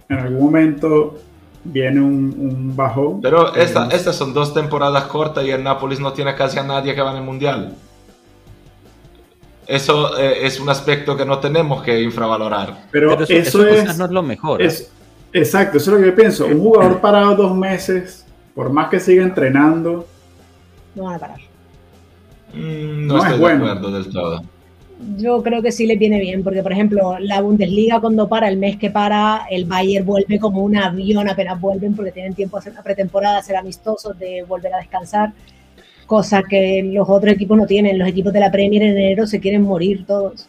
En 0.09 0.18
algún 0.18 0.45
momento 0.45 1.18
viene 1.62 2.01
un, 2.01 2.34
un 2.38 2.76
bajón. 2.76 3.20
Pero 3.20 3.55
esta, 3.55 3.88
estas 3.88 4.16
son 4.16 4.34
dos 4.34 4.53
temporadas 4.53 5.05
cortas 5.05 5.45
y 5.45 5.51
el 5.51 5.62
Nápoles 5.62 6.01
no 6.01 6.12
tiene 6.12 6.34
casi 6.34 6.59
a 6.59 6.64
nadie 6.64 6.95
que 6.95 7.03
va 7.03 7.12
en 7.12 7.18
el 7.18 7.24
mundial. 7.24 7.74
Eso 9.70 10.18
eh, 10.18 10.46
es 10.46 10.58
un 10.58 10.68
aspecto 10.68 11.16
que 11.16 11.24
no 11.24 11.38
tenemos 11.38 11.82
que 11.82 12.00
infravalorar. 12.02 12.86
Pero, 12.90 13.12
eso, 13.20 13.66
es, 13.66 13.96
no 13.96 14.04
es 14.04 14.10
lo 14.10 14.22
mejor. 14.22 14.60
Es, 14.60 14.80
¿eh? 14.80 14.88
exacto, 15.32 15.78
eso 15.78 15.90
es 15.90 15.96
lo 15.96 16.02
que 16.02 16.10
yo 16.10 16.16
pienso. 16.16 16.46
Un 16.46 16.60
jugador 16.60 17.00
parado 17.00 17.36
dos 17.36 17.56
meses 17.56 18.26
por 18.54 18.70
más 18.72 18.90
que 18.90 18.98
siga 19.00 19.22
entrenando, 19.22 20.06
no 20.94 21.04
van 21.04 21.14
a 21.14 21.18
parar. 21.18 21.40
Mm, 22.52 23.06
no, 23.06 23.16
estoy 23.18 23.38
de 23.38 23.46
acuerdo 23.54 23.90
del 23.92 24.10
todo. 24.10 24.42
Yo 25.16 25.42
creo 25.42 25.62
que 25.62 25.72
sí 25.72 25.86
le 25.86 25.96
viene 25.96 26.20
bien, 26.20 26.42
porque 26.42 26.62
por 26.62 26.72
ejemplo, 26.72 27.18
la 27.20 27.40
Bundesliga 27.40 28.00
cuando 28.00 28.28
para, 28.28 28.48
el 28.48 28.58
mes 28.58 28.76
que 28.76 28.90
para, 28.90 29.46
el 29.50 29.64
Bayern 29.64 30.04
vuelve 30.04 30.38
como 30.38 30.62
un 30.62 30.76
avión 30.76 31.28
apenas 31.28 31.58
vuelven, 31.58 31.94
porque 31.94 32.12
tienen 32.12 32.34
tiempo 32.34 32.56
de 32.56 32.60
hacer 32.60 32.72
una 32.72 32.82
pretemporada, 32.82 33.42
ser 33.42 33.56
amistosos, 33.56 34.18
de 34.18 34.44
volver 34.46 34.74
a 34.74 34.78
descansar, 34.78 35.32
cosa 36.11 36.42
que 36.42 36.82
los 36.82 37.08
otros 37.08 37.32
equipos 37.34 37.56
no 37.56 37.66
tienen. 37.66 37.96
Los 37.96 38.08
equipos 38.08 38.32
de 38.32 38.40
la 38.40 38.50
Premier 38.50 38.82
en 38.82 38.98
enero 38.98 39.28
se 39.28 39.38
quieren 39.38 39.62
morir 39.62 40.04
todos. 40.06 40.48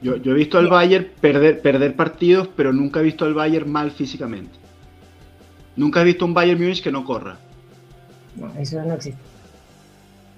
Yo, 0.00 0.16
yo 0.16 0.32
he 0.32 0.34
visto 0.34 0.56
al 0.56 0.68
Bayern 0.68 1.06
perder, 1.20 1.60
perder 1.60 1.94
partidos, 1.94 2.48
pero 2.56 2.72
nunca 2.72 3.00
he 3.00 3.02
visto 3.02 3.26
al 3.26 3.34
Bayern 3.34 3.70
mal 3.70 3.90
físicamente. 3.90 4.56
Nunca 5.76 6.00
he 6.00 6.04
visto 6.04 6.24
un 6.24 6.32
Bayern 6.32 6.58
Munich 6.58 6.82
que 6.82 6.90
no 6.90 7.04
corra. 7.04 7.36
No, 8.36 8.50
eso 8.58 8.82
no 8.82 8.94
existe. 8.94 9.20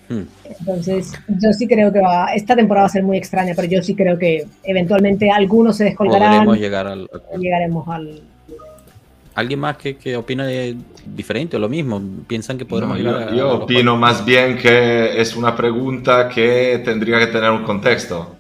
Hmm. 0.09 0.23
Entonces, 0.45 1.13
yo 1.29 1.53
sí 1.53 1.69
creo 1.69 1.93
que 1.93 2.01
va, 2.01 2.35
esta 2.35 2.57
temporada 2.57 2.87
va 2.87 2.89
a 2.89 2.93
ser 2.93 3.05
muy 3.05 3.17
extraña, 3.17 3.53
pero 3.55 3.69
yo 3.69 3.81
sí 3.81 3.95
creo 3.95 4.19
que 4.19 4.45
eventualmente 4.65 5.31
algunos 5.31 5.77
se 5.77 5.85
descolgarán. 5.85 6.47
Podremos 6.47 6.59
llegar 6.59 6.89
al, 6.89 7.09
llegaremos 7.39 7.87
al. 7.87 8.23
¿Alguien 9.39 9.61
más 9.61 9.77
que, 9.77 9.97
que 9.97 10.17
opina 10.17 10.49
diferente 11.07 11.57
o 11.57 11.61
lo 11.61 11.69
mismo? 11.69 12.03
¿Piensan 12.27 12.59
que 12.59 12.65
podremos 12.65 12.99
llegar 12.99 13.31
yo, 13.31 13.37
yo 13.37 13.53
opino 13.53 13.97
más 13.97 14.25
bien 14.25 14.59
que 14.59 15.21
es 15.21 15.37
una 15.37 15.55
pregunta 15.55 16.29
que 16.29 16.83
tendría 16.85 17.21
que 17.21 17.29
tener 17.29 17.49
un 17.53 17.63
contexto. 17.63 18.35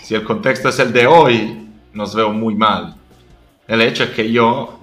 Si 0.00 0.14
el 0.14 0.22
contexto 0.22 0.68
es 0.68 0.78
el 0.78 0.92
de 0.92 1.08
hoy, 1.08 1.66
nos 1.92 2.14
veo 2.14 2.32
muy 2.32 2.54
mal. 2.54 2.94
El 3.66 3.82
hecho 3.82 4.04
es 4.04 4.10
que 4.10 4.30
yo 4.30 4.78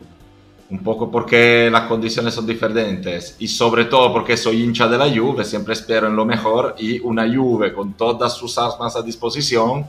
un 0.72 0.80
poco 0.80 1.09
porque 1.09 1.69
las 1.72 1.84
condiciones 1.84 2.34
son 2.34 2.45
diferentes 2.45 3.38
y 3.39 3.47
sobre 3.47 3.86
todo 3.86 4.11
porque 4.11 4.36
soy 4.36 4.63
hincha 4.63 4.89
de 4.89 4.97
la 4.97 5.09
Juve, 5.09 5.45
siempre 5.45 5.72
espero 5.72 6.07
en 6.07 6.17
lo 6.17 6.26
mejor 6.26 6.76
y 6.80 6.99
una 6.99 7.34
Juve 7.34 7.72
con 7.72 7.93
todas 7.93 8.36
sus 8.36 8.57
armas 8.57 8.97
a 8.97 9.01
disposición 9.01 9.88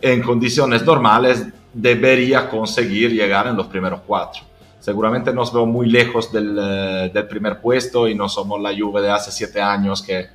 en 0.00 0.22
condiciones 0.22 0.82
normales 0.86 1.48
debería 1.74 2.48
conseguir 2.48 3.12
llegar 3.12 3.46
en 3.46 3.56
los 3.58 3.66
primeros 3.66 4.00
cuatro. 4.06 4.51
Seguramente 4.82 5.32
nos 5.32 5.50
veo 5.50 5.64
muy 5.64 5.88
lejos 5.88 6.30
del, 6.30 6.58
eh, 6.60 7.10
del 7.14 7.26
primer 7.26 7.60
puesto 7.60 8.06
y 8.06 8.14
no 8.14 8.28
somos 8.28 8.60
la 8.60 8.76
Juve 8.76 9.00
de 9.00 9.10
hace 9.10 9.32
siete 9.32 9.62
años 9.62 10.02
que 10.02 10.26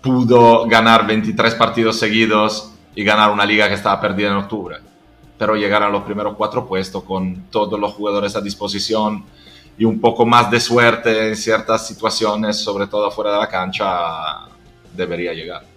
pudo 0.00 0.66
ganar 0.66 1.06
23 1.06 1.54
partidos 1.54 1.96
seguidos 1.96 2.72
y 2.96 3.04
ganar 3.04 3.30
una 3.30 3.46
liga 3.46 3.68
que 3.68 3.74
estaba 3.74 4.00
perdida 4.00 4.30
en 4.30 4.36
octubre 4.38 4.92
pero 5.42 5.56
llegar 5.56 5.82
a 5.82 5.88
los 5.88 6.04
primeros 6.04 6.36
cuatro 6.36 6.68
puestos 6.68 7.02
con 7.02 7.48
todos 7.50 7.76
los 7.80 7.94
jugadores 7.94 8.36
a 8.36 8.40
disposición 8.40 9.24
y 9.76 9.84
un 9.84 10.00
poco 10.00 10.24
más 10.24 10.48
de 10.52 10.60
suerte 10.60 11.30
en 11.30 11.34
ciertas 11.34 11.84
situaciones, 11.84 12.58
sobre 12.58 12.86
todo 12.86 13.10
fuera 13.10 13.32
de 13.32 13.38
la 13.38 13.48
cancha, 13.48 14.46
debería 14.94 15.32
llegar. 15.32 15.71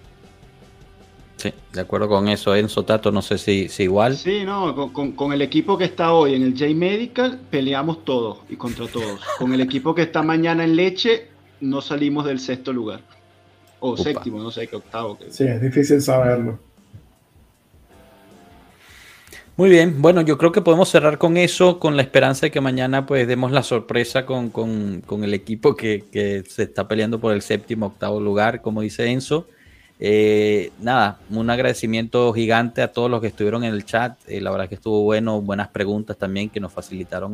Sí, 1.46 1.54
de 1.74 1.82
acuerdo 1.82 2.08
con 2.08 2.28
eso, 2.28 2.56
Enzo 2.56 2.86
Tato, 2.86 3.12
no 3.12 3.22
sé 3.22 3.38
si, 3.38 3.70
si 3.70 3.84
igual. 3.84 4.16
Sí, 4.18 4.44
no, 4.44 4.92
con, 4.92 5.12
con, 5.12 5.32
el 5.32 5.44
equipo 5.44 5.78
que 5.78 5.84
está 5.84 6.12
hoy 6.12 6.34
en 6.34 6.42
el 6.42 6.54
J-Medical 6.54 7.40
peleamos 7.52 8.04
todos 8.04 8.40
y 8.50 8.56
contra 8.56 8.88
todos. 8.88 9.22
Con 9.38 9.54
el 9.54 9.62
equipo 9.62 9.94
que 9.94 10.02
está 10.02 10.24
mañana 10.24 10.64
en 10.64 10.76
Leche 10.76 11.28
no 11.62 11.82
salimos 11.82 12.26
del 12.26 12.40
sexto 12.40 12.74
lugar. 12.74 13.02
O 13.80 13.96
séptimo, 13.96 14.40
no 14.40 14.50
sé 14.50 14.66
qué 14.66 14.76
octavo. 14.76 15.20
Sí, 15.30 15.44
es 15.44 15.62
difícil 15.62 16.02
saberlo. 16.02 16.58
Muy 19.56 19.70
bien, 19.70 20.02
bueno, 20.02 20.22
yo 20.22 20.40
creo 20.40 20.52
que 20.52 20.62
podemos 20.62 20.90
cerrar 20.90 21.20
con 21.20 21.38
eso, 21.38 21.78
con 21.78 21.96
la 21.96 22.02
esperanza 22.02 22.48
de 22.48 22.52
que 22.52 22.60
mañana 22.60 23.06
pues 23.06 23.28
demos 23.28 23.52
la 23.52 23.62
sorpresa 23.62 24.26
con, 24.26 24.52
el 25.22 25.34
equipo 25.36 25.76
que, 25.76 26.44
se 26.50 26.64
está 26.64 26.88
peleando 26.88 27.20
por 27.20 27.34
el 27.34 27.44
séptimo, 27.44 27.86
octavo 27.86 28.20
lugar, 28.20 28.64
como 28.64 28.82
dice 28.82 29.12
Enzo. 29.12 29.48
Eh, 29.98 30.72
nada, 30.82 31.20
un 31.30 31.50
agradecimiento 31.50 32.34
gigante 32.34 32.82
a 32.82 32.92
todos 32.92 33.10
los 33.10 33.22
que 33.22 33.28
estuvieron 33.28 33.64
en 33.64 33.74
el 33.74 33.86
chat. 33.86 34.18
Eh, 34.28 34.42
la 34.42 34.52
verdad 34.52 34.68
que 34.68 34.76
estuvo 34.76 35.04
bueno, 35.04 35.42
buenas 35.42 35.70
preguntas 35.70 36.18
también 36.18 36.50
que 36.50 36.60
nos 36.60 36.74
facilitaron 36.74 37.34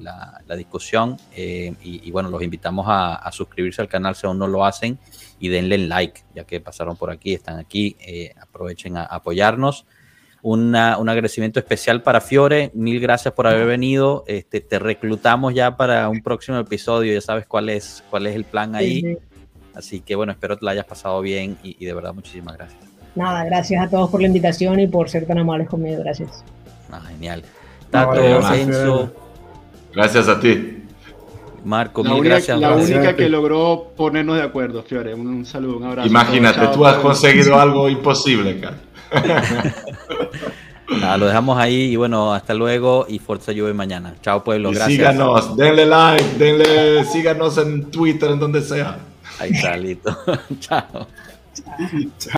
la, 0.00 0.56
discusión. 0.56 1.16
Eh, 1.36 1.74
y, 1.82 2.10
bueno, 2.10 2.30
los 2.30 2.42
invitamos 2.42 2.86
a, 2.88 3.30
suscribirse 3.32 3.82
al 3.82 3.88
canal 3.88 4.14
si 4.14 4.26
aún 4.26 4.38
no 4.38 4.46
lo 4.46 4.64
hacen 4.64 4.98
y 5.38 5.48
denle 5.48 5.76
like, 5.78 6.22
ya 6.34 6.44
que 6.44 6.60
pasaron 6.60 6.96
por 6.96 7.10
aquí, 7.10 7.34
están 7.34 7.58
aquí. 7.58 7.96
aprovechen 8.40 8.96
a, 8.96 9.04
apoyarnos. 9.04 9.84
un 10.42 10.74
agradecimiento 10.74 11.58
especial 11.58 12.02
para 12.02 12.22
Fiore. 12.22 12.70
Mil 12.72 12.98
gracias 12.98 13.34
por 13.34 13.46
haber 13.46 13.66
venido. 13.66 14.24
Este, 14.26 14.62
te 14.62 14.78
reclutamos 14.78 15.52
ya 15.52 15.76
para 15.76 16.08
un 16.08 16.22
próximo 16.22 16.56
episodio. 16.58 17.12
Ya 17.12 17.20
sabes 17.20 17.46
cuál 17.46 17.68
es, 17.68 18.02
cuál 18.08 18.26
es 18.26 18.36
el 18.36 18.44
plan 18.44 18.74
ahí. 18.74 19.18
Así 19.74 20.00
que 20.00 20.14
bueno, 20.14 20.32
espero 20.32 20.56
que 20.56 20.64
la 20.64 20.72
hayas 20.72 20.84
pasado 20.84 21.20
bien 21.20 21.56
y, 21.62 21.84
de 21.84 21.94
verdad 21.94 22.14
muchísimas 22.14 22.56
gracias. 22.56 22.80
Nada, 23.14 23.44
gracias 23.44 23.84
a 23.84 23.90
todos 23.90 24.10
por 24.10 24.20
la 24.20 24.26
invitación 24.26 24.80
y 24.80 24.86
por 24.86 25.08
ser 25.08 25.26
tan 25.26 25.38
amables 25.38 25.68
conmigo. 25.68 26.02
Gracias. 26.02 26.44
Ah, 26.90 27.00
genial. 27.08 27.42
Tato, 27.90 29.10
Gracias 29.92 30.28
a 30.28 30.40
ti. 30.40 30.82
Marco, 31.64 32.04
mil 32.04 32.22
gracias. 32.22 32.58
La 32.58 32.74
única 32.74 33.16
que 33.16 33.28
logró 33.28 33.92
ponernos 33.96 34.36
de 34.36 34.42
acuerdo, 34.42 34.82
Fiore. 34.82 35.14
Un, 35.14 35.46
saludo, 35.46 35.78
un 35.78 35.84
abrazo. 35.84 36.08
Imagínate, 36.08 36.66
tú 36.68 36.84
has 36.84 36.96
conseguido 36.96 37.58
algo 37.60 37.88
imposible, 37.88 38.60
cara. 38.60 38.76
Nada, 41.00 41.16
lo 41.16 41.26
dejamos 41.26 41.58
ahí 41.58 41.92
y 41.92 41.96
bueno, 41.96 42.34
hasta 42.34 42.52
luego 42.52 43.06
y 43.08 43.18
Fuerza 43.18 43.52
Juve 43.52 43.72
mañana. 43.72 44.14
Chao 44.20 44.44
pueblo, 44.44 44.70
gracias. 44.70 44.90
Síganos, 44.90 45.56
denle 45.56 45.86
like, 45.86 46.24
denle, 46.36 47.04
síganos 47.06 47.56
en 47.56 47.90
Twitter, 47.90 48.32
en 48.32 48.38
donde 48.38 48.60
sea. 48.60 48.98
Ahí 49.38 49.50
está, 49.52 49.76
listo. 49.76 50.16
Chao. 50.60 51.06
Chao. 52.18 52.32